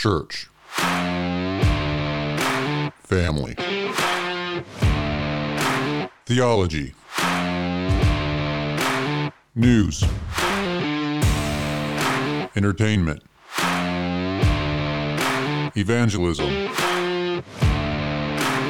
church, 0.00 0.48
family, 3.02 3.54
theology, 6.24 6.94
news, 9.54 10.02
entertainment, 12.56 13.22
evangelism. 15.76 16.48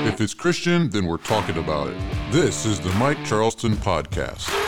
If 0.09 0.21
it's 0.21 0.35
Christian, 0.35 0.91
then 0.91 1.07
we're 1.07 1.19
talking 1.19 1.59
about 1.59 1.91
it. 1.91 1.97
This 2.33 2.67
is 2.67 2.81
the 2.81 2.91
Mike 2.95 3.25
Charleston 3.25 3.77
Podcast. 3.77 4.60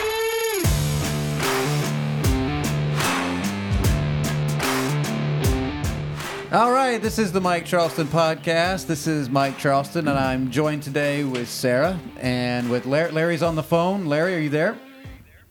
All 6.53 6.71
right, 6.71 7.01
this 7.01 7.19
is 7.19 7.33
the 7.33 7.41
Mike 7.41 7.65
Charleston 7.65 8.07
podcast. 8.09 8.87
This 8.87 9.07
is 9.07 9.31
Mike 9.31 9.57
Charleston, 9.57 10.07
and 10.07 10.19
I'm 10.19 10.51
joined 10.51 10.83
today 10.83 11.25
with 11.25 11.49
Sarah 11.49 11.99
and 12.21 12.69
with 12.69 12.85
Larry. 12.85 13.11
Larry's 13.11 13.43
on 13.43 13.55
the 13.55 13.63
phone. 13.63 14.05
Larry, 14.05 14.35
are 14.35 14.39
you 14.39 14.51
there? 14.51 14.77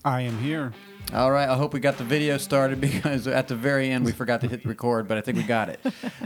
I 0.05 0.22
am 0.22 0.38
here. 0.38 0.74
All 1.14 1.30
right, 1.30 1.50
I 1.50 1.58
hope 1.58 1.73
we 1.73 1.82
got 1.82 1.98
the 1.98 2.05
video 2.05 2.38
started 2.38 2.80
because 2.82 3.28
at 3.28 3.50
the 3.50 3.55
very 3.55 3.90
end 3.90 4.05
we 4.05 4.14
forgot 4.14 4.40
to 4.41 4.48
hit 4.48 4.64
record, 4.66 5.10
but 5.10 5.18
I 5.18 5.22
think 5.22 5.38
we 5.38 5.44
got 5.44 5.68
it. 5.68 5.80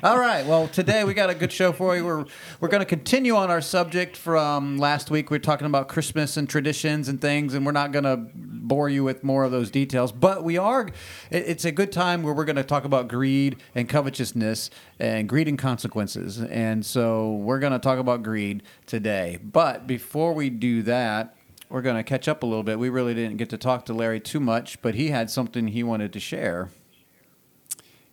All 0.04 0.20
right, 0.20 0.46
well 0.46 0.68
today 0.68 1.04
we 1.04 1.16
got 1.16 1.32
a 1.32 1.34
good 1.34 1.52
show 1.52 1.72
for 1.72 1.96
you. 1.98 2.06
We're 2.06 2.26
we're 2.60 2.68
going 2.68 2.82
to 2.82 2.86
continue 2.86 3.36
on 3.36 3.50
our 3.50 3.62
subject 3.62 4.16
from 4.16 4.78
last 4.78 5.10
week. 5.10 5.32
We 5.32 5.38
are 5.38 5.40
talking 5.40 5.66
about 5.66 5.88
Christmas 5.88 6.38
and 6.38 6.48
traditions 6.48 7.10
and 7.10 7.20
things, 7.20 7.56
and 7.56 7.66
we're 7.66 7.72
not 7.72 7.94
going 7.94 8.04
to 8.04 8.30
bore 8.36 8.88
you 8.88 9.04
with 9.04 9.24
more 9.24 9.44
of 9.44 9.52
those 9.52 9.72
details, 9.72 10.12
but 10.12 10.44
we 10.44 10.56
are. 10.58 10.88
it- 11.32 11.46
It's 11.48 11.66
a 11.66 11.72
good 11.72 11.92
time 11.92 12.22
where 12.22 12.34
we're 12.36 12.46
going 12.46 12.56
to 12.56 12.64
talk 12.64 12.86
about 12.86 13.08
greed 13.08 13.58
and 13.74 13.90
covetousness 13.90 14.70
and 15.00 15.28
greed 15.28 15.48
and 15.48 15.58
consequences, 15.58 16.40
and 16.40 16.86
so 16.86 17.32
we're 17.34 17.60
going 17.60 17.74
to 17.74 17.80
talk 17.80 17.98
about 17.98 18.22
greed 18.22 18.62
today. 18.86 19.40
But 19.44 19.88
before 19.88 20.34
we 20.34 20.52
do 20.52 20.84
that 20.84 21.36
we're 21.76 21.82
going 21.82 21.98
to 21.98 22.04
catch 22.04 22.30
up 22.30 22.42
a 22.42 22.46
little 22.46 22.64
bit. 22.64 22.80
We 22.80 22.88
really 22.88 23.14
didn't 23.14 23.36
get 23.36 23.50
to 23.50 23.58
talk 23.58 23.84
to 23.88 23.94
Larry 23.94 24.22
too 24.22 24.40
much, 24.40 24.82
but 24.82 24.96
he 24.96 25.10
had 25.10 25.30
something 25.30 25.68
he 25.68 25.84
wanted 25.84 26.14
to 26.14 26.22
share. 26.22 26.70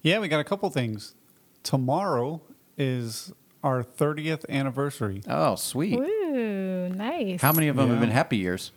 Yeah, 0.02 0.18
we 0.18 0.26
got 0.26 0.40
a 0.40 0.44
couple 0.44 0.68
things. 0.70 1.14
Tomorrow 1.62 2.40
is 2.76 3.32
our 3.62 3.84
30th 3.84 4.44
anniversary. 4.48 5.22
Oh, 5.28 5.54
sweet. 5.54 5.96
Ooh, 5.96 6.88
nice. 6.88 7.40
How 7.40 7.52
many 7.52 7.68
of 7.68 7.76
them 7.76 7.88
have 7.90 8.00
been 8.00 8.10
happy 8.10 8.38
years? 8.38 8.72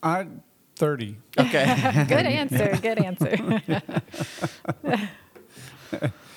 I 0.00 0.28
30. 0.76 1.16
Okay. 1.36 2.04
Good 2.08 2.26
answer. 2.26 2.78
Good 2.80 2.98
answer. 2.98 3.62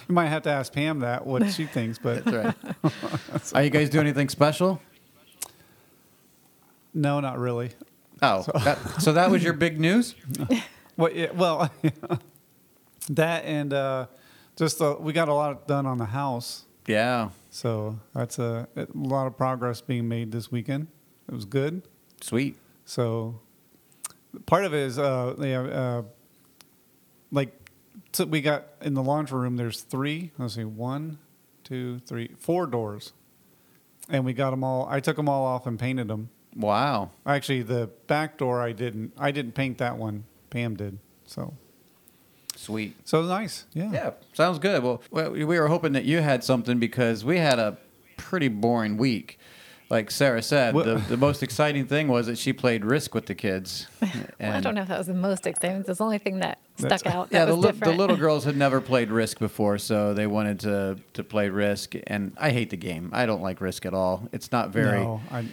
You 0.09 0.15
might 0.15 0.27
have 0.27 0.43
to 0.43 0.49
ask 0.49 0.71
Pam 0.71 0.99
that 0.99 1.27
what 1.27 1.51
she 1.51 1.65
thinks, 1.65 1.99
but 1.99 2.23
That's 2.23 2.63
right. 2.81 3.53
Are 3.53 3.63
you 3.63 3.69
guys 3.69 3.89
doing 3.89 4.05
anything 4.07 4.29
special? 4.29 4.81
No, 6.97 7.19
not 7.19 7.37
really. 7.39 7.71
Oh, 8.21 8.43
that, 8.63 8.77
so 9.01 9.13
that 9.13 9.29
was 9.31 9.43
your 9.43 9.53
big 9.53 9.79
news? 9.79 10.15
Well, 10.97 11.11
yeah, 11.13 11.29
well, 11.31 11.69
that 13.11 13.45
and 13.45 13.71
uh, 13.71 14.07
just 14.55 14.81
uh, 14.81 14.95
we 14.99 15.13
got 15.13 15.29
a 15.29 15.33
lot 15.33 15.67
done 15.67 15.85
on 15.85 15.99
the 15.99 16.05
house, 16.05 16.65
Yeah. 16.87 17.29
so 17.51 17.99
that's 18.15 18.39
a, 18.39 18.67
a 18.75 18.87
lot 18.95 19.27
of 19.27 19.37
progress 19.37 19.79
being 19.79 20.07
made 20.07 20.31
this 20.31 20.51
weekend. 20.51 20.87
It 21.29 21.35
was 21.35 21.45
good. 21.45 21.83
Sweet. 22.21 22.57
So 22.85 23.39
part 24.47 24.65
of 24.65 24.73
it 24.73 24.79
is 24.79 24.97
uh, 24.97 25.35
yeah, 25.39 25.61
uh, 25.61 26.01
like 27.31 27.53
so 28.11 28.25
we 28.25 28.41
got 28.41 28.65
in 28.81 28.95
the 28.95 29.03
laundry 29.03 29.39
room. 29.39 29.55
There's 29.57 29.81
three. 29.81 30.31
Let's 30.39 30.55
see, 30.55 30.63
one, 30.63 31.19
two, 31.63 31.99
three, 31.99 32.31
four 32.39 32.65
doors, 32.65 33.13
and 34.09 34.25
we 34.25 34.33
got 34.33 34.49
them 34.49 34.63
all. 34.63 34.87
I 34.89 34.99
took 34.99 35.15
them 35.15 35.29
all 35.29 35.45
off 35.45 35.67
and 35.67 35.77
painted 35.77 36.07
them. 36.07 36.29
Wow. 36.57 37.11
Actually, 37.25 37.61
the 37.61 37.89
back 38.07 38.37
door 38.37 38.61
I 38.61 38.71
didn't. 38.71 39.13
I 39.17 39.31
didn't 39.31 39.53
paint 39.53 39.77
that 39.77 39.97
one. 39.97 40.23
Pam 40.49 40.75
did. 40.75 40.97
So 41.25 41.53
Sweet. 42.55 42.95
so 43.07 43.21
nice. 43.21 43.65
Yeah. 43.73 43.91
Yeah, 43.91 44.11
sounds 44.33 44.57
good. 44.59 44.81
Well, 44.83 45.01
well, 45.11 45.31
we 45.31 45.45
were 45.45 45.67
hoping 45.67 45.93
that 45.93 46.05
you 46.05 46.19
had 46.21 46.43
something 46.43 46.79
because 46.79 47.23
we 47.23 47.37
had 47.37 47.59
a 47.59 47.77
pretty 48.17 48.47
boring 48.47 48.97
week. 48.97 49.37
Like 49.89 50.11
Sarah 50.11 50.41
said, 50.41 50.75
the, 50.75 51.01
the 51.07 51.15
most 51.15 51.41
exciting 51.41 51.85
thing 51.85 52.09
was 52.09 52.27
that 52.27 52.37
she 52.37 52.51
played 52.51 52.83
Risk 52.83 53.15
with 53.15 53.25
the 53.27 53.35
kids. 53.35 53.87
Well, 54.39 54.53
I 54.53 54.59
don't 54.59 54.75
know 54.75 54.81
if 54.83 54.87
that 54.89 54.97
was 54.99 55.07
the 55.07 55.13
most 55.15 55.47
exciting. 55.47 55.77
It's 55.87 55.97
the 55.97 56.03
only 56.03 56.19
thing 56.19 56.39
that 56.39 56.59
stuck 56.77 57.05
out. 57.07 57.29
Yeah, 57.31 57.45
the, 57.45 57.55
was 57.55 57.65
li- 57.65 57.71
the 57.71 57.73
different. 57.73 57.97
little 57.97 58.17
girls 58.25 58.43
had 58.43 58.55
never 58.55 58.79
played 58.81 59.09
Risk 59.09 59.39
before, 59.39 59.77
so 59.79 60.13
they 60.13 60.27
wanted 60.27 60.59
to 60.61 60.97
to 61.13 61.23
play 61.23 61.49
Risk. 61.49 61.95
And 62.05 62.33
I 62.37 62.51
hate 62.51 62.69
the 62.69 62.77
game. 62.77 63.09
I 63.13 63.25
don't 63.25 63.41
like 63.41 63.61
Risk 63.61 63.85
at 63.85 63.93
all. 63.95 64.27
It's 64.31 64.51
not 64.51 64.69
very. 64.69 64.99
No, 64.99 65.21
I, 65.31 65.45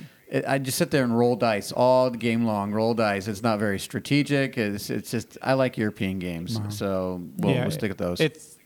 I 0.46 0.58
just 0.58 0.78
sit 0.78 0.90
there 0.90 1.04
and 1.04 1.16
roll 1.16 1.36
dice 1.36 1.70
all 1.72 2.10
the 2.10 2.18
game 2.18 2.44
long. 2.44 2.72
Roll 2.72 2.94
dice. 2.94 3.28
It's 3.28 3.42
not 3.42 3.58
very 3.58 3.78
strategic. 3.78 4.56
It's 4.58 4.90
it's 4.90 5.10
just 5.10 5.38
I 5.42 5.54
like 5.54 5.76
European 5.76 6.18
games, 6.18 6.58
so 6.70 7.22
we'll, 7.36 7.54
yeah, 7.54 7.62
we'll 7.62 7.70
stick 7.70 7.90
with 7.90 7.98
those. 7.98 8.20
It's 8.20 8.58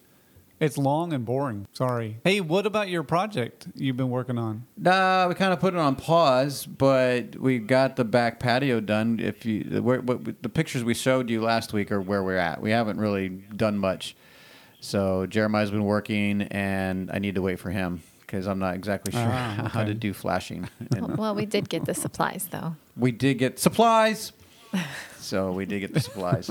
it's 0.61 0.77
long 0.77 1.13
and 1.13 1.25
boring. 1.25 1.67
Sorry. 1.73 2.19
Hey, 2.25 2.41
what 2.41 2.67
about 2.67 2.89
your 2.89 3.03
project 3.03 3.69
you've 3.75 3.97
been 3.97 4.11
working 4.11 4.39
on? 4.39 4.67
Nah, 4.77 5.29
we 5.29 5.35
kind 5.35 5.53
of 5.53 5.61
put 5.61 5.75
it 5.75 5.79
on 5.79 5.95
pause, 5.95 6.67
but 6.67 7.37
we 7.37 7.59
got 7.59 7.97
the 7.97 8.05
back 8.05 8.41
patio 8.41 8.81
done. 8.81 9.21
If 9.21 9.45
you 9.45 9.65
the, 9.65 10.37
the 10.41 10.49
pictures 10.49 10.83
we 10.83 10.95
showed 10.95 11.31
you 11.31 11.43
last 11.43 11.73
week 11.73 11.93
are 11.93 12.01
where 12.01 12.23
we're 12.25 12.37
at. 12.37 12.61
We 12.61 12.71
haven't 12.71 12.99
really 12.99 13.29
done 13.29 13.79
much. 13.79 14.17
So 14.81 15.27
Jeremiah's 15.27 15.73
been 15.73 15.85
working, 15.85 16.43
and 16.43 17.11
I 17.11 17.19
need 17.19 17.35
to 17.35 17.43
wait 17.43 17.59
for 17.59 17.71
him 17.71 18.03
because 18.29 18.47
I'm 18.47 18.59
not 18.59 18.75
exactly 18.75 19.11
sure 19.13 19.23
Ah, 19.25 19.71
how 19.73 19.85
to 19.85 19.95
do 19.95 20.13
flashing. 20.13 20.69
And 20.95 21.17
well, 21.19 21.35
we 21.35 21.47
did 21.47 21.69
get 21.71 21.87
the 21.87 21.95
supplies 21.95 22.47
though. 22.51 22.77
we 22.97 23.11
did 23.11 23.39
get 23.39 23.59
supplies, 23.59 24.33
so 25.19 25.51
we 25.51 25.65
did 25.65 25.81
get 25.81 25.95
the 25.95 26.01
supplies. 26.01 26.51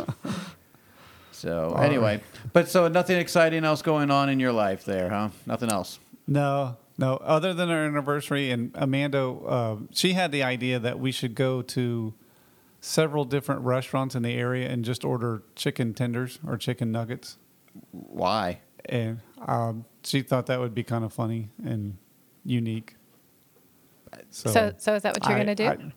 So 1.32 1.74
All 1.76 1.84
anyway, 1.84 2.22
but 2.52 2.68
so 2.68 2.88
nothing 2.88 3.18
exciting 3.18 3.64
else 3.64 3.84
going 3.84 4.10
on 4.10 4.30
in 4.30 4.40
your 4.40 4.52
life 4.52 4.86
there, 4.86 5.10
huh? 5.10 5.30
Nothing 5.46 5.70
else. 5.72 6.00
No, 6.28 6.78
no. 6.98 7.18
Other 7.18 7.54
than 7.54 7.70
our 7.70 7.86
anniversary, 7.86 8.50
and 8.50 8.72
Amanda, 8.74 9.30
uh, 9.30 9.76
she 9.94 10.14
had 10.14 10.32
the 10.32 10.42
idea 10.42 10.80
that 10.80 11.00
we 11.00 11.12
should 11.12 11.36
go 11.36 11.62
to 11.62 12.14
several 12.82 13.24
different 13.24 13.62
restaurants 13.62 14.16
in 14.16 14.24
the 14.24 14.34
area 14.34 14.68
and 14.68 14.84
just 14.84 15.06
order 15.06 15.44
chicken 15.56 15.94
tenders 15.94 16.40
or 16.46 16.58
chicken 16.58 16.92
nuggets. 16.92 17.38
Why? 17.92 18.62
And 18.86 19.20
um, 19.48 19.86
she 20.08 20.22
thought 20.22 20.46
that 20.48 20.60
would 20.60 20.74
be 20.74 20.84
kind 20.84 21.04
of 21.04 21.14
funny 21.14 21.50
and 21.64 21.98
unique. 22.46 22.96
So, 24.30 24.50
So, 24.50 24.74
so 24.78 24.96
is 24.96 25.04
that 25.04 25.14
what 25.16 25.26
you're 25.28 25.36
I- 25.38 25.40
gonna 25.40 25.56
do? 25.56 25.92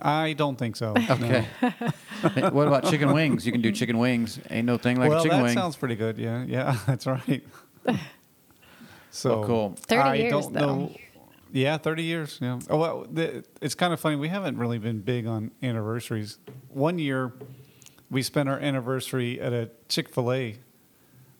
I, 0.00 0.22
I 0.26 0.32
don't 0.32 0.56
think 0.56 0.74
so. 0.76 0.94
Okay. 0.96 1.46
what 2.50 2.66
about 2.66 2.84
chicken 2.90 3.12
wings? 3.12 3.46
You 3.46 3.52
can 3.52 3.60
do 3.60 3.70
chicken 3.70 3.98
wings. 3.98 4.40
Ain't 4.50 4.66
no 4.66 4.76
thing 4.76 4.98
like 4.98 5.08
well, 5.10 5.20
a 5.20 5.22
chicken 5.22 5.38
that 5.38 5.44
wing. 5.44 5.54
sounds 5.54 5.76
pretty 5.76 5.94
good. 5.94 6.18
Yeah, 6.18 6.44
yeah, 6.46 6.76
that's 6.86 7.06
right. 7.06 7.44
so 9.10 9.38
Well, 9.38 9.46
cool. 9.46 9.74
30 9.86 10.00
I 10.02 10.14
years, 10.14 10.30
don't 10.32 10.52
though. 10.52 10.66
know. 10.76 10.96
Yeah, 11.52 11.78
thirty 11.78 12.02
years. 12.02 12.40
Yeah. 12.42 12.58
Oh 12.68 12.78
well, 12.78 13.06
the, 13.08 13.44
it's 13.60 13.76
kind 13.76 13.92
of 13.92 14.00
funny. 14.00 14.16
We 14.16 14.28
haven't 14.28 14.58
really 14.58 14.78
been 14.78 15.00
big 15.02 15.24
on 15.28 15.52
anniversaries. 15.62 16.38
One 16.68 16.98
year, 16.98 17.32
we 18.10 18.22
spent 18.24 18.48
our 18.48 18.58
anniversary 18.58 19.40
at 19.40 19.52
a 19.52 19.70
Chick 19.88 20.08
Fil 20.08 20.32
A 20.32 20.56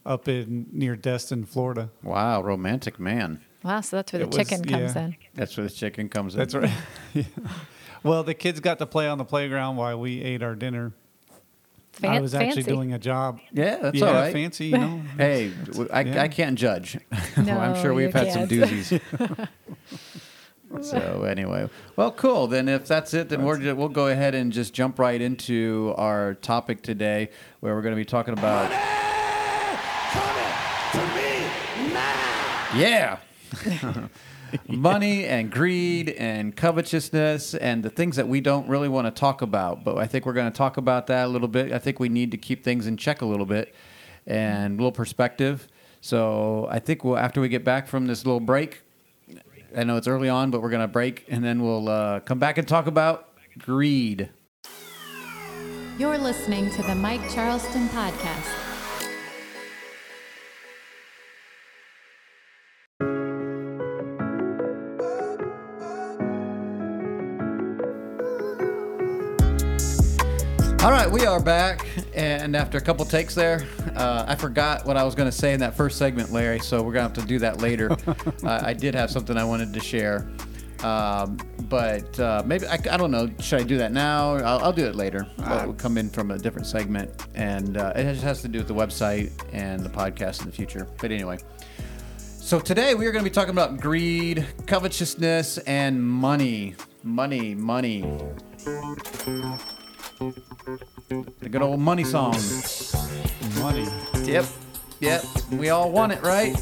up 0.06 0.28
in 0.28 0.66
near 0.72 0.96
Destin, 0.96 1.44
Florida. 1.44 1.90
Wow, 2.02 2.42
romantic 2.42 2.98
man. 3.00 3.40
wow, 3.62 3.80
so 3.80 3.96
that's 3.96 4.12
where 4.12 4.20
the 4.20 4.24
It 4.24 4.36
was- 4.36 4.36
chicken 4.48 4.64
comes 4.64 4.94
yeah. 4.94 5.04
in. 5.06 5.16
That's 5.34 5.56
where 5.56 5.64
the 5.66 5.72
chicken 5.72 6.08
comes 6.08 6.34
in. 6.34 6.38
That's 6.38 6.54
right. 6.54 6.70
yeah. 7.14 7.22
Well, 8.02 8.22
the 8.22 8.34
kids 8.34 8.60
got 8.60 8.78
to 8.80 8.86
play 8.86 9.08
on 9.08 9.16
the 9.18 9.24
playground 9.24 9.76
while 9.76 9.98
we 9.98 10.20
ate 10.22 10.42
our 10.42 10.54
dinner. 10.54 10.92
I 11.98 12.00
Fan- 12.00 12.22
was 12.22 12.34
actually 12.34 12.62
fancy. 12.64 12.70
doing 12.72 12.92
a 12.92 12.98
job. 12.98 13.38
Yeah, 13.52 13.76
that's 13.76 13.96
yeah, 13.96 14.06
all 14.06 14.12
right. 14.14 14.32
fancy, 14.32 14.66
you 14.66 14.78
know. 14.78 15.00
Hey, 15.16 15.52
w- 15.66 15.88
I, 15.92 16.00
Yeah. 16.02 16.22
I 16.22 16.28
can't 16.28 16.58
judge. 16.58 16.98
No, 17.36 17.56
I'm 17.56 17.80
sure 17.80 17.94
we've 17.94 18.12
had 18.12 18.32
some 18.32 18.48
can't. 18.48 18.62
doozies. 18.70 19.48
so 20.82 21.22
anyway, 21.22 21.68
well, 21.96 22.10
cool. 22.10 22.46
Then 22.48 22.68
if 22.68 22.86
that's 22.88 23.14
it, 23.14 23.28
then 23.28 23.44
we're, 23.44 23.58
ju- 23.58 23.74
we'll 23.76 23.88
go 23.88 24.08
ahead 24.08 24.34
and 24.34 24.52
just 24.52 24.74
jump 24.74 24.98
right 24.98 25.20
into 25.20 25.94
our 25.96 26.34
topic 26.34 26.82
today, 26.82 27.30
where 27.60 27.74
we're 27.74 27.82
going 27.82 27.94
to 27.94 28.00
be 28.00 28.04
talking 28.04 28.32
about. 28.34 28.70
Yeah. 32.76 33.18
Money 34.68 35.24
and 35.24 35.50
greed 35.50 36.10
and 36.10 36.54
covetousness 36.54 37.54
and 37.54 37.82
the 37.82 37.90
things 37.90 38.16
that 38.16 38.28
we 38.28 38.40
don't 38.40 38.68
really 38.68 38.88
want 38.88 39.06
to 39.06 39.10
talk 39.10 39.42
about. 39.42 39.84
But 39.84 39.98
I 39.98 40.06
think 40.06 40.26
we're 40.26 40.32
going 40.32 40.50
to 40.50 40.56
talk 40.56 40.76
about 40.76 41.08
that 41.08 41.26
a 41.26 41.28
little 41.28 41.48
bit. 41.48 41.72
I 41.72 41.78
think 41.78 41.98
we 41.98 42.08
need 42.08 42.30
to 42.30 42.36
keep 42.36 42.62
things 42.62 42.86
in 42.86 42.96
check 42.96 43.22
a 43.22 43.26
little 43.26 43.46
bit 43.46 43.74
and 44.26 44.74
a 44.74 44.76
little 44.76 44.92
perspective. 44.92 45.68
So 46.00 46.68
I 46.70 46.78
think 46.78 47.04
we'll, 47.04 47.18
after 47.18 47.40
we 47.40 47.48
get 47.48 47.64
back 47.64 47.88
from 47.88 48.06
this 48.06 48.24
little 48.24 48.40
break, 48.40 48.82
I 49.76 49.84
know 49.84 49.96
it's 49.96 50.06
early 50.06 50.28
on, 50.28 50.50
but 50.50 50.62
we're 50.62 50.70
going 50.70 50.82
to 50.82 50.88
break 50.88 51.24
and 51.28 51.42
then 51.44 51.62
we'll 51.62 51.88
uh, 51.88 52.20
come 52.20 52.38
back 52.38 52.58
and 52.58 52.68
talk 52.68 52.86
about 52.86 53.30
greed. 53.58 54.30
You're 55.98 56.18
listening 56.18 56.70
to 56.72 56.82
the 56.82 56.94
Mike 56.94 57.28
Charleston 57.30 57.88
Podcast. 57.88 58.63
All 70.84 70.90
right, 70.90 71.10
we 71.10 71.24
are 71.24 71.40
back, 71.40 71.86
and 72.14 72.54
after 72.54 72.76
a 72.76 72.80
couple 72.82 73.06
takes 73.06 73.34
there, 73.34 73.66
uh, 73.96 74.26
I 74.28 74.34
forgot 74.34 74.84
what 74.84 74.98
I 74.98 75.02
was 75.02 75.14
going 75.14 75.30
to 75.30 75.34
say 75.34 75.54
in 75.54 75.60
that 75.60 75.74
first 75.74 75.96
segment, 75.96 76.30
Larry. 76.30 76.58
So 76.58 76.82
we're 76.82 76.92
going 76.92 77.10
to 77.10 77.18
have 77.18 77.26
to 77.26 77.26
do 77.26 77.38
that 77.38 77.62
later. 77.62 77.90
uh, 78.44 78.60
I 78.62 78.74
did 78.74 78.94
have 78.94 79.10
something 79.10 79.34
I 79.38 79.44
wanted 79.44 79.72
to 79.72 79.80
share, 79.80 80.28
um, 80.82 81.38
but 81.70 82.20
uh, 82.20 82.42
maybe 82.44 82.66
I, 82.66 82.74
I 82.74 82.98
don't 82.98 83.10
know. 83.10 83.30
Should 83.40 83.60
I 83.60 83.62
do 83.62 83.78
that 83.78 83.92
now? 83.92 84.34
I'll, 84.34 84.58
I'll 84.58 84.72
do 84.74 84.84
it 84.84 84.94
later. 84.94 85.26
But 85.38 85.64
we'll 85.64 85.72
come 85.72 85.96
in 85.96 86.10
from 86.10 86.30
a 86.30 86.36
different 86.36 86.66
segment, 86.66 87.28
and 87.34 87.78
uh, 87.78 87.94
it 87.96 88.02
just 88.02 88.22
has 88.22 88.42
to 88.42 88.48
do 88.48 88.58
with 88.58 88.68
the 88.68 88.74
website 88.74 89.32
and 89.54 89.80
the 89.80 89.88
podcast 89.88 90.40
in 90.40 90.46
the 90.46 90.52
future. 90.52 90.86
But 91.00 91.12
anyway. 91.12 91.38
So 92.18 92.60
today 92.60 92.94
we 92.94 93.06
are 93.06 93.10
going 93.10 93.24
to 93.24 93.30
be 93.30 93.34
talking 93.34 93.52
about 93.52 93.80
greed, 93.80 94.46
covetousness, 94.66 95.56
and 95.66 96.02
money. 96.02 96.74
Money, 97.02 97.54
money. 97.54 98.02
The 100.18 101.48
good 101.50 101.62
old 101.62 101.80
money 101.80 102.04
song. 102.04 102.36
Money. 103.60 103.86
Yep. 104.22 104.46
Yep. 105.00 105.24
We 105.52 105.70
all 105.70 105.90
want 105.90 106.12
it, 106.12 106.22
right? 106.22 106.54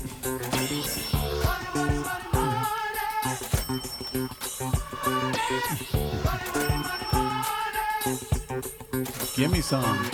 Give 9.37 9.50
me 9.50 9.60
some. 9.60 10.10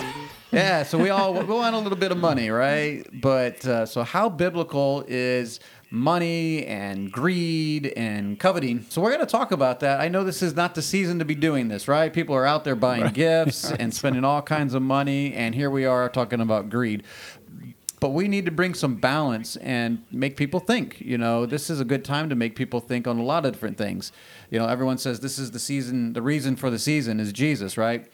Yeah, 0.51 0.83
so 0.83 0.97
we 0.97 1.09
all 1.09 1.33
we 1.33 1.43
want 1.43 1.75
a 1.75 1.79
little 1.79 1.97
bit 1.97 2.11
of 2.11 2.17
money, 2.17 2.49
right? 2.49 3.05
But 3.21 3.65
uh, 3.65 3.85
so 3.85 4.03
how 4.03 4.29
biblical 4.29 5.03
is 5.07 5.59
money 5.91 6.65
and 6.65 7.11
greed 7.11 7.87
and 7.95 8.39
coveting? 8.39 8.85
So 8.89 9.01
we're 9.01 9.11
going 9.11 9.25
to 9.25 9.31
talk 9.31 9.51
about 9.51 9.79
that. 9.81 9.99
I 9.99 10.07
know 10.07 10.23
this 10.23 10.41
is 10.41 10.55
not 10.55 10.75
the 10.75 10.81
season 10.81 11.19
to 11.19 11.25
be 11.25 11.35
doing 11.35 11.67
this, 11.67 11.87
right? 11.87 12.11
People 12.11 12.35
are 12.35 12.45
out 12.45 12.63
there 12.63 12.75
buying 12.75 13.11
gifts 13.13 13.71
and 13.79 13.93
spending 13.93 14.23
all 14.23 14.41
kinds 14.41 14.73
of 14.73 14.81
money, 14.81 15.33
and 15.33 15.55
here 15.55 15.69
we 15.69 15.85
are 15.85 16.09
talking 16.09 16.41
about 16.41 16.69
greed. 16.69 17.03
But 17.99 18.09
we 18.09 18.27
need 18.27 18.45
to 18.45 18.51
bring 18.51 18.73
some 18.73 18.95
balance 18.95 19.57
and 19.57 20.03
make 20.09 20.37
people 20.37 20.61
think. 20.61 21.01
You 21.01 21.17
know, 21.17 21.45
this 21.45 21.69
is 21.69 21.81
a 21.81 21.85
good 21.85 22.05
time 22.05 22.29
to 22.29 22.35
make 22.35 22.55
people 22.55 22.79
think 22.79 23.07
on 23.07 23.17
a 23.19 23.23
lot 23.23 23.45
of 23.45 23.51
different 23.51 23.77
things. 23.77 24.11
You 24.49 24.59
know, 24.59 24.67
everyone 24.67 24.97
says 24.97 25.19
this 25.19 25.37
is 25.37 25.51
the 25.51 25.59
season, 25.59 26.13
the 26.13 26.21
reason 26.21 26.55
for 26.55 26.69
the 26.69 26.79
season 26.79 27.19
is 27.19 27.33
Jesus, 27.33 27.77
right? 27.77 28.09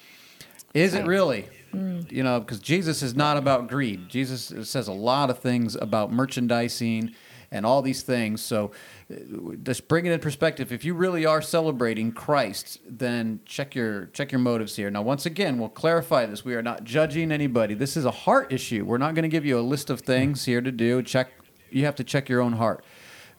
Is 0.74 0.94
it 0.94 1.06
really? 1.06 1.48
Mm. 1.74 2.12
You 2.12 2.24
know, 2.24 2.40
because 2.40 2.60
Jesus 2.60 3.02
is 3.04 3.16
not 3.16 3.38
about 3.38 3.68
greed. 3.68 4.10
Jesus 4.10 4.52
says 4.70 4.88
a 4.88 4.94
lot 4.94 5.30
of 5.30 5.40
things 5.40 5.76
about 5.76 6.12
merchandising 6.12 7.16
and 7.56 7.66
all 7.66 7.82
these 7.82 8.04
things. 8.04 8.42
So, 8.42 8.72
uh, 9.12 9.56
just 9.64 9.88
bring 9.88 10.06
it 10.06 10.12
in 10.12 10.20
perspective. 10.20 10.72
If 10.72 10.84
you 10.84 10.94
really 10.94 11.26
are 11.26 11.42
celebrating 11.42 12.12
Christ, 12.12 12.80
then 12.88 13.40
check 13.46 13.76
your 13.76 14.08
check 14.08 14.32
your 14.32 14.40
motives 14.40 14.76
here. 14.76 14.92
Now, 14.92 15.02
once 15.02 15.26
again, 15.26 15.58
we'll 15.58 15.70
clarify 15.70 16.26
this. 16.26 16.44
We 16.44 16.56
are 16.56 16.64
not 16.64 16.84
judging 16.84 17.32
anybody. 17.32 17.74
This 17.74 17.98
is 17.98 18.06
a 18.06 18.12
heart 18.12 18.52
issue. 18.52 18.86
We're 18.86 18.98
not 18.98 19.16
going 19.16 19.24
to 19.24 19.30
give 19.30 19.46
you 19.46 19.58
a 19.58 19.62
list 19.62 19.90
of 19.90 20.02
things 20.02 20.46
here 20.46 20.62
to 20.62 20.72
do. 20.72 21.02
Check. 21.02 21.32
You 21.72 21.86
have 21.86 21.96
to 21.96 22.04
check 22.04 22.30
your 22.30 22.42
own 22.42 22.54
heart 22.54 22.84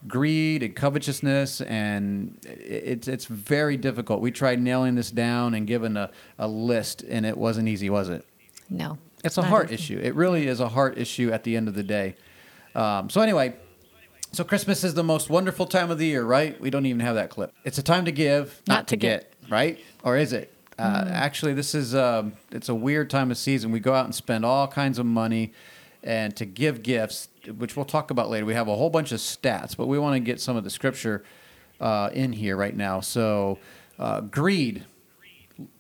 greed 0.07 0.63
and 0.63 0.77
covetousness 0.77 1.61
and 1.63 2.39
it's 2.45 3.09
it's 3.09 3.25
very 3.25 3.77
difficult. 3.77 4.21
We 4.21 4.31
tried 4.31 4.61
nailing 4.61 4.95
this 4.95 5.11
down 5.11 5.55
and 5.55 5.67
giving 5.67 5.97
a, 5.97 6.11
a 6.39 6.47
list 6.47 7.03
and 7.03 7.27
it 7.27 7.37
wasn't 7.37 7.69
easy, 7.69 7.91
was 7.91 8.09
it? 8.09 8.25
No. 8.71 8.99
It's 9.25 9.39
a 9.39 9.43
heart 9.43 9.73
easy. 9.73 9.95
issue. 9.95 10.01
It 10.03 10.15
really 10.15 10.47
is 10.47 10.61
a 10.61 10.69
heart 10.69 10.99
issue 10.99 11.33
at 11.33 11.43
the 11.43 11.57
end 11.57 11.69
of 11.69 11.75
the 11.75 11.83
day. 11.83 12.15
Um, 12.75 13.11
so 13.11 13.21
anyway, 13.21 13.55
so 14.37 14.45
Christmas 14.45 14.85
is 14.85 14.93
the 14.93 15.03
most 15.03 15.31
wonderful 15.31 15.67
time 15.67 15.91
of 15.91 15.97
the 15.97 16.07
year, 16.07 16.23
right? 16.23 16.61
We 16.61 16.69
don't 16.69 16.85
even 16.85 17.01
have 17.01 17.15
that 17.15 17.31
clip. 17.31 17.55
It's 17.65 17.79
a 17.79 17.83
time 17.83 18.05
to 18.05 18.13
give, 18.13 18.61
not, 18.69 18.75
Not 18.75 18.89
to 18.89 18.93
to 18.93 18.97
get, 18.97 19.33
right? 19.49 19.81
Or 20.05 20.17
is 20.17 20.35
it? 20.35 20.53
Uh, 20.79 21.07
Actually, 21.09 21.55
this 21.55 21.75
is 21.75 21.95
um, 21.95 22.35
it's 22.51 22.69
a 22.69 22.75
weird 22.75 23.09
time 23.09 23.31
of 23.31 23.39
season. 23.39 23.73
We 23.73 23.81
go 23.81 23.95
out 23.95 24.05
and 24.05 24.15
spend 24.15 24.45
all 24.45 24.69
kinds 24.69 24.99
of 24.99 25.07
money, 25.07 25.55
and 26.03 26.37
to 26.37 26.45
give 26.45 26.83
gifts, 26.83 27.29
which 27.57 27.77
we'll 27.77 27.87
talk 27.87 28.11
about 28.11 28.29
later. 28.29 28.45
We 28.45 28.53
have 28.53 28.69
a 28.69 28.77
whole 28.77 28.91
bunch 28.91 29.11
of 29.11 29.21
stats, 29.21 29.75
but 29.75 29.87
we 29.87 29.99
want 29.99 30.17
to 30.17 30.21
get 30.21 30.39
some 30.39 30.55
of 30.55 30.65
the 30.65 30.71
scripture 30.71 31.25
uh, 31.81 32.11
in 32.13 32.35
here 32.35 32.59
right 32.59 32.77
now. 32.77 33.01
So, 33.01 33.59
uh, 33.99 34.21
greed. 34.21 34.85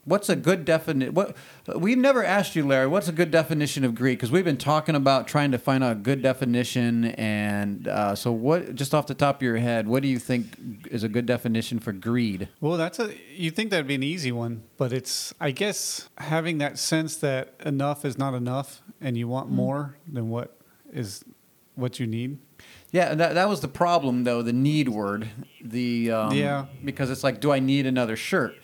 What's 0.07 0.29
a 0.29 0.37
good 0.37 0.65
definition? 0.65 1.15
What 1.15 1.37
we've 1.75 1.99
never 1.99 2.25
asked 2.25 2.55
you, 2.55 2.65
Larry. 2.65 2.87
What's 2.87 3.09
a 3.09 3.13
good 3.13 3.33
definition 3.33 3.85
of 3.85 3.97
greed? 3.97 4.19
Because 4.19 4.31
we've 4.31 4.45
been 4.45 4.57
talking 4.57 4.95
about 4.95 5.27
trying 5.27 5.51
to 5.51 5.59
find 5.59 5.83
out 5.83 5.93
a 5.93 5.97
good 5.97 6.23
definition, 6.23 7.07
and 7.07 7.89
uh, 7.89 8.15
so 8.15 8.31
what? 8.31 8.77
Just 8.77 8.95
off 8.95 9.09
the 9.09 9.15
top 9.15 9.37
of 9.37 9.43
your 9.43 9.57
head, 9.57 9.89
what 9.89 10.03
do 10.05 10.09
you 10.09 10.21
think 10.21 10.87
is 10.93 11.03
a 11.03 11.09
good 11.09 11.27
definition 11.27 11.81
for 11.81 11.91
greed? 11.93 12.49
Well, 12.61 12.77
that's 12.77 13.01
a. 13.01 13.13
You 13.35 13.51
think 13.51 13.71
that'd 13.71 13.89
be 13.89 13.97
an 13.97 14.05
easy 14.05 14.31
one, 14.31 14.63
but 14.77 14.93
it's. 14.93 15.35
I 15.41 15.51
guess 15.51 16.09
having 16.19 16.59
that 16.59 16.79
sense 16.79 17.17
that 17.17 17.55
enough 17.65 18.05
is 18.05 18.17
not 18.17 18.33
enough, 18.35 18.83
and 19.01 19.19
you 19.19 19.27
want 19.27 19.51
more 19.51 19.97
than 20.07 20.31
what 20.31 20.57
is 20.93 21.25
what 21.75 21.99
you 21.99 22.07
need. 22.07 22.39
Yeah, 22.93 23.15
that, 23.15 23.35
that 23.35 23.49
was 23.49 23.61
the 23.61 23.69
problem, 23.69 24.23
though. 24.25 24.41
The 24.41 24.53
need 24.53 24.89
word. 24.89 25.29
The 25.63 26.13
um, 26.13 26.33
Yeah. 26.33 26.67
because 26.85 27.11
it's 27.11 27.25
like, 27.25 27.41
do 27.41 27.53
I 27.53 27.59
need 27.59 27.87
another 27.87 28.17
shirt? 28.17 28.55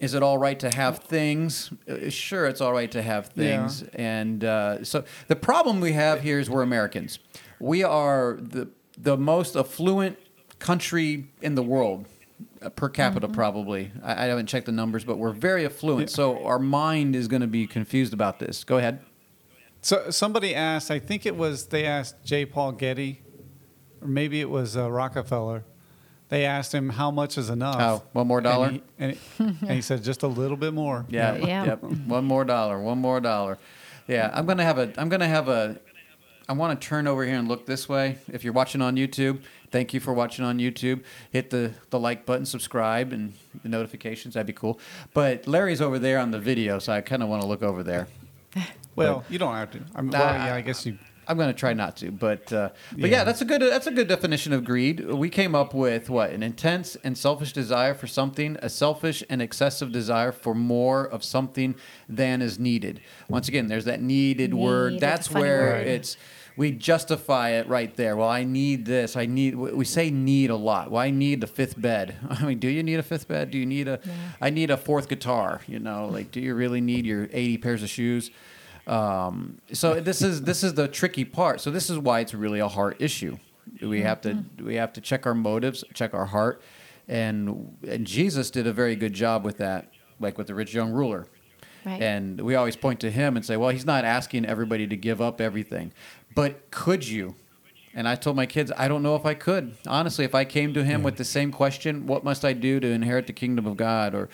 Is 0.00 0.14
it 0.14 0.22
all 0.22 0.38
right 0.38 0.58
to 0.60 0.70
have 0.70 1.00
things? 1.00 1.72
Uh, 1.88 2.08
Sure, 2.10 2.46
it's 2.46 2.60
all 2.60 2.72
right 2.72 2.90
to 2.92 3.02
have 3.02 3.30
Yeah. 3.34 3.66
things. 3.66 3.82
And 3.94 4.44
uh, 4.44 4.84
so 4.84 5.04
the 5.26 5.36
problem 5.36 5.80
we 5.80 5.92
have 5.92 6.20
here 6.22 6.38
is 6.38 6.48
we're 6.48 6.62
Americans. 6.62 7.18
We 7.60 7.82
are 7.84 8.38
the 8.40 8.68
the 9.00 9.16
most 9.16 9.56
affluent 9.56 10.18
country 10.58 11.30
in 11.40 11.54
the 11.54 11.62
world 11.62 12.06
uh, 12.60 12.68
per 12.70 12.88
capita, 12.88 13.28
probably. 13.28 13.92
I, 14.02 14.24
I 14.24 14.26
haven't 14.26 14.46
checked 14.46 14.66
the 14.66 14.72
numbers, 14.72 15.04
but 15.04 15.18
we're 15.18 15.32
very 15.32 15.64
affluent. 15.64 16.10
Yeah. 16.10 16.14
So 16.16 16.44
our 16.44 16.58
mind 16.58 17.14
is 17.14 17.28
going 17.28 17.42
to 17.42 17.46
be 17.48 17.66
confused 17.66 18.12
about 18.12 18.38
this. 18.40 18.64
Go 18.64 18.78
ahead. 18.78 19.00
So 19.82 20.10
somebody 20.10 20.54
asked. 20.54 20.90
I 20.90 20.98
think 20.98 21.26
it 21.26 21.36
was 21.36 21.66
they 21.66 21.84
asked 21.86 22.16
J. 22.24 22.44
Paul 22.46 22.72
Getty, 22.72 23.22
or 24.00 24.08
maybe 24.08 24.40
it 24.40 24.50
was 24.50 24.76
uh, 24.76 24.90
Rockefeller. 24.90 25.64
They 26.28 26.44
asked 26.44 26.74
him 26.74 26.90
how 26.90 27.10
much 27.10 27.38
is 27.38 27.48
enough. 27.50 27.76
Oh, 27.80 28.02
one 28.12 28.26
more 28.26 28.40
dollar? 28.40 28.66
And 28.66 28.76
he, 28.76 28.82
and 28.98 29.12
he- 29.56 29.66
and 29.66 29.70
he 29.72 29.80
said 29.80 30.02
just 30.04 30.22
a 30.22 30.28
little 30.28 30.56
bit 30.56 30.74
more. 30.74 31.06
Yeah. 31.08 31.36
Yeah. 31.36 31.64
Yep. 31.64 31.82
One 32.06 32.24
more 32.24 32.44
dollar. 32.44 32.78
One 32.80 32.98
more 32.98 33.20
dollar. 33.20 33.58
Yeah. 34.06 34.30
I'm 34.32 34.44
gonna 34.46 34.64
have 34.64 34.78
a. 34.78 34.92
I'm 34.98 35.08
gonna 35.08 35.28
have 35.28 35.48
a. 35.48 35.80
I 36.50 36.54
want 36.54 36.80
to 36.80 36.86
turn 36.86 37.06
over 37.06 37.24
here 37.26 37.36
and 37.36 37.46
look 37.46 37.66
this 37.66 37.88
way. 37.90 38.16
If 38.32 38.42
you're 38.42 38.54
watching 38.54 38.80
on 38.80 38.96
YouTube, 38.96 39.40
thank 39.70 39.92
you 39.92 40.00
for 40.00 40.14
watching 40.14 40.44
on 40.46 40.58
YouTube. 40.58 41.02
Hit 41.30 41.50
the 41.50 41.72
the 41.90 41.98
like 41.98 42.24
button, 42.24 42.46
subscribe, 42.46 43.12
and 43.12 43.34
the 43.62 43.68
notifications. 43.68 44.34
That'd 44.34 44.46
be 44.46 44.54
cool. 44.54 44.80
But 45.14 45.46
Larry's 45.46 45.80
over 45.82 45.98
there 45.98 46.18
on 46.18 46.30
the 46.30 46.38
video, 46.38 46.78
so 46.78 46.92
I 46.92 47.00
kind 47.02 47.22
of 47.22 47.28
want 47.28 47.42
to 47.42 47.48
look 47.48 47.62
over 47.62 47.82
there. 47.82 48.06
Well, 48.96 49.24
you 49.28 49.38
don't 49.38 49.54
have 49.54 49.70
to. 49.72 49.80
I'm, 49.94 50.08
Nah, 50.08 50.18
well, 50.18 50.34
yeah, 50.46 50.54
I 50.54 50.60
guess 50.62 50.84
you. 50.86 50.98
I'm 51.28 51.36
going 51.36 51.48
to 51.52 51.58
try 51.58 51.74
not 51.74 51.96
to, 51.98 52.10
but 52.10 52.52
uh, 52.52 52.70
but 52.92 53.10
yeah. 53.10 53.18
Yeah. 53.18 53.24
that's 53.24 53.42
a 53.42 53.44
good 53.44 53.60
that's 53.60 53.86
a 53.86 53.90
good 53.90 54.08
definition 54.08 54.52
of 54.52 54.64
greed. 54.64 55.04
We 55.04 55.28
came 55.28 55.54
up 55.54 55.74
with 55.74 56.08
what 56.08 56.30
an 56.30 56.42
intense 56.42 56.96
and 57.04 57.16
selfish 57.16 57.52
desire 57.52 57.94
for 57.94 58.06
something, 58.06 58.56
a 58.62 58.70
selfish 58.70 59.22
and 59.28 59.42
excessive 59.42 59.92
desire 59.92 60.32
for 60.32 60.54
more 60.54 61.04
of 61.04 61.22
something 61.22 61.74
than 62.08 62.40
is 62.40 62.58
needed. 62.58 63.00
Once 63.28 63.46
again, 63.48 63.66
there's 63.66 63.84
that 63.84 64.00
needed, 64.00 64.54
word. 64.54 64.94
Need, 64.94 65.00
That's 65.02 65.20
it's 65.20 65.28
a 65.28 65.32
funny 65.32 65.44
where 65.44 65.66
word. 65.72 65.86
it's 65.86 66.16
we 66.56 66.72
justify 66.72 67.50
it 67.50 67.68
right 67.68 67.94
there. 67.94 68.16
Well, 68.16 68.28
I 68.28 68.42
need 68.42 68.84
this. 68.84 69.16
I 69.16 69.26
need. 69.26 69.54
We 69.54 69.84
say 69.84 70.10
need 70.10 70.50
a 70.50 70.56
lot. 70.56 70.90
Well, 70.90 71.00
I 71.00 71.10
need 71.10 71.40
the 71.40 71.46
fifth 71.46 71.80
bed. 71.80 72.16
I 72.28 72.44
mean, 72.44 72.58
do 72.58 72.68
you 72.68 72.82
need 72.82 72.98
a 72.98 73.02
fifth 73.04 73.28
bed? 73.28 73.52
Do 73.52 73.58
you 73.58 73.66
need 73.66 73.86
a? 73.86 74.00
I 74.40 74.50
need 74.50 74.70
a 74.70 74.76
fourth 74.76 75.08
guitar. 75.08 75.60
You 75.68 75.78
know, 75.78 76.08
like, 76.08 76.32
do 76.32 76.40
you 76.40 76.54
really 76.54 76.80
need 76.80 77.06
your 77.06 77.28
80 77.32 77.58
pairs 77.58 77.82
of 77.84 77.90
shoes? 77.90 78.32
Um, 78.88 79.60
so 79.72 80.00
this 80.00 80.22
is 80.22 80.42
this 80.42 80.64
is 80.64 80.74
the 80.74 80.88
tricky 80.88 81.24
part. 81.24 81.60
So 81.60 81.70
this 81.70 81.90
is 81.90 81.98
why 81.98 82.20
it's 82.20 82.34
really 82.34 82.60
a 82.60 82.68
heart 82.68 82.96
issue. 83.00 83.38
We 83.82 84.02
have 84.02 84.20
to 84.22 84.44
we 84.60 84.76
have 84.76 84.92
to 84.94 85.00
check 85.00 85.26
our 85.26 85.34
motives, 85.34 85.84
check 85.94 86.14
our 86.14 86.24
heart, 86.26 86.62
and 87.06 87.76
and 87.86 88.06
Jesus 88.06 88.50
did 88.50 88.66
a 88.66 88.72
very 88.72 88.96
good 88.96 89.12
job 89.12 89.44
with 89.44 89.58
that, 89.58 89.92
like 90.18 90.38
with 90.38 90.46
the 90.46 90.54
rich 90.54 90.72
young 90.72 90.92
ruler. 90.92 91.26
Right. 91.84 92.02
And 92.02 92.40
we 92.40 92.54
always 92.54 92.76
point 92.76 93.00
to 93.00 93.10
him 93.10 93.36
and 93.36 93.44
say, 93.44 93.56
well, 93.56 93.70
he's 93.70 93.86
not 93.86 94.04
asking 94.04 94.46
everybody 94.46 94.86
to 94.86 94.96
give 94.96 95.20
up 95.20 95.40
everything, 95.40 95.92
but 96.34 96.70
could 96.70 97.06
you? 97.06 97.36
And 97.94 98.06
I 98.06 98.14
told 98.14 98.36
my 98.36 98.46
kids, 98.46 98.70
I 98.76 98.88
don't 98.88 99.02
know 99.02 99.16
if 99.16 99.24
I 99.24 99.34
could. 99.34 99.76
Honestly, 99.86 100.24
if 100.24 100.34
I 100.34 100.44
came 100.44 100.74
to 100.74 100.84
him 100.84 101.02
with 101.02 101.16
the 101.16 101.24
same 101.24 101.50
question, 101.50 102.06
what 102.06 102.24
must 102.24 102.44
I 102.44 102.52
do 102.52 102.80
to 102.80 102.86
inherit 102.86 103.26
the 103.26 103.32
kingdom 103.32 103.66
of 103.66 103.76
God? 103.76 104.14
Or, 104.14 104.28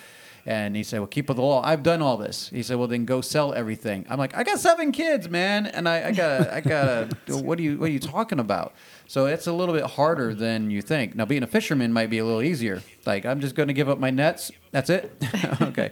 and 0.46 0.76
he 0.76 0.82
said, 0.82 1.00
well, 1.00 1.06
keep 1.06 1.28
with 1.28 1.36
the 1.36 1.42
law. 1.42 1.62
I've 1.64 1.82
done 1.82 2.02
all 2.02 2.16
this. 2.16 2.50
He 2.50 2.62
said, 2.62 2.76
well, 2.76 2.88
then 2.88 3.04
go 3.04 3.20
sell 3.20 3.54
everything. 3.54 4.04
I'm 4.08 4.18
like, 4.18 4.36
I 4.36 4.44
got 4.44 4.58
seven 4.60 4.92
kids, 4.92 5.28
man, 5.28 5.66
and 5.66 5.88
I, 5.88 6.08
I 6.08 6.12
got, 6.12 6.50
I 6.50 6.60
got. 6.60 7.28
what 7.28 7.58
are 7.58 7.62
you, 7.62 7.78
what 7.78 7.88
are 7.88 7.92
you 7.92 8.00
talking 8.00 8.38
about? 8.38 8.74
So 9.06 9.26
it's 9.26 9.46
a 9.46 9.52
little 9.52 9.74
bit 9.74 9.84
harder 9.84 10.34
than 10.34 10.70
you 10.70 10.80
think. 10.82 11.14
Now, 11.14 11.24
being 11.24 11.42
a 11.42 11.46
fisherman 11.46 11.92
might 11.92 12.10
be 12.10 12.18
a 12.18 12.24
little 12.24 12.42
easier. 12.42 12.82
Like, 13.04 13.26
I'm 13.26 13.40
just 13.40 13.54
going 13.54 13.68
to 13.68 13.74
give 13.74 13.88
up 13.88 13.98
my 13.98 14.10
nets 14.10 14.50
That's 14.70 14.90
it. 14.90 15.12
okay. 15.60 15.90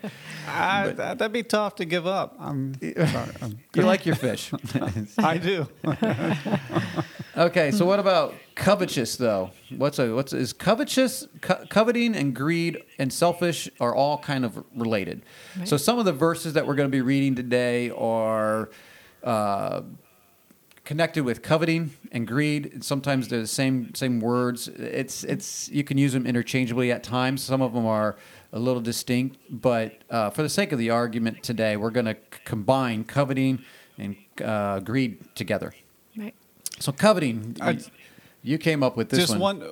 I, 0.49 0.89
that, 0.89 1.19
that'd 1.19 1.33
be 1.33 1.43
tough 1.43 1.77
to 1.77 1.85
give 1.85 2.07
up. 2.07 2.37
I'm. 2.39 2.75
I'm, 3.41 3.59
You 3.75 3.83
like 3.83 4.07
your 4.07 4.17
fish. 4.17 4.51
I 5.19 5.39
do. 5.39 5.69
Okay, 7.35 7.71
so 7.71 7.87
what 7.87 7.99
about 7.99 8.35
covetous 8.55 9.17
though? 9.17 9.51
What's 9.77 9.99
a 9.99 10.15
what's 10.15 10.35
is 10.35 10.53
covetous, 10.53 11.27
co- 11.41 11.65
coveting, 11.71 12.15
and 12.15 12.35
greed 12.37 12.83
and 12.99 13.11
selfish 13.11 13.71
are 13.81 13.95
all 13.95 14.19
kind 14.19 14.45
of 14.45 14.63
related. 14.77 15.23
So 15.65 15.79
some 15.79 15.99
of 15.99 16.05
the 16.05 16.13
verses 16.13 16.53
that 16.53 16.67
we're 16.67 16.75
going 16.75 16.91
to 16.91 16.95
be 16.95 17.01
reading 17.01 17.35
today 17.35 17.89
are 17.91 18.69
uh, 19.25 19.81
connected 20.93 21.25
with 21.25 21.41
coveting 21.41 21.91
and 22.13 22.29
greed. 22.29 22.85
Sometimes 22.85 23.27
they're 23.29 23.41
the 23.41 23.47
same 23.47 23.95
same 23.95 24.21
words. 24.21 24.69
It's 24.69 25.25
it's 25.25 25.71
you 25.71 25.85
can 25.85 25.97
use 25.97 26.13
them 26.13 26.27
interchangeably 26.27 26.93
at 26.93 27.03
times. 27.03 27.43
Some 27.43 27.63
of 27.63 27.73
them 27.73 27.87
are 27.87 28.17
a 28.53 28.59
little 28.59 28.83
distinct, 28.83 29.39
but 29.49 29.95
uh, 30.11 30.29
for 30.29 30.43
the 30.43 30.51
sake 30.51 30.71
of 30.71 30.79
the 30.79 30.91
argument 30.91 31.43
today, 31.43 31.79
we're 31.79 31.89
going 31.99 32.05
to 32.05 32.13
c- 32.13 32.41
combine 32.45 33.05
coveting 33.05 33.65
and 33.97 34.17
uh, 34.45 34.81
greed 34.81 35.35
together. 35.35 35.73
Right. 36.15 36.35
So 36.79 36.93
coveting, 36.93 37.57
I- 37.63 37.71
you, 37.71 37.81
you 38.43 38.59
came 38.59 38.83
up 38.83 38.95
with 38.95 39.09
this 39.09 39.21
just 39.21 39.39
one. 39.39 39.61
one. 39.61 39.71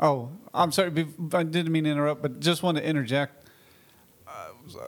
Oh, 0.00 0.30
I'm 0.54 0.72
sorry. 0.72 0.88
I 1.34 1.42
didn't 1.42 1.72
mean 1.72 1.84
to 1.84 1.90
interrupt, 1.90 2.22
but 2.22 2.40
just 2.40 2.62
want 2.62 2.78
to 2.78 2.82
interject 2.82 3.46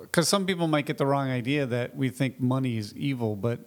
because 0.00 0.26
some 0.26 0.46
people 0.46 0.68
might 0.68 0.86
get 0.86 0.96
the 0.96 1.04
wrong 1.04 1.28
idea 1.28 1.66
that 1.66 1.94
we 1.94 2.08
think 2.08 2.40
money 2.40 2.78
is 2.78 2.94
evil. 2.96 3.36
But 3.36 3.60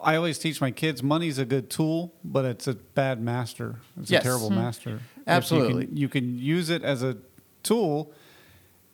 I 0.00 0.14
always 0.16 0.38
teach 0.38 0.60
my 0.60 0.70
kids 0.70 1.02
money's 1.02 1.38
a 1.38 1.44
good 1.44 1.70
tool, 1.70 2.14
but 2.24 2.44
it's 2.44 2.66
a 2.68 2.74
bad 2.74 3.20
master. 3.20 3.76
It's 4.00 4.10
Yes. 4.10 4.20
a 4.20 4.24
terrible 4.24 4.50
master. 4.50 4.90
If 4.90 4.94
you 4.96 5.00
can- 5.24 5.32
Absolutely. 5.34 5.88
you 5.92 6.08
can 6.08 6.38
use 6.38 6.70
it 6.70 6.82
as 6.84 7.02
a 7.02 7.16
tool, 7.62 8.12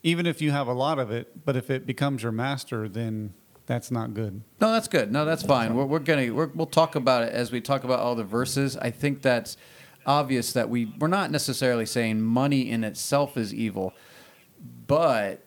even 0.02 0.26
if 0.26 0.40
you 0.40 0.50
have 0.50 0.66
a 0.66 0.73
lot 0.73 0.99
of 0.99 1.11
it. 1.11 1.44
But 1.44 1.56
if 1.56 1.68
it 1.70 1.87
becomes 1.87 2.23
your 2.23 2.32
master, 2.32 2.88
then 2.88 3.34
that's 3.66 3.90
not 3.90 4.14
good. 4.14 4.42
No, 4.61 4.73
that's 4.73 4.88
good. 4.88 5.12
No, 5.12 5.25
that's 5.25 5.42
fine. 5.42 5.75
We're, 5.75 5.84
we're 5.84 5.99
gonna 5.99 6.32
we're, 6.32 6.50
we'll 6.54 6.66
talk 6.66 6.94
about 6.96 7.23
it 7.25 7.32
as 7.32 7.52
we 7.52 7.61
talk 7.61 7.84
about 7.84 8.00
all 8.00 8.14
the 8.14 8.25
verses. 8.25 8.76
I 8.78 8.90
think 8.90 9.20
that's 9.23 9.56
obvious 10.06 10.52
that 10.54 10.68
we 10.70 10.92
we're 10.99 11.08
not 11.08 11.30
necessarily 11.30 11.87
saying 11.87 12.20
money 12.23 12.70
in 12.70 12.82
itself 12.84 13.37
is 13.37 13.52
evil, 13.54 13.92
but 14.87 15.42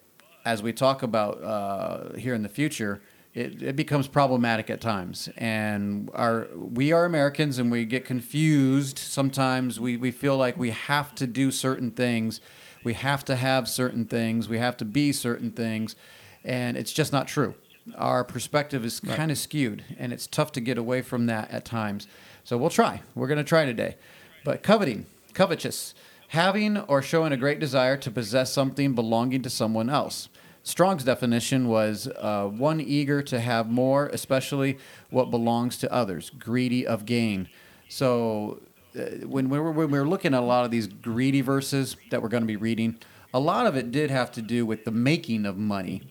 as 0.45 0.63
we 0.63 0.71
talk 0.73 1.03
about 1.03 1.43
uh, 1.43 2.13
here 2.17 2.33
in 2.33 2.41
the 2.43 2.49
future, 2.49 3.01
it, 3.37 3.61
it 3.61 3.75
becomes 3.75 4.07
problematic 4.07 4.69
at 4.69 4.81
times. 4.81 5.29
And 5.37 6.09
our 6.13 6.47
we 6.55 6.91
are 6.91 7.05
Americans, 7.05 7.59
and 7.59 7.71
we 7.71 7.85
get 7.85 8.03
confused. 8.03 8.97
Sometimes 8.97 9.79
we, 9.79 9.95
we 9.95 10.11
feel 10.11 10.37
like 10.37 10.57
we 10.57 10.71
have 10.71 11.13
to 11.15 11.27
do 11.27 11.51
certain 11.51 11.91
things, 11.91 12.41
we 12.83 12.93
have 12.93 13.23
to 13.25 13.35
have 13.35 13.69
certain 13.69 14.05
things, 14.05 14.49
we 14.49 14.57
have 14.57 14.75
to 14.77 14.85
be 14.85 15.11
certain 15.11 15.51
things, 15.51 15.95
and 16.43 16.75
it's 16.75 16.91
just 16.91 17.13
not 17.13 17.27
true. 17.27 17.53
Our 17.95 18.23
perspective 18.23 18.83
is 18.83 18.99
kind 18.99 19.31
of 19.31 19.37
skewed, 19.37 19.85
and 19.97 20.11
it's 20.11 20.27
tough 20.27 20.51
to 20.53 20.59
get 20.59 20.77
away 20.77 21.01
from 21.01 21.27
that 21.27 21.51
at 21.51 21.63
times. 21.63 22.07
So 22.43 22.57
we'll 22.57 22.69
try. 22.69 23.01
We're 23.15 23.27
going 23.27 23.37
to 23.37 23.43
try 23.43 23.65
today. 23.65 23.95
But 24.43 24.63
coveting, 24.63 25.05
covetous, 25.33 25.93
having 26.29 26.77
or 26.77 27.01
showing 27.01 27.31
a 27.31 27.37
great 27.37 27.59
desire 27.59 27.95
to 27.97 28.11
possess 28.11 28.51
something 28.51 28.93
belonging 28.93 29.41
to 29.43 29.49
someone 29.49 29.89
else. 29.89 30.27
Strong's 30.67 31.05
definition 31.05 31.69
was 31.69 32.09
uh, 32.17 32.45
one 32.45 32.81
eager 32.81 33.21
to 33.21 33.39
have 33.39 33.69
more, 33.69 34.07
especially 34.07 34.77
what 35.09 35.31
belongs 35.31 35.77
to 35.77 35.89
others, 35.93 36.29
greedy 36.29 36.85
of 36.85 37.05
gain. 37.05 37.47
So 37.87 38.59
uh, 38.93 39.25
when 39.25 39.47
we, 39.47 39.59
were, 39.59 39.71
when 39.71 39.89
we 39.89 39.97
were 39.97 40.07
looking 40.07 40.33
at 40.33 40.43
a 40.43 40.45
lot 40.45 40.65
of 40.65 40.71
these 40.71 40.87
greedy 40.87 41.39
verses 41.39 41.95
that 42.11 42.21
we're 42.21 42.27
going 42.27 42.43
to 42.43 42.47
be 42.47 42.57
reading, 42.57 42.97
a 43.33 43.39
lot 43.39 43.65
of 43.65 43.77
it 43.77 43.91
did 43.91 44.11
have 44.11 44.29
to 44.33 44.41
do 44.41 44.65
with 44.65 44.83
the 44.83 44.91
making 44.91 45.45
of 45.45 45.57
money 45.57 46.01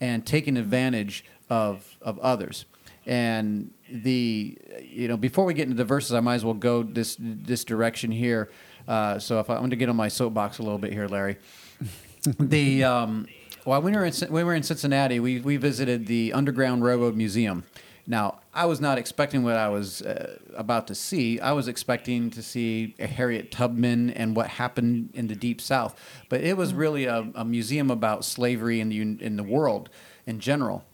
and 0.00 0.24
taking 0.24 0.56
advantage 0.56 1.22
of, 1.50 1.98
of 2.00 2.18
others. 2.20 2.64
And 3.04 3.70
the 3.92 4.56
you 4.82 5.06
know 5.08 5.18
before 5.18 5.44
we 5.44 5.52
get 5.52 5.64
into 5.64 5.76
the 5.76 5.84
verses, 5.84 6.12
I 6.12 6.20
might 6.20 6.34
as 6.36 6.44
well 6.44 6.54
go 6.54 6.82
this 6.82 7.16
this 7.20 7.64
direction 7.64 8.10
here. 8.10 8.50
Uh, 8.88 9.18
so 9.18 9.38
if 9.38 9.48
I, 9.48 9.54
I'm 9.54 9.60
going 9.60 9.70
to 9.70 9.76
get 9.76 9.88
on 9.88 9.94
my 9.94 10.08
soapbox 10.08 10.58
a 10.58 10.62
little 10.62 10.78
bit 10.78 10.92
here, 10.92 11.06
Larry. 11.06 11.36
the 12.40 12.82
um, 12.82 13.28
well, 13.66 13.82
when 13.82 13.92
we 13.92 13.98
were 13.98 14.06
in 14.06 14.12
when 14.14 14.32
we 14.32 14.44
were 14.44 14.54
in 14.54 14.62
Cincinnati, 14.62 15.20
we 15.20 15.40
we 15.40 15.56
visited 15.56 16.06
the 16.06 16.32
Underground 16.32 16.82
Railroad 16.84 17.16
Museum. 17.16 17.64
Now, 18.08 18.38
I 18.54 18.66
was 18.66 18.80
not 18.80 18.98
expecting 18.98 19.42
what 19.42 19.56
I 19.56 19.68
was 19.68 20.00
uh, 20.00 20.38
about 20.56 20.86
to 20.86 20.94
see. 20.94 21.40
I 21.40 21.50
was 21.50 21.66
expecting 21.66 22.30
to 22.30 22.42
see 22.42 22.94
Harriet 23.00 23.50
Tubman 23.50 24.10
and 24.10 24.36
what 24.36 24.46
happened 24.46 25.10
in 25.14 25.26
the 25.26 25.34
Deep 25.34 25.60
South, 25.60 25.98
but 26.28 26.40
it 26.40 26.56
was 26.56 26.72
really 26.72 27.06
a, 27.06 27.28
a 27.34 27.44
museum 27.44 27.90
about 27.90 28.24
slavery 28.24 28.78
in 28.80 28.88
the 28.90 29.00
in 29.00 29.36
the 29.36 29.42
world 29.42 29.90
in 30.26 30.38
general. 30.38 30.84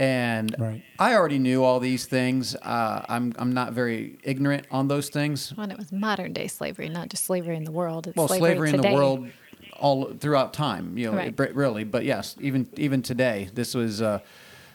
And 0.00 0.54
Right. 0.58 0.82
I 0.98 1.14
already 1.14 1.38
knew 1.40 1.64
all 1.64 1.80
these 1.80 2.04
things. 2.06 2.54
Uh, 2.54 3.04
I'm 3.08 3.32
I'm 3.38 3.52
not 3.52 3.72
very 3.72 4.18
ignorant 4.22 4.66
on 4.70 4.88
those 4.88 5.08
things. 5.08 5.52
When 5.56 5.70
it 5.70 5.78
was 5.78 5.90
modern 5.90 6.32
day 6.34 6.46
slavery, 6.48 6.88
not 6.88 7.08
just 7.08 7.24
slavery 7.24 7.56
in 7.56 7.64
the 7.64 7.72
world. 7.72 8.06
It's 8.08 8.16
Well, 8.16 8.28
slavery, 8.28 8.48
slavery 8.50 8.68
in 8.70 8.76
today. 8.76 8.90
the 8.90 8.94
world 8.94 9.28
all 9.78 10.12
throughout 10.18 10.52
time, 10.52 10.98
you 10.98 11.10
know, 11.10 11.16
Right. 11.16 11.38
it- 11.38 11.54
really. 11.54 11.84
But 11.84 12.04
yes, 12.04 12.36
even 12.40 12.68
even 12.76 13.02
today, 13.02 13.48
this 13.54 13.74
was 13.74 14.02
uh, 14.02 14.18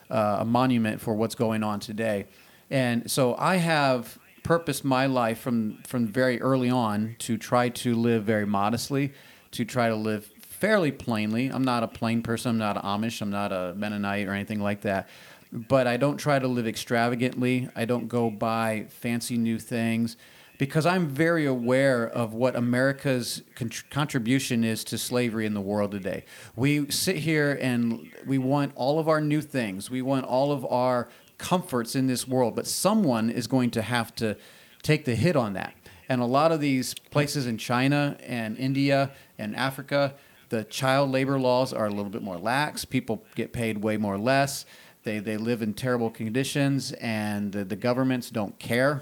uh, 0.09 0.37
a 0.41 0.45
monument 0.45 1.01
for 1.01 1.13
what's 1.13 1.35
going 1.35 1.63
on 1.63 1.79
today. 1.79 2.25
And 2.69 3.09
so 3.11 3.35
I 3.37 3.57
have 3.57 4.17
purposed 4.43 4.83
my 4.83 5.05
life 5.05 5.39
from 5.39 5.79
from 5.87 6.07
very 6.07 6.41
early 6.41 6.69
on 6.69 7.15
to 7.19 7.37
try 7.37 7.69
to 7.69 7.95
live 7.95 8.23
very 8.23 8.45
modestly, 8.45 9.13
to 9.51 9.65
try 9.65 9.89
to 9.89 9.95
live 9.95 10.25
fairly 10.39 10.91
plainly. 10.91 11.47
I'm 11.49 11.63
not 11.65 11.83
a 11.83 11.87
plain 11.87 12.21
person. 12.21 12.51
I'm 12.51 12.57
not 12.57 12.81
Amish. 12.83 13.21
I'm 13.21 13.29
not 13.29 13.51
a 13.51 13.73
Mennonite 13.75 14.27
or 14.27 14.33
anything 14.33 14.61
like 14.61 14.81
that. 14.81 15.09
But 15.51 15.85
I 15.87 15.97
don't 15.97 16.17
try 16.17 16.39
to 16.39 16.47
live 16.47 16.67
extravagantly. 16.67 17.69
I 17.75 17.85
don't 17.85 18.07
go 18.07 18.29
buy 18.31 18.85
fancy 18.89 19.37
new 19.37 19.59
things 19.59 20.15
because 20.57 20.85
I'm 20.85 21.07
very 21.07 21.45
aware 21.45 22.07
of 22.07 22.33
what 22.33 22.55
America's 22.55 23.41
con- 23.55 23.71
contribution 23.89 24.63
is 24.63 24.83
to 24.85 24.97
slavery 24.97 25.45
in 25.45 25.53
the 25.53 25.61
world 25.61 25.91
today. 25.91 26.25
We 26.55 26.89
sit 26.91 27.17
here 27.17 27.57
and 27.61 28.11
we 28.25 28.37
want 28.37 28.73
all 28.75 28.99
of 28.99 29.07
our 29.07 29.19
new 29.19 29.41
things. 29.41 29.89
We 29.89 30.01
want 30.01 30.25
all 30.25 30.51
of 30.51 30.65
our 30.65 31.09
comforts 31.37 31.95
in 31.95 32.07
this 32.07 32.27
world, 32.27 32.55
but 32.55 32.67
someone 32.67 33.29
is 33.29 33.47
going 33.47 33.71
to 33.71 33.81
have 33.81 34.13
to 34.15 34.37
take 34.81 35.05
the 35.05 35.15
hit 35.15 35.35
on 35.35 35.53
that. 35.53 35.73
And 36.07 36.21
a 36.21 36.25
lot 36.25 36.51
of 36.51 36.59
these 36.59 36.93
places 36.93 37.47
in 37.47 37.57
China 37.57 38.17
and 38.23 38.57
India 38.57 39.11
and 39.37 39.55
Africa, 39.55 40.13
the 40.49 40.63
child 40.65 41.09
labor 41.09 41.39
laws 41.39 41.73
are 41.73 41.87
a 41.87 41.89
little 41.89 42.11
bit 42.11 42.21
more 42.21 42.37
lax. 42.37 42.85
People 42.85 43.23
get 43.35 43.53
paid 43.53 43.79
way 43.79 43.97
more 43.97 44.17
less. 44.17 44.65
They, 45.03 45.19
they 45.19 45.37
live 45.37 45.61
in 45.61 45.73
terrible 45.73 46.09
conditions, 46.09 46.93
and 46.93 47.51
the, 47.51 47.65
the 47.65 47.75
governments 47.75 48.29
don't 48.29 48.57
care. 48.59 49.01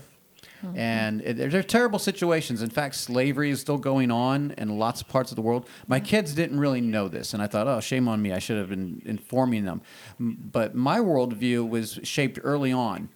Mm-hmm. 0.63 0.77
And 0.77 1.21
it, 1.21 1.51
they're 1.51 1.63
terrible 1.63 1.99
situations. 1.99 2.61
In 2.61 2.69
fact, 2.69 2.95
slavery 2.95 3.49
is 3.49 3.61
still 3.61 3.77
going 3.77 4.11
on 4.11 4.51
in 4.57 4.77
lots 4.77 5.01
of 5.01 5.07
parts 5.07 5.31
of 5.31 5.35
the 5.35 5.41
world. 5.41 5.67
My 5.87 5.99
mm-hmm. 5.99 6.05
kids 6.05 6.33
didn't 6.33 6.59
really 6.59 6.81
know 6.81 7.07
this, 7.07 7.33
and 7.33 7.41
I 7.41 7.47
thought, 7.47 7.67
oh, 7.67 7.79
shame 7.79 8.07
on 8.07 8.21
me. 8.21 8.31
I 8.31 8.39
should 8.39 8.57
have 8.57 8.69
been 8.69 9.01
informing 9.05 9.65
them. 9.65 9.81
But 10.19 10.75
my 10.75 10.99
worldview 10.99 11.67
was 11.67 11.99
shaped 12.03 12.39
early 12.43 12.71
on, 12.71 13.09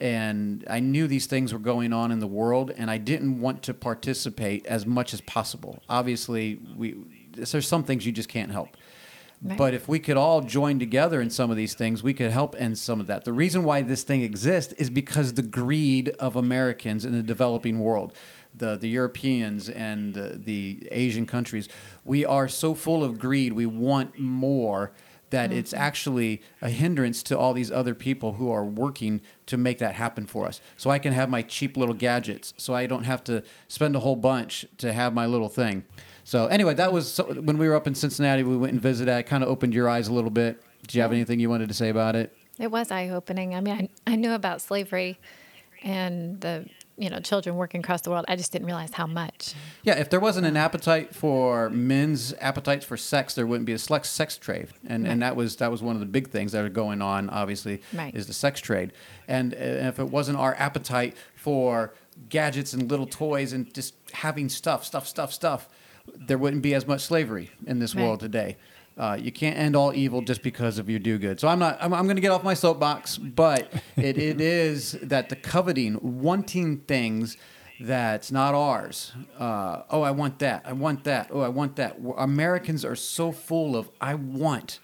and 0.00 0.64
I 0.68 0.80
knew 0.80 1.06
these 1.06 1.26
things 1.26 1.52
were 1.52 1.58
going 1.58 1.92
on 1.92 2.10
in 2.10 2.20
the 2.20 2.26
world, 2.26 2.72
and 2.76 2.90
I 2.90 2.98
didn't 2.98 3.40
want 3.40 3.62
to 3.64 3.74
participate 3.74 4.66
as 4.66 4.86
much 4.86 5.14
as 5.14 5.20
possible. 5.20 5.82
Obviously, 5.88 6.60
we 6.76 6.96
there's 7.32 7.68
some 7.68 7.84
things 7.84 8.04
you 8.04 8.12
just 8.12 8.28
can't 8.28 8.50
help. 8.50 8.76
Right. 9.40 9.56
But 9.56 9.74
if 9.74 9.86
we 9.88 10.00
could 10.00 10.16
all 10.16 10.40
join 10.40 10.80
together 10.80 11.20
in 11.20 11.30
some 11.30 11.50
of 11.50 11.56
these 11.56 11.74
things, 11.74 12.02
we 12.02 12.12
could 12.12 12.32
help 12.32 12.56
end 12.58 12.76
some 12.76 12.98
of 12.98 13.06
that. 13.06 13.24
The 13.24 13.32
reason 13.32 13.62
why 13.62 13.82
this 13.82 14.02
thing 14.02 14.22
exists 14.22 14.72
is 14.74 14.90
because 14.90 15.34
the 15.34 15.42
greed 15.42 16.08
of 16.18 16.34
Americans 16.34 17.04
in 17.04 17.12
the 17.12 17.22
developing 17.22 17.78
world, 17.78 18.12
the, 18.52 18.76
the 18.76 18.88
Europeans 18.88 19.68
and 19.68 20.14
the, 20.14 20.40
the 20.42 20.88
Asian 20.90 21.24
countries, 21.24 21.68
we 22.04 22.24
are 22.24 22.48
so 22.48 22.74
full 22.74 23.04
of 23.04 23.20
greed. 23.20 23.52
We 23.52 23.66
want 23.66 24.18
more 24.18 24.92
that 25.30 25.52
it's 25.52 25.72
mm-hmm. 25.72 25.82
actually 25.82 26.42
a 26.60 26.70
hindrance 26.70 27.22
to 27.24 27.38
all 27.38 27.52
these 27.52 27.70
other 27.70 27.94
people 27.94 28.34
who 28.34 28.50
are 28.50 28.64
working 28.64 29.20
to 29.46 29.56
make 29.56 29.78
that 29.78 29.94
happen 29.94 30.26
for 30.26 30.46
us. 30.46 30.60
So 30.76 30.90
I 30.90 30.98
can 30.98 31.12
have 31.12 31.28
my 31.28 31.42
cheap 31.42 31.76
little 31.76 31.94
gadgets, 31.94 32.54
so 32.56 32.74
I 32.74 32.86
don't 32.86 33.04
have 33.04 33.22
to 33.24 33.42
spend 33.68 33.94
a 33.94 34.00
whole 34.00 34.16
bunch 34.16 34.66
to 34.78 34.92
have 34.92 35.14
my 35.14 35.26
little 35.26 35.48
thing. 35.48 35.84
So 36.28 36.46
anyway, 36.48 36.74
that 36.74 36.92
was 36.92 37.10
so, 37.10 37.24
when 37.24 37.56
we 37.56 37.66
were 37.66 37.74
up 37.74 37.86
in 37.86 37.94
Cincinnati. 37.94 38.42
We 38.42 38.54
went 38.58 38.74
and 38.74 38.82
visited. 38.82 39.10
It 39.10 39.22
kind 39.22 39.42
of 39.42 39.48
opened 39.48 39.72
your 39.72 39.88
eyes 39.88 40.08
a 40.08 40.12
little 40.12 40.28
bit. 40.28 40.62
Do 40.86 40.98
you 40.98 41.00
have 41.00 41.10
anything 41.10 41.40
you 41.40 41.48
wanted 41.48 41.68
to 41.68 41.74
say 41.74 41.88
about 41.88 42.16
it? 42.16 42.36
It 42.58 42.70
was 42.70 42.90
eye 42.90 43.08
opening. 43.08 43.54
I 43.54 43.62
mean, 43.62 43.88
I, 44.06 44.12
I 44.12 44.16
knew 44.16 44.32
about 44.32 44.60
slavery 44.60 45.18
and 45.82 46.38
the 46.42 46.66
you 46.98 47.08
know 47.08 47.18
children 47.20 47.56
working 47.56 47.80
across 47.80 48.02
the 48.02 48.10
world. 48.10 48.26
I 48.28 48.36
just 48.36 48.52
didn't 48.52 48.66
realize 48.66 48.92
how 48.92 49.06
much. 49.06 49.54
Yeah, 49.84 49.94
if 49.94 50.10
there 50.10 50.20
wasn't 50.20 50.46
an 50.46 50.58
appetite 50.58 51.14
for 51.14 51.70
men's 51.70 52.34
appetites 52.42 52.84
for 52.84 52.98
sex, 52.98 53.34
there 53.34 53.46
wouldn't 53.46 53.64
be 53.64 53.72
a 53.72 53.78
sex 53.78 54.10
sex 54.10 54.36
trade, 54.36 54.68
and 54.86 55.08
and 55.08 55.22
that 55.22 55.34
was 55.34 55.56
that 55.56 55.70
was 55.70 55.82
one 55.82 55.96
of 55.96 56.00
the 56.00 56.06
big 56.06 56.28
things 56.28 56.52
that 56.52 56.62
are 56.62 56.68
going 56.68 57.00
on. 57.00 57.30
Obviously, 57.30 57.80
Right. 57.94 58.14
is 58.14 58.26
the 58.26 58.34
sex 58.34 58.60
trade, 58.60 58.92
and 59.26 59.54
uh, 59.54 59.56
if 59.88 59.98
it 59.98 60.10
wasn't 60.10 60.36
our 60.36 60.54
appetite 60.56 61.16
for 61.34 61.94
gadgets 62.28 62.74
and 62.74 62.90
little 62.90 63.06
toys 63.06 63.54
and 63.54 63.72
just 63.72 63.94
having 64.12 64.50
stuff, 64.50 64.84
stuff, 64.84 65.06
stuff, 65.06 65.32
stuff, 65.32 65.68
there 66.16 66.38
wouldn't 66.38 66.62
be 66.62 66.74
as 66.74 66.86
much 66.86 67.02
slavery 67.02 67.50
in 67.66 67.78
this 67.78 67.94
Right. 67.94 68.02
world 68.04 68.20
today. 68.20 68.56
Uh, 68.96 69.16
you 69.20 69.30
can't 69.30 69.56
end 69.56 69.76
all 69.76 69.94
evil 69.94 70.22
just 70.22 70.42
because 70.42 70.78
of 70.78 70.90
your 70.90 70.98
do 70.98 71.18
good. 71.18 71.38
So 71.38 71.46
I'm 71.46 71.60
not. 71.60 71.78
I'm, 71.80 71.94
I'm 71.94 72.04
going 72.04 72.16
to 72.16 72.22
get 72.22 72.32
off 72.32 72.42
my 72.42 72.54
soapbox, 72.54 73.16
but 73.16 73.72
it, 73.96 74.18
it 74.18 74.40
is 74.40 74.92
that 75.02 75.28
the 75.28 75.36
coveting, 75.36 75.98
wanting 76.02 76.78
things 76.78 77.36
that's 77.80 78.32
not 78.32 78.54
ours. 78.56 79.12
Uh, 79.38 79.82
oh, 79.90 80.02
I 80.02 80.10
want 80.10 80.40
that. 80.40 80.64
I 80.66 80.72
want 80.72 81.04
that. 81.04 81.28
Oh, 81.32 81.40
I 81.40 81.48
want 81.48 81.76
that. 81.76 81.96
Americans 82.16 82.84
are 82.84 82.96
so 82.96 83.30
full 83.30 83.76
of 83.76 83.88
I 84.00 84.14
want 84.14 84.80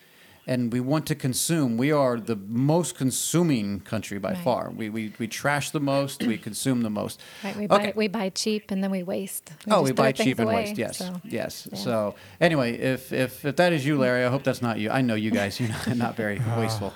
and 0.46 0.72
we 0.72 0.80
want 0.80 1.06
to 1.06 1.14
consume. 1.14 1.76
We 1.76 1.90
are 1.92 2.18
the 2.18 2.36
most 2.36 2.96
consuming 2.96 3.80
country 3.80 4.18
by 4.18 4.32
Right. 4.32 4.44
far. 4.44 4.70
We, 4.70 4.90
we 4.90 5.12
we 5.18 5.26
trash 5.26 5.70
the 5.70 5.80
most. 5.80 6.22
We 6.22 6.36
consume 6.38 6.82
the 6.82 6.90
most. 6.90 7.20
Right, 7.42 7.56
we 7.56 7.66
buy 7.66 7.76
Okay. 7.76 7.92
we 7.96 8.08
buy 8.08 8.28
cheap 8.30 8.70
and 8.70 8.82
then 8.82 8.90
we 8.90 9.02
waste. 9.02 9.52
We 9.66 9.72
oh, 9.72 9.82
we 9.82 9.92
buy 9.92 10.12
cheap 10.12 10.38
and 10.38 10.48
away, 10.48 10.64
waste. 10.64 10.78
Yes, 10.78 10.98
so, 10.98 11.20
yes. 11.24 11.68
yeah. 11.72 11.78
So 11.78 12.14
anyway, 12.40 12.76
if, 12.78 13.12
if 13.12 13.44
if 13.44 13.56
that 13.56 13.72
is 13.72 13.86
you, 13.86 13.98
Larry, 13.98 14.24
I 14.24 14.28
hope 14.28 14.42
that's 14.44 14.62
not 14.62 14.78
you. 14.78 14.90
I 14.90 15.00
know 15.00 15.14
you 15.14 15.30
guys. 15.30 15.58
You're 15.58 15.70
not, 15.70 15.96
not 15.96 16.16
very 16.16 16.40
ah. 16.46 16.60
wasteful. 16.60 16.92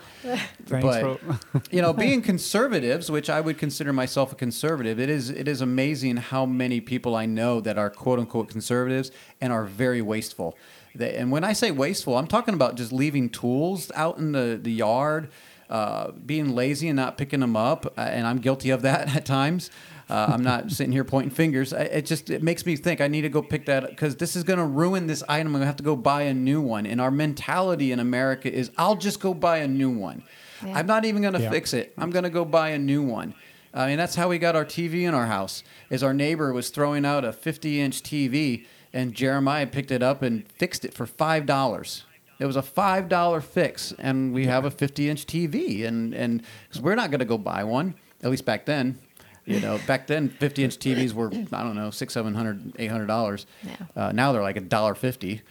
Thanks 0.66 0.84
but 0.84 1.20
for- 1.20 1.62
you 1.70 1.80
know, 1.80 1.92
being 2.06 2.20
conservatives, 2.22 3.10
which 3.10 3.30
I 3.30 3.40
would 3.40 3.56
consider 3.56 3.92
myself 3.92 4.32
a 4.32 4.34
conservative, 4.34 4.98
it 5.00 5.08
is 5.08 5.30
it 5.30 5.48
is 5.48 5.60
amazing 5.60 6.16
how 6.16 6.44
many 6.44 6.80
people 6.80 7.14
I 7.14 7.24
know 7.26 7.60
that 7.60 7.78
are 7.78 7.88
quote 7.88 8.18
unquote 8.18 8.48
conservatives 8.48 9.10
and 9.40 9.52
are 9.52 9.64
very 9.64 10.02
wasteful. 10.02 10.56
They, 10.98 11.14
and 11.16 11.30
when 11.30 11.44
I 11.44 11.52
say 11.52 11.70
wasteful, 11.70 12.16
I'm 12.18 12.26
talking 12.26 12.54
about 12.54 12.76
just 12.76 12.92
leaving 12.92 13.30
tools 13.30 13.90
out 13.94 14.18
in 14.18 14.32
the 14.32 14.58
the 14.62 14.72
yard, 14.72 15.30
uh, 15.70 16.10
being 16.12 16.54
lazy 16.54 16.88
and 16.88 16.96
not 16.96 17.16
picking 17.16 17.40
them 17.40 17.56
up, 17.56 17.86
uh, 17.96 18.00
and 18.00 18.26
I'm 18.26 18.38
guilty 18.38 18.70
of 18.70 18.82
that 18.82 19.14
at 19.16 19.24
times. 19.24 19.70
Uh, 20.10 20.26
I'm 20.32 20.42
not 20.42 20.70
sitting 20.76 20.92
here 20.92 21.04
pointing 21.04 21.30
fingers. 21.30 21.72
I, 21.74 21.82
it 21.82 22.06
just 22.06 22.30
it 22.30 22.42
makes 22.42 22.64
me 22.66 22.76
think 22.76 23.00
I 23.00 23.08
need 23.08 23.22
to 23.22 23.28
go 23.28 23.42
pick 23.42 23.66
that 23.66 23.84
up 23.84 23.90
because 23.90 24.16
this 24.16 24.36
is 24.36 24.42
going 24.44 24.58
to 24.58 24.64
ruin 24.64 25.06
this 25.06 25.22
item. 25.28 25.48
I'm 25.48 25.52
going 25.52 25.60
to 25.62 25.66
have 25.66 25.76
to 25.76 25.82
go 25.82 25.96
buy 25.96 26.22
a 26.22 26.34
new 26.34 26.60
one. 26.60 26.86
And 26.86 27.00
our 27.00 27.10
mentality 27.10 27.92
in 27.92 28.00
America 28.00 28.52
is 28.52 28.70
I'll 28.78 28.96
just 28.96 29.20
go 29.20 29.34
buy 29.34 29.58
a 29.58 29.68
new 29.68 29.90
one. 29.90 30.22
Yeah. 30.64 30.78
I'm 30.78 30.86
not 30.86 31.04
even 31.04 31.22
going 31.22 31.34
to 31.34 31.40
Yeah. 31.42 31.50
fix 31.50 31.74
it. 31.74 31.92
I'm 31.98 32.10
going 32.10 32.24
to 32.24 32.30
go 32.30 32.44
buy 32.44 32.70
a 32.70 32.78
new 32.78 33.02
one. 33.02 33.34
I 33.74 33.86
mean, 33.86 33.98
that's 33.98 34.14
how 34.16 34.28
we 34.30 34.38
got 34.38 34.56
our 34.56 34.64
TV 34.64 35.02
in 35.06 35.12
our 35.14 35.26
house. 35.26 35.62
Is 35.90 36.02
our 36.02 36.14
neighbor 36.14 36.52
was 36.54 36.70
throwing 36.70 37.04
out 37.04 37.24
a 37.24 37.28
50-inch 37.32 38.02
TV, 38.02 38.64
and 38.92 39.14
Jeremiah 39.14 39.66
picked 39.66 39.90
it 39.90 40.02
up 40.02 40.22
and 40.22 40.46
fixed 40.52 40.84
it 40.84 40.94
for 40.94 41.06
five 41.06 41.46
dollars. 41.46 42.04
It 42.38 42.46
was 42.46 42.56
a 42.56 42.62
five 42.62 43.08
dollar 43.08 43.40
fix, 43.40 43.92
and 43.98 44.32
we 44.32 44.46
have 44.46 44.64
a 44.64 44.70
50-inch 44.70 45.26
TV, 45.26 45.84
and 45.86 46.14
and 46.14 46.42
because 46.68 46.80
we're 46.80 46.94
not 46.94 47.10
going 47.10 47.18
to 47.20 47.24
go 47.26 47.36
buy 47.38 47.64
one, 47.64 47.94
at 48.22 48.30
least 48.30 48.44
back 48.44 48.64
then. 48.64 48.98
You 49.44 49.60
know, 49.60 49.80
back 49.86 50.06
then 50.06 50.28
50-inch 50.28 50.76
TVs 50.78 51.14
were 51.14 51.30
I 51.32 51.62
don't 51.62 51.74
know 51.74 51.90
six, 51.90 52.12
seven 52.14 52.34
hundred, 52.34 52.74
eight 52.78 52.90
hundred 52.90 53.06
dollars. 53.06 53.46
Yeah. 53.62 53.76
Uh, 53.96 54.12
now 54.12 54.32
they're 54.32 54.42
like 54.42 54.56
a 54.56 54.60
dollar 54.60 54.94
fifty. 54.94 55.42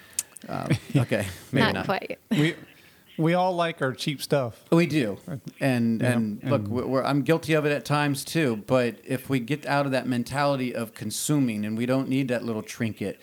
Um, 0.47 0.69
okay, 0.95 1.25
maybe 1.51 1.65
not, 1.65 1.73
not. 1.73 1.85
quite. 1.85 2.19
we 2.31 2.55
we 3.17 3.33
all 3.33 3.53
like 3.53 3.81
our 3.81 3.93
cheap 3.93 4.21
stuff. 4.21 4.63
We 4.71 4.85
do, 4.85 5.17
and 5.59 6.01
Yeah, 6.01 6.11
and 6.13 6.43
look, 6.43 6.61
and- 6.61 6.67
we're, 6.69 7.03
I'm 7.03 7.21
guilty 7.23 7.53
of 7.53 7.65
it 7.65 7.71
at 7.71 7.85
times 7.85 8.23
too. 8.23 8.63
But 8.67 8.95
if 9.05 9.29
we 9.29 9.39
get 9.39 9.65
out 9.65 9.85
of 9.85 9.91
that 9.91 10.07
mentality 10.07 10.75
of 10.75 10.93
consuming, 10.93 11.65
and 11.65 11.77
we 11.77 11.85
don't 11.85 12.09
need 12.09 12.27
that 12.29 12.43
little 12.45 12.63
trinket, 12.63 13.19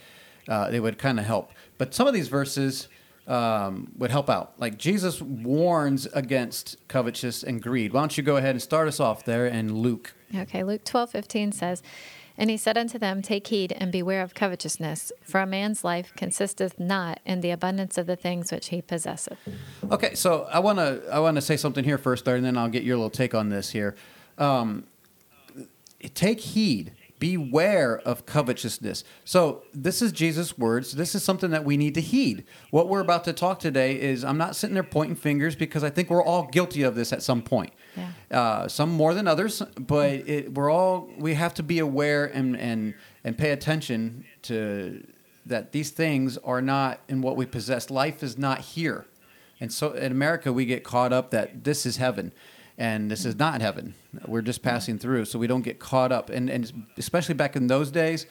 uh, 0.48 0.70
it 0.72 0.80
would 0.80 0.98
kind 0.98 1.18
of 1.18 1.26
help. 1.26 1.52
But 1.78 1.94
some 1.94 2.06
of 2.06 2.14
these 2.14 2.28
verses 2.28 2.88
um, 3.26 3.90
would 3.96 4.10
help 4.10 4.28
out. 4.28 4.52
Like 4.58 4.76
Jesus 4.76 5.22
warns 5.22 6.06
against 6.12 6.76
covetous 6.88 7.42
and 7.42 7.62
greed. 7.62 7.92
Why 7.92 8.00
don't 8.00 8.16
you 8.18 8.22
go 8.22 8.36
ahead 8.36 8.50
and 8.50 8.60
start 8.62 8.86
us 8.86 9.00
off 9.00 9.24
there 9.24 9.46
in 9.46 9.74
Luke? 9.76 10.14
Okay, 10.36 10.62
Luke 10.64 10.84
twelve 10.84 11.10
fifteen 11.10 11.52
says, 11.52 11.82
And 12.36 12.50
he 12.50 12.56
said 12.56 12.76
unto 12.76 12.98
them, 12.98 13.22
Take 13.22 13.46
heed 13.46 13.72
and 13.72 13.92
beware 13.92 14.22
of 14.22 14.34
covetousness, 14.34 15.12
for 15.22 15.40
a 15.40 15.46
man's 15.46 15.84
life 15.84 16.12
consisteth 16.16 16.78
not 16.80 17.20
in 17.24 17.40
the 17.40 17.50
abundance 17.50 17.96
of 17.96 18.06
the 18.06 18.16
things 18.16 18.50
which 18.50 18.68
he 18.68 18.82
possesseth. 18.82 19.38
Okay, 19.90 20.14
so 20.14 20.48
I 20.50 20.58
want 20.58 20.78
to 20.78 21.02
I 21.12 21.20
want 21.20 21.36
to 21.36 21.42
say 21.42 21.56
something 21.56 21.84
here 21.84 21.98
first, 21.98 22.26
and 22.26 22.44
then 22.44 22.56
I'll 22.56 22.68
get 22.68 22.82
your 22.82 22.96
little 22.96 23.10
take 23.10 23.34
on 23.34 23.50
this 23.50 23.70
here. 23.70 23.94
Um, 24.36 24.84
take 26.14 26.40
heed, 26.40 26.92
beware 27.18 28.00
of 28.00 28.26
covetousness. 28.26 29.04
So 29.24 29.62
this 29.72 30.02
is 30.02 30.10
Jesus' 30.12 30.58
words. 30.58 30.92
This 30.92 31.14
is 31.14 31.22
something 31.22 31.50
that 31.52 31.64
we 31.64 31.76
need 31.76 31.94
to 31.94 32.00
heed. 32.00 32.44
What 32.70 32.88
we're 32.88 33.00
about 33.00 33.24
to 33.24 33.32
talk 33.32 33.60
today 33.60 34.00
is 34.00 34.24
I'm 34.24 34.38
not 34.38 34.56
sitting 34.56 34.74
there 34.74 34.82
pointing 34.82 35.16
fingers 35.16 35.54
because 35.54 35.84
I 35.84 35.90
think 35.90 36.10
we're 36.10 36.24
all 36.24 36.48
guilty 36.48 36.82
of 36.82 36.96
this 36.96 37.12
at 37.12 37.22
some 37.22 37.42
point. 37.42 37.72
Yeah. 37.96 38.10
Uh, 38.38 38.68
some 38.68 38.90
more 38.90 39.14
than 39.14 39.28
others, 39.28 39.62
but 39.78 40.10
it, 40.10 40.52
we're 40.52 40.70
all 40.70 41.08
we 41.18 41.34
have 41.34 41.54
to 41.54 41.62
be 41.62 41.78
aware 41.78 42.26
and 42.26 42.56
and 42.56 42.94
and 43.22 43.38
pay 43.38 43.50
attention 43.50 44.24
to 44.42 45.04
that 45.46 45.72
these 45.72 45.90
things 45.90 46.38
are 46.38 46.62
not 46.62 47.00
in 47.08 47.20
what 47.22 47.36
we 47.36 47.46
possess. 47.46 47.90
Life 47.90 48.22
is 48.22 48.38
not 48.38 48.60
here. 48.60 49.06
And 49.60 49.72
so 49.72 49.92
in 49.92 50.10
America, 50.10 50.52
we 50.52 50.64
get 50.64 50.84
caught 50.84 51.12
up 51.12 51.30
that 51.30 51.64
this 51.64 51.86
is 51.86 51.96
heaven, 51.96 52.32
and 52.76 53.10
this 53.10 53.24
is 53.24 53.36
not 53.36 53.60
heaven. 53.60 53.94
We're 54.26 54.42
just 54.42 54.62
passing 54.62 54.98
through, 54.98 55.26
so 55.26 55.38
we 55.38 55.46
don't 55.46 55.62
get 55.62 55.78
caught 55.78 56.12
up. 56.12 56.30
And, 56.30 56.50
and 56.50 56.86
especially 56.96 57.34
back 57.34 57.56
in 57.56 57.66
those 57.68 57.90
days, 57.90 58.26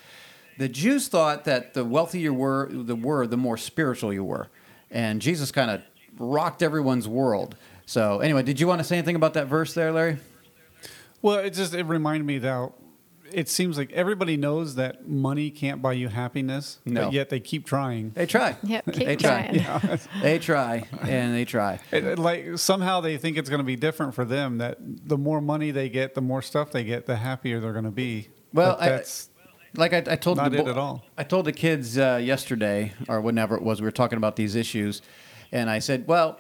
the 0.58 0.68
Jews 0.68 1.08
thought 1.08 1.46
that 1.46 1.74
the 1.74 1.86
wealthier 1.86 2.22
you 2.22 2.34
were, 2.34 2.70
the 2.72 2.96
were, 2.96 3.26
the 3.26 3.38
more 3.38 3.58
spiritual 3.58 4.14
you 4.14 4.24
were. 4.24 4.50
And 4.92 5.22
Jesus 5.22 5.52
kind 5.52 5.72
of 5.72 5.82
rocked 6.18 6.62
everyone's 6.62 7.08
world. 7.08 7.56
So 7.86 8.20
anyway, 8.20 8.44
did 8.44 8.60
you 8.60 8.68
want 8.68 8.80
to 8.80 8.84
say 8.84 8.98
anything 8.98 9.16
about 9.16 9.34
that 9.36 9.48
verse 9.48 9.74
there, 9.74 9.92
Larry? 9.92 10.18
Well, 11.22 11.40
it 11.40 11.52
just 11.52 11.74
it 11.74 11.84
reminded 11.86 12.26
me 12.26 12.38
that 12.40 12.72
it 13.32 13.50
seems 13.50 13.78
like 13.78 13.92
everybody 13.94 14.38
knows 14.38 14.76
that 14.76 15.08
money 15.08 15.50
can't 15.50 15.82
buy 15.82 15.94
you 15.94 16.08
happiness, 16.08 16.80
No. 16.86 17.06
but 17.06 17.14
yet 17.14 17.30
they 17.30 17.40
keep 17.40 17.66
trying. 17.66 18.12
They 18.12 18.26
try. 18.26 18.56
Yep, 18.64 18.86
keep 18.94 19.06
they 19.08 19.16
try. 19.16 19.48
trying. 19.48 20.00
They 20.22 20.40
try, 20.40 20.84
and 21.02 21.34
they 21.34 21.46
try. 21.46 21.80
It- 21.92 22.04
it, 22.04 22.20
like 22.20 22.58
somehow 22.58 23.02
they 23.02 23.18
think 23.18 23.38
it's 23.38 23.50
going 23.50 23.60
to 23.62 23.66
be 23.66 23.76
different 23.76 24.14
for 24.16 24.24
them. 24.26 24.58
That 24.60 24.78
the 24.80 25.18
more 25.18 25.42
money 25.42 25.72
they 25.72 25.90
get, 25.90 26.14
the 26.14 26.22
more 26.22 26.42
stuff 26.42 26.72
they 26.72 26.84
get, 26.84 27.06
the 27.06 27.16
happier 27.16 27.60
they're 27.60 27.74
going 27.74 27.86
to 27.86 27.92
be. 27.92 28.28
Well, 28.54 28.76
But 28.78 28.82
I- 28.84 28.90
that's 28.90 29.30
like 29.76 29.94
I, 29.94 30.04
I 30.14 30.16
told 30.18 30.38
Not 30.38 30.52
the 30.52 30.60
it 30.60 30.68
at 30.68 30.78
all. 30.78 31.04
I 31.18 31.24
told 31.24 31.46
the 31.46 31.54
kids 31.54 31.98
uh, 31.98 32.20
yesterday 32.22 32.94
or 33.08 33.20
whenever 33.22 33.56
it 33.56 33.64
was 33.64 33.82
we 33.82 33.86
were 33.86 33.92
talking 33.92 34.18
about 34.18 34.36
these 34.36 34.56
issues, 34.56 35.02
and 35.52 35.70
I 35.70 35.80
said, 35.80 36.06
well. 36.08 36.40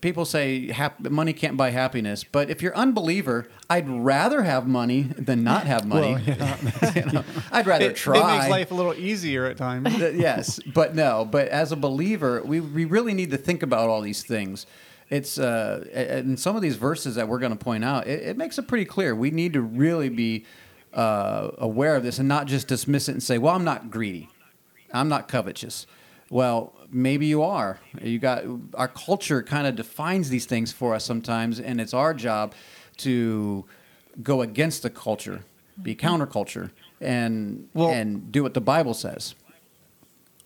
People 0.00 0.24
say 0.24 0.72
hap- 0.72 0.98
money 1.08 1.32
can't 1.32 1.56
buy 1.56 1.70
happiness, 1.70 2.24
but 2.24 2.50
if 2.50 2.62
you're 2.62 2.74
unbeliever, 2.76 3.48
I'd 3.70 3.88
rather 3.88 4.42
have 4.42 4.66
money 4.66 5.02
than 5.02 5.44
not 5.44 5.66
have 5.66 5.86
money. 5.96 6.14
Well, 6.14 6.36
yeah. 6.36 6.92
You 7.06 7.12
know, 7.12 7.24
I'd 7.52 7.66
rather 7.66 7.90
it, 7.90 7.96
try. 7.96 8.18
it 8.18 8.38
makes 8.38 8.50
life 8.50 8.70
a 8.70 8.74
little 8.74 8.94
easier 8.94 9.46
at 9.46 9.56
times. 9.56 9.96
Yes, 9.98 10.58
but 10.74 10.94
no. 10.96 11.24
But 11.24 11.48
as 11.48 11.70
a 11.70 11.76
believer, 11.76 12.42
we, 12.44 12.60
we 12.60 12.86
really 12.86 13.14
need 13.14 13.30
to 13.30 13.36
think 13.36 13.62
about 13.62 13.88
all 13.88 14.00
these 14.00 14.22
things. 14.24 14.66
It's 15.10 15.38
uh, 15.38 15.86
and 15.94 16.38
some 16.40 16.56
of 16.56 16.62
these 16.62 16.76
verses 16.76 17.14
that 17.14 17.28
we're 17.28 17.38
going 17.38 17.56
to 17.56 17.64
point 17.64 17.84
out, 17.84 18.06
it, 18.06 18.22
it 18.22 18.36
makes 18.36 18.58
it 18.58 18.66
pretty 18.68 18.84
clear. 18.84 19.14
We 19.14 19.30
need 19.30 19.52
to 19.52 19.62
really 19.62 20.08
be 20.08 20.44
uh, 20.92 21.50
aware 21.58 21.94
of 21.96 22.02
this 22.02 22.18
and 22.18 22.26
not 22.28 22.46
just 22.46 22.68
dismiss 22.68 23.08
it 23.08 23.12
and 23.12 23.22
say, 23.22 23.38
"Well, 23.38 23.54
I'm 23.54 23.64
not 23.64 23.90
greedy, 23.90 24.28
I'm 24.92 25.08
not 25.08 25.28
covetous." 25.28 25.86
Well, 26.30 26.74
maybe 26.90 27.26
you 27.26 27.42
are. 27.42 27.78
You 28.02 28.18
got 28.18 28.44
our 28.74 28.88
culture 28.88 29.42
kind 29.42 29.66
of 29.66 29.76
defines 29.76 30.28
these 30.28 30.46
things 30.46 30.72
for 30.72 30.94
us 30.94 31.04
sometimes, 31.04 31.58
and 31.60 31.80
it's 31.80 31.94
our 31.94 32.12
job 32.14 32.54
to 32.98 33.64
go 34.22 34.42
against 34.42 34.82
the 34.82 34.90
culture, 34.90 35.44
be 35.82 35.94
counterculture, 35.94 36.70
and 37.00 37.68
Well- 37.74 37.90
and 37.90 38.30
do 38.32 38.42
what 38.42 38.54
the 38.54 38.60
Bible 38.60 38.94
says. 38.94 39.34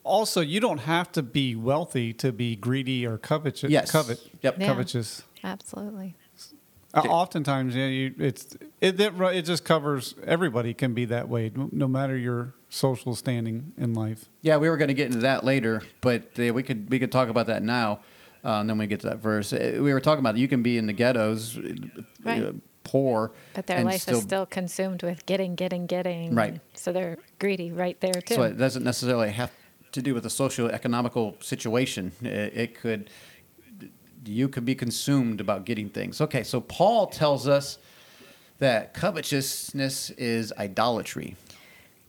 Also, 0.04 0.40
you 0.40 0.58
don't 0.60 0.78
have 0.80 1.12
to 1.12 1.22
be 1.22 1.54
wealthy 1.54 2.12
to 2.14 2.32
be 2.32 2.56
greedy 2.56 3.06
or 3.06 3.18
covetous. 3.18 3.70
Yes. 3.70 3.90
Covet. 3.90 4.18
Yep. 4.42 4.56
Yeah. 4.60 4.66
Covetous. 4.66 5.22
Absolutely. 5.44 6.16
Uh, 6.94 7.00
oftentimes, 7.08 7.74
yeah, 7.74 7.86
you, 7.86 8.14
it's 8.18 8.54
it, 8.80 9.00
it 9.00 9.14
it 9.20 9.42
just 9.42 9.64
covers 9.64 10.14
everybody 10.26 10.74
can 10.74 10.92
be 10.92 11.06
that 11.06 11.28
way, 11.28 11.50
no- 11.54 11.70
no 11.72 11.88
matter 11.88 12.16
your 12.16 12.52
social 12.72 13.14
standing 13.14 13.72
in 13.76 13.92
life. 13.92 14.30
Yeah, 14.40 14.56
we 14.56 14.70
were 14.70 14.76
going 14.78 14.88
to 14.88 14.94
get 14.94 15.06
into 15.06 15.18
that 15.20 15.44
later, 15.44 15.82
but 16.00 16.22
uh, 16.38 16.52
we 16.54 16.62
could 16.62 16.88
we 16.90 16.98
could 16.98 17.12
talk 17.12 17.28
about 17.28 17.46
that 17.48 17.62
now, 17.62 18.00
uh, 18.44 18.60
and 18.60 18.68
then 18.70 18.78
we 18.78 18.86
get 18.86 19.00
to 19.00 19.08
that 19.08 19.18
verse. 19.18 19.52
Uh, 19.52 19.78
We 19.80 19.92
were 19.92 20.00
talking 20.00 20.20
about 20.20 20.36
you 20.38 20.48
can 20.48 20.62
be 20.62 20.78
in 20.78 20.86
the 20.86 20.92
ghettos, 20.94 21.58
uh, 21.58 21.62
Right. 22.24 22.42
uh, 22.42 22.52
poor, 22.82 23.32
But 23.54 23.66
their 23.66 23.76
and 23.76 23.86
life 23.86 24.08
is 24.08 24.22
still 24.22 24.46
consumed 24.46 25.02
with 25.02 25.26
getting, 25.26 25.54
getting, 25.54 25.86
getting. 25.86 26.34
Right. 26.34 26.60
So 26.74 26.92
they're 26.92 27.18
greedy 27.38 27.70
right 27.72 28.00
there, 28.00 28.14
too. 28.14 28.34
So 28.34 28.42
it 28.42 28.56
doesn't 28.56 28.84
necessarily 28.84 29.30
have 29.30 29.50
to 29.92 30.00
do 30.02 30.14
with 30.14 30.22
the 30.22 30.30
socio-economical 30.30 31.36
situation. 31.40 32.12
It, 32.22 32.52
it 32.56 32.80
could 32.80 33.10
you 34.24 34.48
could 34.48 34.64
be 34.64 34.74
consumed 34.74 35.40
about 35.40 35.64
getting 35.66 35.88
things. 35.90 36.20
Okay, 36.20 36.44
so 36.44 36.60
Paul 36.60 37.08
tells 37.08 37.48
us 37.48 37.78
that 38.60 38.94
covetousness 38.94 40.10
is 40.10 40.52
idolatry. 40.56 41.34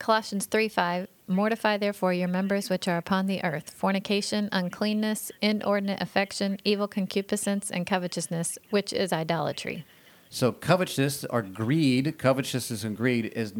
Colossians 0.04 0.48
3 0.48 0.68
5 0.68 1.08
Mortify 1.28 1.78
therefore 1.78 2.12
your 2.12 2.28
members 2.28 2.70
which 2.70 2.90
are 2.90 2.98
upon 2.98 3.26
the 3.26 3.42
earth 3.42 3.70
fornication, 3.70 4.50
uncleanness, 4.52 5.32
inordinate 5.42 6.02
affection, 6.02 6.58
evil 6.66 6.90
concupiscence, 6.90 7.72
and 7.72 7.88
covetousness, 7.88 8.58
which 8.70 8.92
is 8.92 9.14
idolatry. 9.14 9.86
So 10.30 10.52
covetousness 10.52 11.24
or 11.30 11.42
greed, 11.42 12.18
covetousness 12.18 12.84
and 12.84 12.98
greed 12.98 13.28
is 13.28 13.54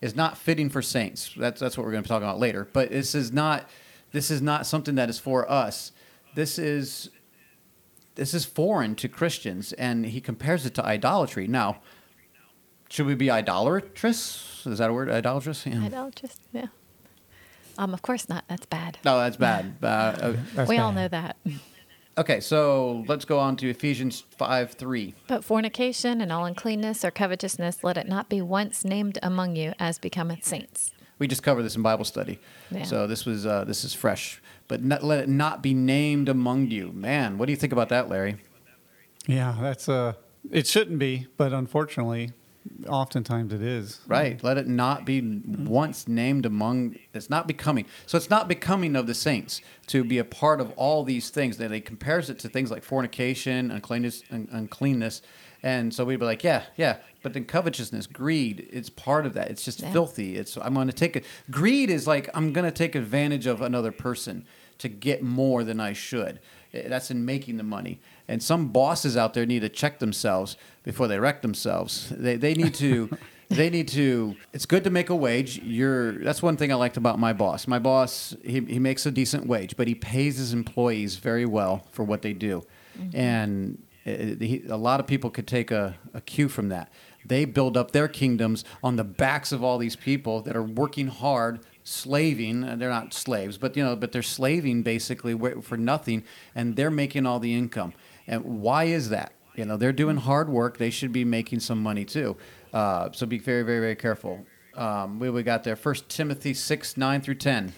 is 0.00 0.14
not 0.14 0.38
fitting 0.38 0.70
for 0.70 0.82
saints. 0.82 1.34
That's 1.36 1.60
that's 1.60 1.76
what 1.76 1.84
we're 1.84 1.90
going 1.90 2.04
to 2.04 2.06
be 2.06 2.12
talking 2.12 2.28
about 2.28 2.38
later. 2.38 2.68
But 2.72 2.90
this 2.90 3.16
is 3.16 3.32
not 3.32 3.68
This 4.12 4.30
is 4.30 4.40
not 4.40 4.66
something 4.66 4.94
that 4.94 5.10
is 5.10 5.18
for 5.18 5.50
us. 5.50 5.90
This 6.36 6.60
is 6.60 7.10
this 8.14 8.34
is 8.34 8.44
foreign 8.44 8.94
to 8.96 9.08
Christians, 9.08 9.72
and 9.72 10.06
he 10.06 10.20
compares 10.20 10.64
it 10.64 10.74
to 10.74 10.86
idolatry. 10.86 11.48
Now, 11.48 11.80
should 12.92 13.06
we 13.06 13.14
be 13.14 13.30
idolatrous? 13.30 14.66
Is 14.66 14.76
that 14.78 14.90
a 14.90 14.92
word? 14.92 15.08
Idolatrous? 15.10 15.64
Yeah. 15.66 15.82
Idolatrous. 15.82 16.38
Yeah. 16.52 16.66
Um, 17.78 17.94
of 17.94 18.02
course 18.02 18.28
not. 18.28 18.44
That's 18.48 18.66
bad. 18.66 18.98
No, 19.02 19.18
that's 19.18 19.38
bad. 19.38 19.76
Uh, 19.82 19.86
uh, 19.86 20.36
That's 20.54 20.68
we 20.68 20.76
all 20.76 20.92
know 20.92 21.08
that. 21.08 21.36
okay, 22.18 22.38
so 22.40 23.02
let's 23.08 23.24
go 23.24 23.38
on 23.38 23.56
to 23.56 23.70
Ephesians 23.70 24.24
5 24.36 24.72
3. 24.72 25.14
But 25.26 25.42
fornication 25.42 26.20
and 26.20 26.30
all 26.30 26.44
uncleanness 26.44 27.02
or 27.02 27.10
covetousness, 27.10 27.82
let 27.82 27.96
it 27.96 28.06
not 28.06 28.28
be 28.28 28.42
once 28.42 28.84
named 28.84 29.18
among 29.22 29.56
you 29.56 29.72
as 29.78 29.98
becometh 29.98 30.44
saints. 30.44 30.92
We 31.18 31.26
just 31.28 31.42
covered 31.42 31.62
this 31.62 31.76
in 31.76 31.82
Bible 31.82 32.04
study, 32.04 32.38
Yeah. 32.70 32.82
so 32.82 33.06
this 33.06 33.24
was 33.24 33.46
uh, 33.46 33.64
this 33.64 33.84
is 33.84 33.94
fresh. 33.94 34.42
But 34.68 34.84
not, 34.84 35.02
let 35.02 35.20
it 35.20 35.28
not 35.30 35.62
be 35.62 35.72
named 35.72 36.28
among 36.28 36.70
you. 36.70 36.92
Man, 36.92 37.38
what 37.38 37.46
do 37.46 37.52
you 37.52 37.56
think 37.56 37.72
about 37.72 37.88
that, 37.88 38.10
Larry? 38.10 38.36
Yeah, 39.26 39.56
that's 39.60 39.88
uh 39.88 40.12
it 40.50 40.66
shouldn't 40.66 40.98
be, 40.98 41.26
but 41.38 41.52
unfortunately, 41.54 42.32
oftentimes 42.88 43.52
it 43.52 43.62
is. 43.62 44.00
Right. 44.06 44.42
Let 44.42 44.58
it 44.58 44.66
not 44.66 45.04
be 45.04 45.20
once 45.46 46.08
named 46.08 46.46
among. 46.46 46.96
It's 47.14 47.30
not 47.30 47.46
becoming. 47.46 47.86
So 48.06 48.16
it's 48.16 48.30
not 48.30 48.48
becoming 48.48 48.96
of 48.96 49.06
the 49.06 49.14
saints 49.14 49.60
to 49.88 50.04
be 50.04 50.18
a 50.18 50.24
part 50.24 50.60
of 50.60 50.72
all 50.72 51.04
these 51.04 51.30
things. 51.30 51.56
That 51.58 51.70
he 51.70 51.80
compares 51.80 52.30
it 52.30 52.38
to 52.40 52.48
things 52.48 52.70
like 52.70 52.82
fornication, 52.82 53.70
uncleanness, 53.70 54.22
un- 54.30 54.48
uncleanness, 54.52 55.22
and 55.62 55.92
so 55.94 56.04
we'd 56.04 56.18
be 56.20 56.26
like, 56.26 56.42
yeah, 56.44 56.64
yeah. 56.76 56.96
But 57.22 57.34
then 57.34 57.44
covetousness, 57.44 58.06
greed, 58.08 58.68
it's 58.72 58.90
part 58.90 59.26
of 59.26 59.34
that. 59.34 59.50
It's 59.50 59.64
just 59.64 59.80
Yeah. 59.80 59.92
filthy. 59.92 60.36
It's 60.36 60.56
I'm 60.56 60.74
going 60.74 60.88
to 60.88 60.92
take 60.92 61.16
it. 61.16 61.24
Greed 61.50 61.88
is 61.90 62.06
like 62.06 62.28
I'm 62.34 62.52
going 62.52 62.64
to 62.64 62.76
take 62.76 62.94
advantage 62.94 63.46
of 63.46 63.60
another 63.60 63.92
person 63.92 64.44
to 64.78 64.88
get 64.88 65.22
more 65.22 65.62
than 65.62 65.78
I 65.78 65.92
should. 65.92 66.40
Eh, 66.74 66.88
That's 66.88 67.10
in 67.10 67.24
making 67.24 67.58
the 67.58 67.62
money. 67.62 68.00
And 68.32 68.42
some 68.42 68.68
bosses 68.68 69.14
out 69.14 69.34
there 69.34 69.44
need 69.44 69.60
to 69.60 69.68
check 69.68 69.98
themselves 69.98 70.56
before 70.84 71.06
they 71.06 71.18
wreck 71.18 71.42
themselves. 71.42 72.08
They, 72.16 72.36
they 72.36 72.54
need 72.54 72.72
to 72.76 73.10
they 73.50 73.68
need 73.68 73.88
to 73.88 74.36
it's 74.54 74.64
good 74.64 74.84
to 74.84 74.90
make 74.90 75.10
a 75.10 75.14
wage. 75.14 75.58
You're 75.58 76.12
that's 76.12 76.42
one 76.42 76.56
thing 76.56 76.72
I 76.72 76.76
liked 76.76 76.96
about 76.96 77.18
my 77.18 77.34
boss. 77.34 77.68
My 77.68 77.78
boss 77.78 78.34
he, 78.42 78.60
he 78.60 78.78
makes 78.78 79.04
a 79.04 79.10
decent 79.10 79.46
wage, 79.46 79.76
but 79.76 79.86
he 79.86 79.94
pays 79.94 80.38
his 80.38 80.54
employees 80.54 81.16
very 81.16 81.44
well 81.44 81.86
for 81.90 82.04
what 82.04 82.22
they 82.22 82.32
do. 82.32 82.62
Mm-hmm. 82.98 83.16
And 83.18 83.82
it, 84.06 84.40
he, 84.40 84.62
a 84.66 84.78
lot 84.78 84.98
of 84.98 85.06
people 85.06 85.28
could 85.28 85.46
take 85.46 85.70
a, 85.70 85.96
a 86.14 86.22
cue 86.22 86.48
from 86.48 86.70
that. 86.70 86.90
They 87.26 87.44
build 87.44 87.76
up 87.76 87.90
their 87.90 88.08
kingdoms 88.08 88.64
on 88.82 88.96
the 88.96 89.04
backs 89.04 89.52
of 89.52 89.62
all 89.62 89.76
these 89.76 89.94
people 89.94 90.40
that 90.42 90.56
are 90.56 90.62
working 90.62 91.08
hard, 91.08 91.60
slaving. 91.84 92.64
and 92.64 92.80
They're 92.80 92.88
not 92.88 93.12
slaves, 93.12 93.58
but 93.58 93.76
you 93.76 93.84
know, 93.84 93.94
but 93.94 94.10
they're 94.10 94.22
slaving 94.22 94.82
basically 94.82 95.38
for 95.60 95.76
nothing, 95.76 96.24
and 96.54 96.76
they're 96.76 96.90
making 96.90 97.26
all 97.26 97.38
the 97.38 97.54
income. 97.54 97.92
And 98.26 98.60
why 98.62 98.84
is 98.84 99.08
that? 99.10 99.32
You 99.54 99.64
know, 99.64 99.76
they're 99.76 99.92
doing 99.92 100.16
hard 100.16 100.48
work. 100.48 100.78
They 100.78 100.90
should 100.90 101.12
be 101.12 101.24
making 101.24 101.60
some 101.60 101.82
money 101.82 102.04
too. 102.04 102.36
Uh, 102.72 103.10
so 103.12 103.26
be 103.26 103.38
very, 103.38 103.62
very, 103.62 103.80
very 103.80 103.96
careful. 103.96 104.46
Um, 104.74 105.18
we, 105.18 105.28
we 105.28 105.42
got 105.42 105.64
there. 105.64 105.76
First 105.76 106.08
Timothy 106.08 106.54
six 106.54 106.96
nine 106.96 107.20
through 107.20 107.34
ten. 107.34 107.74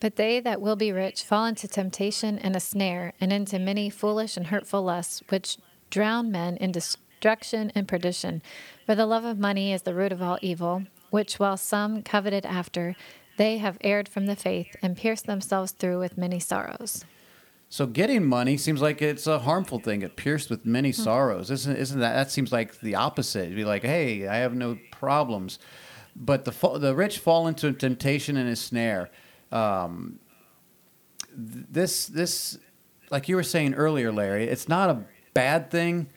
But 0.00 0.16
they 0.16 0.40
that 0.40 0.60
will 0.60 0.76
be 0.76 0.90
rich 0.90 1.22
fall 1.22 1.44
into 1.44 1.68
temptation 1.68 2.38
and 2.38 2.56
a 2.56 2.60
snare, 2.60 3.12
and 3.20 3.32
into 3.32 3.58
many 3.58 3.90
foolish 3.90 4.36
and 4.36 4.46
hurtful 4.46 4.82
lusts, 4.82 5.22
which 5.28 5.58
drown 5.90 6.32
men 6.32 6.56
in 6.56 6.72
destruction 6.72 7.70
and 7.74 7.86
perdition. 7.86 8.42
For 8.86 8.94
the 8.94 9.06
love 9.06 9.24
of 9.24 9.38
money 9.38 9.72
is 9.72 9.82
the 9.82 9.94
root 9.94 10.10
of 10.10 10.22
all 10.22 10.38
evil, 10.40 10.84
which 11.10 11.38
while 11.38 11.56
some 11.56 12.02
coveted 12.02 12.46
after, 12.46 12.96
they 13.36 13.58
have 13.58 13.78
erred 13.82 14.08
from 14.08 14.26
the 14.26 14.34
faith 14.34 14.74
and 14.82 14.96
pierced 14.96 15.26
themselves 15.26 15.72
through 15.72 15.98
with 15.98 16.18
many 16.18 16.40
sorrows. 16.40 17.04
So 17.72 17.86
getting 17.86 18.26
money 18.26 18.58
seems 18.58 18.82
like 18.82 19.00
it's 19.00 19.26
a 19.26 19.38
harmful 19.38 19.78
thing. 19.78 20.02
It 20.02 20.14
pierced 20.14 20.50
with 20.50 20.66
many 20.66 20.92
sorrows. 20.92 21.50
Isn't 21.50 21.74
isn't 21.74 22.00
that 22.00 22.12
that 22.12 22.30
seems 22.30 22.52
like 22.52 22.80
the 22.80 22.96
opposite? 22.96 23.44
It'd 23.44 23.56
be 23.56 23.64
like, 23.64 23.82
hey, 23.82 24.28
I 24.28 24.36
have 24.36 24.54
no 24.54 24.76
problems, 24.90 25.58
but 26.14 26.44
the 26.44 26.50
the 26.78 26.94
rich 26.94 27.18
fall 27.18 27.48
into 27.48 27.72
temptation 27.72 28.36
and 28.36 28.50
a 28.50 28.56
snare. 28.56 29.10
Um, 29.50 30.18
this 31.34 32.08
this 32.08 32.58
like 33.10 33.30
you 33.30 33.36
were 33.36 33.42
saying 33.42 33.72
earlier, 33.72 34.12
Larry. 34.12 34.48
It's 34.48 34.68
not 34.68 34.90
a 34.90 35.04
bad 35.32 35.70
thing 35.70 36.08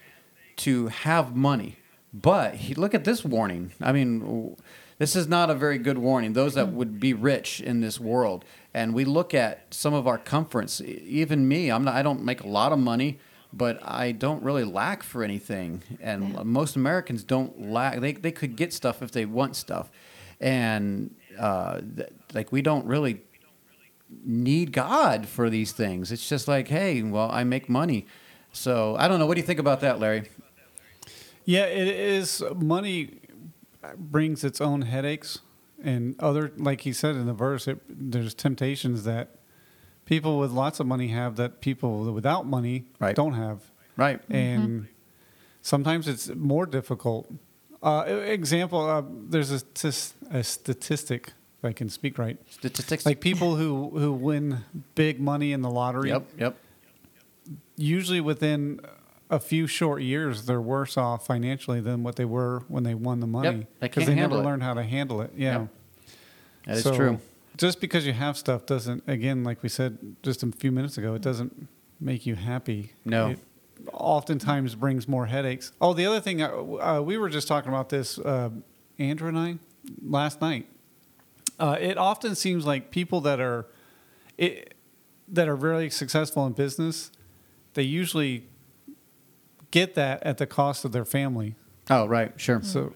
to 0.57 0.87
have 0.87 1.37
money, 1.37 1.77
but 2.13 2.55
he, 2.55 2.73
look 2.73 2.93
at 2.93 3.05
this 3.05 3.23
warning. 3.23 3.71
I 3.79 3.93
mean. 3.93 4.57
This 4.97 5.17
is 5.17 5.27
not 5.27 5.49
a 5.49 5.55
very 5.55 5.77
good 5.77 5.97
warning. 5.97 6.31
Those 6.31 6.53
that 6.53 6.71
would 6.71 7.01
be 7.01 7.13
rich 7.13 7.59
in 7.59 7.81
this 7.81 7.99
world, 7.99 8.45
and 8.75 8.93
we 8.93 9.05
look 9.05 9.33
at 9.33 9.73
some 9.73 9.93
of 9.93 10.05
our 10.05 10.17
comforts. 10.17 10.81
Even 10.81 11.47
me, 11.47 11.71
I'm 11.71 11.83
not. 11.85 11.95
I 11.95 12.03
don't 12.03 12.23
make 12.23 12.41
a 12.41 12.47
lot 12.47 12.71
of 12.73 12.79
money, 12.79 13.17
but 13.53 13.79
I 13.83 14.11
don't 14.11 14.43
really 14.43 14.65
lack 14.65 15.01
for 15.01 15.23
anything. 15.23 15.81
And 16.01 16.33
Yeah. 16.33 16.43
most 16.43 16.75
Americans 16.75 17.23
don't 17.23 17.51
lack. 17.71 17.99
They 18.01 18.11
they 18.13 18.31
could 18.33 18.55
get 18.57 18.73
stuff 18.73 19.01
if 19.01 19.11
they 19.11 19.25
want 19.25 19.55
stuff, 19.55 19.89
and 20.41 21.15
uh, 21.39 21.79
th- 21.95 22.09
like 22.33 22.51
we 22.51 22.61
don't 22.61 22.85
really 22.85 23.21
need 24.25 24.71
God 24.71 25.27
for 25.27 25.49
these 25.49 25.71
things. 25.71 26.11
It's 26.11 26.27
just 26.29 26.47
like, 26.47 26.67
hey, 26.67 27.01
well, 27.01 27.29
I 27.31 27.43
make 27.43 27.69
money. 27.69 28.05
So 28.51 28.95
I 28.97 29.07
don't 29.07 29.19
know. 29.19 29.25
What 29.25 29.35
do 29.35 29.41
you 29.41 29.47
think 29.47 29.59
about 29.59 29.79
that, 29.81 29.99
Larry? 29.99 30.23
Yeah, 31.45 31.65
it 31.65 31.87
is. 31.87 32.43
Money 32.55 33.19
brings 33.97 34.43
its 34.43 34.59
own 34.61 34.81
headaches, 34.83 35.39
and 35.85 36.15
other, 36.19 36.51
like 36.57 36.81
he 36.81 36.91
said 36.93 37.15
in 37.15 37.25
the 37.27 37.33
verse, 37.33 37.67
it, 37.67 37.79
there's 37.87 38.33
temptations 38.33 39.03
that 39.03 39.35
people 40.05 40.39
with 40.39 40.51
lots 40.51 40.79
of 40.79 40.87
money 40.87 41.07
have 41.09 41.35
that 41.37 41.61
people 41.61 42.11
without 42.13 42.45
money 42.45 42.85
Right. 42.99 43.15
don't 43.15 43.33
have, 43.33 43.59
Right. 43.97 44.19
and 44.29 44.87
sometimes 45.61 46.07
it's 46.07 46.27
more 46.29 46.65
difficult. 46.65 47.31
Uh, 47.83 48.03
example: 48.07 48.81
uh, 48.89 49.03
There's 49.29 49.51
a, 49.51 49.61
a 50.31 50.43
statistic, 50.43 51.33
if 51.59 51.65
I 51.65 51.71
can 51.73 51.89
speak 51.89 52.17
right, 52.17 52.37
Statistics. 52.49 53.05
like 53.05 53.19
people 53.21 53.55
who 53.55 53.91
who 53.99 54.11
win 54.11 54.63
big 54.95 55.19
money 55.19 55.51
in 55.53 55.61
the 55.61 55.69
lottery. 55.69 56.09
Yep. 56.09 56.23
Yep. 56.39 56.57
usually 57.77 58.21
within 58.21 58.79
a 59.29 59.39
few 59.39 59.65
short 59.67 60.01
years, 60.01 60.45
they're 60.45 60.61
worse 60.61 60.97
off 60.97 61.25
financially 61.25 61.81
than 61.81 62.03
what 62.03 62.15
they 62.15 62.25
were 62.25 62.63
when 62.67 62.83
they 62.83 62.93
won 62.93 63.19
the 63.19 63.27
money 63.27 63.65
because 63.79 64.03
can't 64.03 64.15
they 64.15 64.21
never 64.21 64.35
it. 64.37 64.43
learned 64.43 64.61
how 64.63 64.73
to 64.73 64.83
handle 64.83 65.21
it. 65.21 65.31
Yeah, 65.35 65.59
Yep. 65.61 65.67
That 66.67 66.77
is 66.77 66.83
So, 66.83 66.95
true. 66.95 67.19
Just 67.57 67.79
because 67.79 68.05
you 68.05 68.13
have 68.13 68.37
stuff 68.37 68.65
doesn't, 68.65 69.03
again, 69.07 69.43
like 69.43 69.63
we 69.63 69.69
said 69.69 69.97
just 70.23 70.43
a 70.43 70.51
few 70.51 70.71
minutes 70.71 70.97
ago, 70.97 71.13
it 71.15 71.21
doesn't 71.21 71.67
make 71.99 72.25
you 72.25 72.35
happy. 72.35 72.91
No. 73.05 73.29
It 73.29 73.39
oftentimes 73.93 74.75
brings 74.75 75.07
more 75.07 75.25
headaches. 75.27 75.71
Oh, 75.79 75.93
the 75.93 76.05
other 76.05 76.19
thing, 76.19 76.41
uh, 76.41 76.49
uh, 76.49 77.01
we 77.01 77.17
were 77.17 77.29
just 77.29 77.47
talking 77.47 77.69
about 77.69 77.89
this, 77.89 78.19
uh, 78.19 78.49
Andrew 78.99 79.29
and 79.29 79.37
I, 79.37 79.57
last 80.03 80.41
night. 80.41 80.67
Uh, 81.59 81.77
it 81.79 81.97
often 81.97 82.35
seems 82.35 82.65
like 82.65 82.91
people 82.91 83.21
that 83.21 83.39
are, 83.39 83.65
it, 84.37 84.73
that 85.29 85.47
are 85.47 85.55
very 85.55 85.89
successful 85.89 86.45
in 86.45 86.53
business, 86.53 87.11
they 87.73 87.83
usually 87.83 88.47
get 89.75 89.93
that 89.95 90.23
at 90.23 90.37
the 90.37 90.47
cost 90.47 90.85
of 90.85 90.91
their 90.93 91.03
family. 91.05 91.55
Oh, 91.89 92.05
right. 92.07 92.31
Sure. 92.37 92.61
So 92.63 92.93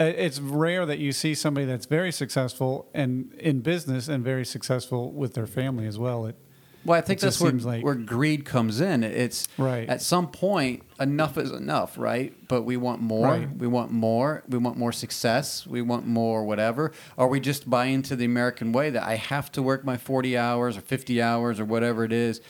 uh, 0.00 0.04
it's 0.26 0.40
rare 0.40 0.84
that 0.86 0.98
you 0.98 1.12
see 1.12 1.34
somebody 1.34 1.66
that's 1.66 1.86
very 1.86 2.10
successful 2.10 2.88
and 2.92 3.32
in 3.38 3.60
business 3.60 4.08
and 4.08 4.24
very 4.24 4.44
successful 4.44 5.12
with 5.12 5.34
their 5.34 5.46
family 5.46 5.86
as 5.86 5.96
well. 5.96 6.26
It, 6.26 6.34
Well, 6.84 6.98
I 6.98 7.00
think 7.00 7.20
that's 7.20 7.40
where, 7.40 7.52
like- 7.52 7.84
where 7.84 7.94
greed 7.94 8.44
comes 8.44 8.80
in. 8.80 9.04
It's 9.04 9.46
Right. 9.56 9.88
at 9.88 10.02
some 10.02 10.26
point 10.32 10.82
enough 10.98 11.38
is 11.38 11.52
enough, 11.52 11.96
right? 11.96 12.34
But 12.48 12.62
we 12.62 12.76
want 12.76 13.00
more. 13.00 13.28
Right. 13.28 13.48
We 13.56 13.68
want 13.68 13.92
more. 13.92 14.42
We 14.48 14.58
want 14.58 14.76
more 14.76 14.92
success. 14.92 15.64
We 15.64 15.80
want 15.80 16.06
more 16.08 16.44
whatever. 16.44 16.90
Or 17.16 17.28
we 17.28 17.38
just 17.38 17.70
buy 17.70 17.86
into 17.86 18.16
the 18.16 18.24
American 18.24 18.72
way 18.72 18.90
that 18.90 19.04
I 19.04 19.14
have 19.14 19.52
to 19.52 19.62
work 19.62 19.84
my 19.84 19.96
40 19.96 20.36
hours 20.36 20.76
or 20.76 20.80
50 20.82 21.22
hours 21.22 21.60
or 21.60 21.64
whatever 21.64 22.02
it 22.04 22.12
is 22.12 22.40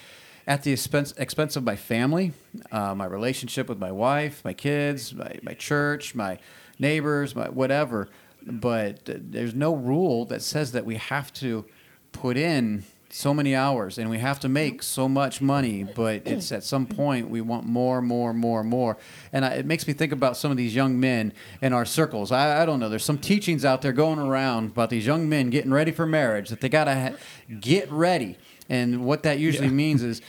at 0.46 0.62
the 0.62 0.72
expense, 0.72 1.12
expense 1.16 1.56
of 1.56 1.64
my 1.64 1.76
family, 1.76 2.32
uh, 2.70 2.94
my 2.94 3.06
relationship 3.06 3.68
with 3.68 3.78
my 3.78 3.92
wife, 3.92 4.44
my 4.44 4.52
kids, 4.52 5.14
my, 5.14 5.38
my 5.42 5.54
church, 5.54 6.14
my 6.14 6.38
neighbors, 6.78 7.34
my 7.34 7.48
whatever. 7.48 8.08
But 8.46 9.00
there's 9.04 9.54
no 9.54 9.74
rule 9.74 10.26
that 10.26 10.42
says 10.42 10.72
that 10.72 10.84
we 10.84 10.96
have 10.96 11.32
to 11.34 11.64
put 12.12 12.36
in 12.36 12.84
so 13.10 13.32
many 13.32 13.54
hours 13.54 13.96
and 13.96 14.10
we 14.10 14.18
have 14.18 14.40
to 14.40 14.48
make 14.48 14.82
so 14.82 15.08
much 15.08 15.40
money 15.40 15.84
but 15.84 16.20
it's 16.26 16.50
at 16.50 16.64
some 16.64 16.84
point 16.84 17.30
we 17.30 17.40
want 17.40 17.64
more 17.64 18.02
more 18.02 18.34
more 18.34 18.64
more. 18.64 18.96
And 19.32 19.44
I, 19.44 19.50
it 19.50 19.66
makes 19.66 19.86
me 19.86 19.92
think 19.92 20.10
about 20.10 20.36
some 20.36 20.50
of 20.50 20.56
these 20.56 20.74
young 20.74 20.98
men 20.98 21.32
in 21.62 21.72
our 21.72 21.84
circles. 21.84 22.32
I, 22.32 22.62
I 22.62 22.66
don't 22.66 22.80
know 22.80 22.88
there's 22.88 23.04
some 23.04 23.18
teachings 23.18 23.64
out 23.64 23.82
there 23.82 23.92
going 23.92 24.18
around 24.18 24.72
about 24.72 24.90
these 24.90 25.06
young 25.06 25.28
men 25.28 25.50
getting 25.50 25.72
ready 25.72 25.92
for 25.92 26.06
marriage 26.06 26.48
that 26.48 26.60
they 26.60 26.68
got 26.68 26.84
to 26.84 26.94
ha- 26.94 27.16
get 27.60 27.90
ready 27.90 28.36
and 28.68 29.04
what 29.04 29.22
that 29.24 29.38
usually 29.38 29.68
means 29.68 30.02
is 30.02 30.20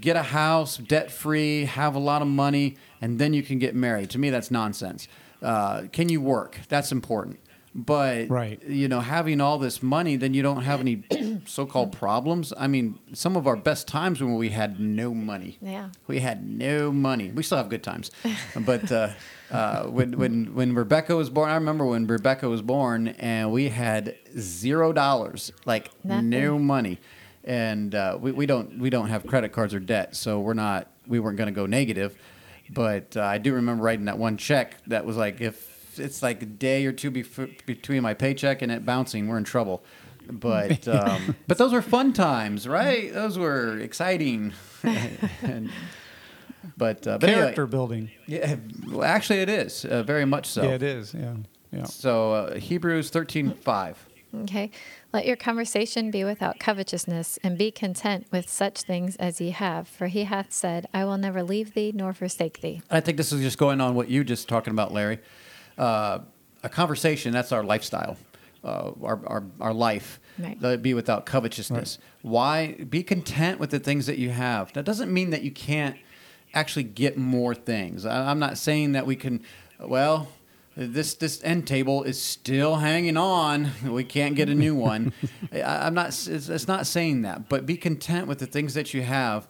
get 0.00 0.16
a 0.16 0.22
house 0.22 0.76
debt 0.76 1.10
free 1.10 1.64
have 1.64 1.94
a 1.94 1.98
lot 1.98 2.22
of 2.22 2.28
money 2.28 2.76
and 3.00 3.18
then 3.18 3.32
you 3.34 3.42
can 3.42 3.58
get 3.58 3.74
married 3.74 4.10
to 4.10 4.18
me 4.18 4.30
that's 4.30 4.50
nonsense 4.50 5.08
uh, 5.42 5.82
can 5.92 6.08
you 6.08 6.20
work 6.20 6.58
that's 6.68 6.92
important 6.92 7.38
But 7.74 8.28
Right. 8.28 8.62
you 8.68 8.86
know, 8.86 9.00
having 9.00 9.40
all 9.40 9.58
this 9.58 9.82
money, 9.82 10.16
then 10.18 10.34
you 10.34 10.42
don't 10.42 10.62
have 10.62 10.80
any 10.80 11.02
so-called 11.46 11.90
problems. 11.92 12.52
I 12.58 12.66
mean, 12.66 12.98
some 13.14 13.34
of 13.34 13.46
our 13.46 13.56
best 13.56 13.88
times 13.88 14.20
when 14.20 14.34
we 14.36 14.50
had 14.50 14.78
no 14.78 15.14
money. 15.14 15.56
Yeah. 15.62 15.88
We 16.06 16.20
had 16.20 16.46
no 16.46 16.92
money. 16.92 17.30
We 17.32 17.42
still 17.42 17.56
have 17.56 17.70
good 17.70 17.82
times, 17.82 18.10
but 18.66 18.92
uh, 18.92 19.08
uh, 19.50 19.84
when 19.84 20.18
when 20.18 20.54
when 20.54 20.74
Rebecca 20.74 21.16
was 21.16 21.30
born, 21.30 21.48
I 21.48 21.54
remember 21.54 21.86
when 21.86 22.06
Rebecca 22.06 22.46
was 22.46 22.60
born, 22.60 23.08
and 23.18 23.50
we 23.50 23.70
had 23.70 24.16
zero 24.38 24.92
dollars, 24.92 25.50
like 25.64 25.88
Nothing. 26.04 26.28
no 26.28 26.58
money, 26.58 26.98
and 27.44 27.94
uh, 27.94 28.18
we, 28.20 28.32
we 28.32 28.46
don't 28.46 28.78
we 28.78 28.90
don't 28.90 29.08
have 29.08 29.26
credit 29.26 29.52
cards 29.52 29.74
or 29.74 29.80
debt, 29.80 30.14
so 30.16 30.40
we're 30.40 30.54
not 30.54 30.88
we 31.06 31.20
weren't 31.20 31.36
going 31.36 31.48
to 31.48 31.54
go 31.54 31.66
negative. 31.66 32.16
But 32.70 33.16
uh, 33.16 33.22
I 33.22 33.38
do 33.38 33.54
remember 33.54 33.82
writing 33.82 34.06
that 34.06 34.18
one 34.18 34.36
check 34.36 34.76
that 34.86 35.04
was 35.04 35.16
like 35.16 35.40
if 35.40 35.98
it's 35.98 36.22
like 36.22 36.42
a 36.42 36.46
day 36.46 36.86
or 36.86 36.92
two 36.92 37.10
bef- 37.10 37.66
between 37.66 38.02
my 38.02 38.14
paycheck 38.14 38.62
and 38.62 38.72
it 38.72 38.86
bouncing, 38.86 39.28
we're 39.28 39.38
in 39.38 39.44
trouble. 39.44 39.82
But 40.30 40.86
um, 40.88 41.36
but 41.46 41.58
those 41.58 41.72
were 41.72 41.82
fun 41.82 42.12
times, 42.12 42.68
right? 42.68 43.12
Those 43.12 43.38
were 43.38 43.78
exciting. 43.78 44.52
and, 45.42 45.70
but 46.76 47.06
uh, 47.06 47.18
but 47.18 47.28
anyway, 47.28 47.42
Character 47.42 47.66
building. 47.66 48.10
yeah, 48.26 48.56
well, 48.88 49.04
actually, 49.04 49.40
it 49.40 49.48
is 49.48 49.84
uh, 49.84 50.02
very 50.02 50.24
much 50.24 50.46
so. 50.46 50.62
Yeah, 50.62 50.70
it 50.70 50.82
is. 50.82 51.12
Yeah. 51.12 51.34
Yeah. 51.72 51.84
So 51.84 52.32
uh, 52.32 52.54
Hebrews 52.58 53.10
thirteen 53.10 53.54
five. 53.54 54.04
Okay. 54.42 54.70
Let 55.12 55.26
your 55.26 55.36
conversation 55.36 56.10
be 56.10 56.24
without 56.24 56.58
covetousness, 56.58 57.38
and 57.42 57.58
be 57.58 57.70
content 57.70 58.26
with 58.30 58.48
such 58.48 58.80
things 58.80 59.16
as 59.16 59.40
ye 59.42 59.50
have. 59.50 59.86
For 59.86 60.06
he 60.06 60.24
hath 60.24 60.52
said, 60.52 60.88
I 60.94 61.04
will 61.04 61.18
never 61.18 61.42
leave 61.42 61.74
thee 61.74 61.92
nor 61.94 62.14
forsake 62.14 62.62
thee. 62.62 62.80
I 62.90 63.00
think 63.00 63.18
this 63.18 63.30
is 63.30 63.42
just 63.42 63.58
going 63.58 63.80
on 63.82 63.94
what 63.94 64.08
you 64.08 64.24
just 64.24 64.48
talking 64.48 64.72
about, 64.72 64.90
Larry. 64.92 65.18
Uh, 65.76 66.20
a 66.62 66.68
conversation 66.68 67.32
that's 67.32 67.52
our 67.52 67.62
lifestyle, 67.62 68.16
uh, 68.64 68.92
our, 69.02 69.20
our 69.26 69.44
our 69.60 69.74
life. 69.74 70.18
Right. 70.38 70.56
Let 70.60 70.74
it 70.74 70.82
be 70.82 70.94
without 70.94 71.26
covetousness. 71.26 71.98
Why? 72.22 72.72
Be 72.88 73.02
content 73.02 73.60
with 73.60 73.70
the 73.70 73.80
things 73.80 74.06
that 74.06 74.16
you 74.16 74.30
have. 74.30 74.72
That 74.72 74.84
doesn't 74.84 75.12
mean 75.12 75.30
that 75.30 75.42
you 75.42 75.50
can't 75.50 75.96
actually 76.54 76.84
get 76.84 77.18
more 77.18 77.54
things. 77.54 78.06
I, 78.06 78.30
I'm 78.30 78.38
not 78.38 78.56
saying 78.56 78.92
that 78.92 79.06
we 79.06 79.16
can. 79.16 79.42
Well, 79.78 80.28
this 80.76 81.14
this 81.14 81.42
end 81.44 81.66
table 81.66 82.02
is 82.02 82.20
still 82.20 82.76
hanging 82.76 83.16
on. 83.16 83.70
We 83.84 84.04
can't 84.04 84.34
get 84.34 84.48
a 84.48 84.54
new 84.54 84.74
one. 84.90 85.12
I, 85.52 85.62
I'm 85.62 85.94
not. 85.94 86.08
It's, 86.08 86.48
it's 86.48 86.68
not 86.68 86.86
saying 86.86 87.22
that. 87.22 87.48
But 87.48 87.66
be 87.66 87.76
content 87.76 88.26
with 88.26 88.38
the 88.38 88.46
things 88.46 88.74
that 88.74 88.94
you 88.94 89.02
have 89.02 89.48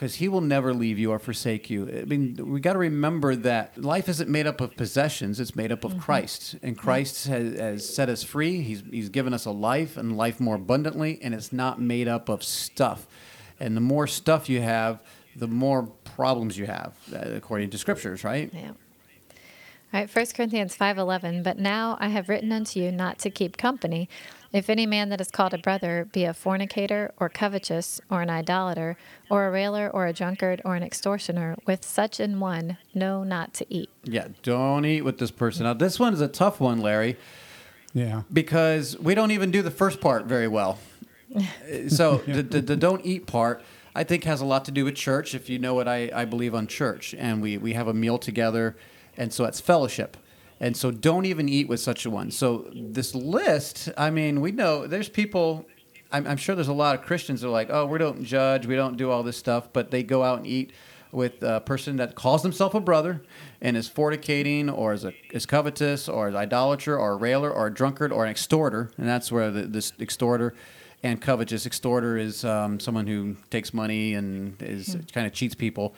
because 0.00 0.14
he 0.14 0.28
will 0.28 0.40
never 0.40 0.72
leave 0.72 0.98
you 0.98 1.10
or 1.10 1.18
forsake 1.18 1.68
you. 1.68 1.86
I 1.86 2.04
mean, 2.04 2.34
we 2.40 2.58
got 2.60 2.72
to 2.72 2.78
remember 2.78 3.36
that 3.36 3.76
life 3.76 4.08
isn't 4.08 4.30
made 4.30 4.46
up 4.46 4.60
of 4.60 4.76
possessions; 4.76 5.40
it's 5.40 5.56
made 5.56 5.72
up 5.72 5.84
of 5.84 5.98
Christ, 5.98 6.56
and 6.62 6.78
Christ 6.78 7.26
has, 7.26 7.58
has 7.58 7.94
set 7.94 8.08
us 8.08 8.22
free. 8.22 8.62
He's 8.62 8.82
He's 8.90 9.08
given 9.08 9.34
us 9.34 9.44
a 9.44 9.50
life 9.50 9.96
and 9.96 10.16
life 10.16 10.40
more 10.40 10.54
abundantly, 10.54 11.18
and 11.20 11.34
it's 11.34 11.52
not 11.52 11.80
made 11.80 12.08
up 12.08 12.28
of 12.28 12.44
stuff. 12.44 13.06
And 13.58 13.76
the 13.76 13.82
more 13.82 14.06
stuff 14.06 14.48
you 14.48 14.62
have, 14.62 15.02
the 15.36 15.48
more 15.48 15.82
problems 15.82 16.56
you 16.56 16.66
have, 16.66 16.94
uh, 17.12 17.34
according 17.34 17.70
to 17.70 17.78
scriptures, 17.78 18.24
right? 18.24 18.50
Yeah. 18.54 18.70
All 19.92 19.98
right, 19.98 20.08
1 20.08 20.26
Corinthians 20.36 20.76
5:11, 20.76 21.42
but 21.42 21.58
now 21.58 21.96
I 21.98 22.08
have 22.08 22.28
written 22.28 22.52
unto 22.52 22.78
you 22.78 22.92
not 22.92 23.18
to 23.20 23.30
keep 23.30 23.56
company. 23.56 24.08
If 24.52 24.70
any 24.70 24.86
man 24.86 25.08
that 25.08 25.20
is 25.20 25.32
called 25.32 25.52
a 25.52 25.58
brother 25.58 26.08
be 26.12 26.24
a 26.24 26.32
fornicator 26.32 27.12
or 27.18 27.28
covetous 27.28 28.00
or 28.08 28.22
an 28.22 28.30
idolater 28.30 28.96
or 29.28 29.46
a 29.46 29.50
railer 29.50 29.90
or 29.90 30.06
a 30.06 30.12
drunkard 30.12 30.62
or 30.64 30.76
an 30.76 30.84
extortioner, 30.84 31.56
with 31.66 31.84
such 31.84 32.20
an 32.20 32.38
one 32.38 32.78
know 32.94 33.24
not 33.24 33.52
to 33.54 33.66
eat. 33.68 33.90
Yeah, 34.04 34.28
don't 34.44 34.84
eat 34.84 35.02
with 35.02 35.18
this 35.18 35.32
person. 35.32 35.64
Now, 35.64 35.74
this 35.74 35.98
one 35.98 36.14
is 36.14 36.20
a 36.20 36.28
tough 36.28 36.60
one, 36.60 36.80
Larry. 36.80 37.16
Yeah. 37.92 38.22
because 38.32 38.96
we 38.98 39.16
don't 39.16 39.32
even 39.32 39.50
do 39.50 39.62
the 39.62 39.70
first 39.72 40.00
part 40.00 40.26
very 40.26 40.46
well. 40.46 40.78
so 41.88 42.18
the, 42.18 42.42
the, 42.42 42.60
the 42.60 42.76
don't 42.76 43.04
eat 43.04 43.26
part, 43.26 43.62
I 43.96 44.04
think, 44.04 44.22
has 44.22 44.40
a 44.40 44.44
lot 44.44 44.64
to 44.66 44.70
do 44.70 44.84
with 44.84 44.94
church. 44.94 45.34
If 45.34 45.50
you 45.50 45.58
know 45.58 45.74
what 45.74 45.88
I, 45.88 46.10
I 46.14 46.24
believe 46.24 46.54
on 46.54 46.68
church, 46.68 47.14
and 47.18 47.42
we 47.42 47.58
we 47.58 47.72
have 47.72 47.88
a 47.88 47.94
meal 47.94 48.18
together, 48.18 48.76
and 49.16 49.32
so 49.32 49.44
that's 49.44 49.60
fellowship. 49.60 50.16
And 50.60 50.76
so 50.76 50.90
don't 50.90 51.24
even 51.24 51.48
eat 51.48 51.68
with 51.68 51.80
such 51.80 52.04
a 52.04 52.10
one. 52.10 52.30
So 52.30 52.70
this 52.74 53.14
list, 53.14 53.88
I 53.96 54.10
mean, 54.10 54.40
we 54.40 54.52
know 54.52 54.86
there's 54.86 55.08
people. 55.08 55.66
I'm, 56.12 56.26
I'm 56.26 56.36
sure 56.36 56.54
there's 56.54 56.68
a 56.68 56.72
lot 56.72 56.94
of 56.94 57.02
Christians 57.02 57.40
that 57.40 57.48
are 57.48 57.50
like, 57.50 57.70
oh, 57.70 57.86
we 57.86 57.98
don't 57.98 58.24
judge, 58.24 58.66
we 58.66 58.76
don't 58.76 58.96
do 58.96 59.10
all 59.10 59.22
this 59.22 59.36
stuff, 59.36 59.72
but 59.72 59.90
they 59.90 60.02
go 60.02 60.22
out 60.22 60.38
and 60.38 60.46
eat 60.46 60.72
with 61.12 61.42
a 61.42 61.60
person 61.60 61.96
that 61.96 62.14
calls 62.14 62.42
himself 62.42 62.74
a 62.74 62.80
brother 62.80 63.22
and 63.60 63.76
is 63.76 63.88
fornicating 63.88 64.72
or 64.72 64.92
is, 64.92 65.04
a, 65.04 65.12
is 65.32 65.46
covetous 65.46 66.08
or 66.08 66.28
is 66.28 66.34
idolater 66.34 66.96
or 66.96 67.12
a 67.12 67.16
railer 67.16 67.50
or 67.50 67.66
a 67.66 67.74
drunkard 67.74 68.12
or 68.12 68.24
an 68.24 68.30
extorter. 68.30 68.90
And 68.96 69.08
that's 69.08 69.32
where 69.32 69.50
the, 69.50 69.62
this 69.62 69.92
extorter 69.98 70.54
and 71.02 71.20
covetous 71.20 71.66
extorter 71.66 72.16
is 72.16 72.44
um, 72.44 72.78
someone 72.78 73.06
who 73.06 73.36
takes 73.50 73.72
money 73.72 74.14
and 74.14 74.60
is 74.62 74.96
kind 75.12 75.26
of 75.26 75.32
cheats 75.32 75.54
people. 75.54 75.94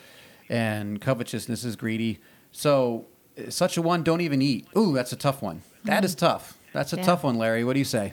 And 0.48 1.00
covetousness 1.00 1.64
is 1.64 1.76
greedy. 1.76 2.20
So 2.52 3.06
such 3.48 3.76
a 3.76 3.82
one, 3.82 4.02
don't 4.02 4.20
even 4.20 4.40
eat. 4.42 4.66
Ooh, 4.76 4.92
that's 4.92 5.12
a 5.12 5.16
tough 5.16 5.42
one. 5.42 5.62
That 5.84 6.04
is 6.04 6.14
tough. 6.14 6.58
That's 6.72 6.92
a 6.92 6.96
Yeah. 6.96 7.02
tough 7.02 7.24
one, 7.24 7.36
Larry. 7.36 7.64
What 7.64 7.72
do 7.72 7.78
you 7.78 7.84
say? 7.84 8.12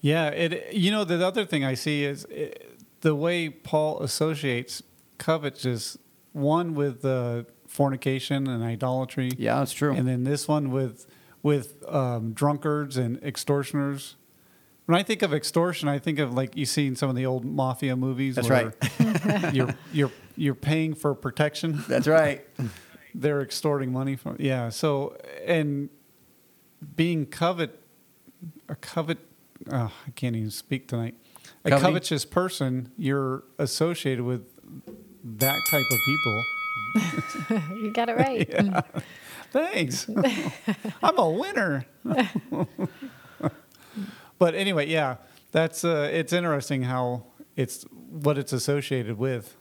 Yeah, 0.00 0.28
it. 0.28 0.72
You 0.74 0.90
know, 0.90 1.04
the 1.04 1.24
other 1.26 1.44
thing 1.44 1.64
I 1.64 1.74
see 1.74 2.04
is 2.04 2.26
eh, 2.34 2.48
the 3.02 3.14
way 3.14 3.48
Paul 3.50 4.00
associates 4.02 4.82
covetous 5.18 5.98
one 6.32 6.74
with 6.74 7.04
uh, 7.04 7.42
fornication 7.66 8.46
and 8.48 8.64
idolatry. 8.64 9.32
Yeah, 9.36 9.58
that's 9.58 9.72
true. 9.72 9.92
And 9.92 10.08
then 10.08 10.24
this 10.24 10.48
one 10.48 10.70
with 10.70 11.06
with 11.42 11.82
um, 11.88 12.32
drunkards 12.32 12.96
and 12.96 13.22
extortioners. 13.22 14.16
When 14.86 14.98
I 14.98 15.02
think 15.02 15.22
of 15.22 15.32
extortion, 15.32 15.88
I 15.88 15.98
think 15.98 16.18
of 16.18 16.34
like 16.34 16.56
you 16.56 16.66
see 16.66 16.86
in 16.86 16.96
some 16.96 17.10
of 17.10 17.16
the 17.16 17.26
old 17.26 17.44
mafia 17.44 17.94
movies. 17.94 18.36
That's 18.36 18.48
where 18.48 18.72
you're 19.52 19.74
you're 19.92 20.12
you're 20.36 20.54
paying 20.54 20.94
for 20.94 21.14
protection. 21.14 21.84
That's 21.88 22.08
right. 22.08 22.44
They're 23.14 23.40
extorting 23.42 23.92
money 23.92 24.16
from. 24.16 24.36
Yeah. 24.38 24.68
So 24.70 25.16
and 25.46 25.88
being 26.96 27.26
covet 27.26 27.78
a 28.68 28.74
covet. 28.76 29.18
Oh, 29.70 29.92
I 30.06 30.10
can't 30.12 30.34
even 30.36 30.50
speak 30.50 30.88
tonight. 30.88 31.14
A 31.64 31.70
Coveting? 31.70 31.88
covetous 31.92 32.24
person, 32.24 32.90
you're 32.96 33.44
associated 33.58 34.24
with 34.24 34.46
that 35.24 35.58
type 35.70 35.84
of 35.90 35.98
people. 36.06 36.44
You 37.76 37.92
got 37.92 38.08
it 38.08 38.16
right. 38.16 38.84
Thanks. 39.52 40.08
I'm 41.02 41.18
a 41.18 41.30
winner. 41.30 41.86
but 44.38 44.54
anyway, 44.54 44.88
yeah, 44.88 45.16
that's 45.52 45.84
uh, 45.84 46.08
it's 46.12 46.32
interesting 46.32 46.82
how 46.82 47.24
it's 47.56 47.84
what 48.08 48.38
it's 48.38 48.52
associated 48.52 49.18
with. 49.18 49.56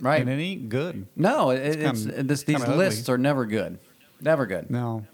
Right. 0.00 0.20
And 0.20 0.28
it 0.30 0.42
ain't 0.42 0.68
good. 0.68 1.06
No, 1.16 1.50
it, 1.50 1.58
it's, 1.60 2.04
kinda- 2.04 2.22
this, 2.22 2.42
these 2.44 2.66
lists 2.66 3.02
ugly. 3.08 3.14
are 3.14 3.18
never 3.18 3.44
good. 3.46 3.78
Never 4.20 4.46
good. 4.46 4.70
No. 4.70 5.06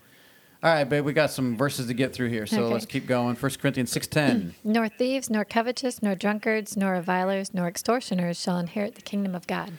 All 0.63 0.73
right, 0.73 0.85
babe, 0.85 1.05
we 1.05 1.13
got 1.13 1.31
some 1.31 1.57
verses 1.57 1.87
to 1.87 1.95
get 1.95 2.13
through 2.13 2.29
here, 2.29 2.47
so 2.47 2.63
Okay. 2.65 2.73
let's 2.73 2.87
keep 2.87 3.07
going. 3.07 3.37
1 3.37 3.53
Corinthians 3.61 3.93
6.10. 3.95 4.53
nor 4.65 4.89
thieves, 4.89 5.29
nor 5.31 5.45
covetous, 5.45 6.03
nor 6.03 6.15
drunkards, 6.15 6.77
nor 6.77 6.93
revilers, 6.95 7.53
nor 7.55 7.69
extortioners 7.69 8.41
shall 8.41 8.59
inherit 8.59 8.95
the 8.95 9.03
kingdom 9.03 9.35
of 9.35 9.47
God. 9.47 9.73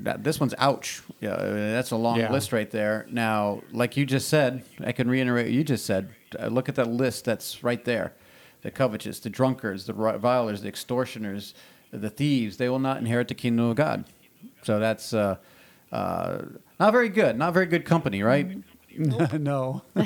That, 0.00 0.24
this 0.24 0.40
one's 0.40 0.54
ouch. 0.58 1.02
Yeah, 1.20 1.34
I 1.36 1.44
mean, 1.44 1.72
that's 1.72 1.90
a 1.90 1.96
long 1.96 2.18
Yeah. 2.18 2.32
list 2.32 2.52
right 2.52 2.70
there. 2.70 3.06
Now, 3.10 3.62
like 3.72 3.96
you 3.96 4.06
just 4.06 4.28
said, 4.28 4.64
I 4.82 4.92
can 4.92 5.08
reiterate 5.08 5.46
what 5.46 5.52
you 5.52 5.62
just 5.62 5.84
said. 5.86 6.08
Uh, 6.38 6.46
look 6.48 6.68
at 6.68 6.74
that 6.76 6.88
list 6.88 7.24
that's 7.24 7.62
right 7.62 7.84
there. 7.84 8.12
The 8.62 8.70
covetous, 8.70 9.20
the 9.20 9.30
drunkards, 9.30 9.86
the 9.86 9.94
revilers, 9.94 10.62
the 10.62 10.68
extortioners, 10.68 11.54
the 11.92 12.10
thieves, 12.10 12.56
they 12.56 12.68
will 12.68 12.78
not 12.80 12.98
inherit 12.98 13.28
the 13.28 13.34
kingdom 13.34 13.66
of 13.66 13.76
God. 13.76 14.04
So 14.62 14.78
that's 14.78 15.12
uh, 15.14 15.36
uh, 15.92 16.42
not 16.78 16.92
very 16.92 17.08
good. 17.08 17.36
Not 17.36 17.54
very 17.54 17.66
good 17.66 17.84
company, 17.84 18.22
right? 18.22 18.62
no. 18.96 19.82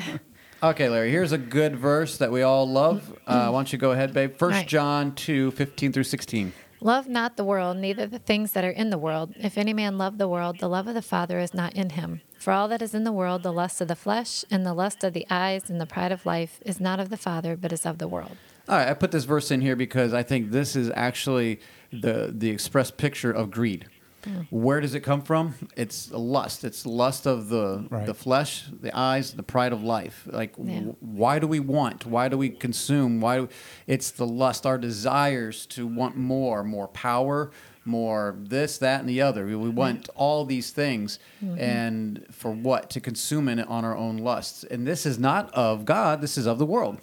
Okay, 0.63 0.87
Larry, 0.87 1.11
here's 1.11 1.33
a 1.33 1.37
good 1.37 1.75
verse 1.75 2.19
that 2.19 2.31
we 2.31 2.41
all 2.41 2.65
love. 2.65 3.13
Uh, 3.27 3.49
why 3.49 3.57
don't 3.57 3.73
you 3.73 3.77
go 3.77 3.91
ahead, 3.91 4.13
babe? 4.13 4.37
First 4.37 4.55
Right. 4.55 4.67
John 4.67 5.13
2, 5.13 5.51
15 5.51 5.91
through 5.91 6.05
16. 6.05 6.53
Love 6.79 7.09
not 7.09 7.35
the 7.35 7.43
world, 7.43 7.75
neither 7.75 8.07
the 8.07 8.17
things 8.19 8.53
that 8.53 8.63
are 8.63 8.69
in 8.69 8.89
the 8.89 8.97
world. 8.97 9.33
If 9.35 9.57
any 9.57 9.73
man 9.73 9.97
love 9.97 10.17
the 10.17 10.27
world, 10.27 10.59
the 10.59 10.69
love 10.69 10.87
of 10.87 10.93
the 10.93 11.01
Father 11.01 11.39
is 11.39 11.53
not 11.53 11.73
in 11.73 11.89
him. 11.91 12.21
For 12.39 12.53
all 12.53 12.69
that 12.69 12.81
is 12.81 12.93
in 12.93 13.03
the 13.03 13.11
world, 13.11 13.43
the 13.43 13.51
lust 13.51 13.81
of 13.81 13.89
the 13.89 13.95
flesh, 13.95 14.45
and 14.49 14.65
the 14.65 14.73
lust 14.73 15.03
of 15.03 15.11
the 15.11 15.27
eyes, 15.29 15.69
and 15.69 15.81
the 15.81 15.85
pride 15.85 16.13
of 16.13 16.25
life, 16.25 16.61
is 16.65 16.79
not 16.79 16.97
of 16.97 17.09
the 17.09 17.17
Father, 17.17 17.57
but 17.57 17.73
is 17.73 17.85
of 17.85 17.97
the 17.97 18.07
world. 18.07 18.37
All 18.69 18.77
right, 18.77 18.87
I 18.87 18.93
put 18.93 19.11
this 19.11 19.25
verse 19.25 19.51
in 19.51 19.59
here 19.59 19.75
because 19.75 20.13
I 20.13 20.23
think 20.23 20.51
this 20.51 20.77
is 20.77 20.89
actually 20.95 21.59
the 21.91 22.33
the 22.33 22.49
express 22.49 22.89
picture 22.89 23.31
of 23.31 23.51
greed. 23.51 23.87
Mm. 24.23 24.47
Where 24.49 24.79
does 24.81 24.95
it 24.95 25.01
come 25.01 25.21
from? 25.21 25.55
It's 25.75 26.11
lust. 26.11 26.63
It's 26.63 26.85
lust 26.85 27.25
of 27.25 27.49
the 27.49 27.85
Right. 27.89 28.05
the 28.05 28.13
flesh, 28.13 28.65
the 28.81 28.95
eyes, 28.97 29.33
the 29.33 29.43
pride 29.43 29.73
of 29.73 29.83
life. 29.83 30.27
Like, 30.31 30.53
Yeah. 30.57 30.75
w- 30.75 30.95
why 30.99 31.39
do 31.39 31.47
we 31.47 31.59
want? 31.59 32.05
Why 32.05 32.29
do 32.29 32.37
we 32.37 32.49
consume? 32.49 33.21
Why? 33.21 33.37
Do, 33.39 33.49
it's 33.87 34.11
the 34.11 34.25
lust, 34.27 34.65
our 34.65 34.77
desires 34.77 35.65
to 35.67 35.85
want 35.85 36.15
more, 36.15 36.63
more 36.63 36.87
power, 36.87 37.51
more 37.85 38.35
this, 38.39 38.77
that, 38.77 39.01
and 39.01 39.09
the 39.09 39.21
other. 39.21 39.45
We, 39.45 39.55
we 39.55 39.67
mm-hmm. 39.67 39.77
want 39.77 40.09
all 40.15 40.45
these 40.45 40.71
things, 40.71 41.19
mm-hmm. 41.43 41.59
and 41.59 42.25
for 42.31 42.51
what? 42.51 42.89
To 42.91 43.01
consume 43.01 43.49
it 43.49 43.67
on 43.67 43.83
our 43.83 43.95
own 43.95 44.17
lusts. 44.17 44.63
And 44.63 44.87
this 44.87 45.05
is 45.05 45.19
not 45.19 45.53
of 45.53 45.85
God. 45.85 46.21
This 46.21 46.37
is 46.37 46.45
of 46.45 46.59
the 46.59 46.65
world. 46.65 46.97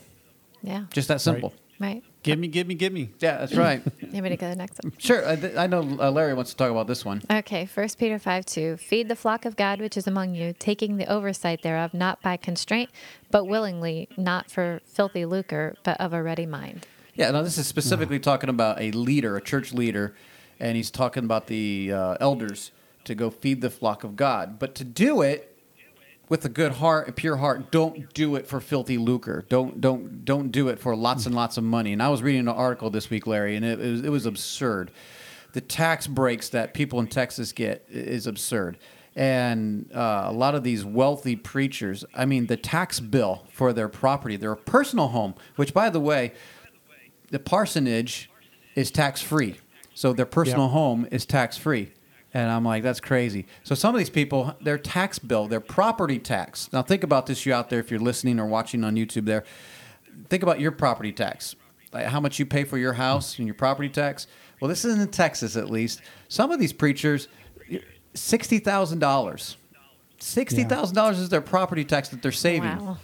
Yeah. 0.63 0.85
Just 0.93 1.09
that 1.09 1.21
simple. 1.21 1.55
Right. 1.79 2.03
Give 2.23 2.39
me, 2.39 2.49
give 2.49 2.67
me, 2.67 2.75
give 2.75 2.93
me. 2.93 3.11
Yeah, 3.19 3.39
that's 3.39 3.55
right. 3.55 3.83
You 4.01 4.09
want 4.13 4.25
me 4.25 4.31
to 4.31 4.37
go 4.37 4.47
to 4.47 4.51
the 4.51 4.57
next 4.57 4.81
one? 4.83 4.93
sure. 4.99 5.27
I, 5.27 5.37
th- 5.37 5.57
I 5.57 5.67
know 5.67 5.81
uh, 5.99 6.11
Larry 6.11 6.35
wants 6.35 6.51
to 6.51 6.57
talk 6.57 6.71
about 6.71 6.87
this 6.87 7.05
one. 7.05 7.23
Okay, 7.31 7.67
1 7.73 7.89
Peter 7.99 8.19
5 8.19 8.45
2. 8.45 8.77
Feed 8.77 9.09
the 9.09 9.17
flock 9.17 9.45
of 9.45 9.57
God 9.57 9.81
which 9.81 9.97
is 9.97 10.07
among 10.07 10.35
you, 10.35 10.55
taking 10.59 10.97
the 10.97 11.07
oversight 11.07 11.63
thereof, 11.63 11.95
not 11.95 12.21
by 12.21 12.37
constraint, 12.37 12.91
but 13.31 13.47
willingly, 13.47 14.09
not 14.17 14.51
for 14.51 14.81
filthy 14.85 15.25
lucre, 15.25 15.77
but 15.83 15.99
of 16.01 16.13
a 16.13 16.23
ready 16.23 16.45
mind. 16.45 16.87
Yeah, 17.15 17.31
now 17.31 17.43
this 17.43 17.57
is 17.57 17.67
specifically 17.67 18.19
talking 18.19 18.51
about 18.51 18.81
a 18.81 18.91
leader, 18.93 19.37
a 19.37 19.43
church 19.43 19.73
leader, 19.73 20.15
and 20.59 20.77
he's 20.77 20.91
talking 20.91 21.25
about 21.25 21.47
the 21.47 21.93
uh, 21.93 22.17
elders 22.21 22.71
to 23.05 23.15
go 23.15 23.31
feed 23.31 23.61
the 23.61 23.71
flock 23.71 24.05
of 24.05 24.17
God. 24.17 24.59
But 24.59 24.75
to 24.77 24.85
do 24.85 25.23
it 25.23 25.50
with 26.31 26.45
a 26.45 26.49
good 26.49 26.73
heart, 26.73 27.09
a 27.09 27.13
pure 27.13 27.37
heart, 27.37 27.71
don't 27.71 28.15
do 28.15 28.37
it 28.37 28.47
for 28.47 28.61
filthy 28.61 28.97
lucre. 28.97 29.45
Don't 29.51 29.81
don't 29.81 30.25
don't 30.25 30.51
do 30.51 30.69
it 30.69 30.79
for 30.79 30.97
lots 30.97 31.27
and 31.27 31.35
lots 31.35 31.59
of 31.59 31.65
money. 31.65 31.93
And 31.93 32.03
I 32.03 32.09
was 32.09 32.23
reading 32.23 32.43
an 32.43 32.49
article 32.49 32.89
this 32.89 33.11
week, 33.11 33.27
Larry, 33.27 33.57
and 33.57 33.65
it, 33.65 33.81
it 33.81 33.91
was 33.91 34.01
it 34.05 34.09
was 34.09 34.25
absurd. 34.25 34.93
The 35.53 35.61
tax 35.61 36.07
breaks 36.07 36.49
that 36.51 36.73
people 36.73 37.01
in 37.01 37.09
Texas 37.09 37.53
get 37.53 37.85
is 37.91 38.27
absurd. 38.27 38.79
And 39.17 39.91
uh, 39.93 40.23
a 40.27 40.33
lot 40.33 40.55
of 40.55 40.63
these 40.63 40.85
wealthy 40.85 41.35
preachers, 41.35 42.05
I 42.15 42.25
mean, 42.27 42.47
the 42.47 42.57
tax 42.57 43.01
bill 43.01 43.45
for 43.53 43.73
their 43.73 43.89
property, 43.89 44.37
their 44.37 44.55
personal 44.55 45.09
home, 45.09 45.35
which, 45.57 45.75
by 45.75 45.91
the 45.91 45.99
way, 45.99 46.33
the 47.33 47.41
parsonage 47.41 48.31
is 48.77 48.93
tax 48.93 49.21
free. 49.21 49.57
So 49.95 50.13
their 50.13 50.27
personal 50.27 50.67
Yep. 50.67 50.73
home 50.73 51.09
is 51.11 51.27
tax 51.27 51.57
free. 51.57 51.91
And 52.33 52.51
I'm 52.51 52.65
like, 52.65 52.83
that's 52.83 53.01
crazy. 53.01 53.47
So 53.65 53.75
some 53.75 53.95
of 53.95 53.99
these 53.99 54.11
people, 54.11 54.55
their 54.61 54.79
tax 54.79 55.19
bill, 55.19 55.49
their 55.49 55.61
property 55.61 56.19
tax. 56.19 56.73
Now 56.73 56.83
think 56.83 57.03
about 57.03 57.27
this, 57.27 57.45
you 57.45 57.53
out 57.53 57.71
there, 57.71 57.81
if 57.81 57.91
you're 57.91 57.99
listening 58.01 58.39
or 58.39 58.47
watching 58.47 58.85
on 58.85 58.95
YouTube 58.95 59.25
there. 59.25 59.45
Think 60.29 60.43
about 60.43 60.61
your 60.61 60.71
property 60.71 61.13
tax. 61.13 61.57
Like 61.93 62.07
how 62.07 62.21
much 62.21 62.39
you 62.39 62.47
pay 62.47 62.63
for 62.63 62.79
your 62.79 62.93
house 62.93 63.39
and 63.39 63.49
your 63.49 63.55
property 63.57 63.89
tax. 63.89 64.29
Well, 64.61 64.69
this 64.69 64.85
isn't 64.85 65.01
in 65.01 65.09
Texas 65.09 65.57
at 65.57 65.71
least. 65.71 66.03
Some 66.29 66.53
of 66.53 66.61
these 66.61 66.73
preachers, 66.73 67.27
sixty 68.15 68.59
thousand 68.59 69.01
dollars. 69.01 69.57
Sixty 70.19 70.65
thousand 70.65 70.95
dollars 70.95 71.19
is 71.19 71.31
their 71.31 71.41
property 71.41 71.85
tax 71.85 72.11
that 72.11 72.23
they're 72.23 72.31
saving. 72.31 72.77
Wow. 72.85 72.99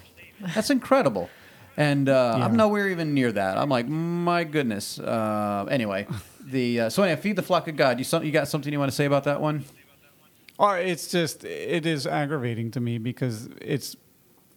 That's 0.55 0.71
incredible. 0.71 1.31
And 1.77 2.09
uh, 2.09 2.35
Yeah. 2.39 2.45
I'm 2.45 2.57
nowhere 2.57 2.89
even 2.89 3.13
near 3.15 3.33
that. 3.33 3.57
I'm 3.59 3.69
like, 3.71 3.89
my 3.89 4.45
goodness. 4.45 4.99
Uh, 4.99 5.67
anyway, 5.71 6.07
the 6.47 6.81
uh, 6.83 6.91
so 6.91 7.03
anyway, 7.03 7.21
feed 7.21 7.37
the 7.37 7.43
flock 7.43 7.69
of 7.69 7.77
God. 7.77 7.99
You 7.99 8.05
some, 8.05 8.25
you 8.25 8.33
got 8.33 8.49
something 8.49 8.73
you 8.73 8.79
want 8.79 8.91
to 8.91 8.97
say 8.97 9.05
about 9.05 9.25
that 9.25 9.41
one? 9.41 9.65
Or 10.59 10.79
it's 10.79 11.09
just 11.11 11.45
it 11.45 11.85
is 11.85 12.07
aggravating 12.07 12.71
to 12.73 12.81
me 12.81 12.97
because 12.99 13.49
it's 13.61 13.97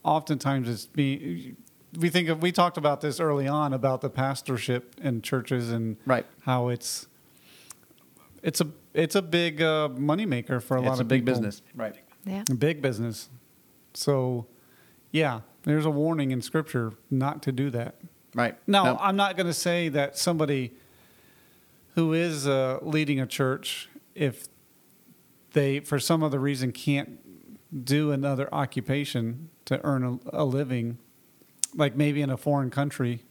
oftentimes 0.03 0.69
it's 0.69 0.87
me. 0.95 1.55
We 1.99 2.09
think 2.09 2.29
of 2.29 2.41
we 2.41 2.51
talked 2.51 2.77
about 2.77 3.01
this 3.01 3.19
early 3.19 3.47
on 3.47 3.73
about 3.73 4.01
the 4.01 4.09
pastorship 4.09 4.95
in 5.01 5.21
churches 5.21 5.71
and 5.71 5.97
Right. 6.05 6.25
how 6.45 6.69
it's 6.69 7.07
it's 8.43 8.61
a 8.61 8.67
it's 8.93 9.15
a 9.15 9.21
big 9.21 9.61
uh, 9.61 9.89
moneymaker 9.91 10.61
for 10.61 10.77
a 10.77 10.81
lot 10.81 10.91
it's 10.91 10.99
of 11.01 11.07
a 11.07 11.09
big 11.09 11.21
people. 11.25 11.33
business, 11.33 11.61
right? 11.75 11.95
Yeah. 12.25 12.43
Big 12.57 12.81
business. 12.81 13.29
So, 13.93 14.45
yeah, 15.11 15.41
there's 15.63 15.85
a 15.85 15.89
warning 15.89 16.31
in 16.31 16.41
Scripture 16.41 16.93
not 17.09 17.41
to 17.43 17.51
do 17.51 17.69
that. 17.71 17.95
Right. 18.35 18.55
Now, 18.67 18.83
No. 18.85 18.97
I'm 19.01 19.15
not 19.15 19.35
going 19.35 19.47
to 19.47 19.53
say 19.53 19.89
that 19.89 20.17
somebody 20.17 20.73
who 21.99 22.13
is 22.13 22.47
uh, 22.47 22.79
leading 22.81 23.19
a 23.19 23.27
church, 23.27 23.89
if 24.15 24.47
they, 25.51 25.81
for 25.81 25.99
some 25.99 26.23
other 26.23 26.39
reason, 26.39 26.71
can't 26.71 27.19
do 27.85 28.13
another 28.13 28.47
occupation 28.53 29.49
to 29.65 29.83
earn 29.83 30.03
a, 30.33 30.43
a 30.43 30.45
living, 30.45 30.97
like 31.75 31.97
maybe 31.97 32.21
in 32.21 32.29
a 32.29 32.37
foreign 32.37 32.69
country, 32.69 33.23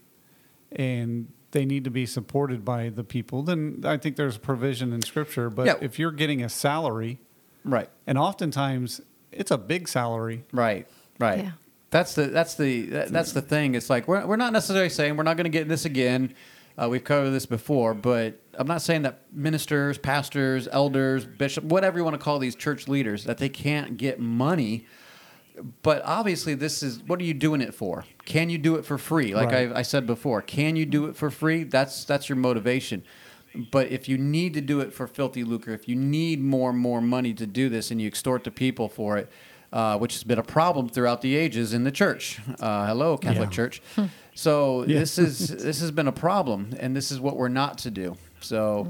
and 0.71 1.33
they 1.53 1.65
need 1.65 1.83
to 1.85 1.91
be 1.91 2.05
supported 2.05 2.63
by 2.63 2.91
the 2.91 3.03
people, 3.03 3.43
then 3.43 3.81
I 3.85 3.97
think 3.97 4.17
there's 4.17 4.37
provision 4.37 4.93
in 4.93 5.01
Scripture. 5.01 5.49
But 5.49 5.65
Yeah. 5.67 5.75
if 5.81 5.99
you're 5.99 6.13
getting 6.13 6.43
a 6.43 6.51
salary, 6.51 7.21
right. 7.65 7.89
and 8.07 8.19
oftentimes 8.19 9.01
it's 9.33 9.51
a 9.51 9.57
big 9.59 9.89
salary, 9.89 10.45
Right. 10.53 10.87
Right. 11.19 11.45
Yeah. 11.45 11.51
That's 11.91 12.13
the 12.15 12.27
that's 12.27 12.55
the 12.55 12.83
that's 12.85 13.33
the 13.33 13.41
thing. 13.41 13.75
It's 13.75 13.89
like 13.89 14.07
we're 14.07 14.27
we're 14.27 14.37
not 14.37 14.53
necessarily 14.53 14.91
saying 14.91 15.17
we're 15.17 15.23
not 15.23 15.39
going 15.39 15.51
to 15.51 15.59
get 15.59 15.69
this 15.69 15.87
again. 15.87 16.35
Uh, 16.81 16.89
we've 16.89 17.03
covered 17.03 17.31
this 17.31 17.47
before, 17.47 17.93
but 17.93 18.41
I'm 18.55 18.69
not 18.69 18.83
saying 18.83 19.03
that 19.03 19.23
ministers, 19.33 19.99
pastors, 19.99 20.69
elders, 20.71 21.25
bishop, 21.27 21.65
whatever 21.65 21.99
you 21.99 22.05
want 22.05 22.15
to 22.15 22.23
call 22.23 22.39
these 22.39 22.55
church 22.55 22.87
leaders, 22.87 23.25
that 23.25 23.39
they 23.39 23.49
can't 23.49 23.97
get 23.97 24.21
money. 24.21 24.87
But 25.83 26.03
obviously, 26.05 26.55
this 26.55 26.85
is 26.85 27.03
what 27.03 27.21
are 27.21 27.25
you 27.25 27.35
doing 27.35 27.61
it 27.61 27.75
for? 27.75 28.05
Can 28.27 28.49
you 28.49 28.59
do 28.59 28.77
it 28.77 28.85
for 28.85 28.97
free? 28.97 29.35
Like 29.35 29.51
Right. 29.51 29.73
I, 29.73 29.81
I 29.81 29.83
said 29.83 30.07
before, 30.07 30.41
can 30.41 30.77
you 30.77 30.87
do 30.87 31.07
it 31.07 31.17
for 31.17 31.31
free? 31.31 31.65
That's 31.65 32.05
that's 32.05 32.29
your 32.29 32.37
motivation. 32.37 33.03
But 33.73 33.89
if 33.89 34.09
you 34.09 34.19
need 34.19 34.55
to 34.55 34.61
do 34.61 34.79
it 34.81 34.93
for 34.93 35.09
filthy 35.09 35.43
lucre, 35.43 35.73
if 35.73 35.89
you 35.89 35.97
need 35.97 36.41
more 36.41 36.71
and 36.71 36.79
more 36.79 37.01
money 37.01 37.35
to 37.35 37.47
do 37.47 37.69
this, 37.69 37.91
and 37.91 38.01
you 38.01 38.07
extort 38.07 38.45
the 38.45 38.53
people 38.53 38.89
for 38.89 39.17
it, 39.17 39.33
uh, 39.73 39.99
which 39.99 40.15
has 40.15 40.25
been 40.25 40.39
a 40.39 40.43
problem 40.43 40.89
throughout 40.89 41.21
the 41.23 41.37
ages 41.37 41.73
in 41.73 41.85
the 41.85 41.91
church. 41.93 42.41
Uh, 42.61 42.87
hello, 42.87 43.17
Catholic 43.17 43.51
Yeah. 43.51 43.55
Church. 43.57 43.83
So 44.35 44.85
Yeah. 44.87 45.01
this 45.01 45.19
is 45.19 45.49
this 45.49 45.81
has 45.81 45.91
been 45.91 46.07
a 46.09 46.13
problem, 46.13 46.75
and 46.79 46.95
this 46.97 47.11
is 47.11 47.21
what 47.21 47.37
we're 47.37 47.49
not 47.49 47.79
to 47.79 47.91
do. 47.91 48.17
So 48.41 48.87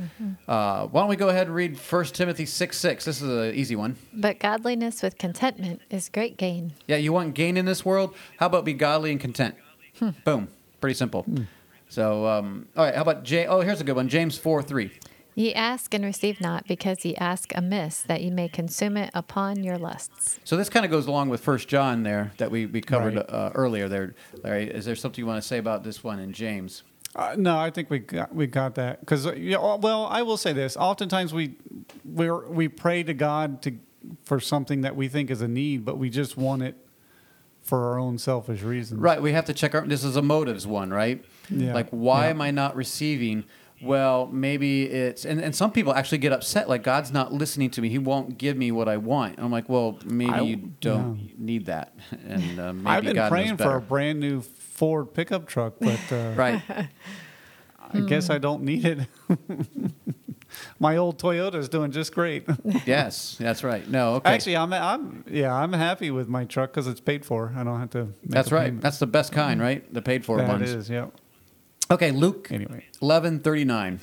uh, 0.47 0.87
why 0.89 1.01
don't 1.01 1.09
we 1.09 1.17
go 1.17 1.31
ahead 1.31 1.47
and 1.47 1.57
read 1.57 1.79
1 1.79 2.05
Timothy 2.07 2.45
six 2.45 2.77
six? 2.79 3.07
This 3.07 3.23
is 3.23 3.29
an 3.31 3.55
easy 3.55 3.77
one. 3.77 3.97
But 4.13 4.39
godliness 4.41 5.03
with 5.03 5.17
contentment 5.17 5.81
is 5.91 6.11
great 6.11 6.37
gain. 6.37 6.73
Yeah, 6.87 6.97
you 6.97 7.15
want 7.15 7.35
gain 7.35 7.57
in 7.57 7.65
this 7.65 7.83
world? 7.85 8.15
How 8.39 8.47
about 8.47 8.67
be 8.67 8.75
godly 8.75 9.11
and 9.11 9.19
content? 9.21 9.55
Boom. 10.25 10.49
Pretty 10.83 10.95
simple. 10.95 11.25
So, 11.89 12.27
um, 12.27 12.69
all 12.77 12.85
right. 12.85 12.95
How 12.95 13.01
about 13.01 13.25
J? 13.25 13.47
Oh, 13.47 13.63
here's 13.63 13.81
a 13.81 13.85
good 13.85 13.97
one. 13.97 14.09
James 14.09 14.37
four 14.37 14.63
three. 14.63 14.93
Ye 15.39 15.55
ask 15.55 15.95
and 15.95 16.05
receive 16.05 16.41
not, 16.41 16.67
because 16.67 17.05
ye 17.05 17.15
ask 17.15 17.53
amiss, 17.55 18.01
that 18.03 18.23
ye 18.23 18.31
may 18.31 18.49
consume 18.49 18.97
it 18.97 19.09
upon 19.15 19.63
your 19.63 19.79
lusts. 19.79 20.41
So 20.43 20.57
this 20.57 20.69
kind 20.69 20.85
of 20.85 20.91
goes 20.91 21.07
along 21.07 21.29
with 21.29 21.41
First 21.41 21.69
John 21.69 22.03
there 22.03 22.33
that 22.39 22.51
we, 22.51 22.67
we 22.67 22.81
covered 22.81 23.15
Right. 23.15 23.31
uh, 23.31 23.53
earlier. 23.55 23.89
There, 23.89 24.17
Larry. 24.43 24.65
Is 24.69 24.85
there 24.85 24.97
something 24.97 25.23
you 25.23 25.27
want 25.29 25.41
to 25.41 25.47
say 25.47 25.59
about 25.59 25.85
this 25.85 26.03
one 26.03 26.19
in 26.19 26.33
James? 26.33 26.83
Uh, 27.15 27.37
no, 27.39 27.57
I 27.57 27.71
think 27.71 27.89
we 27.89 28.01
got 28.01 28.35
we 28.35 28.49
got 28.49 28.75
that 28.75 28.99
because 28.99 29.27
yeah, 29.37 29.59
well, 29.77 30.07
I 30.11 30.23
will 30.23 30.37
say 30.37 30.53
this. 30.53 30.77
Oftentimes 30.77 31.33
we 31.33 31.55
we 32.05 32.31
we 32.33 32.67
pray 32.67 33.05
to 33.05 33.15
God 33.15 33.63
to 33.63 33.77
for 34.25 34.41
something 34.41 34.81
that 34.81 34.97
we 34.97 35.07
think 35.07 35.31
is 35.31 35.41
a 35.41 35.47
need, 35.49 35.85
but 35.85 35.99
we 35.99 36.11
just 36.11 36.37
want 36.37 36.63
it 36.63 36.75
for 37.63 37.85
our 37.93 37.99
own 38.01 38.19
selfish 38.19 38.63
reasons. 38.63 39.01
Right. 39.01 39.23
We 39.23 39.33
have 39.33 39.45
to 39.45 39.55
check 39.55 39.75
our. 39.77 39.87
This 39.87 40.03
is 40.03 40.17
a 40.17 40.23
motives 40.23 40.67
one, 40.67 40.91
right? 40.91 41.25
Yeah. 41.49 41.75
Like, 41.75 41.91
why 41.91 42.25
Yeah. 42.25 42.31
am 42.31 42.41
I 42.43 42.51
not 42.51 42.75
receiving? 42.75 43.45
Well, 43.81 44.27
maybe 44.27 44.85
it's 44.85 45.25
and, 45.25 45.41
and 45.41 45.55
some 45.55 45.71
people 45.71 45.95
actually 45.95 46.19
get 46.19 46.33
upset. 46.33 46.69
Like 46.69 46.83
God's 46.83 47.13
not 47.13 47.33
listening 47.33 47.71
to 47.71 47.81
me. 47.83 47.89
He 47.89 47.99
won't 47.99 48.37
give 48.39 48.57
me 48.57 48.73
what 48.73 48.89
I 48.89 48.97
want. 48.97 49.37
I'm 49.39 49.53
like, 49.53 49.69
well, 49.69 49.99
maybe 50.05 50.33
I- 50.33 50.41
you 50.41 50.57
don't 50.81 51.39
need 51.39 51.67
that, 51.67 51.95
and 52.29 52.59
uh, 52.59 52.73
maybe 52.73 52.87
I've 52.89 53.05
been 53.05 53.15
God 53.15 53.29
praying 53.31 53.57
for 53.57 53.77
a 53.77 53.81
brand 53.81 54.19
new 54.21 54.41
Ford 54.41 55.15
pickup 55.15 55.47
truck, 55.47 55.75
but 55.81 56.01
uh, 56.13 56.33
right. 56.37 56.63
I 57.91 58.01
guess 58.01 58.29
I 58.31 58.39
don't 58.39 58.63
need 58.65 58.85
it. 58.85 58.99
My 60.79 60.97
old 60.97 61.19
Toyota 61.21 61.57
is 61.57 61.69
doing 61.69 61.91
just 61.91 62.15
great. 62.15 62.45
yes, 62.87 63.37
that's 63.39 63.63
right. 63.63 63.87
No, 63.89 64.15
okay. 64.15 64.31
Actually, 64.31 64.57
I'm 64.57 64.73
I'm 64.73 65.25
yeah, 65.31 65.55
I'm 65.55 65.73
happy 65.73 66.11
with 66.11 66.27
my 66.29 66.45
truck 66.47 66.71
because 66.71 66.87
it's 66.87 67.01
paid 67.01 67.25
for. 67.25 67.53
I 67.57 67.65
don't 67.65 67.79
have 67.79 67.91
to. 67.91 68.05
Make 68.07 68.15
that's 68.25 68.51
right. 68.51 68.65
payment. 68.65 68.83
That's 68.83 68.99
the 68.99 69.07
best 69.07 69.31
kind, 69.33 69.61
right? 69.61 69.93
The 69.93 70.01
paid 70.03 70.25
for 70.25 70.39
That 70.39 70.49
ones. 70.49 70.71
is, 70.71 70.89
yeah. 70.91 71.09
Okay, 71.91 72.11
Luke 72.11 72.49
Anyway, 72.51 72.85
eleven 73.01 73.41
thirty 73.41 73.65
nine. 73.65 74.01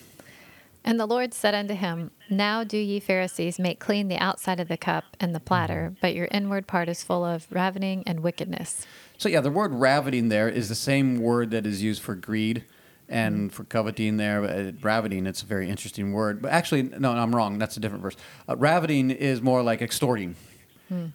And 0.84 1.00
the 1.00 1.08
Lord 1.08 1.34
said 1.34 1.56
unto 1.56 1.74
him, 1.74 2.12
Now 2.30 2.64
do 2.64 2.78
ye 2.78 3.00
Pharisees 3.00 3.58
make 3.58 3.80
clean 3.80 4.08
the 4.08 4.18
outside 4.18 4.60
of 4.60 4.68
the 4.68 4.78
cup 4.78 5.04
and 5.20 5.34
the 5.34 5.40
platter, 5.40 5.96
but 6.00 6.14
your 6.14 6.28
inward 6.30 6.68
part 6.68 6.90
is 6.90 7.04
full 7.04 7.26
of 7.26 7.48
ravening 7.50 8.04
and 8.06 8.20
wickedness. 8.20 8.86
So 9.18 9.28
yeah, 9.28 9.42
the 9.42 9.50
word 9.50 9.74
ravening 9.74 10.30
there 10.30 10.48
is 10.48 10.70
the 10.70 10.76
same 10.76 11.20
word 11.20 11.50
that 11.52 11.66
is 11.66 11.82
used 11.82 12.04
for 12.04 12.14
greed 12.14 12.66
and 13.10 13.52
for 13.52 13.64
coveting 13.64 14.18
there. 14.18 14.44
Uh, 14.44 14.72
ravening, 14.82 15.26
it's 15.26 15.42
a 15.42 15.46
very 15.48 15.70
interesting 15.70 16.12
word. 16.12 16.42
But 16.42 16.52
actually, 16.52 16.84
no, 16.84 17.12
I'm 17.12 17.36
wrong. 17.36 17.58
That's 17.58 17.78
a 17.78 17.80
different 17.80 18.04
verse. 18.04 18.16
Uh, 18.48 18.56
ravening 18.56 19.10
is 19.10 19.42
more 19.42 19.64
like 19.64 19.82
extorting. 19.82 20.36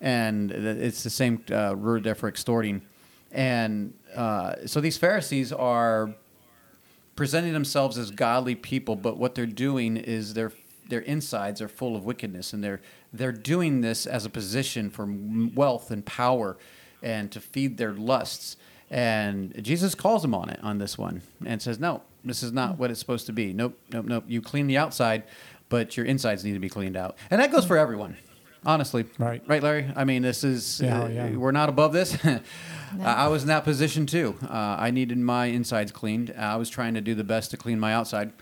And 0.01 0.51
it's 0.51 1.05
the 1.05 1.11
same 1.11 1.45
uh, 1.53 1.75
word 1.79 2.03
there 2.03 2.17
for 2.17 2.29
extorting. 2.29 2.83
And 3.31 3.95
uh, 4.17 4.67
so 4.67 4.81
these 4.81 4.99
Pharisees 4.99 5.53
are 5.53 6.13
presenting 7.17 7.53
themselves 7.53 7.99
as 7.99 8.11
godly 8.11 8.55
people, 8.55 8.97
but 8.97 9.19
what 9.19 9.35
they're 9.35 9.47
doing 9.47 9.97
is 9.97 10.35
they're 10.35 10.53
their 10.91 11.01
insides 11.01 11.63
are 11.63 11.69
full 11.69 11.97
of 11.97 12.05
wickedness, 12.05 12.53
and 12.53 12.63
they're 12.63 12.81
they're 13.13 13.33
doing 13.33 13.81
this 13.81 14.07
as 14.07 14.27
a 14.27 14.31
position 14.31 14.91
for 14.91 15.09
wealth 15.55 15.91
and 15.91 16.05
power, 16.05 16.59
and 17.03 17.31
to 17.33 17.41
feed 17.41 17.79
their 17.79 17.93
lusts. 17.93 18.57
And 18.91 19.55
Jesus 19.65 19.95
calls 19.95 20.23
them 20.23 20.35
on 20.35 20.51
it 20.51 20.59
on 20.63 20.79
this 20.79 20.99
one, 20.99 21.23
and 21.47 21.63
says, 21.63 21.79
"No, 21.79 22.03
this 22.25 22.43
is 22.43 22.53
not 22.53 22.75
mm. 22.75 22.79
what 22.79 22.91
it's 22.91 23.01
supposed 23.01 23.27
to 23.27 23.33
be. 23.33 23.53
Nope, 23.53 23.79
nope, 23.93 24.05
nope. 24.05 24.25
You 24.27 24.43
clean 24.43 24.67
the 24.67 24.77
outside, 24.77 25.23
but 25.69 25.97
your 25.97 26.05
insides 26.07 26.45
need 26.45 26.55
to 26.55 26.61
be 26.61 26.69
cleaned 26.69 26.97
out, 26.97 27.17
and 27.31 27.41
that 27.41 27.51
goes 27.53 27.65
for 27.65 27.79
everyone." 27.79 28.17
Honestly, 28.65 29.07
Right. 29.19 29.43
right, 29.47 29.63
Larry. 29.63 29.91
I 29.97 30.05
mean, 30.05 30.23
this 30.23 30.45
is 30.45 30.81
Yeah, 30.81 31.03
uh, 31.03 31.09
yeah. 31.09 31.31
we're 31.37 31.51
not 31.53 31.69
above 31.69 31.93
this. 31.93 32.17
I 32.25 32.41
I 33.01 33.29
was 33.29 33.43
in 33.43 33.49
that 33.49 33.65
position 33.65 34.05
too. 34.07 34.37
Uh, 34.43 34.77
I 34.79 34.91
needed 34.91 35.17
my 35.19 35.47
insides 35.47 35.93
cleaned. 35.93 36.35
I 36.37 36.57
was 36.57 36.69
trying 36.69 36.95
to 36.95 37.01
do 37.01 37.15
the 37.15 37.25
best 37.25 37.51
to 37.53 37.57
clean 37.57 37.79
my 37.81 37.95
outside, 37.95 38.33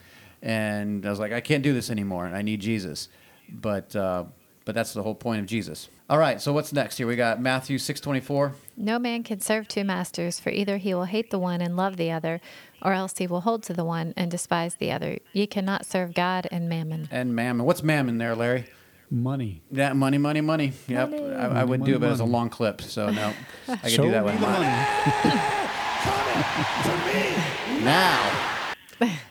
and 0.43 1.05
I 1.07 1.11
was 1.11 1.19
like, 1.19 1.33
I 1.33 1.41
can't 1.41 1.63
do 1.63 1.73
this 1.73 1.91
anymore. 1.91 2.27
I 2.27 2.43
need 2.43 2.61
Jesus. 2.61 3.09
But 3.49 3.95
uh, 3.95 4.25
but 4.65 4.75
that's 4.75 4.93
the 4.93 5.03
whole 5.03 5.15
point 5.15 5.41
of 5.41 5.47
Jesus. 5.47 5.89
All 6.11 6.19
right. 6.19 6.41
So 6.41 6.53
what's 6.53 6.73
next 6.73 6.97
here? 6.99 7.07
We 7.07 7.17
got 7.17 7.41
Matthew 7.41 7.79
six 7.79 8.01
twenty 8.01 8.21
four. 8.21 8.55
No 8.77 8.99
man 8.99 9.23
can 9.23 9.41
serve 9.41 9.69
two 9.69 9.85
masters, 9.85 10.41
for 10.41 10.51
either 10.51 10.79
he 10.79 10.95
will 10.95 11.05
hate 11.05 11.31
the 11.31 11.39
one 11.39 11.61
and 11.61 11.77
love 11.77 11.97
the 11.97 12.11
other, 12.11 12.41
or 12.83 12.93
else 12.93 13.19
he 13.19 13.27
will 13.27 13.43
hold 13.43 13.63
to 13.65 13.73
the 13.73 13.85
one 13.85 14.15
and 14.17 14.31
despise 14.31 14.77
the 14.77 14.91
other. 14.93 15.19
Ye 15.33 15.47
cannot 15.47 15.87
serve 15.87 16.13
God 16.15 16.49
and 16.51 16.69
mammon. 16.69 17.09
And 17.11 17.35
mammon. 17.35 17.67
What's 17.67 17.83
mammon 17.83 18.19
there, 18.19 18.35
Larry? 18.35 18.67
Money. 19.11 19.63
Yeah, 19.71 19.93
money, 19.95 20.19
money, 20.19 20.41
money. 20.41 20.73
Yep. 20.87 21.11
Money. 21.11 21.35
I, 21.35 21.61
I 21.61 21.65
would 21.65 21.81
Money, 21.81 21.93
do 21.93 21.97
it, 21.97 22.01
but 22.01 22.11
it's 22.13 22.21
a 22.21 22.25
long 22.25 22.51
clip, 22.51 22.83
so 22.83 23.11
no. 23.11 23.33
I 23.69 23.77
can 23.77 23.91
Show 23.91 24.03
do 24.05 24.11
that 24.11 24.25
me 24.25 24.33
with 24.33 24.41
the 24.41 24.47
money. 24.47 24.67
now. 27.85 28.35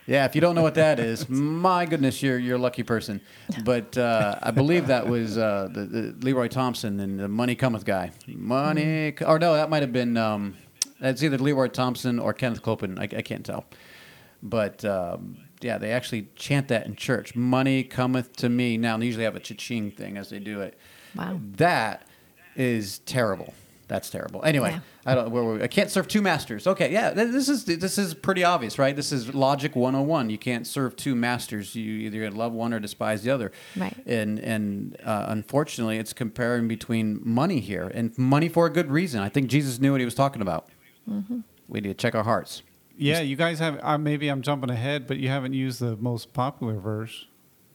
Yeah, 0.08 0.24
if 0.26 0.34
you 0.36 0.42
don't 0.42 0.56
know 0.56 0.62
what 0.62 0.76
that 0.76 1.00
is, 1.00 1.28
my 1.28 1.86
goodness, 1.86 2.24
you're 2.24 2.40
you're 2.40 2.56
a 2.56 2.60
lucky 2.60 2.84
person. 2.84 3.20
But 3.66 3.98
uh, 3.98 4.40
I 4.42 4.52
believe 4.52 4.88
that 4.88 5.08
was 5.08 5.38
uh, 5.38 5.68
the, 5.72 5.84
the 5.86 6.16
Leroy 6.26 6.48
Thompson 6.48 7.00
and 7.02 7.20
the 7.20 7.28
Money 7.28 7.56
Cometh 7.58 7.84
guy. 7.84 8.12
Money, 8.26 9.12
co- 9.12 9.26
or 9.26 9.40
no, 9.40 9.54
that 9.56 9.70
might 9.70 9.82
have 9.82 9.92
been. 9.92 10.16
Um, 10.16 10.56
it's 11.02 11.22
either 11.22 11.38
Leroy 11.38 11.68
Thompson 11.68 12.18
or 12.20 12.34
Kenneth 12.34 12.62
Copeland. 12.62 12.98
I, 13.00 13.04
I 13.04 13.22
can't 13.22 13.46
tell. 13.46 13.66
But 14.42 14.86
um, 14.86 15.38
yeah, 15.62 15.78
they 15.78 15.92
actually 15.92 16.30
chant 16.36 16.68
that 16.70 16.86
in 16.86 16.96
church. 16.96 17.36
Money 17.36 17.84
cometh 17.84 18.36
to 18.38 18.50
me. 18.50 18.78
Now 18.78 18.98
they 18.98 19.06
usually 19.06 19.24
have 19.26 19.36
a 19.36 19.40
cha-ching 19.40 19.92
thing 19.92 20.18
as 20.18 20.30
they 20.30 20.40
do 20.40 20.62
it. 20.62 20.78
Wow. 21.16 21.40
That 21.56 22.08
is 22.56 23.00
terrible. 23.00 23.54
That's 23.88 24.10
terrible. 24.10 24.44
Anyway, 24.44 24.72
Yeah. 24.72 24.80
I 25.06 25.16
don't. 25.16 25.32
Where 25.32 25.44
we? 25.46 25.64
I 25.64 25.68
can't 25.68 25.90
serve 25.90 26.10
two 26.10 26.22
masters. 26.22 26.68
Okay, 26.68 26.92
yeah, 26.92 27.12
this 27.12 27.48
is 27.48 27.64
this 27.64 27.98
is 27.98 28.14
pretty 28.14 28.44
obvious, 28.44 28.78
right? 28.78 28.94
This 28.94 29.14
is 29.14 29.34
logic 29.34 29.78
101. 29.78 30.30
You 30.30 30.38
can't 30.38 30.68
serve 30.68 30.98
two 30.98 31.16
masters. 31.16 31.74
You 31.74 31.94
either 32.00 32.30
love 32.30 32.52
one 32.52 32.74
or 32.74 32.82
despise 32.82 33.24
the 33.24 33.32
other. 33.32 33.54
Right. 33.78 33.96
And 34.06 34.40
and 34.40 34.98
uh, 35.06 35.28
unfortunately, 35.30 35.98
it's 36.00 36.12
comparing 36.12 36.68
between 36.68 37.22
money 37.24 37.62
here 37.62 37.90
and 37.94 38.16
money 38.18 38.50
for 38.50 38.66
a 38.66 38.70
good 38.70 38.92
reason. 38.92 39.22
I 39.22 39.30
think 39.30 39.48
Jesus 39.48 39.80
knew 39.80 39.94
what 39.94 40.02
he 40.02 40.06
was 40.06 40.16
talking 40.16 40.42
about. 40.42 40.68
Mm-hmm. 41.10 41.40
We 41.70 41.80
need 41.80 41.88
to 41.88 41.94
check 41.94 42.14
our 42.14 42.26
hearts. 42.26 42.64
Yeah, 42.98 43.22
you 43.22 43.36
guys 43.36 43.60
have. 43.60 43.80
Uh, 43.84 43.98
maybe 43.98 44.28
I'm 44.30 44.42
jumping 44.42 44.70
ahead, 44.70 45.08
but 45.08 45.18
you 45.18 45.30
haven't 45.30 45.54
used 45.54 45.80
the 45.80 45.96
most 45.98 46.34
popular 46.34 46.80
verse 46.80 47.26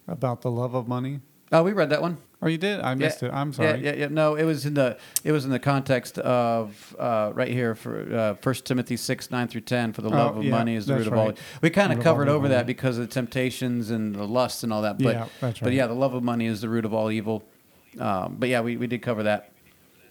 about 0.09 0.43
the 0.43 0.51
love 0.51 0.75
of 0.75 0.89
money. 0.89 1.21
Oh, 1.53 1.63
we 1.63 1.73
read 1.73 1.91
that 1.91 2.01
one. 2.03 2.17
Oh, 2.41 2.49
you 2.49 2.59
did? 2.59 2.81
I 2.81 2.95
missed 2.95 3.23
yeah, 3.23 3.29
it. 3.29 3.35
I'm 3.35 3.53
sorry. 3.53 3.69
Yeah, 3.83 3.93
yeah, 3.93 3.95
yeah. 3.95 4.09
No, 4.09 4.35
it 4.35 4.45
was 4.45 4.67
in 4.67 4.75
the 4.75 4.99
it 5.23 5.31
was 5.31 5.45
in 5.45 5.51
the 5.53 5.61
context 5.61 6.19
of 6.19 6.97
uh, 6.99 7.31
right 7.35 7.51
here 7.53 7.75
for 7.77 8.13
uh, 8.13 8.35
First 8.43 8.65
Timothy 8.65 8.97
six 8.97 9.31
nine 9.31 9.47
through 9.49 9.61
ten. 9.61 9.93
For 9.93 10.03
the 10.03 10.09
Oh, 10.09 10.13
love 10.17 10.37
of 10.39 10.45
yeah, 10.45 10.51
money 10.51 10.75
is 10.75 10.87
the 10.87 10.95
that's 10.95 11.05
root 11.05 11.13
of 11.13 11.19
all. 11.19 11.27
right. 11.27 11.39
We 11.61 11.71
kind 11.71 11.93
of 11.93 12.01
covered 12.01 12.29
over 12.29 12.49
that 12.49 12.67
because 12.67 12.99
of 12.99 13.07
the 13.07 13.13
temptations 13.15 13.91
and 13.91 14.15
the 14.15 14.25
lusts 14.27 14.65
and 14.65 14.73
all 14.73 14.83
that. 14.83 14.99
But 14.99 15.15
Yeah, 15.15 15.27
that's 15.41 15.61
right. 15.63 15.67
but 15.69 15.73
yeah, 15.73 15.87
the 15.87 15.95
love 15.95 16.15
of 16.15 16.23
money 16.25 16.47
is 16.47 16.63
the 16.63 16.69
root 16.69 16.85
of 16.85 16.93
all 16.95 17.11
evil. 17.13 17.45
Um, 18.01 18.37
but 18.39 18.49
yeah, 18.49 18.61
we, 18.63 18.77
we 18.77 18.87
did 18.89 19.03
cover 19.03 19.23
that. 19.25 19.53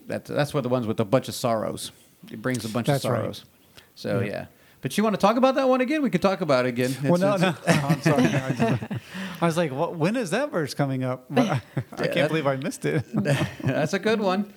That 0.07 0.25
that's 0.25 0.53
what 0.53 0.61
the 0.61 0.69
ones 0.69 0.87
with 0.87 0.99
a 1.01 1.05
bunch 1.05 1.27
of 1.27 1.35
sorrows. 1.35 1.91
It 2.31 2.41
brings 2.41 2.63
a 2.63 2.69
bunch 2.69 2.87
That's 2.87 3.03
of 3.03 3.11
right. 3.11 3.17
sorrows. 3.19 3.45
So 3.95 4.21
yeah. 4.21 4.45
Yeah. 4.81 4.83
But 4.83 4.97
you 4.97 5.03
want 5.03 5.13
to 5.15 5.21
talk 5.21 5.37
about 5.37 5.55
that 5.55 5.69
one 5.69 5.81
again? 5.81 6.01
We 6.01 6.09
could 6.09 6.21
talk 6.21 6.41
about 6.41 6.65
it 6.65 6.69
again. 6.69 6.95
Well, 7.03 7.15
It's- 7.15 7.39
no, 7.41 7.49
it's- 7.49 7.81
no. 7.81 7.87
I'm 7.87 8.01
sorry. 8.01 8.23
I, 8.25 8.51
just- 8.79 9.01
I 9.41 9.45
was 9.45 9.57
like, 9.57 9.71
what, 9.71 9.95
when 9.95 10.15
is 10.15 10.31
that 10.31 10.51
verse 10.51 10.73
coming 10.73 11.03
up? 11.03 11.25
But 11.29 11.47
I, 11.97 12.03
I 12.03 12.07
can't 12.07 12.27
believe 12.29 12.45
I 12.47 12.55
missed 12.57 12.85
it. 12.85 13.03
that's 13.63 13.93
a 13.93 13.99
good 13.99 14.19
one. 14.19 14.53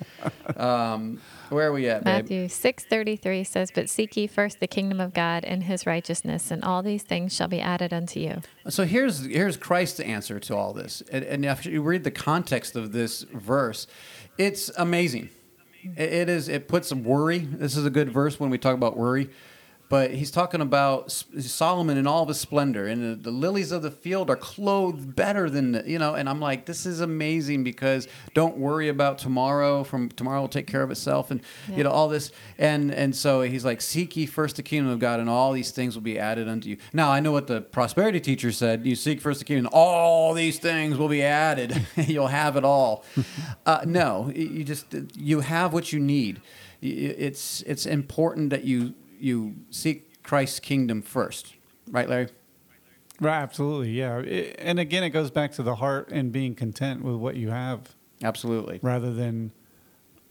Um, 0.56 1.20
where 1.50 1.68
are 1.68 1.72
we 1.72 1.88
at, 1.88 2.04
babe? 2.04 2.24
Matthew 2.24 2.46
6:33 2.48 3.46
says, 3.46 3.70
"But 3.74 3.88
seek 3.88 4.16
ye 4.16 4.26
first 4.26 4.60
the 4.60 4.66
kingdom 4.66 4.98
of 5.00 5.12
God 5.14 5.44
and 5.44 5.62
his 5.62 5.86
righteousness, 5.86 6.50
and 6.50 6.64
all 6.64 6.82
these 6.82 7.02
things 7.02 7.34
shall 7.34 7.48
be 7.48 7.60
added 7.60 7.92
unto 7.92 8.18
you." 8.18 8.40
So 8.68 8.84
here's 8.84 9.24
here's 9.26 9.56
Christ's 9.56 10.00
answer 10.00 10.40
to 10.40 10.56
all 10.56 10.72
this, 10.72 11.02
and, 11.12 11.24
and 11.24 11.44
if 11.44 11.64
you 11.66 11.82
read 11.82 12.02
the 12.04 12.10
context 12.10 12.76
of 12.76 12.92
this 12.92 13.22
verse, 13.22 13.86
it's 14.38 14.70
amazing. 14.76 15.28
It, 15.96 16.12
it 16.12 16.28
is. 16.28 16.48
It 16.48 16.66
puts 16.66 16.88
some 16.88 17.04
worry. 17.04 17.38
This 17.38 17.76
is 17.76 17.84
a 17.86 17.90
good 17.90 18.10
verse 18.10 18.40
when 18.40 18.50
we 18.50 18.58
talk 18.58 18.74
about 18.74 18.96
worry, 18.96 19.30
but 19.94 20.10
he's 20.10 20.32
talking 20.32 20.60
about 20.60 21.12
Solomon 21.12 21.96
in 21.96 22.04
all 22.04 22.22
of 22.24 22.28
his 22.28 22.40
splendor, 22.40 22.88
and 22.88 23.12
the, 23.12 23.14
the 23.14 23.30
lilies 23.30 23.70
of 23.70 23.82
the 23.82 23.92
field 23.92 24.28
are 24.28 24.34
clothed 24.34 25.14
better 25.14 25.48
than 25.48 25.70
the, 25.70 25.88
you 25.88 26.00
know. 26.00 26.16
And 26.16 26.28
I'm 26.28 26.40
like, 26.40 26.66
this 26.66 26.84
is 26.84 26.98
amazing 27.00 27.62
because 27.62 28.08
don't 28.34 28.56
worry 28.58 28.88
about 28.88 29.18
tomorrow. 29.18 29.84
From 29.84 30.08
tomorrow 30.08 30.40
will 30.40 30.48
take 30.48 30.66
care 30.66 30.82
of 30.82 30.90
itself, 30.90 31.30
and 31.30 31.40
Yeah. 31.68 31.76
you 31.76 31.84
know 31.84 31.90
all 31.92 32.08
this. 32.08 32.32
And 32.58 32.92
and 32.92 33.14
so 33.14 33.42
he's 33.42 33.64
like, 33.64 33.80
seek 33.80 34.16
ye 34.16 34.26
first 34.26 34.56
the 34.56 34.64
kingdom 34.64 34.90
of 34.90 34.98
God, 34.98 35.20
and 35.20 35.30
all 35.30 35.52
these 35.52 35.70
things 35.70 35.94
will 35.94 36.02
be 36.02 36.18
added 36.18 36.48
unto 36.48 36.70
you. 36.70 36.76
Now 36.92 37.12
I 37.12 37.20
know 37.20 37.30
what 37.30 37.46
the 37.46 37.60
prosperity 37.60 38.18
teacher 38.18 38.50
said: 38.50 38.84
you 38.84 38.96
seek 38.96 39.20
first 39.20 39.38
the 39.38 39.44
kingdom, 39.44 39.68
all 39.72 40.34
these 40.34 40.58
things 40.58 40.98
will 40.98 41.08
be 41.08 41.22
added. 41.22 41.86
You'll 41.96 42.26
have 42.42 42.56
it 42.56 42.64
all. 42.64 43.04
uh, 43.64 43.82
no, 43.86 44.32
you 44.34 44.64
just 44.64 44.86
you 45.14 45.38
have 45.38 45.72
what 45.72 45.92
you 45.92 46.00
need. 46.00 46.40
It's 46.82 47.62
it's 47.62 47.86
important 47.86 48.50
that 48.50 48.64
you 48.64 48.94
you 49.20 49.54
seek 49.70 50.22
Christ's 50.22 50.60
kingdom 50.60 51.02
first, 51.02 51.54
right, 51.90 52.08
Larry? 52.08 52.28
right, 53.20 53.40
absolutely. 53.42 53.90
Yeah. 53.90 54.18
It- 54.18 54.56
and 54.58 54.78
again, 54.78 55.02
it 55.04 55.10
goes 55.10 55.30
back 55.30 55.52
to 55.52 55.62
the 55.62 55.76
heart 55.76 56.08
and 56.10 56.32
being 56.32 56.54
content 56.54 57.02
with 57.04 57.16
what 57.16 57.36
you 57.36 57.50
have 57.50 57.94
Absolutely, 58.22 58.80
rather 58.82 59.12
than 59.12 59.52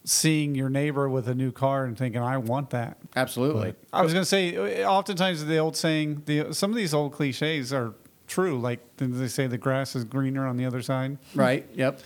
seeing 0.05 0.53
your 0.53 0.69
neighbor 0.69 1.07
with 1.07 1.29
a 1.29 1.35
new 1.35 1.51
car 1.51 1.85
and 1.85 1.97
thinking, 1.97 2.21
I 2.21 2.37
want 2.37 2.71
that. 2.71 2.97
absolutely. 3.15 3.73
I 3.93 4.01
was 4.01 4.11
going 4.13 4.23
to 4.23 4.29
say, 4.29 4.83
oftentimes 4.85 5.45
the 5.45 5.57
old 5.59 5.77
saying, 5.77 6.23
the 6.25 6.53
some 6.53 6.71
of 6.71 6.75
these 6.75 6.93
old 6.93 7.13
cliches 7.13 7.71
are 7.71 7.93
true. 8.27 8.59
Like 8.59 8.79
they 8.97 9.27
say 9.29 9.47
the 9.47 9.57
grass 9.57 9.95
is 9.95 10.03
greener 10.03 10.45
on 10.45 10.57
the 10.57 10.65
other 10.65 10.81
side? 10.81 11.17
Right. 11.35 11.67
Yep. 11.73 12.01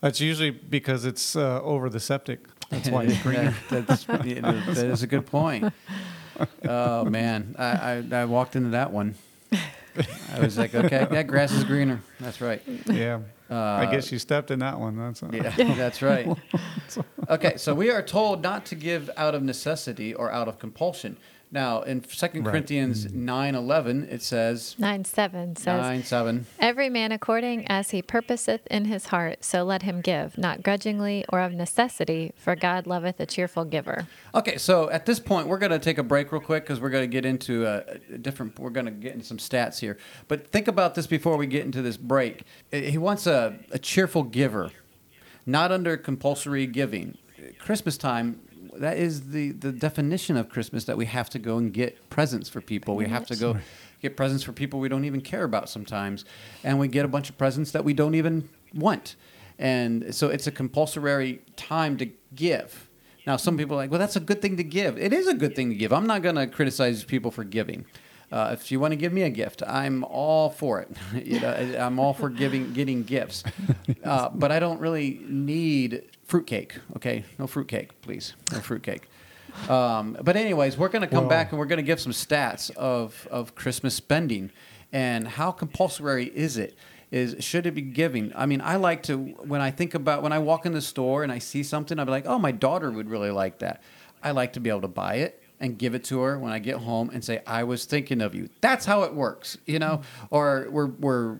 That's 0.00 0.20
usually 0.20 0.50
because 0.50 1.04
it's 1.04 1.36
uh, 1.36 1.60
over 1.62 1.90
the 1.90 2.00
septic. 2.00 2.40
That's 2.70 2.88
why 2.88 3.04
it's 3.04 3.18
greener. 3.22 3.54
That- 3.70 3.86
that's, 3.88 4.06
yeah, 4.08 4.40
that 4.40 4.86
is 4.86 5.02
a 5.02 5.06
good 5.06 5.26
point. 5.26 5.70
Oh 6.64 7.04
man, 7.04 7.54
I, 7.58 7.64
I, 7.64 8.04
I 8.12 8.24
walked 8.24 8.56
into 8.56 8.70
that 8.70 8.92
one. 8.92 9.14
I 9.52 10.40
was 10.40 10.58
like, 10.58 10.74
okay, 10.74 11.06
that 11.10 11.26
grass 11.28 11.52
is 11.52 11.62
greener. 11.64 12.00
That's 12.20 12.40
right. 12.40 12.60
yeah. 12.86 13.20
I 13.48 13.54
Uh, 13.54 13.90
guess 13.90 14.10
you 14.10 14.18
stepped 14.18 14.50
in 14.50 14.58
that 14.60 14.80
one. 14.80 14.96
That's 14.96 15.22
Yeah, 15.32 15.74
that's 15.74 16.02
right. 16.02 16.26
Okay, 17.30 17.56
so 17.56 17.74
we 17.74 17.90
are 17.90 18.02
told 18.02 18.42
not 18.42 18.66
to 18.66 18.74
give 18.74 19.08
out 19.16 19.34
of 19.34 19.42
necessity 19.42 20.12
or 20.14 20.30
out 20.32 20.48
of 20.48 20.58
compulsion. 20.58 21.16
Now, 21.54 21.82
in 21.82 22.00
2 22.00 22.26
Right. 22.26 22.44
Corinthians 22.44 23.06
mm. 23.06 23.14
nine 23.14 23.54
eleven, 23.54 24.08
it 24.10 24.22
says 24.22 24.74
9 24.76 25.04
7 25.04 25.54
says, 25.54 25.66
nine 25.66 26.02
seven. 26.02 26.46
Every 26.58 26.90
man 26.90 27.12
according 27.12 27.68
as 27.68 27.92
he 27.92 28.02
purposeth 28.02 28.66
in 28.66 28.86
his 28.86 29.06
heart, 29.06 29.44
so 29.44 29.62
let 29.62 29.82
him 29.82 30.00
give, 30.00 30.36
not 30.36 30.64
grudgingly 30.64 31.24
or 31.28 31.38
of 31.38 31.52
necessity, 31.52 32.32
for 32.36 32.56
God 32.56 32.88
loveth 32.88 33.20
a 33.20 33.26
cheerful 33.26 33.64
giver. 33.64 34.08
Okay, 34.34 34.58
so 34.58 34.90
at 34.90 35.06
this 35.06 35.20
point, 35.20 35.46
we're 35.46 35.58
going 35.58 35.70
to 35.70 35.78
take 35.78 35.98
a 35.98 36.02
break 36.02 36.32
real 36.32 36.40
quick 36.40 36.64
because 36.64 36.80
we're 36.80 36.90
going 36.90 37.08
to 37.08 37.12
get 37.12 37.24
into 37.24 37.64
a, 37.64 37.84
a 38.12 38.18
different. 38.18 38.58
We're 38.58 38.70
going 38.70 38.86
to 38.86 38.90
get 38.90 39.12
into 39.12 39.24
some 39.24 39.38
stats 39.38 39.78
here. 39.78 39.96
But 40.26 40.48
think 40.48 40.66
about 40.66 40.96
this 40.96 41.06
before 41.06 41.36
we 41.36 41.46
get 41.46 41.64
into 41.64 41.82
this 41.82 41.96
break. 41.96 42.42
He 42.72 42.98
wants 42.98 43.28
a, 43.28 43.56
a 43.70 43.78
cheerful 43.78 44.24
giver, 44.24 44.72
not 45.46 45.70
under 45.70 45.96
compulsory 45.96 46.66
giving. 46.66 47.16
Christmas 47.60 47.96
time. 47.96 48.40
That 48.78 48.98
is 48.98 49.30
the, 49.30 49.52
the 49.52 49.72
definition 49.72 50.36
of 50.36 50.48
Christmas 50.48 50.84
that 50.84 50.96
we 50.96 51.06
have 51.06 51.30
to 51.30 51.38
go 51.38 51.58
and 51.58 51.72
get 51.72 52.10
presents 52.10 52.48
for 52.48 52.60
people. 52.60 52.96
We 52.96 53.08
have 53.08 53.26
to 53.26 53.36
go 53.36 53.58
get 54.02 54.16
presents 54.16 54.44
for 54.44 54.52
people 54.52 54.80
we 54.80 54.88
don't 54.88 55.04
even 55.04 55.20
care 55.20 55.44
about 55.44 55.68
sometimes. 55.68 56.24
And 56.62 56.78
we 56.78 56.88
get 56.88 57.04
a 57.04 57.08
bunch 57.08 57.30
of 57.30 57.38
presents 57.38 57.70
that 57.72 57.84
we 57.84 57.94
don't 57.94 58.14
even 58.14 58.48
want. 58.74 59.16
And 59.58 60.14
so 60.14 60.28
it's 60.28 60.46
a 60.46 60.50
compulsory 60.50 61.42
time 61.56 61.96
to 61.98 62.10
give. 62.34 62.88
Now, 63.26 63.36
some 63.36 63.56
people 63.56 63.76
are 63.76 63.78
like, 63.78 63.90
well, 63.90 64.00
that's 64.00 64.16
a 64.16 64.20
good 64.20 64.42
thing 64.42 64.56
to 64.58 64.64
give. 64.64 64.98
It 64.98 65.12
is 65.12 65.26
a 65.26 65.34
good 65.34 65.56
thing 65.56 65.70
to 65.70 65.74
give. 65.74 65.92
I'm 65.92 66.06
not 66.06 66.22
going 66.22 66.34
to 66.36 66.46
criticize 66.46 67.04
people 67.04 67.30
for 67.30 67.44
giving. 67.44 67.86
Uh, 68.30 68.50
if 68.52 68.72
you 68.72 68.80
want 68.80 68.92
to 68.92 68.96
give 68.96 69.12
me 69.12 69.22
a 69.22 69.30
gift, 69.30 69.62
I'm 69.66 70.04
all 70.04 70.50
for 70.50 70.80
it. 70.80 70.90
you 71.26 71.40
know, 71.40 71.76
I'm 71.78 71.98
all 71.98 72.12
for 72.12 72.28
giving, 72.28 72.72
getting 72.72 73.02
gifts. 73.02 73.44
Uh, 74.02 74.28
but 74.28 74.52
I 74.52 74.58
don't 74.58 74.80
really 74.80 75.20
need 75.26 76.02
fruitcake. 76.26 76.74
Okay, 76.96 77.24
no 77.38 77.46
fruitcake, 77.46 78.00
please. 78.02 78.34
No 78.52 78.60
fruitcake. 78.60 79.08
Um, 79.68 80.16
but 80.22 80.36
anyways, 80.36 80.76
we're 80.76 80.88
going 80.88 81.02
to 81.02 81.08
come 81.08 81.24
Well- 81.24 81.28
back 81.30 81.50
and 81.52 81.58
we're 81.58 81.66
going 81.66 81.76
to 81.78 81.82
give 81.84 82.00
some 82.00 82.12
stats 82.12 82.70
of 82.76 83.26
of 83.30 83.54
Christmas 83.54 83.94
spending 83.94 84.50
and 84.92 85.26
how 85.28 85.50
compulsory 85.52 86.26
is 86.34 86.56
it. 86.56 86.76
is 87.12 87.36
should 87.44 87.66
it 87.66 87.74
be 87.74 87.82
giving? 87.82 88.32
I 88.34 88.46
mean, 88.46 88.60
I 88.60 88.76
like 88.76 89.02
to 89.04 89.16
when 89.16 89.60
I 89.60 89.70
think 89.70 89.94
about 89.94 90.22
when 90.22 90.32
I 90.32 90.38
walk 90.40 90.66
in 90.66 90.72
the 90.72 90.80
store 90.80 91.22
and 91.22 91.30
I 91.30 91.38
see 91.38 91.62
something, 91.62 91.98
I'm 92.00 92.08
like, 92.08 92.26
oh, 92.26 92.38
my 92.38 92.50
daughter 92.52 92.90
would 92.90 93.08
really 93.08 93.30
like 93.30 93.58
that. 93.60 93.82
I 94.22 94.32
like 94.32 94.54
to 94.54 94.60
be 94.60 94.70
able 94.70 94.80
to 94.82 94.88
buy 94.88 95.16
it 95.16 95.40
and 95.60 95.78
give 95.78 95.94
it 95.94 96.02
to 96.04 96.20
her 96.22 96.38
when 96.38 96.50
I 96.52 96.58
get 96.58 96.78
home 96.78 97.10
and 97.10 97.22
say, 97.24 97.40
I 97.46 97.62
was 97.62 97.84
thinking 97.84 98.20
of 98.20 98.34
you. 98.34 98.48
That's 98.60 98.84
how 98.86 99.02
it 99.04 99.14
works, 99.14 99.56
you 99.66 99.78
know. 99.78 100.00
Or 100.30 100.66
we're 100.70 100.86
we're 100.86 101.38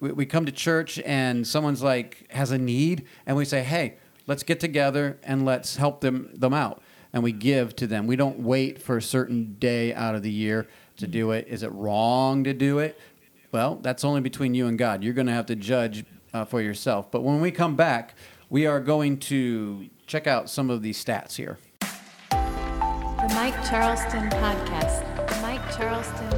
we, 0.00 0.10
we 0.10 0.26
come 0.26 0.46
to 0.46 0.52
church 0.52 0.98
and 1.04 1.46
someone's 1.46 1.82
like 1.82 2.26
has 2.30 2.50
a 2.50 2.58
need 2.58 3.04
and 3.26 3.36
we 3.36 3.44
say, 3.44 3.62
hey, 3.62 3.94
let's 4.26 4.42
get 4.42 4.60
together 4.60 5.18
and 5.22 5.44
let's 5.44 5.76
help 5.76 6.00
them 6.00 6.30
them 6.34 6.54
out 6.54 6.82
and 7.14 7.22
we 7.22 7.32
give 7.32 7.76
to 7.76 7.86
them. 7.86 8.06
We 8.08 8.16
don't 8.16 8.40
wait 8.40 8.82
for 8.82 8.96
a 8.96 9.02
certain 9.02 9.56
day 9.60 9.94
out 9.94 10.16
of 10.16 10.22
the 10.22 10.30
year 10.32 10.66
to 10.96 11.06
do 11.06 11.30
it. 11.30 11.46
Is 11.48 11.62
it 11.62 11.72
wrong 11.72 12.42
to 12.44 12.52
do 12.52 12.80
it? 12.80 12.98
Well, 13.52 13.76
that's 13.76 14.04
only 14.04 14.20
between 14.20 14.52
you 14.52 14.66
and 14.66 14.76
God. 14.76 15.04
You're 15.04 15.14
going 15.14 15.28
to 15.28 15.32
have 15.32 15.46
to 15.46 15.54
judge 15.54 16.04
uh, 16.32 16.44
for 16.44 16.60
yourself. 16.60 17.12
But 17.12 17.22
when 17.22 17.40
we 17.40 17.52
come 17.52 17.76
back, 17.76 18.16
we 18.50 18.66
are 18.66 18.80
going 18.80 19.18
to 19.18 19.88
check 20.08 20.26
out 20.26 20.50
some 20.50 20.70
of 20.70 20.82
these 20.82 21.02
stats 21.02 21.36
here. 21.36 21.58
The 21.90 23.32
Mike 23.34 23.54
Charleston 23.64 24.28
Podcast. 24.30 25.28
The 25.28 25.40
Mike 25.40 25.76
Charleston 25.76 26.33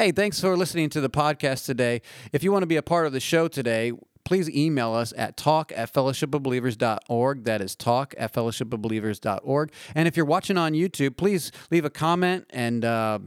Hey, 0.00 0.12
thanks 0.12 0.40
for 0.40 0.56
listening 0.56 0.88
to 0.90 1.02
the 1.02 1.10
podcast 1.10 1.66
today. 1.66 2.00
If 2.32 2.42
you 2.42 2.50
want 2.50 2.62
to 2.62 2.66
be 2.66 2.76
a 2.76 2.82
part 2.82 3.04
of 3.06 3.12
the 3.12 3.20
show 3.20 3.48
today, 3.48 3.92
please 4.24 4.48
email 4.48 4.94
us 4.94 5.12
at 5.14 5.36
talk 5.36 5.74
at 5.76 5.92
fellowshipofbelievers.org. 5.92 7.44
That 7.44 7.60
is 7.60 7.76
talk 7.76 8.14
at 8.16 8.32
fellowshipofbelievers.org. 8.32 9.72
And 9.94 10.08
if 10.08 10.16
you're 10.16 10.24
watching 10.24 10.56
on 10.56 10.72
YouTube, 10.72 11.18
please 11.18 11.52
leave 11.70 11.84
a 11.84 11.90
comment 11.90 12.46
and 12.48 12.82
uh, 12.82 13.18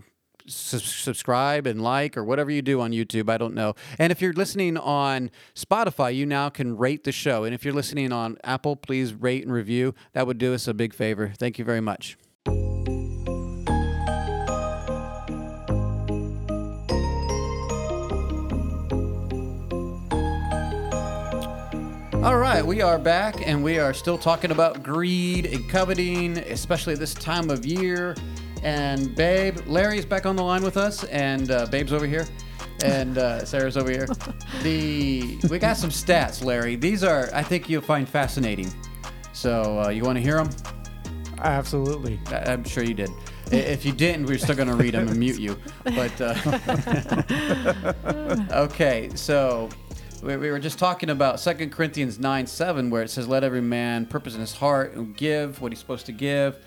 su- 0.47 0.79
subscribe 0.79 1.67
and 1.67 1.79
like 1.79 2.17
or 2.17 2.23
whatever 2.23 2.49
you 2.49 2.63
do 2.63 2.81
on 2.81 2.89
YouTube. 2.89 3.29
I 3.29 3.37
don't 3.37 3.53
know. 3.53 3.75
And 3.99 4.11
if 4.11 4.19
you're 4.19 4.33
listening 4.33 4.75
on 4.75 5.29
Spotify, 5.53 6.15
you 6.15 6.25
now 6.25 6.49
can 6.49 6.75
rate 6.75 7.03
the 7.03 7.11
show. 7.11 7.43
And 7.43 7.53
if 7.53 7.63
you're 7.63 7.75
listening 7.75 8.11
on 8.11 8.39
Apple, 8.43 8.77
please 8.77 9.13
rate 9.13 9.43
and 9.43 9.53
review. 9.53 9.93
That 10.13 10.25
would 10.25 10.39
do 10.39 10.55
us 10.55 10.67
a 10.67 10.73
big 10.73 10.95
favor. 10.95 11.33
Thank 11.37 11.59
you 11.59 11.65
very 11.65 11.81
much. 11.81 12.17
All 22.23 22.37
right, 22.37 22.65
we 22.65 22.81
are 22.81 22.97
back 22.97 23.45
and 23.45 23.61
we 23.61 23.79
are 23.79 23.93
still 23.93 24.17
talking 24.17 24.51
about 24.51 24.81
greed 24.81 25.45
and 25.45 25.67
coveting, 25.69 26.37
especially 26.37 26.95
this 26.95 27.13
time 27.13 27.49
of 27.49 27.65
year. 27.65 28.15
And 28.63 29.13
Babe, 29.13 29.57
Larry's 29.67 30.05
back 30.05 30.25
on 30.25 30.37
the 30.37 30.41
line 30.43 30.63
with 30.63 30.77
us, 30.77 31.03
and 31.03 31.51
uh, 31.51 31.65
Babe's 31.65 31.91
over 31.91 32.07
here, 32.07 32.25
and 32.81 33.17
uh, 33.17 33.43
Sarah's 33.43 33.75
over 33.75 33.91
here. 33.91 34.07
The 34.63 35.37
we 35.49 35.59
got 35.59 35.75
some 35.75 35.89
stats, 35.89 36.41
Larry. 36.41 36.77
These 36.77 37.03
are 37.03 37.29
I 37.33 37.43
think 37.43 37.67
you'll 37.69 37.81
find 37.81 38.07
fascinating. 38.07 38.71
So 39.33 39.81
uh, 39.81 39.89
you 39.89 40.03
want 40.03 40.15
to 40.17 40.21
hear 40.21 40.37
them? 40.37 40.49
Absolutely. 41.39 42.21
I- 42.27 42.53
I'm 42.53 42.63
sure 42.63 42.85
you 42.85 42.93
did. 42.93 43.09
If 43.51 43.83
you 43.83 43.91
didn't, 43.91 44.27
we're 44.27 44.37
still 44.37 44.55
going 44.55 44.69
to 44.69 44.75
read 44.75 44.93
them 44.93 45.09
and 45.09 45.19
mute 45.19 45.39
you. 45.39 45.57
But 45.83 46.21
uh, 46.21 46.35
okay, 48.63 49.09
so 49.13 49.67
we, 50.23 50.37
we 50.37 50.49
were 50.49 50.59
just 50.59 50.79
talking 50.79 51.09
about 51.09 51.39
2 51.39 51.69
Corinthians 51.69 52.19
9 52.19 52.47
7, 52.47 52.89
where 52.89 53.03
it 53.03 53.09
says, 53.09 53.27
Let 53.27 53.43
every 53.43 53.61
man 53.61 54.05
purpose 54.05 54.33
in 54.35 54.39
his 54.39 54.53
heart 54.53 54.93
and 54.93 55.15
give 55.15 55.61
what 55.61 55.71
he's 55.71 55.79
supposed 55.79 56.05
to 56.05 56.11
give. 56.11 56.57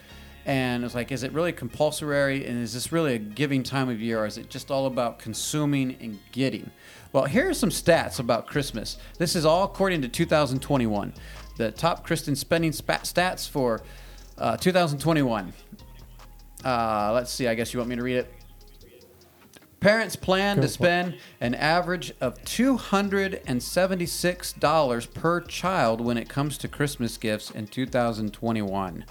And 0.44 0.84
it's 0.84 0.94
like, 0.94 1.10
is 1.10 1.24
it 1.24 1.32
really 1.32 1.52
compulsory? 1.52 2.46
And 2.46 2.62
is 2.62 2.72
this 2.72 2.92
really 2.92 3.14
a 3.16 3.18
giving 3.18 3.64
time 3.64 3.88
of 3.88 4.00
year? 4.00 4.20
Or 4.20 4.26
is 4.26 4.38
it 4.38 4.48
just 4.48 4.70
all 4.70 4.86
about 4.86 5.18
consuming 5.18 5.96
and 6.00 6.20
getting? 6.30 6.70
Well, 7.12 7.24
here 7.24 7.48
are 7.48 7.54
some 7.54 7.70
stats 7.70 8.20
about 8.20 8.46
Christmas. 8.46 8.98
This 9.18 9.34
is 9.34 9.44
all 9.44 9.64
according 9.64 10.02
to 10.02 10.08
2021. 10.08 11.12
The 11.56 11.72
top 11.72 12.06
Christmas 12.06 12.38
spending 12.38 12.70
stats 12.70 13.48
for 13.48 13.82
uh, 14.38 14.56
2021. 14.56 15.52
Uh, 16.64 17.10
let's 17.12 17.32
see. 17.32 17.48
I 17.48 17.54
guess 17.54 17.74
you 17.74 17.80
want 17.80 17.90
me 17.90 17.96
to 17.96 18.02
read 18.02 18.18
it. 18.18 18.35
Parents 19.86 20.16
plan 20.16 20.56
Go 20.56 20.62
to 20.62 20.66
for 20.66 20.74
spend 20.74 21.14
an 21.40 21.54
average 21.54 22.12
of 22.20 22.42
$276 22.42 25.14
per 25.14 25.40
child 25.42 26.00
when 26.00 26.18
it 26.18 26.28
comes 26.28 26.58
to 26.58 26.66
Christmas 26.66 27.16
gifts 27.16 27.52
in 27.52 27.68
2021. 27.68 29.04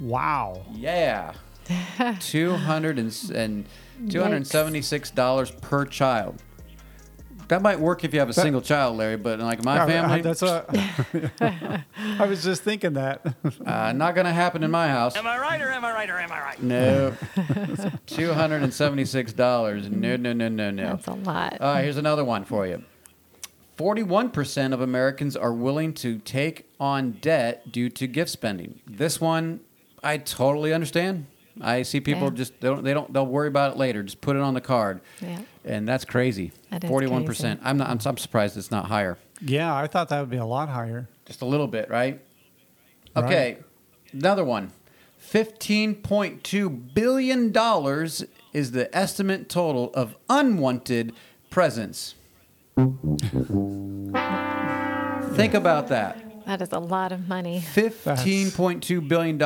Wow. 0.00 0.66
Yeah. 0.70 1.32
200 2.20 2.98
and, 2.98 3.30
and 3.34 3.64
$276 4.04 5.60
per 5.62 5.86
child. 5.86 6.42
That 7.52 7.60
might 7.60 7.78
work 7.78 8.02
if 8.02 8.14
you 8.14 8.20
have 8.20 8.30
a 8.30 8.32
single 8.32 8.62
child, 8.62 8.96
Larry, 8.96 9.18
but 9.18 9.38
like 9.38 9.62
my 9.62 9.74
Yeah, 9.76 9.84
I- 9.84 9.86
family, 9.86 10.20
that's 10.22 10.40
what 10.40 10.70
I 12.18 12.26
was 12.26 12.42
just 12.42 12.62
thinking 12.62 12.94
that. 12.94 13.20
uh, 13.66 13.92
not 13.92 14.14
going 14.14 14.24
to 14.24 14.32
happen 14.32 14.62
in 14.62 14.70
my 14.70 14.88
house. 14.88 15.14
Am 15.16 15.26
I 15.26 15.36
right 15.38 15.60
or 15.60 15.68
am 15.70 15.84
I 15.84 15.92
right 15.92 16.08
or 16.08 16.18
am 16.18 16.32
I 16.32 16.40
right? 16.40 16.62
No. 16.62 17.14
$276. 18.06 19.90
No, 19.90 20.16
no, 20.16 20.32
no, 20.32 20.48
no, 20.48 20.70
no. 20.70 20.82
That's 20.96 21.06
a 21.08 21.12
lot. 21.12 21.60
All 21.60 21.74
right, 21.74 21.82
here's 21.82 21.98
another 21.98 22.24
one 22.24 22.44
for 22.46 22.66
you. 22.66 22.82
41% 23.76 24.72
of 24.72 24.80
Americans 24.80 25.36
are 25.36 25.52
willing 25.52 25.92
to 25.94 26.20
take 26.20 26.64
on 26.80 27.12
debt 27.20 27.70
due 27.70 27.90
to 27.90 28.06
gift 28.06 28.30
spending. 28.30 28.80
This 28.86 29.20
one, 29.20 29.60
I 30.02 30.16
totally 30.16 30.72
understand. 30.72 31.26
I 31.60 31.82
see 31.82 32.00
people 32.00 32.28
Yeah. 32.28 32.30
just 32.30 32.58
they 32.62 32.68
don't 32.68 32.82
they 32.82 32.94
don't 32.94 33.12
they'll 33.12 33.26
worry 33.26 33.48
about 33.48 33.72
it 33.72 33.76
later. 33.76 34.02
Just 34.02 34.22
put 34.22 34.36
it 34.36 34.42
on 34.42 34.54
the 34.54 34.62
card, 34.62 35.02
Yeah. 35.20 35.40
And 35.64 35.86
that's 35.88 36.04
crazy. 36.04 36.52
That 36.70 36.84
is 36.84 36.90
41%. 36.90 37.24
crazy. 37.24 37.58
I'm 37.62 37.76
not. 37.78 37.88
I'm, 37.88 37.98
I'm 38.04 38.16
surprised 38.18 38.56
it's 38.56 38.70
not 38.70 38.86
higher. 38.86 39.18
yeah, 39.40 39.74
I 39.74 39.86
thought 39.86 40.08
that 40.10 40.20
would 40.20 40.30
be 40.30 40.36
a 40.36 40.44
lot 40.44 40.68
higher. 40.68 41.08
Just 41.26 41.42
a 41.42 41.46
little 41.46 41.66
bit, 41.68 41.88
right? 41.90 42.20
Okay, 43.16 43.58
another 44.12 44.44
one. 44.44 44.72
$15.2 45.30 46.94
billion 46.94 47.52
is 48.52 48.72
the 48.72 48.96
estimate 48.96 49.48
total 49.48 49.90
of 49.94 50.16
unwanted 50.28 51.14
presents. 51.50 52.14
Think 55.34 55.54
about 55.54 55.88
that. 55.88 56.44
That 56.46 56.60
is 56.60 56.72
a 56.72 56.78
lot 56.78 57.12
of 57.12 57.28
money. 57.28 57.62
$15.2 57.74 59.08
billion 59.08 59.38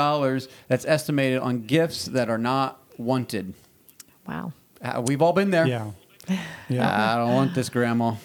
that's 0.69 0.85
estimated 0.87 1.41
on 1.41 1.67
gifts 1.67 2.07
that 2.07 2.29
are 2.31 2.39
not 2.39 2.81
wanted. 2.97 3.55
Wow. 4.27 4.53
Uh, 4.83 5.03
we've 5.07 5.23
all 5.23 5.33
been 5.33 5.51
there. 5.51 5.67
Yeah. 5.67 5.91
Yeah. 6.69 7.15
I 7.15 7.17
don't 7.17 7.35
want 7.35 7.55
this, 7.55 7.69
Grandma. 7.69 8.17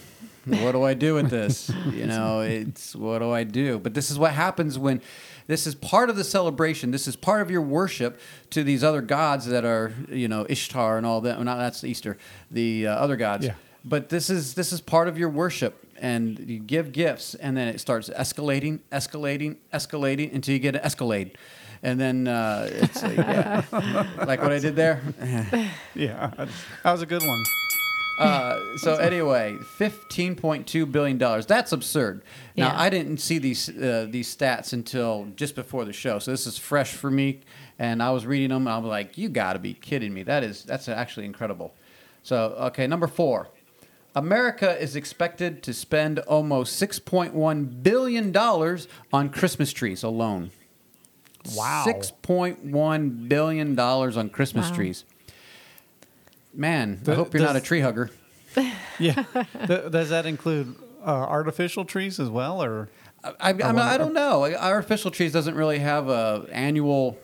What 0.45 0.71
do 0.71 0.83
I 0.83 0.93
do 0.95 1.15
with 1.15 1.29
this? 1.29 1.71
You 1.91 2.07
know, 2.07 2.41
it's 2.41 2.95
what 2.95 3.19
do 3.19 3.31
I 3.31 3.43
do? 3.43 3.77
But 3.77 3.93
this 3.93 4.09
is 4.09 4.17
what 4.17 4.31
happens 4.31 4.79
when 4.79 5.01
this 5.47 5.67
is 5.67 5.75
part 5.75 6.09
of 6.09 6.15
the 6.15 6.23
celebration. 6.23 6.91
This 6.91 7.07
is 7.07 7.15
part 7.15 7.41
of 7.41 7.51
your 7.51 7.61
worship 7.61 8.19
to 8.51 8.63
these 8.63 8.83
other 8.83 9.01
gods 9.01 9.45
that 9.47 9.65
are, 9.65 9.93
you 10.09 10.27
know, 10.27 10.45
Ishtar 10.49 10.97
and 10.97 11.05
all 11.05 11.21
that. 11.21 11.35
Well, 11.35 11.45
not 11.45 11.57
that's 11.57 11.83
Easter, 11.83 12.17
the 12.49 12.87
uh, 12.87 12.95
other 12.95 13.17
gods. 13.17 13.45
Yeah. 13.45 13.53
But 13.83 14.09
this 14.09 14.29
is 14.29 14.53
this 14.53 14.71
is 14.71 14.79
part 14.81 15.07
of 15.07 15.17
your 15.17 15.29
worship, 15.29 15.85
and 15.99 16.39
you 16.39 16.59
give 16.59 16.91
gifts, 16.91 17.35
and 17.35 17.55
then 17.57 17.67
it 17.67 17.79
starts 17.79 18.09
escalating, 18.09 18.79
escalating, 18.91 19.57
escalating 19.73 20.33
until 20.33 20.53
you 20.53 20.59
get 20.59 20.75
an 20.75 20.81
Escalade, 20.81 21.37
and 21.83 21.99
then 21.99 22.27
uh, 22.27 22.69
it's 22.71 23.01
like, 23.03 23.17
yeah, 23.17 23.63
like 24.25 24.41
what 24.41 24.51
I 24.51 24.59
did 24.59 24.75
there. 24.75 25.01
yeah. 25.95 26.31
That 26.83 26.91
was 26.91 27.01
a 27.01 27.07
good 27.07 27.21
one. 27.23 27.43
Uh, 28.21 28.77
so 28.77 28.95
anyway, 28.95 29.57
fifteen 29.77 30.35
point 30.35 30.67
two 30.67 30.85
billion 30.85 31.17
dollars. 31.17 31.45
That's 31.45 31.71
absurd. 31.71 32.21
Now 32.55 32.67
Yeah. 32.67 32.79
I 32.81 32.89
didn't 32.89 33.17
see 33.17 33.37
these 33.39 33.69
uh, 33.69 34.07
these 34.09 34.35
stats 34.35 34.73
until 34.73 35.27
just 35.35 35.55
before 35.55 35.85
the 35.85 35.93
show, 35.93 36.19
so 36.19 36.31
this 36.31 36.45
is 36.47 36.57
fresh 36.57 36.91
for 36.93 37.09
me. 37.11 37.41
And 37.79 38.03
I 38.03 38.11
was 38.11 38.25
reading 38.25 38.49
them, 38.49 38.67
and 38.67 38.73
I 38.73 38.77
was 38.77 38.87
like, 38.89 39.17
"You 39.17 39.27
got 39.29 39.53
to 39.53 39.59
be 39.59 39.73
kidding 39.73 40.13
me! 40.13 40.23
That 40.23 40.43
is 40.43 40.63
that's 40.63 40.87
actually 40.87 41.25
incredible." 41.25 41.73
So 42.23 42.55
okay, 42.67 42.87
number 42.87 43.07
four. 43.07 43.49
America 44.13 44.77
is 44.77 44.97
expected 44.97 45.63
to 45.63 45.73
spend 45.73 46.19
almost 46.19 46.81
$6.1 46.83 47.81
billion 47.81 48.35
on 48.35 49.29
Christmas 49.29 49.71
trees 49.71 50.03
alone. 50.03 50.51
Wow. 51.55 51.85
$6.1 51.87 53.29
billion 53.29 53.79
on 53.79 54.29
Christmas 54.29 54.69
Wow. 54.69 54.75
trees. 54.75 55.05
Man, 56.53 57.01
I 57.07 57.13
hope 57.13 57.33
you're 57.33 57.43
not 57.43 57.55
a 57.55 57.61
tree 57.61 57.81
hugger. 57.81 58.11
Yeah. 58.99 59.23
Th- 59.65 59.89
does 59.89 60.09
that 60.09 60.27
include 60.27 60.75
uh, 61.03 61.09
artificial 61.09 61.85
trees 61.85 62.19
as 62.19 62.29
well, 62.29 62.61
or? 62.61 62.89
I, 63.23 63.29
I, 63.29 63.49
I, 63.49 63.53
mean, 63.53 63.79
I 63.79 63.97
don't 63.97 64.13
know. 64.13 64.45
Artificial 64.53 65.09
trees 65.09 65.31
doesn't 65.31 65.55
really 65.55 65.79
have 65.79 66.07
a 66.07 66.45
annual. 66.51 67.17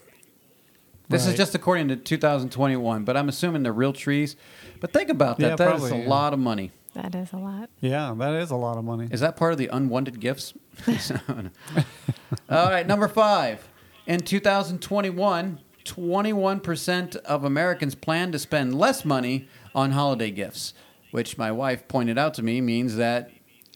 This 1.08 1.26
is 1.26 1.36
just 1.36 1.54
according 1.54 1.88
to 1.88 1.96
2021, 1.96 3.04
but 3.04 3.16
I'm 3.16 3.28
assuming 3.28 3.62
they're 3.62 3.72
real 3.72 3.92
trees. 3.92 4.34
But 4.80 4.92
think 4.92 5.08
about 5.08 5.38
that. 5.38 5.50
Yeah, 5.50 5.56
That 5.56 5.74
is 5.74 5.80
probably, 5.82 6.00
a 6.00 6.02
yeah. 6.02 6.08
lot 6.08 6.32
of 6.32 6.40
money. 6.40 6.72
That 6.94 7.14
is 7.14 7.32
a 7.32 7.36
lot. 7.36 7.70
Yeah, 7.80 8.12
that 8.18 8.34
is 8.34 8.50
a 8.50 8.56
lot 8.56 8.76
of 8.76 8.84
money. 8.84 9.08
Is 9.10 9.20
that 9.20 9.36
part 9.36 9.52
of 9.52 9.58
the 9.58 9.68
unwanted 9.68 10.18
gifts? 10.18 10.54
All 10.88 12.70
right, 12.70 12.86
number 12.86 13.06
five. 13.06 13.68
In 14.06 14.20
2021, 14.20 15.60
21% 15.88 17.16
of 17.16 17.44
Americans 17.44 17.94
plan 17.94 18.32
to 18.32 18.38
spend 18.38 18.78
less 18.78 19.04
money 19.04 19.48
on 19.74 19.92
holiday 19.92 20.30
gifts, 20.30 20.74
which 21.10 21.38
my 21.38 21.50
wife 21.50 21.88
pointed 21.88 22.18
out 22.18 22.34
to 22.34 22.42
me 22.42 22.60
means 22.60 22.96
that, 22.96 23.30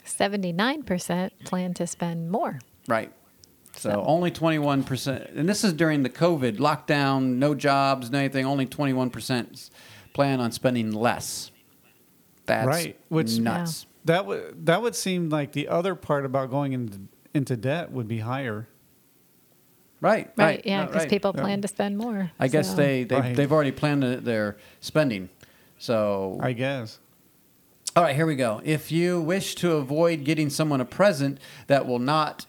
79% 0.05 1.31
plan 1.45 1.75
to 1.75 1.87
spend 1.87 2.31
more. 2.31 2.59
right. 2.89 3.13
So, 3.75 3.89
So- 3.91 4.05
only 4.07 4.31
21%, 4.31 5.31
and 5.35 5.49
this 5.49 5.65
is 5.65 5.73
during 5.73 6.03
the 6.03 6.11
COVID 6.11 6.59
lockdown, 6.59 7.37
no 7.37 7.55
jobs, 7.55 8.11
no 8.11 8.19
anything, 8.19 8.45
only 8.45 8.67
21% 8.67 9.71
plan 10.13 10.41
on 10.41 10.53
spending 10.53 10.93
less. 10.93 11.51
That's 12.45 12.67
Right, 12.67 12.99
which- 13.09 13.39
nuts. 13.39 13.87
That 14.05 14.27
would 14.27 14.67
that 14.67 14.83
would 14.83 14.95
seem 14.97 15.31
like 15.31 15.53
the 15.53 15.69
other 15.69 15.95
part 15.95 16.27
about 16.27 16.51
going 16.51 16.73
into 16.73 17.01
into 17.33 17.57
debt 17.57 17.93
would 17.93 18.09
be 18.09 18.19
higher. 18.19 18.67
Right, 20.03 20.31
Right, 20.37 20.45
right. 20.45 20.63
yeah, 20.67 20.81
no, 20.81 20.87
because 20.87 21.03
right. 21.03 21.11
people 21.11 21.33
Yeah. 21.35 21.43
plan 21.43 21.63
to 21.63 21.69
spend 21.69 21.97
more. 21.97 22.33
I 22.41 22.49
guess 22.49 22.75
they, 22.75 23.05
they, 23.05 23.17
Right. 23.21 23.37
they've 23.37 23.51
already 23.53 23.71
planned 23.71 24.03
their 24.03 24.57
spending. 24.81 25.29
So, 25.79 26.39
I 26.43 26.53
guess. 26.53 26.99
All 27.97 28.03
right, 28.03 28.15
here 28.17 28.27
we 28.27 28.35
go. 28.37 28.61
If 28.65 28.91
you 28.91 29.21
wish 29.21 29.55
to 29.57 29.73
avoid 29.77 30.25
getting 30.25 30.51
someone 30.51 30.81
a 30.81 30.85
present 30.85 31.39
that 31.69 31.87
will 31.87 31.99
not 32.01 32.47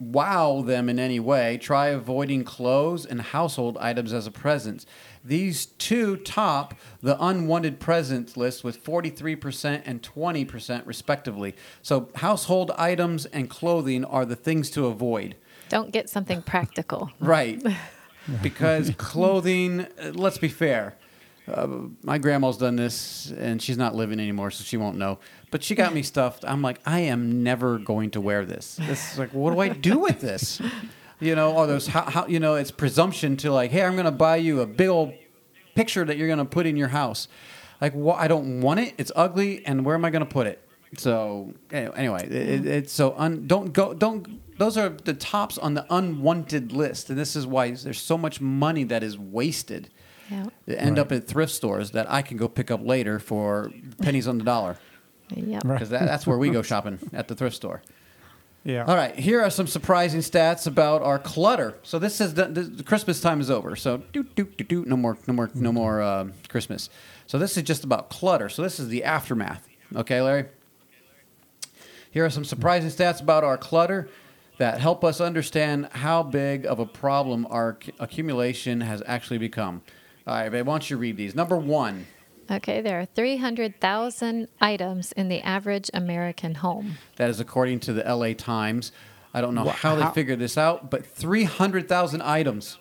wow 0.00 0.62
them 0.62 0.88
in 0.88 0.98
any 0.98 1.20
way, 1.20 1.56
try 1.58 1.88
avoiding 1.88 2.42
clothes 2.42 3.06
and 3.06 3.20
household 3.20 3.78
items 3.78 4.12
as 4.12 4.26
a 4.26 4.32
present. 4.32 4.84
These 5.24 5.66
two 5.66 6.16
top 6.16 6.74
the 7.00 7.16
unwanted 7.24 7.78
presents 7.78 8.36
list 8.36 8.64
with 8.64 8.82
43% 8.82 9.82
and 9.86 10.02
20% 10.02 10.84
respectively. 10.86 11.54
So, 11.82 12.08
household 12.16 12.72
items 12.76 13.26
and 13.26 13.48
clothing 13.48 14.04
are 14.04 14.24
the 14.24 14.34
things 14.34 14.68
to 14.70 14.86
avoid. 14.86 15.36
Don't 15.72 15.90
get 15.90 16.10
something 16.10 16.42
practical. 16.42 17.10
Right. 17.20 17.60
because 18.42 18.90
clothing, 18.98 19.80
uh, 19.80 20.12
let's 20.12 20.36
be 20.36 20.48
fair. 20.48 20.96
Uh, 21.48 21.66
my 22.02 22.18
grandma's 22.18 22.58
done 22.58 22.76
this 22.76 23.32
and 23.38 23.60
she's 23.60 23.78
not 23.78 23.94
living 23.94 24.20
anymore, 24.20 24.50
so 24.50 24.62
she 24.64 24.76
won't 24.76 24.98
know. 24.98 25.18
But 25.50 25.64
she 25.64 25.74
got 25.74 25.94
me 25.94 26.02
stuffed. 26.02 26.44
I'm 26.46 26.60
like, 26.60 26.78
I 26.84 27.00
am 27.00 27.42
never 27.42 27.78
going 27.78 28.10
to 28.10 28.20
wear 28.20 28.44
this. 28.44 28.76
This 28.76 29.12
is 29.12 29.18
like, 29.18 29.32
what 29.32 29.52
do 29.54 29.60
I 29.60 29.70
do 29.70 29.98
with 29.98 30.20
this? 30.20 30.60
You 31.20 31.34
know, 31.34 31.52
or 31.56 31.66
those, 31.66 31.86
how, 31.86 32.02
how, 32.02 32.26
you 32.26 32.38
know, 32.38 32.56
it's 32.56 32.70
presumption 32.70 33.38
to 33.38 33.50
like, 33.50 33.70
hey, 33.70 33.82
I'm 33.82 33.94
going 33.94 34.04
to 34.04 34.10
buy 34.10 34.36
you 34.36 34.60
a 34.60 34.66
big 34.66 34.88
old 34.88 35.14
picture 35.74 36.04
that 36.04 36.18
you're 36.18 36.28
going 36.28 36.38
to 36.38 36.44
put 36.44 36.66
in 36.66 36.76
your 36.76 36.88
house. 36.88 37.28
Like, 37.80 37.94
wh- 37.94 38.18
I 38.20 38.28
don't 38.28 38.60
want 38.60 38.80
it. 38.80 38.94
It's 38.98 39.10
ugly, 39.16 39.64
and 39.64 39.84
where 39.86 39.94
am 39.94 40.04
I 40.04 40.10
going 40.10 40.24
to 40.24 40.30
put 40.30 40.46
it? 40.46 40.60
So 40.98 41.54
anyway, 41.72 42.26
it, 42.26 42.32
it, 42.32 42.66
it's 42.66 42.92
so 42.92 43.14
un, 43.16 43.46
don't 43.46 43.72
go 43.72 43.94
don't. 43.94 44.41
Those 44.62 44.76
are 44.78 44.90
the 44.90 45.12
tops 45.14 45.58
on 45.58 45.74
the 45.74 45.84
unwanted 45.90 46.70
list, 46.70 47.10
and 47.10 47.18
this 47.18 47.34
is 47.34 47.44
why 47.48 47.72
there's 47.72 48.00
so 48.00 48.16
much 48.16 48.40
money 48.40 48.84
that 48.84 49.02
is 49.02 49.18
wasted. 49.18 49.88
Yeah. 50.30 50.46
That 50.66 50.80
end 50.80 50.98
Right. 50.98 51.02
up 51.06 51.10
at 51.10 51.26
thrift 51.26 51.52
stores 51.52 51.90
that 51.90 52.08
I 52.08 52.22
can 52.22 52.36
go 52.36 52.46
pick 52.46 52.70
up 52.70 52.80
later 52.86 53.18
for 53.18 53.72
pennies 54.00 54.28
on 54.28 54.38
the 54.38 54.44
dollar 54.44 54.78
Yep. 55.34 55.64
Right. 55.64 55.74
because 55.74 55.90
that, 55.90 56.06
that's 56.06 56.28
where 56.28 56.38
we 56.38 56.50
go 56.50 56.62
shopping 56.62 57.00
at 57.12 57.26
the 57.26 57.34
thrift 57.34 57.56
store. 57.56 57.82
Yeah. 58.62 58.84
All 58.84 58.94
right, 58.94 59.16
here 59.18 59.42
are 59.42 59.50
some 59.50 59.66
surprising 59.66 60.20
stats 60.20 60.68
about 60.68 61.02
our 61.02 61.18
clutter. 61.18 61.74
So 61.82 61.98
this 61.98 62.20
is 62.20 62.34
the, 62.34 62.44
the, 62.44 62.62
the 62.62 62.84
Christmas 62.84 63.20
time 63.20 63.40
is 63.40 63.50
over. 63.50 63.74
So 63.74 64.02
do 64.12 64.22
do 64.36 64.44
do 64.44 64.62
do 64.62 64.84
no 64.86 64.96
more 64.96 65.18
no 65.26 65.34
more 65.34 65.50
no 65.56 65.72
more 65.72 66.00
uh, 66.00 66.28
Christmas. 66.48 66.88
So 67.26 67.36
this 67.36 67.56
is 67.56 67.64
just 67.64 67.82
about 67.82 68.10
clutter. 68.10 68.48
So 68.48 68.62
this 68.62 68.78
is 68.78 68.86
the 68.86 69.02
aftermath. 69.02 69.66
Okay, 69.96 70.22
Larry. 70.22 70.44
Here 72.12 72.24
are 72.24 72.30
some 72.30 72.44
surprising 72.44 72.90
stats 72.90 73.20
about 73.20 73.42
our 73.42 73.58
clutter 73.58 74.08
that 74.58 74.80
help 74.80 75.04
us 75.04 75.20
understand 75.20 75.88
how 75.92 76.22
big 76.22 76.66
of 76.66 76.78
a 76.78 76.86
problem 76.86 77.46
our 77.50 77.78
ac- 77.82 77.92
accumulation 77.98 78.80
has 78.82 79.02
actually 79.06 79.38
become. 79.38 79.82
All 80.26 80.34
right, 80.34 80.48
babe, 80.50 80.66
why 80.66 80.74
don't 80.74 80.88
you 80.90 80.96
read 80.98 81.16
these? 81.16 81.34
Number 81.34 81.56
one. 81.56 82.06
Okay, 82.50 82.80
there 82.80 83.00
are 83.00 83.06
300,000 83.06 84.48
items 84.60 85.12
in 85.12 85.28
the 85.28 85.40
average 85.42 85.90
American 85.94 86.56
home. 86.56 86.96
That 87.16 87.30
is 87.30 87.40
according 87.40 87.80
to 87.80 87.92
the 87.92 88.02
LA 88.04 88.34
Times. 88.34 88.92
I 89.34 89.40
don't 89.40 89.54
know 89.54 89.64
Wha- 89.64 89.72
how 89.72 89.94
they 89.96 90.02
how- 90.02 90.10
figured 90.10 90.38
this 90.38 90.58
out, 90.58 90.90
but 90.90 91.06
300,000 91.06 92.20
items. 92.22 92.78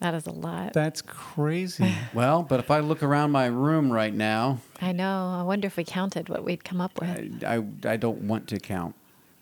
That 0.00 0.12
is 0.12 0.26
a 0.26 0.32
lot. 0.32 0.74
That's 0.74 1.00
crazy. 1.00 1.90
Well, 2.14 2.42
but 2.42 2.60
if 2.60 2.70
I 2.70 2.80
look 2.80 3.02
around 3.02 3.30
my 3.30 3.46
room 3.46 3.90
right 3.90 4.12
now, 4.12 4.58
I 4.80 4.92
know. 4.92 5.34
I 5.38 5.42
wonder 5.42 5.66
if 5.66 5.76
we 5.78 5.84
counted 5.84 6.28
what 6.28 6.44
we'd 6.44 6.64
come 6.64 6.80
up 6.82 7.00
with. 7.00 7.42
I, 7.44 7.56
I, 7.56 7.92
I 7.92 7.96
don't 7.96 8.22
want 8.22 8.46
to 8.48 8.58
count. 8.60 8.94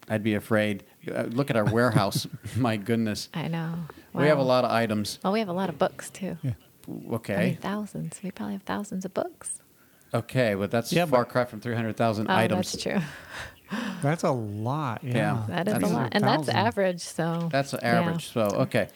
I'd 0.08 0.22
be 0.22 0.34
afraid. 0.34 0.84
Uh, 1.09 1.22
Look 1.24 1.50
at 1.50 1.57
our 1.57 1.64
warehouse. 1.64 2.26
my 2.57 2.76
goodness. 2.76 3.28
I 3.34 3.48
know. 3.48 3.74
Wow. 4.12 4.20
We 4.22 4.26
have 4.28 4.38
a 4.38 4.42
lot 4.42 4.64
of 4.64 4.70
items. 4.70 5.18
Well, 5.22 5.32
we 5.32 5.38
have 5.40 5.48
a 5.48 5.52
lot 5.52 5.68
of 5.68 5.78
books 5.78 6.11
too. 6.11 6.36
Yeah. 6.42 6.52
I 6.86 6.90
mean, 6.90 7.14
Okay. 7.14 7.59
thousands. 7.61 8.20
We 8.22 8.30
probably 8.30 8.55
have 8.55 8.62
thousands 8.64 9.05
of 9.05 9.14
books. 9.14 9.61
Okay, 10.12 10.55
but 10.55 10.70
that's 10.70 10.92
Yeah, 10.92 11.07
far 11.07 11.24
but- 11.24 11.32
cry 11.32 11.44
from 11.44 11.61
300,000 11.61 12.28
Oh, 12.30 12.34
items. 12.34 12.72
that's 12.72 12.82
true. 12.82 13.00
That's 14.02 14.22
a 14.22 14.30
lot. 14.30 15.02
Yeah. 15.02 15.14
Yeah. 15.16 15.44
That 15.48 15.66
is 15.66 15.74
That's 15.74 15.84
a 15.90 15.94
lot, 15.94 16.09
and 16.12 16.22
that's 16.22 16.48
average. 16.48 17.00
So 17.00 17.48
That's 17.50 17.72
the 17.72 17.78
yeah. 17.82 17.98
average. 18.02 18.30
So, 18.32 18.42
okay. 18.42 18.86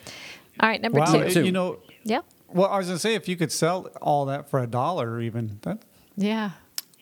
All 0.60 0.68
right, 0.68 0.80
number 0.80 1.00
Wow. 1.00 1.06
two. 1.06 1.12
Number 1.18 1.30
two. 1.32 1.44
You 1.46 1.52
know, 1.52 1.78
Yep. 2.04 2.24
well, 2.52 2.68
I 2.68 2.76
was 2.78 2.86
gonna 2.86 2.98
say 2.98 3.14
if 3.14 3.26
you 3.28 3.36
could 3.36 3.50
sell 3.50 3.88
all 4.00 4.26
that 4.26 4.48
for 4.48 4.60
a 4.62 4.66
dollar, 4.68 5.20
even 5.20 5.58
that 5.62 5.78
Yeah. 6.16 6.50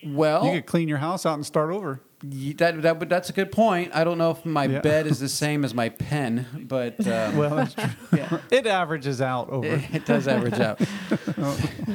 Well, 0.06 0.46
you 0.46 0.52
could 0.52 0.66
clean 0.66 0.88
your 0.88 0.98
house 0.98 1.26
out 1.26 1.34
and 1.34 1.44
start 1.44 1.70
over. 1.70 2.00
Y- 2.32 2.54
that, 2.58 2.82
that, 2.82 3.08
that's 3.08 3.30
a 3.30 3.32
good 3.32 3.52
point. 3.52 3.90
I 3.94 4.04
don't 4.04 4.18
know 4.18 4.30
if 4.32 4.44
my 4.44 4.64
Yeah. 4.66 4.80
bed 4.80 5.06
is 5.06 5.20
the 5.20 5.28
same 5.44 5.64
as 5.64 5.74
my 5.74 5.88
pen, 5.88 6.66
but 6.68 6.98
um, 7.06 7.36
Well, 7.36 7.56
that's 7.56 7.74
true. 7.74 7.84
yeah. 8.18 8.38
it 8.50 8.66
averages 8.66 9.20
out 9.20 9.50
over. 9.50 9.66
it, 9.66 9.82
it 9.94 10.06
does 10.06 10.26
average 10.28 10.60
out. 10.60 10.80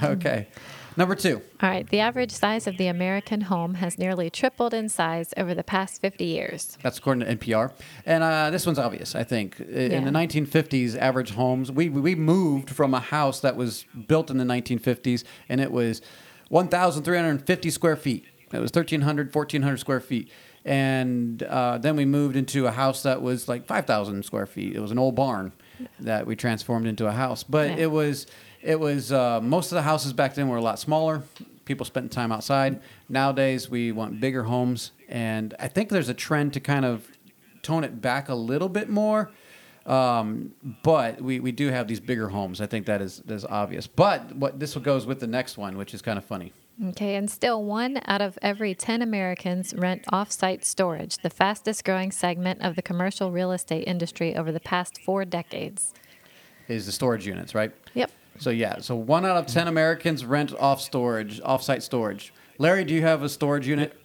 okay. 0.03 0.47
Number 0.97 1.15
two. 1.15 1.41
All 1.63 1.69
right. 1.69 1.89
The 1.89 2.01
average 2.01 2.31
size 2.31 2.67
of 2.67 2.75
the 2.77 2.87
American 2.87 3.39
home 3.41 3.75
has 3.75 3.97
nearly 3.97 4.29
tripled 4.29 4.73
in 4.73 4.89
size 4.89 5.33
over 5.37 5.53
the 5.55 5.63
past 5.63 6.01
50 6.01 6.25
years. 6.25 6.77
That's 6.83 6.97
according 6.97 7.25
to 7.25 7.33
NPR. 7.37 7.71
And 8.05 8.21
uh, 8.23 8.49
this 8.49 8.65
one's 8.65 8.77
obvious, 8.77 9.15
I 9.15 9.23
think. 9.23 9.55
I- 9.61 9.63
In 9.63 9.91
Yeah. 9.91 9.99
the 10.03 10.11
1950s, 10.11 10.97
average 10.97 11.31
homes, 11.31 11.71
we, 11.71 11.87
we 11.87 12.13
moved 12.15 12.69
from 12.69 12.93
a 12.93 12.99
house 12.99 13.39
that 13.39 13.55
was 13.55 13.85
built 14.07 14.29
in 14.29 14.37
the 14.37 14.43
1950s, 14.43 15.23
and 15.47 15.61
it 15.61 15.71
was 15.71 16.01
1,350 16.49 17.69
square 17.69 17.95
feet. 17.95 18.25
It 18.53 18.59
was 18.59 18.71
1,300, 18.71 19.33
1,400 19.33 19.77
square 19.77 19.99
feet. 19.99 20.29
And 20.63 21.41
uh, 21.43 21.77
then 21.79 21.95
we 21.95 22.05
moved 22.05 22.35
into 22.35 22.67
a 22.67 22.71
house 22.71 23.03
that 23.03 23.21
was 23.21 23.47
like 23.47 23.65
5,000 23.65 24.23
square 24.23 24.45
feet. 24.45 24.75
It 24.75 24.79
was 24.79 24.91
an 24.91 24.99
old 24.99 25.15
barn 25.15 25.51
that 25.99 26.27
we 26.27 26.35
transformed 26.35 26.85
into 26.87 27.07
a 27.07 27.11
house. 27.11 27.43
But 27.43 27.79
it 27.79 27.89
was, 27.89 28.27
it 28.61 28.79
was 28.79 29.11
uh, 29.11 29.41
most 29.41 29.71
of 29.71 29.75
the 29.75 29.81
houses 29.81 30.13
back 30.13 30.35
then 30.35 30.49
were 30.49 30.57
a 30.57 30.61
lot 30.61 30.77
smaller. 30.79 31.23
People 31.65 31.85
spent 31.85 32.11
time 32.11 32.31
outside. 32.31 32.81
Nowadays, 33.09 33.69
we 33.69 33.91
want 33.91 34.19
bigger 34.19 34.43
homes. 34.43 34.91
And 35.07 35.55
I 35.59 35.67
think 35.67 35.89
there's 35.89 36.09
a 36.09 36.13
trend 36.13 36.53
to 36.53 36.59
kind 36.59 36.85
of 36.85 37.07
tone 37.63 37.83
it 37.83 38.01
back 38.01 38.29
a 38.29 38.35
little 38.35 38.69
bit 38.69 38.89
more. 38.89 39.31
Um, 39.85 40.53
but 40.83 41.21
we, 41.21 41.39
we 41.39 41.51
do 41.51 41.69
have 41.69 41.87
these 41.87 41.99
bigger 41.99 42.29
homes. 42.29 42.61
I 42.61 42.67
think 42.67 42.85
that 42.85 43.01
is 43.01 43.17
that 43.25 43.33
is 43.33 43.45
obvious. 43.45 43.87
But 43.87 44.35
what 44.35 44.59
this 44.59 44.75
goes 44.75 45.07
with 45.07 45.19
the 45.19 45.27
next 45.27 45.57
one, 45.57 45.77
which 45.77 45.93
is 45.93 46.01
kind 46.01 46.19
of 46.19 46.25
funny. 46.25 46.53
Okay, 46.89 47.15
and 47.15 47.29
still 47.29 47.63
one 47.63 48.01
out 48.07 48.21
of 48.21 48.39
every 48.41 48.73
10 48.73 49.01
Americans 49.03 49.73
rent 49.75 50.03
off 50.09 50.31
site 50.31 50.65
storage, 50.65 51.17
the 51.19 51.29
fastest 51.29 51.85
growing 51.85 52.11
segment 52.11 52.61
of 52.61 52.75
the 52.75 52.81
commercial 52.81 53.31
real 53.31 53.51
estate 53.51 53.83
industry 53.87 54.35
over 54.35 54.51
the 54.51 54.59
past 54.59 54.99
four 55.05 55.23
decades. 55.23 55.93
Is 56.67 56.87
the 56.87 56.91
storage 56.91 57.27
units, 57.27 57.53
right? 57.53 57.71
Yep. 57.93 58.11
So 58.39 58.49
yeah, 58.49 58.79
so 58.79 58.95
one 58.95 59.25
out 59.25 59.37
of 59.37 59.45
ten 59.45 59.67
Americans 59.67 60.25
rent 60.25 60.53
off 60.57 60.81
storage, 60.81 61.39
off-site 61.43 61.83
storage. 61.83 62.33
Larry, 62.57 62.83
do 62.85 62.93
you 62.95 63.01
have 63.03 63.21
a 63.21 63.29
storage 63.29 63.67
unit? 63.67 63.95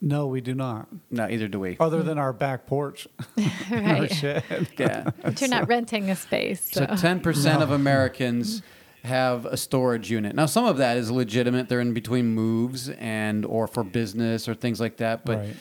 No, 0.00 0.26
we 0.26 0.40
do 0.40 0.54
not. 0.54 0.88
No, 1.10 1.28
either 1.28 1.46
do 1.46 1.60
we. 1.60 1.76
Other 1.78 2.02
than 2.02 2.18
our 2.18 2.32
back 2.32 2.66
porch, 2.66 3.06
our 3.70 3.78
Right. 3.80 4.12
shed. 4.12 4.42
Yeah. 4.78 5.10
But 5.22 5.40
you're 5.40 5.50
not 5.50 5.68
renting 5.68 6.10
a 6.10 6.16
space. 6.16 6.70
So 6.72 6.86
So. 6.86 6.96
ten 6.96 7.20
percent 7.20 7.62
of 7.62 7.70
Americans 7.70 8.62
have 9.04 9.46
a 9.46 9.56
storage 9.56 10.10
unit. 10.10 10.34
Now, 10.34 10.46
some 10.46 10.64
of 10.64 10.76
that 10.78 10.96
is 10.96 11.10
legitimate; 11.10 11.68
they're 11.68 11.80
in 11.80 11.94
between 11.94 12.26
moves 12.34 12.88
and 12.90 13.44
or 13.46 13.66
for 13.66 13.82
business 13.84 14.48
or 14.48 14.54
things 14.54 14.80
like 14.80 14.98
that. 14.98 15.24
But 15.24 15.38
Right. 15.38 15.56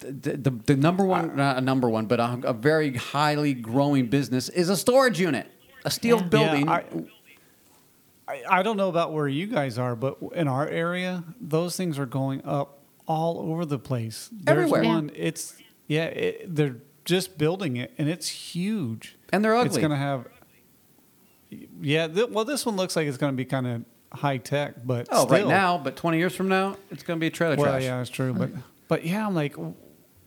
the, 0.00 0.36
the 0.36 0.50
the 0.50 0.76
number 0.76 1.04
one, 1.04 1.34
not 1.36 1.56
a 1.58 1.60
number 1.60 1.88
one, 1.90 2.06
but 2.06 2.20
a, 2.20 2.40
a 2.44 2.52
very 2.52 2.94
highly 2.94 3.54
growing 3.54 4.06
business 4.06 4.48
is 4.48 4.68
a 4.68 4.76
storage 4.76 5.18
unit, 5.20 5.50
a 5.84 5.90
steel 5.90 6.18
Yeah. 6.18 6.26
building. 6.28 6.66
Yeah, 6.66 6.72
I, 6.72 6.84
I, 8.28 8.42
I 8.58 8.62
don't 8.62 8.76
know 8.76 8.88
about 8.88 9.12
where 9.12 9.26
you 9.28 9.46
guys 9.46 9.78
are, 9.78 9.96
but 9.96 10.18
in 10.34 10.48
our 10.48 10.68
area, 10.68 11.24
those 11.40 11.76
things 11.76 11.98
are 11.98 12.06
going 12.06 12.44
up 12.44 12.78
all 13.06 13.40
over 13.40 13.64
the 13.64 13.78
place. 13.78 14.28
There's 14.32 14.56
Everywhere. 14.58 14.84
One. 14.84 15.10
It's 15.14 15.56
yeah. 15.86 16.04
It, 16.04 16.54
they're 16.54 16.76
just 17.06 17.38
building 17.38 17.76
it, 17.76 17.92
and 17.98 18.08
it's 18.08 18.28
huge. 18.28 19.16
And 19.32 19.42
they're 19.44 19.56
ugly. 19.56 19.68
It's 19.68 19.78
going 19.78 19.90
to 19.90 19.96
have. 19.96 20.26
Yeah. 21.80 22.08
Th- 22.08 22.28
well, 22.28 22.44
this 22.44 22.64
one 22.66 22.76
looks 22.76 22.96
like 22.96 23.06
it's 23.06 23.16
going 23.18 23.32
to 23.32 23.36
be 23.36 23.44
kind 23.44 23.66
of 23.66 23.84
high 24.18 24.38
tech, 24.38 24.74
but 24.84 25.08
oh, 25.10 25.26
right 25.26 25.38
still- 25.40 25.48
now, 25.48 25.78
but 25.78 25.96
twenty 25.96 26.18
years 26.18 26.34
from 26.34 26.48
now, 26.48 26.76
it's 26.90 27.02
going 27.02 27.18
to 27.18 27.20
be 27.20 27.26
a 27.28 27.30
trailer 27.30 27.56
Well, 27.56 27.66
trash. 27.66 27.82
yeah, 27.82 27.98
that's 27.98 28.10
true, 28.10 28.32
but 28.34 28.50
but 28.88 29.04
yeah, 29.04 29.26
I'm 29.26 29.34
like, 29.34 29.54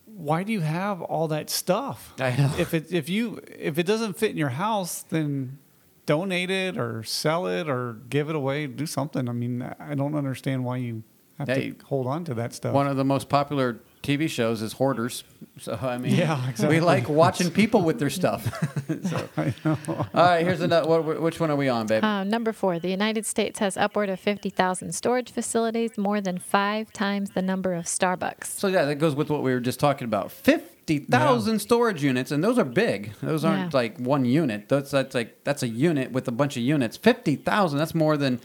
why 0.05 0.43
do 0.43 0.51
you 0.51 0.61
have 0.61 1.01
all 1.01 1.27
that 1.29 1.49
stuff? 1.49 2.13
I 2.19 2.35
know. 2.35 2.51
If 2.57 2.73
it 2.73 2.91
if 2.91 3.09
you 3.09 3.41
if 3.47 3.77
it 3.79 3.85
doesn't 3.85 4.17
fit 4.17 4.31
in 4.31 4.37
your 4.37 4.49
house, 4.49 5.03
then 5.03 5.57
donate 6.05 6.49
it 6.49 6.77
or 6.77 7.03
sell 7.03 7.47
it 7.47 7.69
or 7.69 7.93
give 8.09 8.29
it 8.29 8.35
away. 8.35 8.67
Do 8.67 8.85
something. 8.85 9.29
I 9.29 9.31
mean, 9.31 9.61
I 9.79 9.95
don't 9.95 10.15
understand 10.15 10.65
why 10.65 10.77
you 10.77 11.03
have 11.37 11.47
to 11.47 11.75
hold 11.85 12.07
on 12.07 12.23
to 12.25 12.33
that 12.35 12.53
stuff. 12.53 12.73
One 12.73 12.87
of 12.87 12.97
the 12.97 13.05
most 13.05 13.29
popular 13.29 13.79
TV 14.03 14.27
shows 14.29 14.61
is 14.61 14.73
Hoarders. 14.73 15.23
So 15.59 15.77
I 15.81 15.97
mean, 15.97 16.15
Yeah, 16.15 16.49
exactly. 16.49 16.77
we 16.79 16.81
like 16.81 17.07
watching 17.07 17.51
people 17.51 17.81
with 17.83 17.99
their 17.99 18.09
stuff. 18.09 18.43
so, 19.03 19.29
I 19.37 19.53
know. 19.63 19.77
all 19.87 20.05
right, 20.13 20.43
here's 20.43 20.61
another. 20.61 20.87
What, 20.87 21.21
which 21.21 21.39
one 21.39 21.51
are 21.51 21.55
we 21.55 21.69
on, 21.69 21.85
babe? 21.87 22.03
Uh, 22.03 22.23
number 22.23 22.51
four, 22.51 22.79
the 22.79 22.89
United 22.89 23.25
States 23.25 23.59
has 23.59 23.77
upward 23.77 24.09
of 24.09 24.19
50,000 24.19 24.93
storage 24.93 25.31
facilities, 25.31 25.97
more 25.97 26.19
than 26.21 26.37
five 26.39 26.91
times 26.93 27.31
the 27.31 27.41
number 27.41 27.73
of 27.73 27.85
Starbucks. 27.85 28.45
So 28.45 28.67
yeah, 28.67 28.85
that 28.85 28.95
goes 28.95 29.13
with 29.13 29.29
what 29.29 29.43
we 29.43 29.53
were 29.53 29.59
just 29.59 29.79
talking 29.79 30.05
about. 30.05 30.31
Fifty 30.31 30.97
thousand 30.97 31.59
storage 31.59 32.03
units, 32.03 32.31
and 32.31 32.43
those 32.43 32.57
are 32.57 32.65
big. 32.65 33.13
Those 33.21 33.45
aren't 33.45 33.71
Yeah. 33.71 33.77
like 33.77 33.97
one 33.99 34.25
unit. 34.25 34.67
That's 34.67 34.89
that's 34.89 35.13
like 35.13 35.43
that's 35.43 35.61
a 35.61 35.67
unit 35.67 36.11
with 36.11 36.27
a 36.27 36.31
bunch 36.31 36.57
of 36.57 36.63
units. 36.63 36.97
Fifty 36.97 37.35
thousand. 37.35 37.77
That's 37.77 37.93
more 37.93 38.17
than 38.17 38.41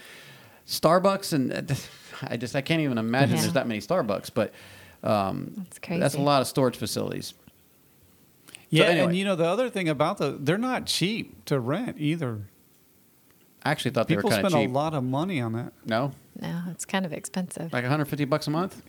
Starbucks, 0.67 1.33
and 1.33 1.77
I 2.23 2.37
just 2.37 2.55
I 2.55 2.61
can't 2.61 2.81
even 2.83 2.99
imagine 2.99 3.37
Yeah. 3.37 3.41
there's 3.43 3.53
that 3.55 3.67
many 3.67 3.81
Starbucks. 3.81 4.31
But 4.35 4.53
um, 5.03 5.53
That's 5.57 5.79
crazy. 5.79 6.01
that's 6.01 6.15
a 6.15 6.21
lot 6.21 6.41
of 6.41 6.49
storage 6.49 6.77
facilities. 6.77 7.35
Yeah, 8.71 8.85
anyway. 8.87 9.05
and 9.07 9.17
you 9.17 9.25
know 9.25 9.37
the 9.37 9.47
other 9.47 9.71
thing 9.71 9.89
about 9.89 10.19
the 10.19 10.37
they're 10.41 10.59
not 10.59 10.87
cheap 10.87 11.45
to 11.47 11.61
rent 11.61 11.97
either. 12.01 12.41
I 13.65 13.71
actually 13.71 13.93
thought 13.93 14.09
they 14.09 14.17
People 14.17 14.31
were 14.31 14.37
kind 14.37 14.41
spend 14.43 14.55
of 14.55 14.61
cheap. 14.61 14.69
People 14.69 14.75
spend 14.75 14.77
a 14.77 14.79
lot 14.79 14.95
of 14.95 15.05
money 15.05 15.41
on 15.41 15.53
that. 15.55 15.73
No, 15.85 16.13
No, 16.41 16.63
it's 16.71 16.85
kind 16.85 17.05
of 17.07 17.13
expensive. 17.13 17.73
like 17.73 17.83
150 17.83 18.25
bucks 18.27 18.47
a 18.47 18.51
month. 18.51 18.83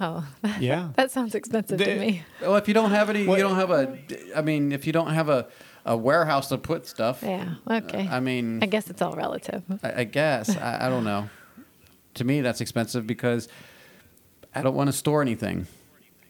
Oh, 0.00 0.26
Yeah. 0.60 0.90
that 0.96 1.10
sounds 1.10 1.34
expensive 1.34 1.78
to 1.78 1.98
me. 1.98 2.22
Well, 2.40 2.56
if 2.56 2.66
you 2.68 2.74
don't 2.74 2.90
have 2.90 3.10
any, 3.10 3.26
What- 3.26 3.38
you 3.38 3.44
don't 3.44 3.56
have 3.56 3.70
a. 3.70 3.98
I 4.36 4.40
mean, 4.42 4.72
if 4.72 4.86
you 4.86 4.92
don't 4.92 5.10
have 5.12 5.28
a, 5.28 5.46
a 5.86 5.96
warehouse 5.96 6.48
to 6.48 6.58
put 6.58 6.86
stuff. 6.86 7.20
Yeah, 7.22 7.54
okay. 7.70 8.06
I 8.10 8.20
mean, 8.20 8.62
I 8.62 8.66
guess 8.66 8.88
it's 8.90 9.00
all 9.02 9.14
relative. 9.14 9.62
I, 9.82 10.00
I 10.00 10.04
guess 10.04 10.56
I, 10.56 10.86
I 10.86 10.88
don't 10.88 11.04
know. 11.04 11.28
To 12.14 12.24
me, 12.24 12.40
that's 12.40 12.60
expensive 12.60 13.06
because 13.06 13.48
I 14.54 14.62
don't 14.62 14.74
want 14.74 14.88
to 14.88 14.92
store 14.92 15.22
anything. 15.22 15.66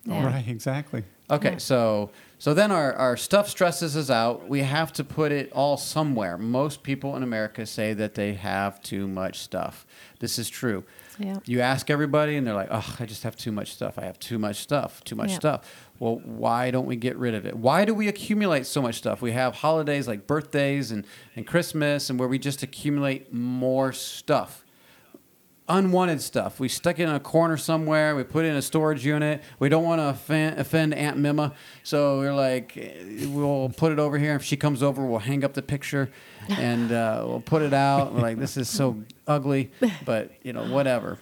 Yeah. 0.04 0.26
Right, 0.26 0.46
exactly. 0.46 1.04
Okay, 1.30 1.52
Yeah. 1.52 1.58
so 1.58 2.10
so 2.38 2.52
then 2.52 2.70
our, 2.70 2.92
our 2.92 3.16
stuff 3.16 3.48
stresses 3.48 3.96
us 3.96 4.10
out. 4.10 4.46
We 4.50 4.60
have 4.60 4.92
to 4.94 5.04
put 5.04 5.32
it 5.32 5.50
all 5.52 5.78
somewhere. 5.78 6.36
Most 6.36 6.82
people 6.82 7.16
in 7.16 7.22
America 7.22 7.64
say 7.64 7.94
that 7.94 8.14
they 8.14 8.34
have 8.34 8.82
too 8.82 9.08
much 9.08 9.38
stuff. 9.38 9.86
This 10.18 10.38
is 10.38 10.50
true. 10.50 10.84
Yeah. 11.18 11.38
You 11.46 11.60
ask 11.62 11.88
everybody, 11.90 12.36
and 12.36 12.46
they're 12.46 12.54
like, 12.54 12.68
"Oh, 12.70 12.96
I 13.00 13.06
just 13.06 13.22
have 13.22 13.36
too 13.36 13.52
much 13.52 13.72
stuff. 13.72 13.98
I 13.98 14.04
have 14.04 14.18
too 14.18 14.38
much 14.38 14.56
stuff. 14.56 15.02
Too 15.04 15.14
much 15.16 15.30
Yeah. 15.30 15.36
stuff." 15.36 15.88
Well, 16.00 16.20
why 16.24 16.70
don't 16.70 16.86
we 16.86 16.96
get 16.96 17.16
rid 17.16 17.34
of 17.34 17.46
it? 17.46 17.56
Why 17.56 17.84
do 17.86 17.94
we 17.94 18.08
accumulate 18.08 18.66
so 18.66 18.82
much 18.82 18.96
stuff? 18.96 19.22
We 19.22 19.32
have 19.32 19.54
holidays 19.54 20.06
like 20.08 20.26
birthdays 20.26 20.90
and, 20.90 21.06
and 21.36 21.46
Christmas, 21.46 22.10
and 22.10 22.18
where 22.18 22.28
we 22.28 22.38
just 22.38 22.62
accumulate 22.62 23.32
more 23.32 23.92
stuff 23.92 24.63
unwanted 25.68 26.20
stuff. 26.20 26.60
We 26.60 26.68
stuck 26.68 26.98
it 26.98 27.04
in 27.04 27.14
a 27.14 27.20
corner 27.20 27.56
somewhere. 27.56 28.14
We 28.14 28.24
put 28.24 28.44
it 28.44 28.48
in 28.48 28.56
a 28.56 28.62
storage 28.62 29.04
unit. 29.04 29.42
We 29.58 29.68
don't 29.68 29.84
want 29.84 30.00
to 30.00 30.08
offend, 30.08 30.58
offend 30.58 30.94
Aunt 30.94 31.16
Mima, 31.18 31.54
so 31.82 32.18
we're 32.18 32.34
like, 32.34 32.76
we'll 33.28 33.72
put 33.76 33.92
it 33.92 33.98
over 33.98 34.18
here. 34.18 34.34
If 34.34 34.44
she 34.44 34.56
comes 34.56 34.82
over, 34.82 35.04
we'll 35.06 35.20
hang 35.20 35.44
up 35.44 35.54
the 35.54 35.62
picture, 35.62 36.10
and 36.48 36.92
uh, 36.92 37.24
we'll 37.26 37.40
put 37.40 37.62
it 37.62 37.72
out. 37.72 38.12
We're 38.12 38.20
like, 38.20 38.38
this 38.38 38.56
is 38.56 38.68
so 38.68 39.02
ugly, 39.26 39.70
but 40.04 40.32
you 40.42 40.52
know, 40.52 40.66
whatever. 40.66 41.18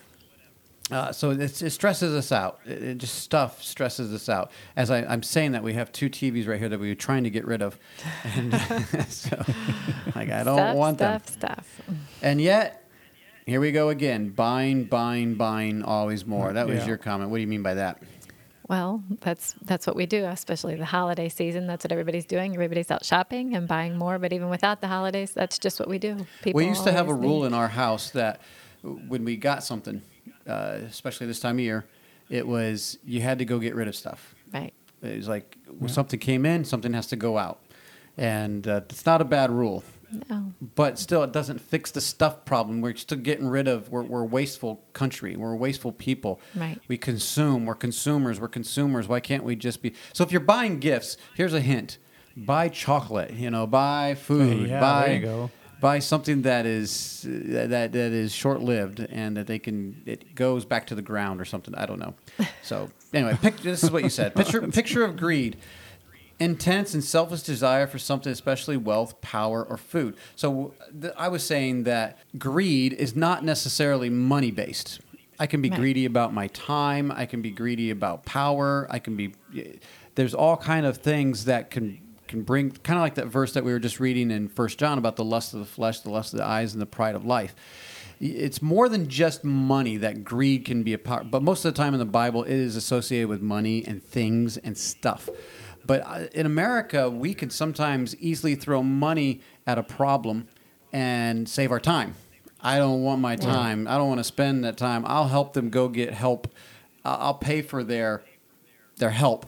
Uh, 0.91 1.11
so 1.13 1.31
it's, 1.31 1.63
it 1.63 1.71
stresses 1.71 2.13
us 2.13 2.33
out. 2.33 2.61
It, 2.67 2.83
it 2.83 2.99
just 2.99 3.15
stuff 3.15 3.63
stresses 3.63 4.13
us 4.13 4.29
out. 4.29 4.51
As 4.77 4.91
I, 4.91 5.05
I'm 5.05 5.23
saying 5.23 5.53
that, 5.53 5.63
we 5.63 5.73
have 5.75 5.91
two 5.93 6.11
TVs 6.11 6.47
right 6.47 6.59
here 6.59 6.69
that 6.69 6.81
we 6.81 6.89
were 6.89 6.95
trying 6.95 7.25
to 7.25 7.31
get 7.31 7.47
rid 7.47 7.63
of, 7.63 7.79
and 8.25 8.53
so 9.09 9.43
like 10.15 10.31
I 10.31 10.43
don't 10.43 10.57
stuff, 10.59 10.77
want 10.77 10.99
them. 10.99 11.21
stuff, 11.21 11.33
stuff. 11.33 11.81
And 12.21 12.41
yet, 12.41 12.82
here 13.47 13.61
we 13.61 13.73
go 13.73 13.89
again. 13.89 14.31
Buying, 14.31 14.85
buying, 14.85 15.35
buying, 15.35 15.83
always 15.83 16.25
more. 16.27 16.53
That 16.53 16.67
was 16.67 16.79
Yeah. 16.79 16.87
your 16.89 16.97
comment. 16.97 17.31
What 17.31 17.37
do 17.39 17.41
you 17.43 17.47
mean 17.47 17.63
by 17.63 17.75
that? 17.75 18.03
Well, 18.69 19.03
that's 19.21 19.55
that's 19.65 19.87
what 19.87 19.97
we 19.97 20.07
do, 20.07 20.25
especially 20.25 20.77
the 20.77 20.85
holiday 20.85 21.29
season. 21.29 21.67
That's 21.67 21.85
what 21.85 21.93
everybody's 21.93 22.25
doing. 22.25 22.55
Everybody's 22.55 22.91
out 22.91 23.05
shopping 23.05 23.55
and 23.55 23.69
buying 23.69 23.99
more. 23.99 24.19
But 24.19 24.33
even 24.33 24.49
without 24.49 24.81
the 24.81 24.89
holidays, 24.89 25.33
that's 25.33 25.59
just 25.59 25.79
what 25.81 25.89
we 25.89 25.99
do. 25.99 26.27
People 26.43 26.59
we 26.59 26.67
used 26.67 26.85
to 26.85 26.93
have 26.93 27.09
a 27.09 27.15
rule 27.15 27.41
need- 27.41 27.49
in 27.49 27.55
our 27.55 27.69
house 27.69 28.11
that 28.11 28.41
when 28.83 29.25
we 29.25 29.37
got 29.37 29.63
something, 29.63 30.01
uh, 30.47 30.79
especially 30.89 31.27
this 31.27 31.41
time 31.41 31.57
of 31.57 31.61
year, 31.61 31.85
it 32.31 32.47
was 32.47 32.99
you 33.05 33.21
had 33.21 33.39
to 33.41 33.45
go 33.45 33.59
get 33.59 33.75
rid 33.75 33.89
of 33.89 33.97
stuff. 33.97 34.35
Right. 34.55 34.73
It 35.03 35.17
was 35.17 35.29
like 35.29 35.59
when 35.79 35.89
something 35.91 36.19
came 36.21 36.47
in, 36.47 36.65
something 36.65 36.95
has 36.95 37.09
to 37.09 37.17
go 37.17 37.37
out. 37.37 37.59
And 38.17 38.67
uh, 38.69 38.83
it's 38.89 39.05
not 39.05 39.21
a 39.21 39.25
bad 39.25 39.51
rule. 39.51 39.83
No. 40.29 40.53
But 40.75 40.99
still, 40.99 41.23
it 41.23 41.33
doesn't 41.33 41.61
fix 41.61 41.91
the 41.91 42.01
stuff 42.01 42.45
problem. 42.45 42.81
We're 42.81 42.97
still 42.97 43.19
getting 43.19 43.49
rid 43.49 43.69
of. 43.69 43.89
We're, 43.91 44.03
we're 44.03 44.23
a 44.23 44.27
wasteful 44.27 44.83
country. 44.93 45.37
We're 45.37 45.53
a 45.53 45.57
wasteful 45.57 45.93
people. 45.93 46.41
Right. 46.55 46.79
We 46.89 46.99
consume. 46.99 47.65
We're 47.67 47.75
consumers. 47.75 48.39
We're 48.41 48.49
consumers. 48.49 49.09
Why 49.09 49.21
can't 49.21 49.45
we 49.45 49.57
just 49.57 49.83
be? 49.83 49.95
So 50.13 50.25
if 50.25 50.31
you're 50.33 50.41
buying 50.41 50.81
gifts, 50.81 51.17
here's 51.35 51.55
a 51.55 51.61
hint: 51.61 51.99
buy 52.37 52.69
chocolate. 52.69 53.33
You 53.33 53.51
know, 53.51 53.67
buy 53.67 54.15
food. 54.15 54.69
Yeah, 54.69 54.81
buy 54.81 55.07
there 55.07 55.15
you 55.17 55.23
go. 55.23 55.51
buy 55.81 55.99
something 55.99 56.43
that 56.43 56.67
is 56.67 57.25
that 57.27 57.93
that 57.93 57.95
is 57.95 58.33
short 58.33 58.61
lived 58.61 59.01
and 59.01 59.37
that 59.37 59.47
they 59.47 59.59
can 59.59 60.03
it 60.07 60.35
goes 60.35 60.65
back 60.65 60.87
to 60.89 60.95
the 60.95 61.03
ground 61.03 61.41
or 61.41 61.45
something. 61.45 61.75
I 61.75 61.87
don't 61.87 61.99
know. 61.99 62.15
So 62.63 62.91
anyway, 63.15 63.39
pic, 63.41 63.57
this 63.59 63.83
is 63.83 63.91
what 63.91 64.03
you 64.03 64.11
said. 64.11 64.35
Picture 64.35 64.61
picture 64.69 65.05
of 65.05 65.17
greed. 65.17 65.57
Intense 66.41 66.95
and 66.95 67.05
selfish 67.05 67.43
desire 67.43 67.87
for 67.87 67.99
something, 67.99 68.33
especially 68.33 68.77
wealth, 68.77 69.21
power, 69.21 69.63
or 69.65 69.77
food. 69.77 70.17
So 70.35 70.75
th- 71.01 71.15
I 71.17 71.29
was 71.29 71.45
saying 71.45 71.85
that 71.85 72.19
greed 72.39 72.93
is 72.95 73.15
not 73.15 73.45
necessarily 73.45 74.11
money 74.11 74.51
based. 74.51 75.01
I 75.39 75.47
can 75.47 75.63
be 75.63 75.71
Right. 75.71 75.79
greedy 75.79 76.05
about 76.05 76.35
my 76.35 76.49
time. 76.49 77.13
I 77.13 77.27
can 77.27 77.43
be 77.43 77.51
greedy 77.51 77.91
about 77.91 78.25
power. 78.25 78.87
I 78.91 78.99
can 78.99 79.17
be. 79.17 79.35
There's 80.15 80.35
all 80.35 80.57
kind 80.57 80.85
of 80.87 80.99
things 80.99 81.45
that 81.47 81.71
can 81.71 81.99
can 82.29 82.43
bring 82.43 82.71
kind 82.71 82.97
of 82.99 83.03
like 83.03 83.17
that 83.17 83.27
verse 83.27 83.53
that 83.53 83.63
we 83.63 83.73
were 83.73 83.79
just 83.79 84.01
reading 84.01 84.31
in 84.31 84.49
First 84.49 84.79
John 84.79 84.97
about 84.97 85.17
the 85.17 85.25
lust 85.25 85.53
of 85.53 85.61
the 85.61 85.67
flesh, 85.67 86.01
the 86.01 86.09
lust 86.11 86.33
of 86.33 86.39
the 86.39 86.47
eyes, 86.47 86.73
and 86.73 86.81
the 86.81 86.87
pride 86.87 87.15
of 87.15 87.27
life. 87.27 87.55
It's 88.21 88.63
more 88.63 88.89
than 88.89 89.09
just 89.09 89.45
money 89.45 89.99
that 89.99 90.25
greed 90.25 90.65
can 90.65 90.83
be 90.83 90.95
a 90.95 90.99
part. 90.99 91.31
But 91.31 91.43
most 91.43 91.65
of 91.67 91.75
the 91.75 91.77
time 91.77 91.93
in 91.93 91.99
the 91.99 92.07
Bible, 92.07 92.45
it 92.45 92.55
is 92.55 92.75
associated 92.75 93.29
with 93.29 93.43
money 93.43 93.85
and 93.87 94.03
things 94.03 94.57
and 94.57 94.79
stuff. 94.79 95.29
But 95.87 96.03
uh, 96.07 96.27
in 96.33 96.47
America, 96.47 97.11
we 97.11 97.35
can 97.35 97.51
sometimes 97.51 98.15
easily 98.17 98.55
throw 98.55 98.83
money 98.83 99.41
at 99.67 99.79
a 99.79 99.83
problem 99.83 100.49
and 100.93 101.49
save 101.49 101.71
our 101.73 101.81
time. 101.81 102.15
I 102.61 102.79
don't 102.79 103.03
want 103.03 103.21
my 103.21 103.35
time. 103.37 103.89
I 103.89 103.97
don't 103.99 104.09
want 104.09 104.21
to 104.21 104.25
spend 104.25 104.65
that 104.65 104.77
time. 104.77 105.05
I'll 105.07 105.29
help 105.29 105.53
them 105.53 105.69
go 105.71 105.89
get 105.89 106.15
help. 106.15 106.47
I'll 107.05 107.35
pay 107.35 107.63
for 107.63 107.83
their 107.83 108.23
their 108.99 109.11
help. 109.11 109.47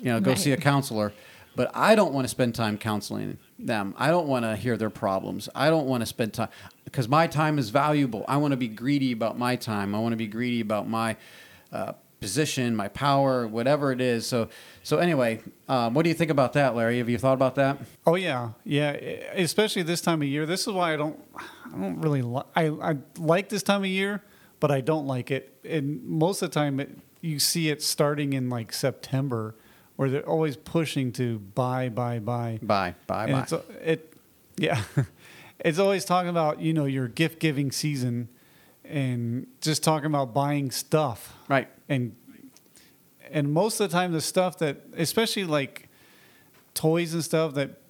You 0.00 0.06
know, 0.06 0.20
go 0.20 0.30
Right. 0.32 0.38
see 0.38 0.52
a 0.52 0.56
counselor. 0.56 1.12
But 1.54 1.70
I 1.74 1.94
don't 1.94 2.12
want 2.12 2.24
to 2.24 2.28
spend 2.28 2.54
time 2.54 2.78
counseling 2.78 3.38
them. 3.58 3.94
I 3.98 4.08
don't 4.10 4.26
want 4.28 4.44
to 4.44 4.56
hear 4.56 4.76
their 4.76 4.90
problems. 4.90 5.48
I 5.54 5.70
don't 5.70 5.86
want 5.86 6.02
to 6.02 6.06
spend 6.06 6.34
time 6.34 6.48
because 6.84 7.08
my 7.08 7.26
time 7.26 7.58
is 7.58 7.70
valuable. 7.70 8.24
I 8.28 8.36
want 8.38 8.52
to 8.52 8.56
be 8.56 8.68
greedy 8.68 9.12
about 9.12 9.38
my 9.38 9.56
time. 9.56 9.94
I 9.94 9.98
want 9.98 10.12
to 10.12 10.16
be 10.16 10.26
greedy 10.28 10.60
about 10.60 10.88
my 10.88 11.16
uh, 11.72 11.92
position, 12.20 12.74
my 12.74 12.88
power, 12.88 13.46
whatever 13.46 13.92
it 13.92 14.00
is. 14.00 14.26
So, 14.26 14.48
so 14.82 14.98
anyway, 14.98 15.40
um, 15.68 15.94
what 15.94 16.02
do 16.02 16.08
you 16.08 16.14
think 16.14 16.30
about 16.30 16.52
that, 16.54 16.74
Larry? 16.74 16.98
Have 16.98 17.08
you 17.08 17.18
thought 17.18 17.34
about 17.34 17.54
that? 17.56 17.78
Oh 18.06 18.14
yeah, 18.14 18.50
yeah. 18.64 18.92
Especially 19.34 19.82
this 19.82 20.00
time 20.00 20.22
of 20.22 20.28
year. 20.28 20.46
This 20.46 20.66
is 20.66 20.72
why 20.72 20.94
I 20.94 20.96
don't. 20.96 21.18
I 21.36 21.70
don't 21.78 22.00
really. 22.00 22.22
Li- 22.22 22.42
I 22.56 22.68
I 22.68 22.96
like 23.18 23.48
this 23.48 23.62
time 23.62 23.82
of 23.82 23.88
year, 23.88 24.22
but 24.60 24.70
I 24.70 24.80
don't 24.80 25.06
like 25.06 25.30
it. 25.30 25.54
And 25.64 26.04
most 26.04 26.42
of 26.42 26.50
the 26.50 26.54
time, 26.54 26.80
it, 26.80 26.98
you 27.20 27.38
see 27.38 27.68
it 27.68 27.82
starting 27.82 28.32
in 28.32 28.48
like 28.48 28.72
September, 28.72 29.54
where 29.96 30.10
they're 30.10 30.28
always 30.28 30.56
pushing 30.56 31.12
to 31.12 31.38
buy, 31.38 31.88
buy, 31.88 32.18
buy. 32.18 32.58
buy, 32.62 32.94
buy, 33.06 33.24
and 33.26 33.32
bye. 33.32 33.42
It's, 33.42 33.52
it, 33.82 34.14
yeah. 34.56 34.82
it's 35.60 35.78
always 35.78 36.04
talking 36.04 36.30
about 36.30 36.60
you 36.60 36.72
know 36.72 36.86
your 36.86 37.08
gift 37.08 37.38
giving 37.38 37.70
season, 37.70 38.28
and 38.88 39.46
just 39.60 39.82
talking 39.82 40.06
about 40.06 40.32
buying 40.34 40.70
stuff 40.70 41.34
Right. 41.48 41.68
and 41.88 42.14
and 43.30 43.52
most 43.52 43.78
of 43.80 43.90
the 43.90 43.96
time 43.96 44.12
the 44.12 44.20
stuff 44.20 44.58
that 44.58 44.80
especially 44.96 45.44
like 45.44 45.88
toys 46.74 47.12
and 47.14 47.22
stuff 47.22 47.54
that 47.54 47.80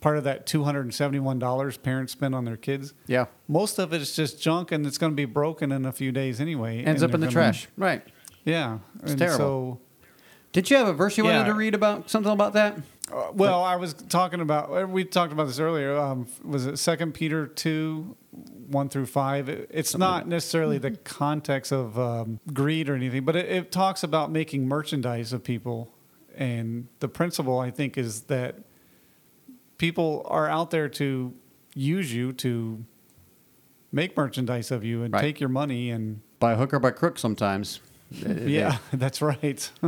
part 0.00 0.16
of 0.18 0.24
that 0.24 0.46
$271 0.46 1.82
parents 1.82 2.12
spend 2.12 2.34
on 2.34 2.44
their 2.44 2.56
kids 2.56 2.92
Yeah. 3.06 3.26
most 3.48 3.78
of 3.78 3.92
it 3.92 4.00
is 4.02 4.14
just 4.14 4.40
junk 4.40 4.70
and 4.72 4.86
it's 4.86 4.98
going 4.98 5.12
to 5.12 5.16
be 5.16 5.24
broken 5.24 5.72
in 5.72 5.84
a 5.86 5.92
few 5.92 6.12
days 6.12 6.40
anyway 6.40 6.84
Ends 6.84 7.02
up 7.02 7.14
in 7.14 7.20
the 7.20 7.28
trash. 7.28 7.68
Right. 7.76 8.02
yeah 8.44 8.78
and 9.02 9.18
terrible. 9.18 9.38
so 9.38 9.80
Did 10.52 10.70
you 10.70 10.76
have 10.76 10.88
a 10.88 10.92
verse 10.92 11.16
you 11.18 11.24
wanted 11.24 11.44
to 11.46 11.54
read 11.54 11.74
about 11.74 12.10
something 12.10 12.32
about 12.32 12.52
that? 12.54 12.78
Uh, 13.12 13.30
well 13.32 13.62
i 13.64 13.76
was 13.76 13.94
talking 13.94 14.40
about 14.40 14.70
uh, 14.70 14.86
we 14.86 15.04
talked 15.04 15.32
about 15.32 15.46
this 15.46 15.58
earlier 15.58 15.96
um, 15.96 16.26
was 16.44 16.66
it 16.66 16.78
second 16.78 17.12
peter 17.14 17.46
2 17.46 18.16
1 18.68 18.88
through 18.90 19.06
5 19.06 19.48
It- 19.48 19.70
it's 19.72 19.96
not 19.96 20.28
necessarily 20.28 20.78
the 20.78 20.90
context 20.92 21.72
of 21.72 21.98
um, 21.98 22.40
greed 22.52 22.88
or 22.88 22.94
anything 22.94 23.24
but 23.24 23.36
it, 23.36 23.46
it 23.50 23.72
talks 23.72 24.02
about 24.02 24.30
making 24.30 24.66
merchandise 24.68 25.32
of 25.32 25.42
people 25.42 25.94
and 26.36 26.88
the 27.00 27.08
principle 27.08 27.58
i 27.58 27.70
think 27.70 27.96
is 27.98 28.22
that 28.22 28.56
people 29.78 30.24
are 30.28 30.48
out 30.48 30.70
there 30.70 30.88
to 30.88 31.32
use 31.74 32.12
you 32.12 32.32
to 32.32 32.84
make 33.92 34.16
merchandise 34.16 34.70
of 34.70 34.84
you 34.84 35.02
and 35.02 35.14
Right. 35.14 35.20
take 35.20 35.40
your 35.40 35.48
money 35.48 35.90
and 35.90 36.20
By 36.40 36.56
hook 36.56 36.74
or 36.74 36.78
by 36.78 36.90
crook 36.90 37.18
sometimes. 37.18 37.80
Yeah, 38.10 38.78
that's 38.92 39.20
right. 39.22 39.70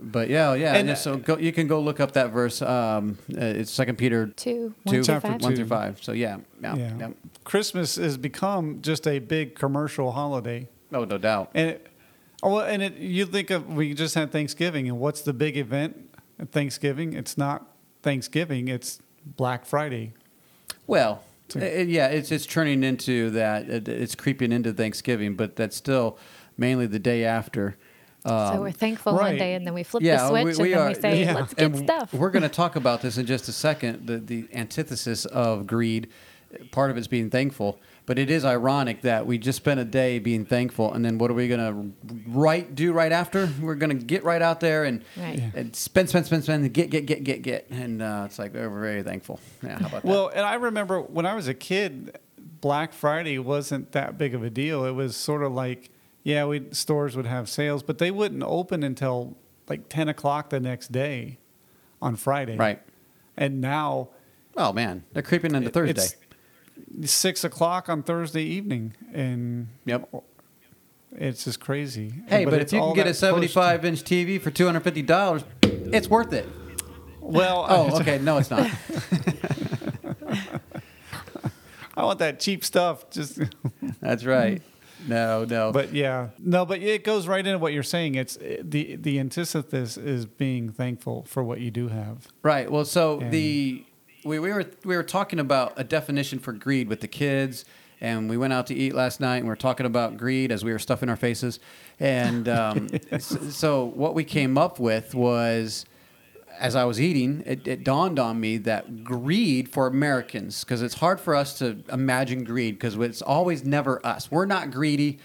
But 0.00 0.28
yeah, 0.30 0.54
yeah. 0.54 0.74
And, 0.74 0.88
And, 0.90 0.98
so 0.98 1.16
go, 1.16 1.36
you 1.38 1.52
can 1.52 1.66
go 1.66 1.80
look 1.80 2.00
up 2.00 2.12
that 2.12 2.30
verse. 2.30 2.62
Um, 2.62 3.18
uh, 3.36 3.40
it's 3.40 3.70
Second 3.70 3.96
Peter 3.98 4.26
Two, 4.28 4.34
two, 4.34 4.74
one 4.84 4.94
through 4.94 5.04
Chapter 5.04 5.28
five. 5.28 5.42
one 5.42 5.50
two. 5.52 5.56
through 5.56 5.66
five. 5.66 6.02
So 6.02 6.12
yeah, 6.12 6.38
yeah, 6.62 6.76
yeah. 6.76 6.92
yeah. 6.98 7.08
Christmas 7.44 7.96
has 7.96 8.16
become 8.16 8.80
just 8.80 9.06
a 9.06 9.18
big 9.18 9.54
commercial 9.54 10.12
holiday. 10.12 10.68
Oh, 10.92 11.04
no 11.04 11.18
doubt. 11.18 11.50
And 11.54 11.70
it, 11.70 11.86
oh, 12.42 12.54
well, 12.54 12.64
and 12.66 12.82
it, 12.82 12.94
you 12.96 13.26
think 13.26 13.50
of 13.50 13.66
we 13.74 13.92
just 13.94 14.14
had 14.14 14.32
Thanksgiving, 14.32 14.88
and 14.88 14.98
what's 14.98 15.20
the 15.22 15.32
big 15.32 15.56
event 15.56 16.16
at 16.38 16.50
Thanksgiving? 16.52 17.12
It's 17.12 17.36
not 17.36 17.66
Thanksgiving; 18.02 18.68
it's 18.68 19.00
Black 19.26 19.66
Friday. 19.66 20.14
Well, 20.86 21.22
So- 21.48 21.60
uh, 21.60 21.64
yeah, 21.64 22.06
it's 22.06 22.30
it's 22.32 22.46
turning 22.46 22.82
into 22.84 23.30
that. 23.30 23.68
It, 23.68 23.88
it's 23.88 24.14
creeping 24.14 24.52
into 24.52 24.72
Thanksgiving, 24.72 25.34
but 25.34 25.56
that's 25.56 25.76
still 25.76 26.18
mainly 26.58 26.86
the 26.86 26.98
day 26.98 27.24
after. 27.24 27.76
so 28.26 28.34
Um, 28.34 28.60
we're 28.60 28.72
thankful 28.72 29.14
one 29.14 29.36
day, 29.36 29.54
and 29.54 29.66
then 29.66 29.72
we 29.74 29.84
flip 29.84 30.02
yeah, 30.02 30.16
the 30.16 30.28
switch, 30.28 30.44
we- 30.44 30.50
and 30.50 30.58
we 30.62 30.68
then 30.70 30.78
are- 30.80 30.88
we 30.88 30.94
say, 30.94 31.20
yeah. 31.22 31.34
"Let's 31.34 31.54
get 31.54 31.64
and 31.66 31.76
stuff." 31.78 32.12
We're 32.12 32.30
going 32.30 32.42
to 32.50 32.50
talk 32.50 32.76
about 32.76 33.00
this 33.00 33.16
in 33.16 33.24
just 33.26 33.48
a 33.48 33.52
second. 33.52 34.06
The 34.06 34.18
the 34.18 34.48
antithesis 34.52 35.24
of 35.26 35.66
greed, 35.66 36.08
part 36.72 36.90
of 36.90 36.96
it's 36.98 37.06
being 37.06 37.30
thankful, 37.30 37.78
but 38.06 38.18
it 38.18 38.28
is 38.30 38.44
ironic 38.44 39.02
that 39.02 39.24
we 39.26 39.38
just 39.38 39.56
spent 39.58 39.78
a 39.78 39.84
day 39.84 40.18
being 40.18 40.44
thankful, 40.44 40.92
and 40.92 41.04
then 41.04 41.16
what 41.18 41.30
are 41.30 41.34
we 41.34 41.46
going 41.46 41.60
to 41.60 42.10
right 42.28 42.74
do 42.74 42.92
right 42.92 43.12
after? 43.12 43.48
We're 43.62 43.76
going 43.76 43.96
to 43.96 44.04
get 44.04 44.24
right 44.24 44.42
out 44.42 44.58
there 44.60 44.84
and, 44.84 45.04
Right. 45.16 45.38
Yeah. 45.38 45.50
and 45.54 45.76
spend, 45.76 46.08
spend, 46.08 46.26
spend, 46.26 46.42
spend, 46.44 46.72
get, 46.74 46.90
get, 46.90 47.06
get, 47.06 47.22
get, 47.22 47.42
get, 47.42 47.66
and 47.70 48.02
uh, 48.02 48.22
it's 48.26 48.38
like 48.38 48.52
we're 48.52 48.68
very 48.80 49.02
thankful. 49.04 49.38
Yeah, 49.62 49.78
how 49.78 49.86
about 49.86 50.02
that? 50.02 50.04
Well, 50.04 50.28
and 50.34 50.44
I 50.44 50.54
remember 50.54 51.00
when 51.00 51.24
I 51.24 51.34
was 51.34 51.46
a 51.48 51.54
kid, 51.54 52.18
Black 52.60 52.92
Friday 52.92 53.38
wasn't 53.38 53.92
that 53.92 54.18
big 54.18 54.34
of 54.34 54.42
a 54.42 54.50
deal. 54.50 54.84
It 54.84 54.92
was 54.92 55.16
sort 55.16 55.42
of 55.44 55.52
like, 55.52 55.90
yeah, 56.28 56.44
we 56.44 56.62
stores 56.72 57.16
would 57.16 57.24
have 57.26 57.48
sales, 57.48 57.82
but 57.82 57.96
they 57.96 58.10
wouldn't 58.10 58.42
open 58.42 58.82
until 58.82 59.36
like 59.66 59.88
ten 59.88 60.08
o'clock 60.10 60.50
the 60.50 60.60
next 60.60 60.92
day 60.92 61.38
on 62.02 62.16
Friday. 62.16 62.56
right. 62.56 62.80
And 63.36 63.60
now 63.62 64.08
Oh 64.56 64.72
man, 64.72 65.04
they're 65.12 65.22
creeping 65.22 65.54
into 65.54 65.70
Thursday. 65.70 66.16
it's 67.00 67.12
six 67.12 67.44
o'clock 67.44 67.88
on 67.88 68.02
Thursday 68.02 68.42
evening, 68.42 68.92
and 69.14 69.68
Yep. 69.86 70.08
it's 71.12 71.44
just 71.44 71.60
crazy. 71.60 72.12
Hey, 72.26 72.44
but, 72.44 72.54
it's 72.54 72.72
if 72.72 72.76
you 72.76 72.82
can 72.84 72.94
get 72.94 73.06
a 73.06 73.14
75 73.14 73.84
inch 73.86 74.02
TV 74.02 74.38
for 74.40 74.50
$250, 74.50 75.44
it's 75.94 76.08
worth 76.10 76.32
it. 76.34 76.46
well, 77.20 77.64
Oh, 77.68 78.00
okay. 78.00 78.18
No, 78.18 78.36
it's 78.38 78.50
not. 78.50 78.68
I 81.96 82.04
want 82.04 82.18
that 82.20 82.38
cheap 82.40 82.64
stuff. 82.64 83.10
Just, 83.10 83.40
That's 84.00 84.24
right. 84.24 84.62
No, 85.06 85.44
no. 85.44 85.70
but 85.72 85.92
yeah, 85.94 86.28
no, 86.38 86.66
but 86.66 86.80
it 86.82 87.04
goes 87.04 87.26
right 87.26 87.46
into 87.46 87.58
what 87.58 87.72
you're 87.72 87.82
saying. 87.82 88.14
It's 88.16 88.36
the 88.62 88.96
the 88.96 89.18
antithesis 89.20 89.96
is 89.96 90.26
being 90.26 90.70
thankful 90.70 91.24
for 91.28 91.44
what 91.44 91.60
you 91.60 91.70
do 91.70 91.88
have. 91.88 92.26
Right. 92.42 92.70
Well, 92.70 92.84
so 92.84 93.20
And- 93.20 93.32
the 93.32 93.84
we, 94.24 94.38
we 94.38 94.52
were 94.52 94.66
we 94.84 94.96
were 94.96 95.02
talking 95.04 95.38
about 95.38 95.74
a 95.76 95.84
definition 95.84 96.38
for 96.38 96.52
greed 96.52 96.88
with 96.88 97.00
the 97.00 97.08
kids, 97.08 97.64
and 98.00 98.28
we 98.28 98.36
went 98.36 98.52
out 98.52 98.66
to 98.66 98.74
eat 98.74 98.94
last 98.94 99.20
night, 99.20 99.36
and 99.36 99.44
we 99.44 99.50
were 99.50 99.56
talking 99.56 99.86
about 99.86 100.16
greed 100.16 100.50
as 100.50 100.64
we 100.64 100.72
were 100.72 100.78
stuffing 100.80 101.08
our 101.08 101.16
faces, 101.16 101.60
and 102.00 102.48
um, 102.48 102.88
so 103.20 103.84
what 103.84 104.14
we 104.14 104.24
came 104.24 104.58
up 104.58 104.78
with 104.80 105.14
was. 105.14 105.84
As 106.58 106.74
I 106.74 106.84
was 106.84 107.00
eating, 107.00 107.42
it, 107.46 107.66
it 107.66 107.84
dawned 107.84 108.18
on 108.18 108.40
me 108.40 108.58
that 108.58 109.04
greed 109.04 109.68
for 109.68 109.86
Americans, 109.86 110.64
because 110.64 110.82
it's 110.82 110.94
hard 110.94 111.20
for 111.20 111.34
us 111.34 111.58
to 111.58 111.82
imagine 111.92 112.44
greed, 112.44 112.74
because 112.74 112.96
it's 112.96 113.22
always 113.22 113.64
never 113.64 114.04
us. 114.04 114.30
We're 114.30 114.46
not 114.46 114.70
greedy. 114.70 115.18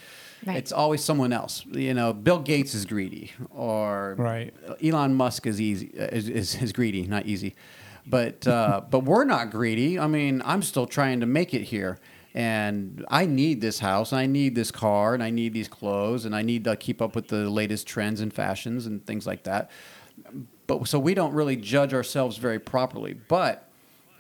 Right. 0.46 0.58
It's 0.58 0.72
always 0.72 1.04
someone 1.04 1.32
else. 1.32 1.66
You 1.72 1.94
know, 1.94 2.14
Bill 2.14 2.40
Gates 2.40 2.74
is 2.76 2.86
greedy, 2.86 3.32
or 3.50 4.16
Right. 4.18 4.54
Elon 4.84 5.16
Musk 5.16 5.48
is 5.48 5.62
easy 5.62 5.92
uh, 5.98 6.08
is, 6.12 6.28
is, 6.28 6.62
is 6.62 6.74
greedy, 6.74 7.08
not 7.08 7.26
easy, 7.26 7.56
but 8.06 8.46
uh, 8.48 8.82
but 8.90 9.06
we're 9.06 9.24
not 9.24 9.52
greedy. 9.52 9.98
I 9.98 10.08
mean, 10.08 10.42
I'm 10.46 10.62
still 10.62 10.86
trying 10.86 11.22
to 11.22 11.26
make 11.26 11.54
it 11.54 11.62
here, 11.62 11.98
and 12.34 13.06
I 13.10 13.26
need 13.26 13.62
this 13.62 13.80
house, 13.80 14.12
and 14.12 14.20
I 14.20 14.26
need 14.26 14.56
this 14.56 14.72
car, 14.72 15.14
and 15.14 15.24
I 15.24 15.30
need 15.30 15.54
these 15.54 15.70
clothes, 15.70 16.26
and 16.26 16.36
I 16.36 16.42
need 16.42 16.66
to 16.66 16.76
keep 16.76 17.02
up 17.02 17.16
with 17.16 17.30
the 17.30 17.50
latest 17.50 17.88
trends 17.88 18.20
and 18.20 18.34
fashions 18.34 18.86
and 18.86 19.06
things 19.06 19.26
like 19.26 19.44
that. 19.44 19.72
But 20.68 20.88
so 20.88 20.98
we 21.00 21.14
don't 21.14 21.34
really 21.34 21.56
judge 21.56 21.94
ourselves 21.94 22.38
very 22.38 22.60
properly. 22.60 23.14
But 23.14 23.70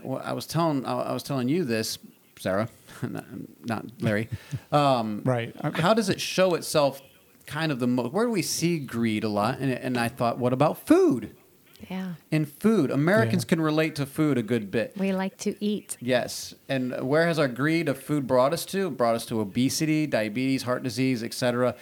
well, 0.01 0.21
I 0.23 0.33
was 0.33 0.45
telling 0.45 0.85
I 0.85 0.93
I 1.01 1.13
was 1.13 1.23
telling 1.23 1.47
you 1.49 1.63
this, 1.63 1.97
Sarah, 2.39 2.67
not, 3.01 3.25
not 3.63 3.85
Larry. 4.01 4.29
Um, 4.71 5.21
Right. 5.23 5.55
how 5.75 5.93
does 5.93 6.09
it 6.09 6.19
show 6.19 6.55
itself 6.55 7.01
kind 7.45 7.71
of 7.71 7.79
the 7.79 7.87
most 7.87 8.13
where 8.13 8.25
do 8.25 8.31
we 8.31 8.41
see 8.41 8.79
greed 8.79 9.23
a 9.25 9.27
lot 9.29 9.59
and, 9.59 9.69
and 9.69 9.97
i 9.97 10.07
thought 10.07 10.39
what 10.39 10.53
about 10.53 10.87
food 10.87 11.35
yeah, 11.91 12.13
in 12.31 12.45
food 12.45 12.89
americans 12.89 13.43
Yeah. 13.43 13.49
can 13.49 13.59
relate 13.61 13.95
to 13.97 14.05
food 14.05 14.37
a 14.37 14.41
good 14.41 14.71
bit 14.71 14.93
we 14.97 15.11
like 15.11 15.35
to 15.39 15.53
eat. 15.63 15.97
yes 15.99 16.55
and 16.69 16.93
where 17.05 17.27
has 17.27 17.37
our 17.39 17.49
greed 17.49 17.89
of 17.89 18.01
food 18.01 18.25
brought 18.27 18.53
us 18.53 18.65
to 18.67 18.87
It 18.87 18.97
brought 18.97 19.15
us 19.15 19.25
to 19.25 19.41
obesity 19.41 20.07
diabetes 20.07 20.63
heart 20.63 20.83
disease 20.83 21.21
etc 21.21 21.75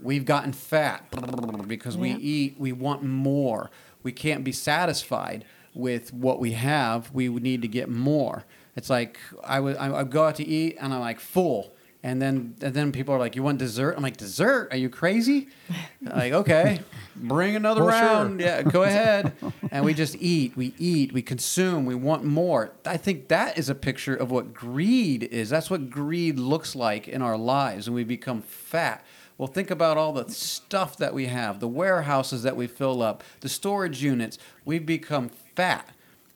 we've 0.00 0.24
gotten 0.24 0.52
fat 0.52 1.04
because 1.66 1.96
we 1.98 2.10
Yeah. 2.10 2.16
eat 2.20 2.54
we 2.56 2.70
want 2.70 3.02
more 3.02 3.68
we 4.02 4.12
can't 4.12 4.44
be 4.44 4.52
satisfied 4.52 5.44
with 5.74 6.12
what 6.12 6.40
we 6.40 6.52
have 6.52 7.10
we 7.12 7.28
need 7.28 7.62
to 7.62 7.68
get 7.68 7.88
more. 7.88 8.44
It's 8.76 8.90
like 8.90 9.18
i 9.44 9.60
would 9.60 9.76
i 9.76 9.88
would 9.88 10.10
go 10.10 10.24
out 10.26 10.36
to 10.36 10.46
eat 10.46 10.76
and 10.80 10.92
i'm 10.94 11.00
like 11.00 11.20
full. 11.20 11.72
And 12.02 12.20
then 12.22 12.54
and 12.62 12.72
then 12.72 12.92
people 12.92 13.14
are 13.14 13.18
like 13.18 13.36
you 13.36 13.42
want 13.42 13.58
dessert? 13.58 13.94
I'm 13.96 14.02
like 14.02 14.16
dessert? 14.16 14.68
Are 14.72 14.76
you 14.76 14.88
crazy? 14.88 15.48
Like 16.02 16.32
okay 16.32 16.80
bring 17.14 17.54
another 17.56 17.84
Well, 17.84 17.90
sure. 17.90 18.08
round. 18.08 18.40
Yeah 18.40 18.62
go 18.62 18.84
ahead. 18.84 19.32
And 19.70 19.84
we 19.84 19.92
just 19.92 20.16
eat 20.16 20.56
we 20.56 20.72
eat 20.78 21.12
we 21.12 21.20
consume 21.20 21.84
we 21.84 21.94
want 21.94 22.24
more. 22.24 22.72
I 22.86 22.96
think 22.96 23.28
that 23.28 23.58
is 23.58 23.68
a 23.68 23.74
picture 23.74 24.14
of 24.16 24.30
what 24.30 24.54
greed 24.54 25.24
is. 25.24 25.50
That's 25.50 25.68
what 25.68 25.90
greed 25.90 26.38
looks 26.38 26.74
like 26.74 27.06
in 27.06 27.20
our 27.20 27.36
lives 27.36 27.86
and 27.86 27.94
we 27.94 28.04
become 28.04 28.40
fat 28.40 29.04
well 29.40 29.46
think 29.48 29.70
about 29.70 29.96
all 29.96 30.12
the 30.12 30.28
stuff 30.30 30.96
that 30.98 31.14
we 31.14 31.26
have 31.26 31.58
the 31.60 31.68
warehouses 31.68 32.42
that 32.42 32.54
we 32.56 32.66
fill 32.66 33.00
up 33.02 33.24
the 33.40 33.48
storage 33.48 34.02
units 34.02 34.36
we've 34.66 34.84
become 34.86 35.30
fat 35.56 35.88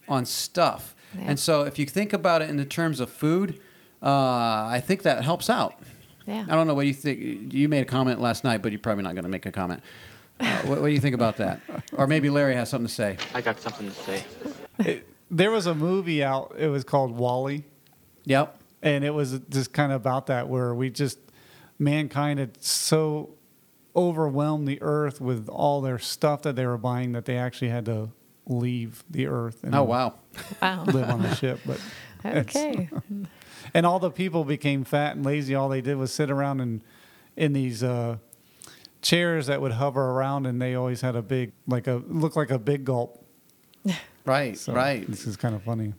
on 0.09 0.25
stuff 0.25 0.95
Yeah. 1.15 1.25
and 1.29 1.39
so 1.39 1.63
if 1.65 1.79
you 1.79 1.87
think 1.87 2.13
about 2.13 2.41
it 2.43 2.49
in 2.51 2.57
the 2.57 2.65
terms 2.65 2.99
of 3.01 3.11
food 3.11 3.61
uh, 4.03 4.09
i 4.79 4.83
think 4.85 5.03
that 5.03 5.23
helps 5.25 5.49
out 5.51 5.75
Yeah. 6.27 6.47
I 6.49 6.55
don't 6.57 6.67
know 6.67 6.75
what 6.75 6.87
you 6.87 6.95
think. 6.95 7.53
You 7.53 7.69
made 7.69 7.83
a 7.83 7.91
comment 7.99 8.19
last 8.19 8.45
night, 8.45 8.63
but 8.63 8.73
you're 8.73 8.79
probably 8.89 9.05
not 9.05 9.13
going 9.15 9.25
to 9.31 9.35
make 9.37 9.45
a 9.45 9.53
comment. 9.53 9.83
Uh, 10.41 10.47
what, 10.69 10.81
what 10.81 10.87
do 10.89 10.95
you 10.95 11.01
think 11.07 11.15
about 11.15 11.37
that? 11.37 11.61
Or 11.93 12.07
maybe 12.07 12.31
Larry 12.31 12.55
has 12.55 12.71
something 12.71 12.87
to 12.89 12.95
say. 12.95 13.19
I 13.35 13.43
got 13.43 13.61
something 13.61 13.91
to 13.91 13.95
say. 13.95 14.25
It, 14.79 15.07
there 15.31 15.51
was 15.51 15.67
a 15.67 15.75
movie 15.75 16.25
out. 16.25 16.55
It 16.59 16.69
was 16.69 16.83
called 16.83 17.11
WALL-E, 17.15 17.65
Yep. 18.25 18.47
and 18.81 19.05
it 19.05 19.11
was 19.13 19.39
just 19.51 19.75
kind 19.75 19.93
of 19.93 19.97
about 20.01 20.25
that, 20.29 20.49
where 20.49 20.75
we 20.75 20.89
just 20.89 21.19
mankind 21.79 22.39
had 22.39 22.63
so 22.63 23.35
overwhelmed 23.97 24.67
the 24.67 24.79
earth 24.83 25.21
with 25.21 25.49
all 25.49 25.81
their 25.81 25.99
stuff 25.99 26.43
that 26.43 26.57
they 26.57 26.67
were 26.67 26.79
buying 26.79 27.13
that 27.13 27.25
they 27.25 27.37
actually 27.37 27.69
had 27.69 27.85
to 27.87 28.11
leave 28.47 29.05
the 29.09 29.27
earth 29.27 29.63
and 29.65 29.75
Oh 29.75 29.85
wow. 29.85 30.15
Wow. 30.61 30.85
live 30.85 31.09
on 31.11 31.23
the 31.23 31.35
ship. 31.35 31.61
But 31.67 31.81
Okay. 32.25 32.89
and 33.75 33.85
all 33.87 33.99
the 33.99 34.11
people 34.11 34.45
became 34.45 34.83
fat 34.85 35.15
and 35.17 35.25
lazy. 35.25 35.55
All 35.55 35.69
they 35.69 35.81
did 35.81 35.97
was 35.97 36.13
sit 36.13 36.31
around 36.31 36.61
and 36.61 36.83
in 37.37 37.53
these 37.53 37.83
uh, 37.83 38.17
chairs 39.03 39.47
that 39.47 39.61
would 39.61 39.73
hover 39.73 40.03
around, 40.13 40.47
and 40.47 40.61
they 40.63 40.75
always 40.75 41.01
had 41.03 41.17
a 41.17 41.23
big, 41.23 41.53
like 41.67 41.87
a 41.87 42.03
look 42.07 42.35
like 42.37 42.51
a 42.51 42.59
big 42.59 42.85
gulp. 42.85 43.25
Right. 44.27 44.57
So 44.57 44.73
right. 44.73 45.07
This 45.07 45.27
is 45.27 45.37
kind 45.37 45.55
of 45.55 45.63
funny. 45.65 45.93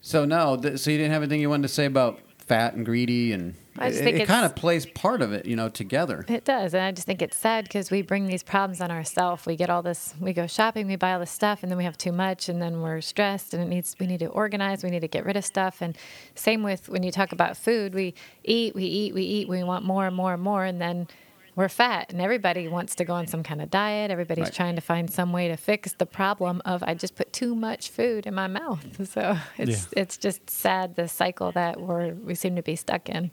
So 0.00 0.24
no. 0.24 0.56
Th- 0.56 0.78
so 0.78 0.92
you 0.92 0.96
didn't 0.98 1.10
have 1.10 1.22
anything 1.22 1.40
you 1.40 1.50
wanted 1.50 1.62
to 1.62 1.74
say 1.74 1.86
about 1.86 2.20
fat 2.46 2.74
and 2.74 2.84
greedy 2.84 3.32
and 3.32 3.54
I 3.76 3.88
just 3.88 4.02
it, 4.02 4.04
think 4.04 4.20
it 4.20 4.28
kind 4.28 4.46
of 4.46 4.54
plays 4.54 4.86
part 4.86 5.20
of 5.20 5.32
it, 5.32 5.46
you 5.46 5.56
know, 5.56 5.68
together. 5.68 6.24
It 6.28 6.44
does, 6.44 6.74
and 6.74 6.82
I 6.82 6.92
just 6.92 7.06
think 7.06 7.20
it's 7.20 7.36
sad 7.36 7.64
because 7.64 7.90
we 7.90 8.02
bring 8.02 8.28
these 8.28 8.44
problems 8.44 8.80
on 8.80 8.90
ourselves. 8.90 9.46
We 9.46 9.56
get 9.56 9.68
all 9.68 9.82
this, 9.82 10.14
we 10.20 10.32
go 10.32 10.46
shopping, 10.46 10.86
we 10.86 10.94
buy 10.94 11.14
all 11.14 11.20
this 11.20 11.32
stuff, 11.32 11.62
and 11.62 11.70
then 11.70 11.76
we 11.76 11.84
have 11.84 11.98
too 11.98 12.12
much, 12.12 12.48
and 12.48 12.62
then 12.62 12.82
we're 12.82 13.00
stressed, 13.00 13.52
and 13.52 13.62
it 13.62 13.66
needs. 13.66 13.96
We 13.98 14.06
need 14.06 14.20
to 14.20 14.26
organize. 14.26 14.84
We 14.84 14.90
need 14.90 15.00
to 15.00 15.08
get 15.08 15.24
rid 15.24 15.36
of 15.36 15.44
stuff. 15.44 15.82
And 15.82 15.98
same 16.36 16.62
with 16.62 16.88
when 16.88 17.02
you 17.02 17.10
talk 17.10 17.32
about 17.32 17.56
food, 17.56 17.94
we 17.94 18.14
eat, 18.44 18.76
we 18.76 18.84
eat, 18.84 19.12
we 19.12 19.22
eat. 19.22 19.48
We 19.48 19.64
want 19.64 19.84
more 19.84 20.06
and 20.06 20.14
more 20.14 20.34
and 20.34 20.42
more, 20.42 20.64
and 20.64 20.80
then 20.80 21.08
we're 21.56 21.68
fat, 21.68 22.12
and 22.12 22.20
everybody 22.20 22.66
wants 22.68 22.94
to 22.96 23.04
go 23.04 23.14
on 23.14 23.26
some 23.26 23.42
kind 23.42 23.62
of 23.62 23.70
diet. 23.70 24.10
Everybody's 24.10 24.44
Right. 24.46 24.54
trying 24.54 24.74
to 24.74 24.80
find 24.80 25.10
some 25.10 25.32
way 25.32 25.48
to 25.48 25.56
fix 25.56 25.92
the 25.92 26.06
problem 26.06 26.60
of 26.64 26.82
I 26.82 26.94
just 26.94 27.14
put 27.14 27.32
too 27.32 27.54
much 27.54 27.90
food 27.90 28.26
in 28.26 28.34
my 28.34 28.46
mouth. 28.46 28.84
So 29.06 29.36
it's 29.58 29.88
it's 29.96 30.16
just 30.16 30.48
sad 30.50 30.96
the 30.96 31.06
cycle 31.08 31.52
that 31.52 31.80
we're 31.80 32.14
we 32.14 32.34
seem 32.34 32.56
to 32.56 32.62
be 32.62 32.74
stuck 32.76 33.08
in. 33.08 33.30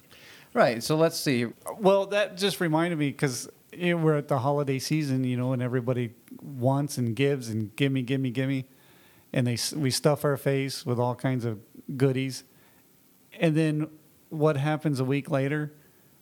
Right. 0.53 0.84
So 0.84 0.95
let's 0.95 1.17
see. 1.17 1.47
Well, 1.80 2.05
that 2.07 2.38
just 2.38 2.59
reminded 2.59 2.99
me 2.99 3.09
because 3.09 3.49
you 3.74 3.95
know, 3.95 4.03
we're 4.03 4.17
at 4.17 4.28
the 4.28 4.39
holiday 4.39 4.80
season, 4.80 5.24
you 5.24 5.38
know, 5.38 5.53
and 5.53 5.61
everybody 5.61 6.13
wants 6.41 6.97
and 6.97 7.15
gives 7.15 7.47
and 7.49 7.74
gimme, 7.78 8.01
gimme, 8.01 8.30
gimme, 8.32 8.65
and 9.32 9.47
they 9.47 9.57
we 9.76 9.89
stuff 9.89 10.26
our 10.26 10.36
face 10.38 10.86
with 10.86 10.99
all 10.99 11.15
kinds 11.15 11.45
of 11.45 11.59
goodies, 11.95 12.43
and 13.39 13.55
then 13.55 13.88
what 14.30 14.57
happens 14.57 14.99
a 14.99 15.05
week 15.05 15.32
later? 15.32 15.74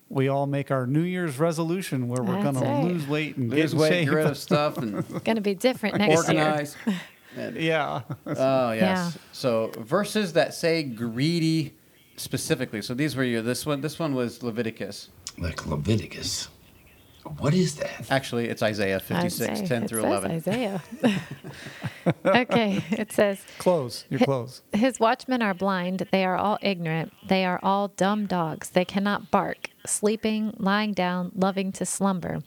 We 0.09 0.27
all 0.27 0.47
make 0.47 0.71
our 0.71 0.87
New 0.87 1.03
Year's 1.03 1.37
resolution 1.37 2.07
where 2.07 2.23
we're 2.23 2.41
going 2.41 2.55
right. 2.55 2.81
to 2.81 2.87
lose 2.87 3.07
weight 3.07 3.37
and 3.37 3.49
Lose 3.49 3.61
get 3.61 3.73
in 3.73 3.77
weight, 3.79 3.89
shape. 3.89 4.05
get 4.09 4.15
rid 4.15 4.25
of 4.25 4.37
stuff, 4.37 4.77
and 4.79 5.07
Going 5.23 5.35
to 5.35 5.41
be 5.41 5.53
different 5.53 5.97
next 5.97 6.27
year. 6.29 6.39
organize. 6.41 6.75
yeah. 7.55 8.01
Oh 8.25 8.71
yes. 8.71 8.79
Yeah. 8.81 9.11
So 9.31 9.71
verses 9.77 10.33
that 10.33 10.53
say 10.55 10.81
greedy 10.83 11.75
specifically. 12.17 12.81
So 12.81 12.93
these 12.95 13.15
were 13.15 13.23
your 13.23 13.41
this 13.43 13.65
one. 13.65 13.81
This 13.81 13.99
one 13.99 14.15
was 14.15 14.41
Leviticus. 14.41 15.09
Like 15.37 15.65
Leviticus. 15.67 16.49
What 17.37 17.53
is 17.53 17.75
that? 17.75 18.09
Actually, 18.09 18.47
it's 18.47 18.63
Isaiah 18.63 18.99
56, 18.99 19.51
Isaiah. 19.51 19.67
10 19.67 19.83
It 19.83 19.87
through 19.89 20.01
says 20.01 20.07
11. 20.07 20.31
Isaiah. 20.31 20.83
okay, 22.25 22.83
it 22.91 23.11
says, 23.11 23.41
Close. 23.59 24.05
You're 24.09 24.21
close. 24.21 24.61
His 24.73 24.99
watchmen 24.99 25.41
are 25.41 25.53
blind, 25.53 26.07
they 26.11 26.25
are 26.25 26.35
all 26.37 26.57
ignorant, 26.61 27.13
they 27.27 27.45
are 27.45 27.59
all 27.61 27.89
dumb 27.89 28.25
dogs, 28.25 28.69
they 28.69 28.85
cannot 28.85 29.29
bark, 29.31 29.68
sleeping, 29.85 30.53
lying 30.57 30.93
down, 30.93 31.31
loving 31.35 31.71
to 31.73 31.85
slumber. 31.85 32.39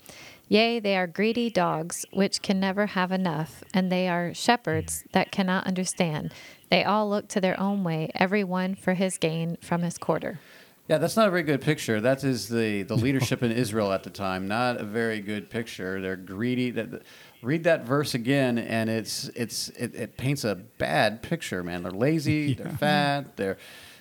Yea, 0.49 0.81
they 0.81 0.97
are 0.97 1.07
greedy 1.07 1.49
dogs, 1.49 2.05
which 2.13 2.43
can 2.43 2.61
never 2.61 2.87
have 2.87 3.11
enough, 3.11 3.65
and 3.73 3.91
they 3.91 4.09
are 4.09 4.35
shepherds 4.35 5.05
that 5.13 5.33
cannot 5.33 5.67
understand. 5.67 6.33
They 6.71 6.85
all 6.85 7.09
look 7.09 7.29
to 7.29 7.41
their 7.41 7.59
own 7.59 7.85
way, 7.85 8.11
every 8.15 8.45
one 8.45 8.75
for 8.75 8.95
his 8.95 9.17
gain 9.17 9.57
from 9.63 9.83
his 9.83 9.97
quarter. 9.97 10.41
Yeah, 10.89 10.99
that's 10.99 11.17
not 11.17 11.29
a 11.29 11.31
very 11.31 11.43
good 11.43 11.61
picture. 11.61 12.01
That 12.01 12.23
is 12.25 12.49
the, 12.49 12.83
the 12.83 12.97
leadership 12.97 13.43
in 13.43 13.53
Israel 13.53 13.93
at 13.93 14.03
the 14.03 14.11
time. 14.11 14.49
Not 14.49 14.79
a 14.79 14.85
very 14.85 15.21
good 15.21 15.49
picture. 15.49 16.01
They're 16.01 16.17
greedy. 16.17 16.71
That 16.71 17.03
read 17.41 17.65
that 17.65 17.85
verse 17.85 18.15
again, 18.15 18.59
and 18.59 18.91
it's 18.91 19.29
it's 19.29 19.69
it, 19.71 19.95
it 19.95 20.17
paints 20.17 20.45
a 20.45 20.57
bad 20.57 21.23
picture. 21.23 21.63
Man, 21.63 21.83
they're 21.83 21.93
lazy. 21.93 22.55
They're 22.55 22.69
fat. 22.79 23.37
They're 23.37 23.59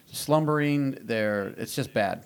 slumbering. 0.07 0.97
They're 1.01 1.53
it's 1.57 1.75
just 1.75 1.93
bad. 1.93 2.25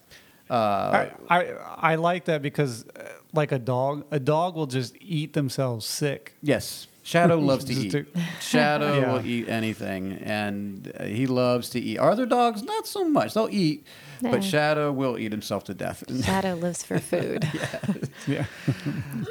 Uh, 0.50 1.08
I, 1.30 1.40
I 1.40 1.46
I 1.94 1.96
like 1.96 2.26
that 2.26 2.42
because, 2.42 2.86
uh, 2.96 3.04
like 3.34 3.52
a 3.52 3.60
dog, 3.60 4.06
a 4.12 4.20
dog 4.20 4.56
will 4.56 4.68
just 4.68 4.96
eat 5.02 5.34
themselves 5.34 5.86
sick. 5.86 6.36
Yes. 6.42 6.88
Shadow 7.04 7.38
loves 7.40 7.66
to 7.66 7.74
eat. 7.82 7.92
to- 7.92 8.06
Shadow 8.42 9.00
Yeah. 9.00 9.14
will 9.14 9.26
eat 9.26 9.48
anything, 9.50 10.14
and 10.24 10.92
uh, 11.00 11.04
he 11.06 11.28
loves 11.28 11.70
to 11.72 11.80
eat. 11.80 11.98
Other 12.00 12.26
dogs 12.26 12.64
not 12.64 12.88
so 12.88 13.04
much? 13.08 13.34
They'll 13.36 13.50
eat, 13.52 13.86
Nah. 14.22 14.32
but 14.32 14.44
Shadow 14.44 14.92
will 14.92 15.18
eat 15.18 15.32
himself 15.32 15.64
to 15.66 15.74
death. 15.74 16.04
Shadow 16.26 16.54
lives 16.56 16.84
for 16.84 17.00
food. 17.00 17.48
Yeah. 18.28 18.46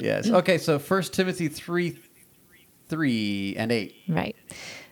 yes. 0.00 0.30
Okay. 0.30 0.58
So 0.58 0.78
First 0.78 1.12
Timothy 1.14 1.48
three, 1.48 1.98
three 2.88 3.54
and 3.56 3.72
eight. 3.72 3.94
Right. 4.08 4.36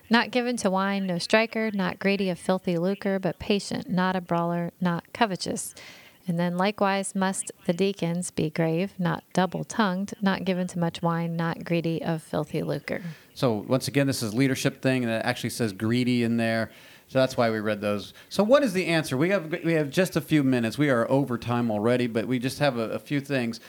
Not 0.09 0.31
given 0.31 0.57
to 0.57 0.69
wine, 0.69 1.07
no 1.07 1.17
striker, 1.17 1.71
not 1.73 1.99
greedy 1.99 2.29
of 2.29 2.37
filthy 2.37 2.77
lucre, 2.77 3.17
but 3.19 3.39
patient, 3.39 3.89
not 3.89 4.15
a 4.17 4.21
brawler, 4.21 4.71
not 4.81 5.05
covetous. 5.13 5.73
And 6.27 6.39
then 6.39 6.57
likewise 6.57 7.15
must 7.15 7.51
the 7.65 7.73
deacons 7.73 8.31
be 8.31 8.49
grave, 8.49 8.93
not 8.97 9.23
double 9.33 9.63
tongued, 9.63 10.13
not 10.21 10.45
given 10.45 10.67
to 10.67 10.79
much 10.79 11.01
wine, 11.01 11.35
not 11.35 11.65
greedy 11.65 12.01
of 12.01 12.23
filthy 12.23 12.63
lucre. 12.63 13.01
So 13.33 13.65
once 13.67 13.87
again, 13.87 14.07
this 14.07 14.23
is 14.23 14.33
leadership 14.33 14.81
thing, 14.81 15.03
and 15.03 15.11
it 15.11 15.21
actually 15.25 15.49
says 15.49 15.73
greedy 15.73 16.23
in 16.23 16.37
there. 16.37 16.71
So 17.09 17.19
that's 17.19 17.35
why 17.35 17.49
we 17.51 17.59
read 17.59 17.81
those. 17.81 18.13
So 18.29 18.43
what 18.43 18.63
is 18.63 18.73
the 18.73 18.85
answer? 18.87 19.17
We 19.17 19.29
have 19.29 19.53
we 19.63 19.73
have 19.73 19.89
just 19.89 20.15
a 20.15 20.21
few 20.21 20.43
minutes. 20.43 20.77
We 20.77 20.89
are 20.89 21.09
over 21.11 21.37
time 21.37 21.69
already, 21.69 22.07
but 22.07 22.25
we 22.25 22.39
just 22.39 22.59
have 22.59 22.77
a, 22.77 22.91
a 22.91 22.99
few 22.99 23.19
things. 23.19 23.59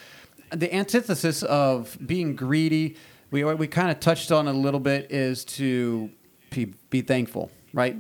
The 0.51 0.73
antithesis 0.73 1.43
of 1.43 1.99
being 2.07 2.37
greedy, 2.37 2.97
we 3.31 3.43
we 3.43 3.67
kind 3.67 3.91
of 3.91 3.99
touched 3.99 4.31
on 4.31 4.47
a 4.47 4.53
little 4.53 4.81
bit, 4.81 5.11
is 5.11 5.45
to 5.47 6.11
be, 6.51 6.67
be 6.91 7.01
thankful, 7.01 7.51
right? 7.73 7.97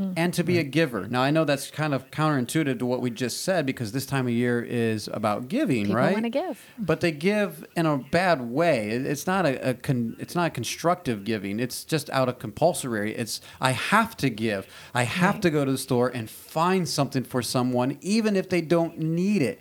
Mm-hmm. 0.00 0.12
And 0.16 0.32
to 0.34 0.44
be 0.44 0.58
a 0.58 0.62
giver. 0.62 1.08
Now 1.08 1.22
I 1.22 1.32
know 1.32 1.44
that's 1.44 1.72
kind 1.72 1.92
of 1.92 2.08
counterintuitive 2.12 2.78
to 2.78 2.86
what 2.86 3.00
we 3.00 3.10
just 3.10 3.42
said 3.42 3.66
because 3.66 3.90
this 3.90 4.06
time 4.06 4.26
of 4.28 4.32
year 4.32 4.62
is 4.62 5.08
about 5.12 5.48
giving, 5.48 5.86
People 5.86 5.96
right? 5.96 6.12
wanna 6.14 6.30
give. 6.30 6.64
but 6.78 7.00
they 7.00 7.10
give 7.10 7.66
in 7.76 7.84
a 7.84 7.98
bad 7.98 8.40
way. 8.42 8.90
It's 8.90 9.26
not 9.26 9.44
a, 9.44 9.70
a 9.70 9.74
con, 9.74 10.14
it's 10.20 10.36
not 10.36 10.54
constructive 10.54 11.24
giving. 11.24 11.58
It's 11.58 11.82
just 11.82 12.08
out 12.10 12.28
of 12.28 12.38
compulsory. 12.38 13.12
It's 13.16 13.40
I 13.60 13.72
have 13.72 14.16
to 14.18 14.30
give. 14.30 14.68
I 14.94 15.02
have 15.02 15.34
Right. 15.34 15.42
to 15.42 15.50
go 15.50 15.64
to 15.64 15.72
the 15.72 15.78
store 15.78 16.08
and 16.08 16.30
find 16.30 16.88
something 16.88 17.24
for 17.24 17.42
someone, 17.42 17.98
even 18.00 18.36
if 18.36 18.48
they 18.48 18.60
don't 18.60 18.98
need 19.00 19.42
it. 19.42 19.60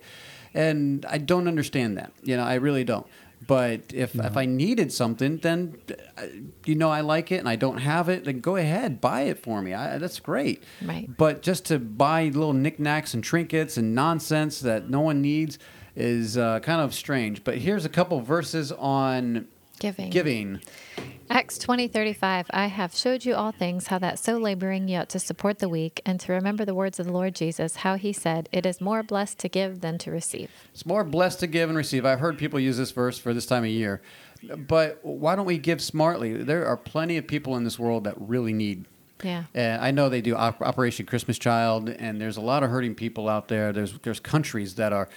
And 0.53 1.03
I 1.09 1.17
don't 1.17 1.47
understand 1.47 1.97
that. 1.97 2.11
You 2.23 2.37
know, 2.37 2.43
I 2.43 2.55
really 2.55 2.83
don't. 2.83 3.07
But 3.45 3.93
if 3.93 4.15
if 4.15 4.35
I 4.35 4.45
needed 4.45 4.91
something, 4.91 5.37
then 5.37 5.77
uh, 6.17 6.23
you 6.65 6.75
know 6.75 6.89
I 6.89 7.01
like 7.01 7.31
it, 7.31 7.37
and 7.37 7.47
I 7.47 7.55
don't 7.55 7.77
have 7.77 8.09
it, 8.09 8.25
then 8.25 8.39
go 8.39 8.55
ahead, 8.55 8.99
buy 8.99 9.21
it 9.21 9.39
for 9.39 9.61
me. 9.61 9.73
I, 9.73 9.99
that's 9.99 10.19
great. 10.19 10.63
Right. 10.81 11.09
But 11.15 11.43
just 11.43 11.65
to 11.65 11.79
buy 11.79 12.25
little 12.25 12.53
knickknacks 12.53 13.13
and 13.13 13.23
trinkets 13.23 13.77
and 13.77 13.93
nonsense 13.93 14.59
that 14.61 14.89
no 14.89 15.01
one 15.01 15.21
needs 15.21 15.59
is 15.95 16.37
uh, 16.37 16.59
kind 16.61 16.81
of 16.81 16.93
strange. 16.93 17.43
But 17.43 17.59
here's 17.59 17.85
a 17.85 17.89
couple 17.89 18.19
verses 18.21 18.71
on 18.71 19.47
Giving. 19.79 20.09
Giving. 20.09 20.61
Acts 21.37 21.59
twenty 21.59 21.87
thirty 21.87 22.13
five. 22.13 22.47
I 22.49 22.65
have 22.65 22.95
showed 22.95 23.23
you 23.23 23.35
all 23.35 23.51
things, 23.51 23.85
how 23.85 23.99
that 23.99 24.17
so 24.17 24.39
laboring 24.39 24.87
you 24.87 24.97
ought 24.97 25.09
to 25.09 25.19
support 25.19 25.59
the 25.59 25.69
weak, 25.69 26.01
and 26.03 26.19
to 26.21 26.33
remember 26.33 26.65
the 26.65 26.73
words 26.73 26.99
of 26.99 27.05
the 27.05 27.11
Lord 27.11 27.35
Jesus, 27.35 27.75
how 27.75 27.93
he 27.93 28.11
said, 28.11 28.49
It 28.51 28.65
is 28.65 28.81
more 28.81 29.03
blessed 29.03 29.37
to 29.39 29.47
give 29.47 29.81
than 29.81 29.99
to 29.99 30.09
receive. 30.09 30.49
It's 30.73 30.83
more 30.83 31.03
blessed 31.03 31.39
to 31.41 31.45
give 31.45 31.69
and 31.69 31.77
receive. 31.77 32.07
I've 32.07 32.21
heard 32.21 32.39
people 32.39 32.59
use 32.59 32.77
this 32.77 32.89
verse 32.89 33.19
for 33.19 33.35
this 33.35 33.45
time 33.45 33.63
of 33.63 33.69
year. 33.69 34.01
But 34.57 34.97
why 35.03 35.35
don't 35.35 35.45
we 35.45 35.59
give 35.59 35.79
smartly? 35.79 36.33
There 36.33 36.65
are 36.65 36.75
plenty 36.75 37.17
of 37.17 37.27
people 37.27 37.55
in 37.55 37.63
this 37.63 37.77
world 37.77 38.05
that 38.05 38.15
really 38.17 38.53
need. 38.53 38.85
Yeah. 39.23 39.43
And 39.53 39.79
I 39.79 39.91
know 39.91 40.09
they 40.09 40.21
do 40.21 40.35
Op- 40.35 40.63
Operation 40.63 41.05
Christmas 41.05 41.37
Child, 41.37 41.89
and 41.89 42.19
there's 42.19 42.37
a 42.37 42.41
lot 42.41 42.63
of 42.63 42.71
hurting 42.71 42.95
people 42.95 43.29
out 43.29 43.47
there. 43.47 43.71
There's 43.71 43.93
there's 43.99 44.19
countries 44.19 44.73
that 44.75 44.91
are, 44.91 45.07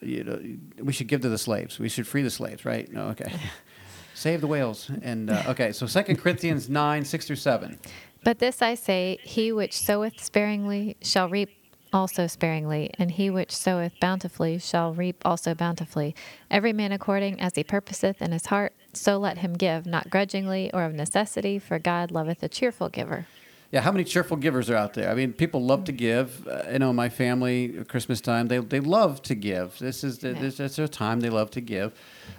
you 0.00 0.24
know, 0.24 0.40
we 0.82 0.94
should 0.94 1.08
give 1.08 1.20
to 1.20 1.28
the 1.28 1.36
slaves. 1.36 1.78
We 1.78 1.90
should 1.90 2.06
free 2.06 2.22
the 2.22 2.30
slaves, 2.30 2.64
right? 2.64 2.90
No, 2.90 3.08
okay. 3.08 3.30
Save 4.16 4.40
the 4.40 4.46
whales. 4.46 4.90
And 5.02 5.28
uh, 5.28 5.42
okay, 5.48 5.72
so 5.72 5.86
Second 5.86 6.16
Corinthians 6.16 6.70
nine 6.70 7.04
six 7.04 7.26
through 7.26 7.36
seven. 7.36 7.78
But 8.24 8.38
this 8.38 8.62
I 8.62 8.74
say, 8.74 9.18
he 9.22 9.52
which 9.52 9.78
soweth 9.78 10.24
sparingly 10.24 10.96
shall 11.02 11.28
reap 11.28 11.50
also 11.92 12.26
sparingly, 12.26 12.90
and 12.98 13.12
he 13.12 13.30
which 13.30 13.54
soweth 13.54 13.92
bountifully 14.00 14.58
shall 14.58 14.92
reap 14.92 15.22
also 15.24 15.54
bountifully. 15.54 16.16
Every 16.50 16.72
man 16.72 16.92
according 16.92 17.40
as 17.40 17.54
he 17.54 17.62
purposeth 17.62 18.20
in 18.20 18.32
his 18.32 18.46
heart, 18.46 18.72
so 18.92 19.18
let 19.18 19.38
him 19.38 19.52
give, 19.52 19.86
not 19.86 20.10
grudgingly 20.10 20.70
or 20.72 20.84
of 20.84 20.94
necessity, 20.94 21.58
for 21.58 21.78
God 21.78 22.10
loveth 22.10 22.42
a 22.42 22.48
cheerful 22.48 22.88
giver. 22.88 23.26
Yeah, 23.76 23.82
how 23.82 23.92
many 23.92 24.04
cheerful 24.04 24.38
givers 24.38 24.70
are 24.70 24.74
out 24.74 24.94
there? 24.94 25.10
I 25.10 25.14
mean, 25.14 25.34
people 25.34 25.62
love 25.62 25.84
to 25.84 25.92
give. 25.92 26.48
Uh, 26.48 26.62
you 26.72 26.78
know, 26.78 26.94
my 26.94 27.10
family, 27.10 27.84
Christmas 27.86 28.22
time, 28.22 28.48
they, 28.48 28.56
they 28.56 28.80
love 28.80 29.20
to 29.24 29.34
give. 29.34 29.78
This 29.78 30.02
is 30.02 30.20
the, 30.20 30.32
this 30.32 30.58
is 30.58 30.76
their 30.76 30.88
time. 30.88 31.20
They 31.20 31.28
love 31.28 31.50
to 31.50 31.60
give. 31.60 31.92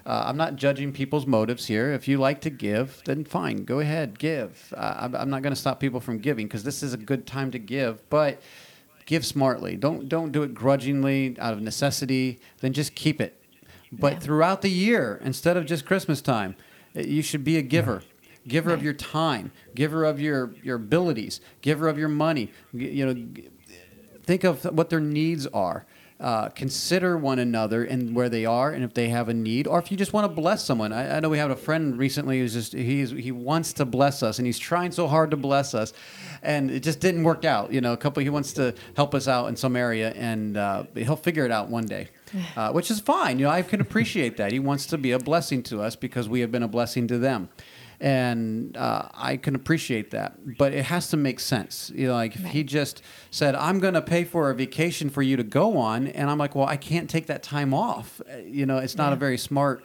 Uh, 0.04 0.24
I'm 0.26 0.36
not 0.36 0.56
judging 0.56 0.92
people's 0.92 1.28
motives 1.28 1.68
here. 1.68 1.92
If 1.94 2.08
you 2.08 2.18
like 2.18 2.42
to 2.42 2.50
give, 2.50 3.04
then 3.06 3.24
fine, 3.24 3.66
go 3.66 3.80
ahead, 3.82 4.18
give. 4.18 4.74
Uh, 4.76 4.96
I'm, 5.02 5.16
I'm 5.16 5.30
not 5.30 5.44
going 5.44 5.54
to 5.54 5.60
stop 5.60 5.80
people 5.80 6.00
from 6.00 6.18
giving 6.18 6.48
because 6.48 6.64
this 6.64 6.82
is 6.82 6.96
a 6.96 6.98
good 6.98 7.28
time 7.28 7.52
to 7.52 7.60
give. 7.60 8.02
But 8.10 8.42
give 9.06 9.24
smartly. 9.24 9.76
Don't 9.76 10.10
don't 10.10 10.32
do 10.32 10.42
it 10.42 10.56
grudgingly 10.56 11.38
out 11.40 11.54
of 11.54 11.62
necessity. 11.62 12.40
Then 12.62 12.74
just 12.74 12.96
keep 12.96 13.22
it. 13.22 13.40
But 13.92 14.14
Yeah. 14.14 14.20
throughout 14.22 14.64
the 14.64 14.72
year, 14.72 15.22
instead 15.24 15.56
of 15.56 15.68
just 15.68 15.86
Christmas 15.86 16.20
time, 16.20 16.56
uh, 16.96 17.02
you 17.02 17.22
should 17.22 17.44
be 17.44 17.58
a 17.58 17.62
giver. 17.62 18.02
Giver 18.48 18.72
of 18.74 18.82
your 18.84 18.94
time, 18.94 19.52
giver 19.76 20.06
of 20.06 20.20
your, 20.20 20.54
your 20.64 20.78
abilities, 20.78 21.42
giver 21.62 21.88
of 21.88 21.98
your 21.98 22.10
money. 22.10 22.52
G- 22.76 22.90
You 22.92 23.06
know, 23.06 23.14
g- 23.14 23.50
think 24.24 24.44
of 24.44 24.64
what 24.66 24.90
their 24.90 25.00
needs 25.00 25.48
are. 25.48 25.86
Uh, 26.20 26.50
consider 26.50 27.16
one 27.16 27.38
another 27.38 27.84
and 27.84 28.16
where 28.16 28.28
they 28.28 28.44
are, 28.44 28.72
and 28.72 28.84
if 28.84 28.92
they 28.96 29.10
have 29.10 29.30
a 29.30 29.34
need, 29.36 29.68
or 29.68 29.78
if 29.78 29.92
you 29.92 29.98
just 29.98 30.14
want 30.14 30.26
to 30.26 30.34
bless 30.42 30.64
someone. 30.66 30.92
I, 30.92 31.18
I 31.18 31.20
know 31.20 31.30
we 31.30 31.38
had 31.38 31.52
a 31.52 31.56
friend 31.56 31.96
recently 31.96 32.40
who's 32.40 32.54
just 32.54 32.74
he's 32.74 33.12
he 33.12 33.32
wants 33.32 33.72
to 33.74 33.86
bless 33.86 34.24
us, 34.24 34.40
and 34.40 34.48
he's 34.48 34.58
trying 34.58 34.92
so 34.92 35.06
hard 35.08 35.30
to 35.30 35.38
bless 35.38 35.76
us, 35.76 35.94
and 36.42 36.72
it 36.72 36.82
just 36.82 37.00
didn't 37.02 37.24
work 37.24 37.46
out. 37.46 37.72
You 37.72 37.82
know, 37.82 37.94
a 37.94 37.98
couple 37.98 38.24
he 38.24 38.30
wants 38.32 38.52
to 38.54 38.74
help 38.96 39.14
us 39.14 39.28
out 39.28 39.46
in 39.50 39.56
some 39.56 39.76
area, 39.76 40.12
and 40.16 40.58
uh, 40.58 40.86
he'll 40.96 41.18
figure 41.18 41.46
it 41.46 41.52
out 41.52 41.70
one 41.70 41.86
day, 41.86 42.08
uh, 42.58 42.72
which 42.72 42.90
is 42.90 43.00
fine. 43.00 43.38
You 43.38 43.46
know, 43.46 43.52
I 43.52 43.62
can 43.62 43.80
appreciate 43.80 44.38
that. 44.38 44.52
He 44.52 44.58
wants 44.58 44.88
to 44.88 44.98
be 44.98 45.12
a 45.12 45.20
blessing 45.20 45.62
to 45.64 45.82
us 45.84 45.96
because 45.96 46.28
we 46.28 46.40
have 46.40 46.52
been 46.52 46.64
a 46.64 46.68
blessing 46.68 47.08
to 47.10 47.20
them 47.20 47.50
and 48.00 48.78
uh, 48.78 49.10
I 49.14 49.38
can 49.38 49.56
appreciate 49.56 50.12
that. 50.12 50.58
But 50.58 50.74
it 50.74 50.86
has 50.86 51.10
to 51.10 51.18
make 51.18 51.40
sense. 51.40 51.92
You 51.96 52.08
know, 52.08 52.14
like 52.14 52.36
if 52.36 52.44
he 52.46 52.64
just 52.64 53.02
said, 53.32 53.56
"I'm 53.56 53.80
going 53.80 53.96
to 53.96 54.02
pay 54.02 54.24
for 54.24 54.50
a 54.50 54.56
vacation 54.56 55.10
for 55.10 55.22
you 55.22 55.38
to 55.38 55.44
go 55.44 55.78
on," 55.78 56.08
and 56.08 56.30
I'm 56.30 56.38
like, 56.38 56.56
"Well, 56.56 56.68
I 56.68 56.78
can't 56.78 57.10
take 57.10 57.28
that 57.28 57.44
time 57.44 57.74
off." 57.74 58.22
Uh, 58.32 58.38
You 58.38 58.66
know, 58.66 58.78
it's 58.78 58.96
not 58.98 59.14
a 59.14 59.16
very 59.16 59.38
smart 59.38 59.84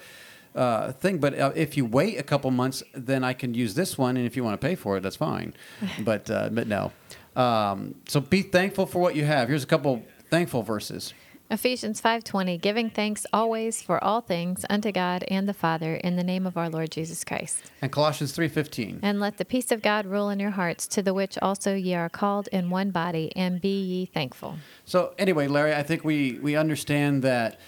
uh, 0.54 0.92
thing. 0.92 1.18
But 1.18 1.38
uh, 1.38 1.52
if 1.54 1.76
you 1.76 1.86
wait 1.86 2.18
a 2.18 2.22
couple 2.22 2.50
months, 2.50 2.82
then 2.94 3.24
I 3.24 3.32
can 3.32 3.54
use 3.54 3.74
this 3.74 3.96
one, 3.96 4.16
and 4.16 4.26
if 4.26 4.36
you 4.36 4.44
want 4.44 4.60
to 4.60 4.66
pay 4.66 4.74
for 4.74 4.96
it, 4.96 5.02
that's 5.02 5.16
fine. 5.16 5.54
but 6.04 6.30
uh, 6.30 6.50
but 6.52 6.66
no. 6.66 6.92
Um, 7.34 7.94
so 8.08 8.20
be 8.20 8.42
thankful 8.42 8.84
for 8.86 8.98
what 9.00 9.16
you 9.16 9.24
have. 9.24 9.48
Here's 9.48 9.64
a 9.64 9.66
couple 9.66 10.04
thankful 10.30 10.62
verses. 10.62 11.14
Ephesians 11.52 12.00
5:20 12.00 12.56
giving 12.56 12.88
thanks 12.88 13.26
always 13.30 13.82
for 13.82 14.02
all 14.02 14.22
things 14.22 14.64
unto 14.70 14.90
God 14.90 15.22
and 15.28 15.46
the 15.46 15.52
Father 15.52 15.96
in 15.96 16.16
the 16.16 16.24
name 16.24 16.46
of 16.46 16.56
our 16.56 16.70
Lord 16.70 16.90
Jesus 16.90 17.24
Christ. 17.24 17.70
And 17.82 17.92
Colossians 17.92 18.32
3:15. 18.32 19.00
And 19.02 19.20
let 19.20 19.36
the 19.36 19.44
peace 19.44 19.70
of 19.70 19.82
God 19.82 20.06
rule 20.06 20.30
in 20.30 20.40
your 20.40 20.52
hearts 20.52 20.86
to 20.88 21.02
the 21.02 21.12
which 21.12 21.36
also 21.42 21.74
ye 21.74 21.94
are 21.94 22.08
called 22.08 22.48
in 22.52 22.70
one 22.70 22.90
body 22.90 23.30
and 23.36 23.60
be 23.60 23.82
ye 23.82 24.06
thankful. 24.06 24.56
So 24.86 25.12
anyway, 25.18 25.46
Larry, 25.46 25.74
I 25.74 25.82
think 25.82 26.04
we 26.04 26.38
we 26.40 26.56
understand 26.56 27.22
that 27.22 27.60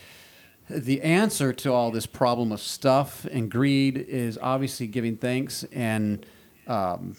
the 0.71 1.03
answer 1.03 1.53
to 1.53 1.71
all 1.71 1.91
this 1.91 2.07
problem 2.07 2.53
of 2.53 2.61
stuff 2.63 3.27
and 3.31 3.51
greed 3.51 3.99
is 3.99 4.39
obviously 4.41 4.87
giving 4.87 5.19
thanks 5.19 5.63
and 5.75 6.25
um, 6.67 7.17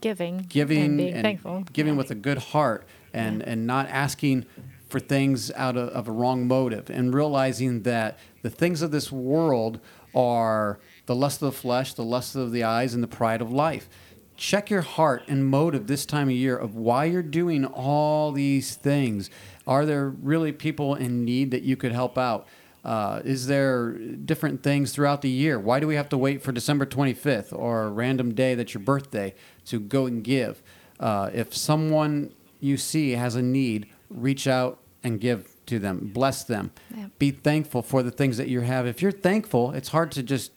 Giving 0.00 0.46
giving 0.48 0.82
and 0.82 0.96
being 0.96 1.22
thankful. 1.22 1.64
giving 1.72 1.92
Yeah. 1.94 1.98
with 1.98 2.10
a 2.10 2.16
good 2.16 2.38
heart 2.38 2.88
and 3.14 3.40
and 3.40 3.68
not 3.68 3.88
asking 3.88 4.46
for 4.88 5.00
things 5.00 5.50
out 5.52 5.76
of, 5.76 5.88
of 5.90 6.08
a 6.08 6.12
wrong 6.12 6.46
motive 6.46 6.90
and 6.90 7.14
realizing 7.14 7.82
that 7.82 8.18
the 8.42 8.50
things 8.50 8.82
of 8.82 8.90
this 8.90 9.12
world 9.12 9.80
are 10.14 10.78
the 11.06 11.14
lust 11.14 11.42
of 11.42 11.52
the 11.52 11.58
flesh 11.58 11.94
the 11.94 12.04
lust 12.04 12.34
of 12.34 12.52
the 12.52 12.64
eyes 12.64 12.94
and 12.94 13.02
the 13.02 13.08
pride 13.08 13.40
of 13.40 13.52
life 13.52 13.88
check 14.36 14.70
your 14.70 14.82
heart 14.82 15.22
and 15.28 15.46
motive 15.46 15.86
this 15.86 16.06
time 16.06 16.28
of 16.28 16.34
year 16.34 16.56
of 16.56 16.74
why 16.74 17.04
you're 17.04 17.22
doing 17.22 17.64
all 17.64 18.32
these 18.32 18.74
things 18.74 19.30
are 19.66 19.84
there 19.84 20.08
really 20.08 20.52
people 20.52 20.94
in 20.94 21.24
need 21.24 21.50
that 21.50 21.62
you 21.62 21.76
could 21.76 21.92
help 21.92 22.16
out 22.16 22.46
uh, 22.84 23.20
is 23.24 23.46
there 23.48 23.92
different 23.92 24.62
things 24.62 24.92
throughout 24.92 25.20
the 25.20 25.28
year? 25.28 25.58
Why 25.58 25.78
do 25.80 25.86
we 25.86 25.96
have 25.96 26.08
to 26.10 26.16
wait 26.16 26.42
for 26.42 26.52
December 26.52 26.86
25th 26.86 27.52
or 27.52 27.82
a 27.82 27.90
random 27.90 28.34
day 28.34 28.54
that's 28.54 28.72
your 28.72 28.82
birthday 28.82 29.34
to 29.66 29.78
go 29.78 30.06
and 30.06 30.24
give? 30.24 30.62
Uh, 30.98 31.28
if 31.34 31.54
someone 31.54 32.32
you 32.60 32.76
see 32.76 33.12
has 33.12 33.34
a 33.34 33.42
need, 33.42 33.88
reach 34.10 34.46
out 34.46 34.78
and 35.04 35.20
give 35.20 35.54
to 35.66 35.78
them. 35.78 36.10
Bless 36.12 36.44
them. 36.44 36.70
Yeah. 36.96 37.06
Be 37.18 37.30
thankful 37.30 37.82
for 37.82 38.02
the 38.02 38.10
things 38.10 38.36
that 38.38 38.48
you 38.48 38.60
have. 38.60 38.86
If 38.86 39.02
you're 39.02 39.12
thankful, 39.12 39.72
it's 39.72 39.88
hard 39.88 40.12
to 40.12 40.22
just 40.22 40.52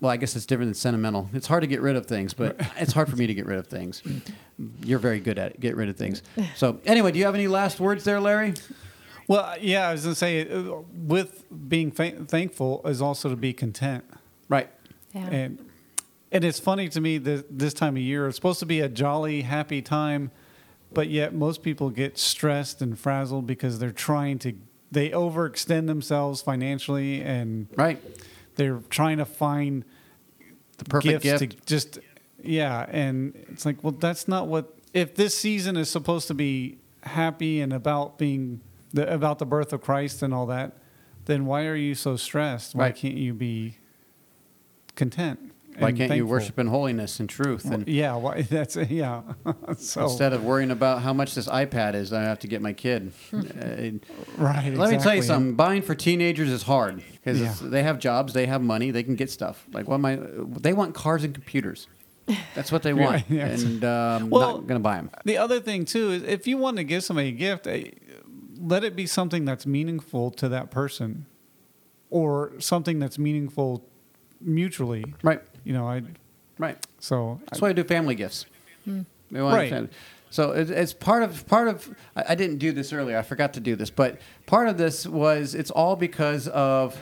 well, 0.00 0.10
I 0.10 0.16
guess 0.18 0.36
it's 0.36 0.44
different 0.44 0.68
than 0.68 0.74
sentimental. 0.74 1.30
It's 1.32 1.46
hard 1.46 1.62
to 1.62 1.66
get 1.66 1.80
rid 1.80 1.96
of 1.96 2.04
things, 2.04 2.34
but 2.34 2.56
it's 2.76 2.92
hard 2.92 3.08
for 3.08 3.16
me 3.16 3.26
to 3.26 3.32
get 3.32 3.46
rid 3.46 3.58
of 3.58 3.68
things. 3.68 4.02
You're 4.84 4.98
very 4.98 5.18
good 5.18 5.38
at 5.38 5.52
it, 5.52 5.60
get 5.60 5.76
rid 5.76 5.88
of 5.88 5.96
things. 5.96 6.22
So, 6.56 6.78
anyway, 6.84 7.12
do 7.12 7.18
you 7.18 7.24
have 7.24 7.34
any 7.34 7.46
last 7.48 7.80
words 7.80 8.04
there, 8.04 8.20
Larry? 8.20 8.52
Well, 9.28 9.54
yeah, 9.60 9.88
I 9.88 9.92
was 9.92 10.02
gonna 10.02 10.14
say, 10.14 10.46
uh, 10.46 10.80
with 10.94 11.44
being 11.70 11.90
fa- 11.90 12.24
thankful 12.26 12.82
is 12.84 13.00
also 13.00 13.30
to 13.30 13.36
be 13.36 13.54
content, 13.54 14.04
Right. 14.48 14.68
Yeah. 15.14 15.26
and 15.30 15.70
and 16.30 16.44
it's 16.44 16.58
funny 16.60 16.88
to 16.90 17.00
me 17.00 17.16
that 17.18 17.58
this 17.58 17.72
time 17.72 17.96
of 17.96 18.02
year 18.02 18.26
it's 18.26 18.36
supposed 18.36 18.58
to 18.60 18.66
be 18.66 18.80
a 18.80 18.88
jolly, 18.88 19.42
happy 19.42 19.80
time, 19.80 20.32
but 20.94 21.08
yet 21.08 21.34
most 21.34 21.62
people 21.62 21.90
get 21.90 22.18
stressed 22.18 22.80
and 22.82 22.98
frazzled 22.98 23.46
because 23.46 23.78
they're 23.78 23.90
trying 23.90 24.38
to 24.40 24.54
they 24.92 25.10
overextend 25.10 25.86
themselves 25.88 26.40
financially 26.42 27.20
and 27.20 27.66
Right. 27.76 28.00
they're 28.56 28.80
trying 28.90 29.18
to 29.18 29.24
find 29.24 29.84
The 30.78 30.84
perfect 30.84 31.22
gifts 31.22 31.40
gift. 31.42 31.60
to 31.60 31.66
just 31.66 31.98
yeah 32.42 32.86
and 32.88 33.34
it's 33.50 33.64
like 33.66 33.82
well 33.82 33.92
that's 33.92 34.28
not 34.28 34.46
what 34.48 34.76
if 34.92 35.14
this 35.14 35.36
season 35.36 35.76
is 35.76 35.88
supposed 35.90 36.28
to 36.28 36.34
be 36.34 36.78
happy 37.02 37.60
and 37.60 37.72
about 37.72 38.18
being 38.18 38.60
the, 38.92 39.12
about 39.12 39.38
the 39.38 39.46
birth 39.46 39.72
of 39.72 39.80
christ 39.80 40.22
and 40.22 40.32
all 40.34 40.46
that 40.46 40.76
then 41.24 41.46
why 41.46 41.64
are 41.66 41.74
you 41.74 41.94
so 41.94 42.16
stressed 42.16 42.74
why 42.74 42.84
Right. 42.84 42.96
can't 42.96 43.14
you 43.16 43.32
be 43.34 43.78
content 44.94 45.52
Why 45.78 45.92
can't 45.92 46.14
you 46.14 46.26
worship 46.26 46.58
in 46.58 46.66
holiness 46.68 47.20
and 47.20 47.28
truth? 47.28 47.64
And 47.64 47.86
yeah 47.88 48.14
why 48.16 48.42
that's 48.50 48.76
yeah 48.76 49.22
so 49.76 50.04
instead 50.04 50.32
of 50.32 50.44
worrying 50.44 50.70
about 50.70 51.02
how 51.02 51.12
much 51.12 51.34
this 51.34 51.48
iPad 51.48 51.94
is, 51.94 52.12
I 52.12 52.22
have 52.22 52.38
to 52.40 52.46
get 52.46 52.62
my 52.62 52.72
kid. 52.72 53.12
Uh, 53.34 53.90
right 54.36 54.72
Let 54.74 54.90
me 54.90 54.98
tell 54.98 55.14
you 55.14 55.22
something. 55.22 55.54
Buying 55.54 55.82
for 55.82 55.94
teenagers 55.94 56.48
is 56.50 56.62
hard 56.64 57.02
because 57.12 57.40
Yeah. 57.40 57.54
they 57.62 57.82
have 57.82 57.98
jobs, 57.98 58.32
they 58.32 58.46
have 58.46 58.62
money, 58.62 58.90
they 58.90 59.02
can 59.02 59.14
get 59.14 59.30
stuff. 59.30 59.66
Like 59.72 59.86
what 59.88 59.94
am 59.96 60.04
I? 60.04 60.18
They 60.60 60.72
want 60.72 60.94
cars 60.94 61.24
and 61.24 61.32
computers. 61.34 61.86
That's 62.54 62.72
what 62.72 62.82
they 62.82 62.94
want, 62.94 63.24
yeah. 63.28 63.46
and 63.48 63.84
um, 63.84 64.30
Well- 64.30 64.58
not 64.58 64.66
gonna 64.66 64.80
buy 64.80 64.96
them. 64.96 65.10
The 65.24 65.36
other 65.38 65.60
thing 65.60 65.84
too 65.84 66.10
is 66.10 66.22
if 66.22 66.46
you 66.46 66.56
want 66.58 66.76
to 66.78 66.84
give 66.84 67.04
somebody 67.04 67.28
a 67.28 67.32
gift, 67.32 67.66
eh, 67.66 67.90
let 68.58 68.82
it 68.84 68.96
be 68.96 69.06
something 69.06 69.44
that's 69.44 69.66
meaningful 69.66 70.30
to 70.32 70.48
that 70.48 70.70
person, 70.70 71.26
or 72.10 72.52
something 72.60 72.98
that's 72.98 73.18
meaningful 73.18 73.84
mutually. 74.40 75.04
Right, 75.22 75.42
You 75.64 75.72
know, 75.72 75.88
I 75.88 76.02
right. 76.58 76.76
so 77.00 77.40
That's 77.46 77.60
why 77.60 77.70
I 77.70 77.72
do 77.72 77.84
family 77.84 78.14
gifts. 78.14 78.46
Hmm. 78.84 79.00
We 79.30 79.40
Right. 79.40 79.70
family- 79.70 79.88
So 80.30 80.52
it, 80.52 80.70
it's 80.70 80.92
part 80.92 81.22
of 81.22 81.46
part 81.46 81.68
of. 81.68 81.94
I, 82.16 82.24
I 82.30 82.34
didn't 82.34 82.58
do 82.58 82.70
this 82.72 82.92
earlier. 82.92 83.16
I 83.18 83.22
forgot 83.22 83.54
to 83.54 83.60
do 83.60 83.74
this, 83.76 83.90
but 83.90 84.20
part 84.46 84.68
of 84.68 84.76
this 84.78 85.06
was 85.06 85.54
it's 85.54 85.70
all 85.70 85.96
because 85.96 86.48
of. 86.48 86.96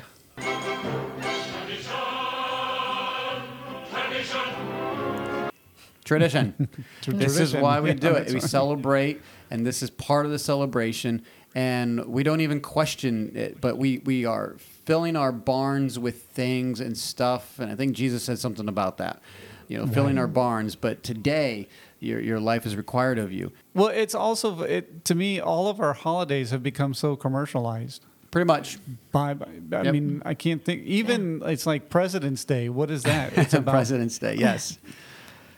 Tradition. 6.05 6.69
Tradition. 7.01 7.19
This 7.19 7.39
is 7.39 7.55
why 7.55 7.81
we 7.81 7.91
Yeah, 7.91 7.95
do 7.95 8.09
it. 8.15 8.29
We 8.29 8.35
right. 8.35 8.43
celebrate, 8.43 9.23
and 9.51 9.65
this 9.67 9.83
is 9.83 9.91
part 9.91 10.27
of 10.27 10.33
the 10.33 10.39
celebration. 10.39 11.23
And 11.55 12.05
we 12.07 12.23
don't 12.23 12.41
even 12.41 12.61
question 12.61 13.33
it, 13.37 13.61
but 13.61 13.79
we, 13.79 13.99
we 13.99 14.25
are 14.25 14.57
filling 14.85 15.17
our 15.17 15.33
barns 15.33 15.99
with 15.99 16.25
things 16.25 16.81
and 16.81 16.97
stuff. 16.97 17.59
And 17.59 17.71
I 17.71 17.75
think 17.77 17.95
Jesus 17.95 18.23
said 18.25 18.39
something 18.39 18.69
about 18.69 18.99
that, 18.99 19.21
you 19.69 19.79
know, 19.79 19.87
filling 19.87 20.19
our 20.19 20.27
barns. 20.27 20.75
But 20.75 21.03
today, 21.03 21.69
your, 22.01 22.21
your 22.21 22.41
life 22.41 22.67
is 22.67 22.75
required 22.77 23.19
of 23.19 23.33
you. 23.33 23.53
well, 23.75 23.89
it's 23.89 24.15
also 24.15 24.63
it, 24.63 25.05
to 25.05 25.15
me 25.15 25.39
all 25.41 25.69
of 25.69 25.81
our 25.81 25.93
holidays 25.93 26.51
have 26.51 26.63
become 26.63 26.95
so 26.95 27.15
commercialized. 27.17 28.05
Pretty 28.33 28.47
much. 28.47 28.79
By, 29.13 29.35
by 29.35 29.47
I 29.47 29.83
Yep. 29.83 29.93
mean, 29.93 30.23
I 30.25 30.33
can't 30.35 30.65
think. 30.65 30.85
Even 30.85 31.43
it's 31.45 31.67
like 31.67 31.91
President's 31.91 32.45
Day. 32.45 32.69
What 32.71 32.91
is 32.91 33.03
that? 33.03 33.33
It's 33.37 33.53
about 33.55 33.73
President's 33.73 34.19
Day, 34.19 34.37
yes. 34.37 34.79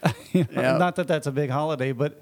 you 0.33 0.45
know, 0.51 0.61
Yeah. 0.61 0.77
not 0.77 0.97
that 0.97 1.07
that's 1.09 1.27
a 1.29 1.33
big 1.33 1.51
holiday, 1.51 1.93
but 1.93 2.21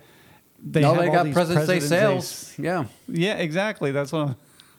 they 0.63 0.83
no, 0.83 0.93
have 0.93 1.03
they 1.03 1.09
all 1.09 1.15
got 1.15 1.25
these 1.25 1.35
President's 1.35 1.67
Day 1.69 1.79
President's 1.79 2.27
sales. 2.27 2.59
Yeah. 2.59 2.85
Yeah, 3.09 3.35
exactly. 3.39 3.93
That's 3.93 4.13
what. 4.13 4.29
I'm, 4.29 4.37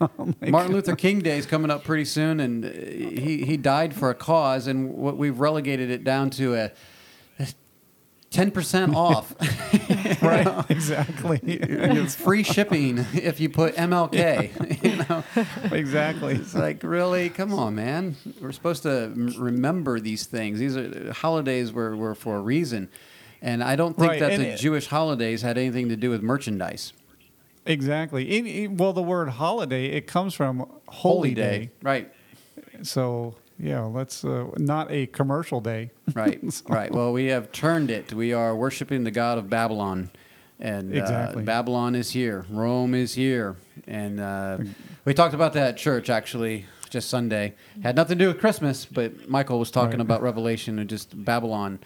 Like- 0.42 0.50
Martin 0.52 0.74
Luther 0.74 0.96
King 0.96 1.20
Day 1.20 1.38
is 1.38 1.46
coming 1.46 1.70
up 1.72 1.84
pretty 1.84 2.06
soon, 2.06 2.40
and 2.40 2.66
uh, 2.66 2.70
he, 2.70 3.44
he 3.46 3.58
died 3.58 3.94
for 3.94 4.10
a 4.10 4.16
cause, 4.16 4.68
and 4.68 4.94
what 4.94 5.18
we've 5.18 5.40
relegated 5.40 5.90
it 5.90 6.04
down 6.04 6.30
to 6.32 6.56
a 6.56 6.72
ten 8.30 8.52
percent 8.52 8.96
off, 8.96 9.36
right? 10.22 10.66
exactly. 10.70 11.40
It's 11.44 12.16
free 12.16 12.44
shipping 12.44 13.00
if 13.14 13.40
you 13.40 13.50
put 13.50 13.76
MLK. 13.76 14.84
you 14.84 14.96
know, 15.08 15.24
exactly. 15.76 16.36
it's 16.36 16.56
like 16.56 16.82
really, 16.84 17.30
come 17.30 17.54
on, 17.54 17.76
man. 17.76 18.16
We're 18.42 18.52
supposed 18.52 18.84
to 18.84 19.04
m- 19.16 19.34
remember 19.38 20.00
these 20.00 20.26
things. 20.26 20.60
These 20.60 20.76
are 20.78 21.14
holidays 21.14 21.72
were, 21.72 21.96
were 21.96 22.16
for 22.16 22.38
a 22.38 22.42
reason, 22.42 22.90
and 23.42 23.64
I 23.64 23.76
don't 23.76 23.96
think 23.96 24.12
Right, 24.12 24.20
that 24.20 24.32
and 24.32 24.44
the 24.44 24.50
it- 24.54 24.58
Jewish 24.60 24.88
holidays 24.88 25.42
had 25.44 25.58
anything 25.58 25.90
to 25.90 25.96
do 25.96 26.10
with 26.10 26.22
merchandise. 26.24 26.94
Exactly. 27.66 28.68
Well, 28.68 28.94
the 28.94 29.02
word 29.04 29.30
holiday 29.30 29.88
it 29.88 30.08
comes 30.08 30.34
from 30.34 30.70
holy, 30.88 31.34
day. 31.34 31.72
right? 31.82 32.12
So 32.82 33.36
yeah, 33.60 33.82
let's 33.82 34.26
uh, 34.26 34.48
not 34.58 34.92
a 34.92 35.08
commercial 35.08 35.62
day. 35.62 35.92
Right, 36.14 36.40
So- 36.52 36.66
right. 36.68 36.92
Well, 36.92 37.14
we 37.14 37.26
have 37.28 37.52
turned 37.52 37.90
it. 37.90 38.12
We 38.14 38.34
are 38.34 38.56
worshiping 38.56 39.04
the 39.06 39.12
god 39.12 39.38
of 39.38 39.50
Babylon, 39.50 40.10
and 40.60 40.98
uh, 40.98 41.32
Babylon 41.38 41.96
is 41.96 42.12
here. 42.12 42.46
Rome 42.50 42.94
is 42.94 43.14
here, 43.16 43.56
and 43.88 44.20
uh, 44.20 44.58
we 45.06 45.14
talked 45.14 45.34
about 45.34 45.54
that 45.54 45.70
at 45.70 45.78
church 45.78 46.10
actually 46.10 46.66
just 46.90 47.10
Sunday. 47.10 47.54
Had 47.82 47.96
nothing 47.96 48.18
to 48.20 48.26
do 48.26 48.28
with 48.28 48.40
Christmas, 48.40 48.86
but 48.86 49.30
Michael 49.30 49.58
was 49.60 49.72
talking 49.72 49.92
Right. 49.98 50.02
about 50.02 50.22
Revelation 50.22 50.78
and 50.80 50.90
just 50.90 51.24
Babylon. 51.24 51.80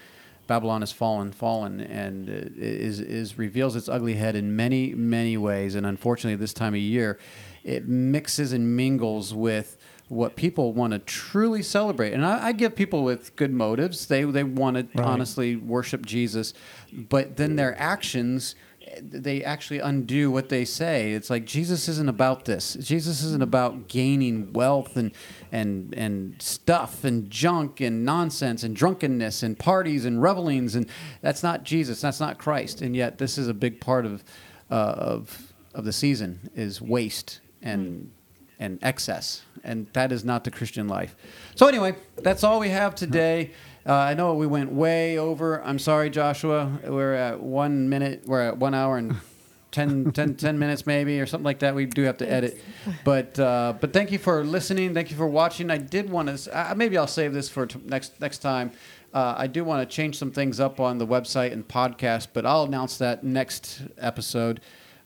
Babylon 0.47 0.81
has 0.81 0.91
fallen, 0.91 1.31
fallen, 1.31 1.79
and 1.81 2.29
uh, 2.29 2.49
is 2.55 2.99
is 2.99 3.37
reveals 3.37 3.75
its 3.75 3.87
ugly 3.89 4.15
head 4.15 4.35
in 4.35 4.55
many, 4.55 4.93
many 4.95 5.37
ways. 5.37 5.75
And 5.75 5.85
unfortunately, 5.85 6.35
this 6.37 6.53
time 6.53 6.73
of 6.73 6.79
year, 6.79 7.19
it 7.63 7.87
mixes 7.87 8.53
and 8.53 8.75
mingles 8.75 9.33
with 9.33 9.77
what 10.09 10.37
people 10.37 10.71
want 10.71 10.93
to 10.93 10.99
truly 10.99 11.61
celebrate. 11.61 12.13
And 12.13 12.25
I, 12.25 12.47
I 12.47 12.51
give 12.53 12.75
people 12.75 13.03
with 13.03 13.35
good 13.35 13.51
motives; 13.51 14.07
they 14.07 14.23
they 14.23 14.43
want 14.43 14.77
to 14.77 14.83
Right. 14.97 15.05
honestly 15.05 15.55
worship 15.57 16.05
Jesus, 16.05 16.53
but 16.93 17.35
then 17.37 17.55
their 17.57 17.77
actions. 17.79 18.55
They 19.01 19.43
actually 19.43 19.79
undo 19.79 20.31
what 20.31 20.49
they 20.49 20.65
say. 20.65 21.13
It's 21.13 21.29
like 21.29 21.45
Jesus 21.45 21.87
isn't 21.87 22.09
about 22.09 22.45
this. 22.45 22.75
Jesus 22.75 23.23
isn't 23.23 23.43
about 23.43 23.87
gaining 23.87 24.53
wealth 24.53 24.97
and 24.97 25.11
and 25.51 25.93
and 25.93 26.41
stuff 26.41 27.03
and 27.03 27.29
junk 27.29 27.81
and 27.81 28.05
nonsense 28.05 28.63
and 28.63 28.75
drunkenness 28.75 29.43
and 29.43 29.57
parties 29.57 30.05
and 30.05 30.21
revelings 30.21 30.75
and 30.75 30.87
that's 31.21 31.43
not 31.43 31.63
Jesus. 31.63 32.01
That's 32.01 32.19
not 32.19 32.37
Christ. 32.37 32.81
And 32.81 32.95
yet 32.95 33.17
this 33.17 33.37
is 33.37 33.47
a 33.47 33.53
big 33.53 33.79
part 33.81 34.05
of 34.05 34.23
uh, 34.69 34.73
of 34.73 35.53
of 35.73 35.85
the 35.85 35.93
season 35.93 36.49
is 36.55 36.81
waste 36.81 37.39
and 37.61 38.11
and 38.59 38.79
excess, 38.81 39.43
and 39.63 39.87
that 39.93 40.11
is 40.11 40.25
not 40.25 40.43
the 40.43 40.51
Christian 40.51 40.87
life. 40.87 41.15
So 41.55 41.67
anyway, 41.67 41.95
that's 42.17 42.43
all 42.43 42.59
we 42.59 42.69
have 42.69 42.95
today. 42.95 43.51
Uh, 43.87 43.93
I 43.93 44.15
know 44.15 44.33
we 44.33 44.47
went 44.47 44.73
way 44.73 45.17
over. 45.17 45.63
I'm 45.63 45.79
sorry, 45.79 46.09
Joshua. 46.09 46.77
We're 46.83 47.13
at 47.13 47.39
one 47.41 47.87
minute. 47.87 48.23
We're 48.25 48.41
at 48.41 48.57
one 48.57 48.73
hour 48.73 48.97
and 48.97 49.15
10, 49.71 50.11
10, 50.11 50.35
10 50.35 50.59
minutes 50.59 50.85
maybe 50.85 51.21
or 51.21 51.25
something 51.25 51.45
like 51.45 51.59
that. 51.59 51.73
We 51.73 51.85
do 51.85 52.03
have 52.03 52.17
to 52.17 52.29
edit, 52.29 52.61
but 53.05 53.39
uh, 53.39 53.75
but 53.79 53.93
thank 53.93 54.11
you 54.11 54.19
for 54.19 54.43
listening. 54.43 54.93
Thank 54.93 55.09
you 55.09 55.15
for 55.15 55.27
watching. 55.27 55.71
I 55.71 55.77
did 55.77 56.09
want 56.09 56.35
to 56.37 56.57
uh, 56.57 56.75
maybe 56.75 56.97
I'll 56.97 57.07
save 57.07 57.33
this 57.33 57.47
for 57.47 57.65
t- 57.65 57.79
next 57.85 58.19
next 58.19 58.39
time. 58.39 58.71
Uh, 59.13 59.35
I 59.37 59.47
do 59.47 59.63
want 59.63 59.87
to 59.87 59.95
change 59.95 60.17
some 60.17 60.31
things 60.31 60.59
up 60.59 60.81
on 60.81 60.97
the 60.97 61.07
website 61.07 61.53
and 61.53 61.65
podcast, 61.65 62.27
but 62.33 62.45
I'll 62.45 62.63
announce 62.63 62.97
that 62.97 63.23
next 63.23 63.81
episode. 63.97 64.59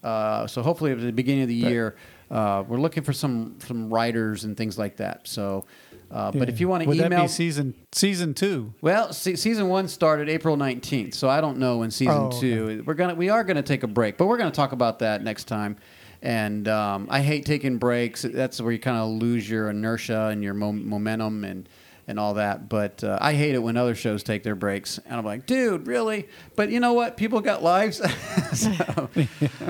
Uh, 0.03 0.47
so 0.47 0.63
hopefully 0.63 0.91
at 0.91 0.99
the 0.99 1.11
beginning 1.11 1.43
of 1.43 1.49
the 1.49 1.55
year, 1.55 1.95
uh, 2.31 2.63
we're 2.67 2.79
looking 2.79 3.03
for 3.03 3.13
some 3.13 3.57
some 3.59 3.93
writers 3.93 4.43
and 4.43 4.57
things 4.57 4.79
like 4.79 4.97
that. 4.97 5.27
So. 5.27 5.65
Uh, 6.11 6.31
but 6.31 6.49
if 6.49 6.59
you 6.59 6.67
want 6.67 6.83
to 6.83 6.89
Would 6.89 6.97
email, 6.97 7.09
that 7.09 7.21
be 7.21 7.27
season 7.27 7.73
season 7.93 8.33
two? 8.33 8.73
well, 8.81 9.13
se- 9.13 9.35
season 9.37 9.69
one 9.69 9.87
started 9.87 10.27
April 10.29 10.57
nineteenth, 10.57 11.13
so 11.13 11.29
I 11.29 11.39
don't 11.41 11.57
know 11.57 11.77
when 11.77 11.91
season 11.91 12.13
Oh, 12.15 12.25
okay. 12.27 12.39
two. 12.39 12.83
We're 12.85 12.95
gonna 12.95 13.15
we 13.15 13.29
are 13.29 13.43
gonna 13.43 13.63
take 13.63 13.83
a 13.83 13.87
break, 13.87 14.17
but 14.17 14.25
we're 14.27 14.37
gonna 14.37 14.51
talk 14.51 14.71
about 14.73 14.99
that 14.99 15.23
next 15.23 15.45
time. 15.45 15.77
And 16.23 16.67
um, 16.67 17.07
I 17.09 17.21
hate 17.21 17.45
taking 17.45 17.77
breaks. 17.77 18.21
That's 18.21 18.61
where 18.61 18.71
you 18.71 18.77
kind 18.79 18.97
of 18.97 19.09
lose 19.09 19.49
your 19.49 19.69
inertia 19.71 20.27
and 20.27 20.43
your 20.43 20.53
mom- 20.53 20.87
momentum 20.87 21.43
and 21.43 21.67
and 22.07 22.19
all 22.19 22.33
that. 22.35 22.67
But 22.69 23.03
uh, 23.03 23.17
I 23.21 23.33
hate 23.33 23.55
it 23.55 23.59
when 23.59 23.77
other 23.77 23.95
shows 23.95 24.21
take 24.21 24.43
their 24.43 24.53
breaks, 24.55 24.99
and 25.05 25.15
I'm 25.15 25.25
like, 25.25 25.45
dude, 25.45 25.87
really? 25.87 26.27
But 26.55 26.69
you 26.69 26.79
know 26.79 26.93
what? 26.93 27.15
People 27.17 27.39
got 27.41 27.63
lives, 27.63 27.97
so 28.53 29.09
we, 29.15 29.27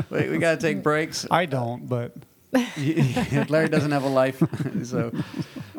we 0.10 0.38
got 0.40 0.60
to 0.60 0.62
take 0.62 0.82
breaks. 0.84 1.26
I 1.30 1.46
don't, 1.46 1.88
but 1.88 2.14
Larry 3.50 3.70
doesn't 3.70 3.92
have 3.92 4.04
a 4.04 4.10
life, 4.10 4.42
so 4.84 5.12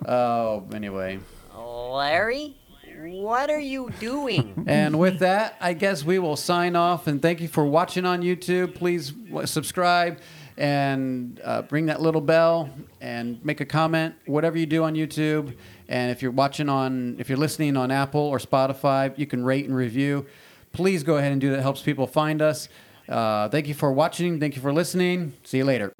oh, 0.06 0.66
anyway. 0.72 1.18
Larry, 1.54 2.56
what 2.96 3.50
are 3.50 3.60
you 3.60 3.90
doing? 4.00 4.64
And 4.66 4.98
with 4.98 5.18
that, 5.18 5.56
I 5.60 5.74
guess 5.74 6.04
we 6.04 6.18
will 6.18 6.36
sign 6.36 6.76
off. 6.76 7.06
And 7.06 7.20
thank 7.20 7.40
you 7.40 7.48
for 7.48 7.66
watching 7.66 8.06
on 8.06 8.22
YouTube. 8.22 8.74
Please 8.74 9.10
w- 9.10 9.46
subscribe 9.46 10.20
and 10.56 11.40
uh, 11.44 11.62
ring 11.70 11.86
that 11.86 12.00
little 12.00 12.20
bell 12.20 12.70
and 13.00 13.44
make 13.44 13.60
a 13.60 13.66
comment, 13.66 14.14
whatever 14.26 14.56
you 14.58 14.66
do 14.66 14.84
on 14.84 14.94
YouTube. 14.94 15.54
And 15.88 16.10
if 16.10 16.22
you're 16.22 16.30
watching 16.30 16.68
on, 16.68 17.16
if 17.18 17.28
you're 17.28 17.38
listening 17.38 17.76
on 17.76 17.90
Apple 17.90 18.20
or 18.20 18.38
Spotify, 18.38 19.16
you 19.18 19.26
can 19.26 19.44
rate 19.44 19.66
and 19.66 19.76
review. 19.76 20.26
Please 20.72 21.02
go 21.02 21.16
ahead 21.16 21.32
and 21.32 21.40
do 21.40 21.50
that. 21.50 21.58
It 21.58 21.62
helps 21.62 21.82
people 21.82 22.06
find 22.06 22.40
us. 22.40 22.68
Uh, 23.08 23.48
thank 23.48 23.68
you 23.68 23.74
for 23.74 23.92
watching. 23.92 24.40
Thank 24.40 24.56
you 24.56 24.62
for 24.62 24.72
listening. 24.72 25.34
See 25.44 25.58
you 25.58 25.64
later. 25.64 25.92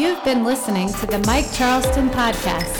You've 0.00 0.24
been 0.24 0.44
listening 0.44 0.88
to 0.94 1.06
the 1.06 1.18
Mike 1.26 1.52
Charleston 1.52 2.08
Podcast. 2.08 2.79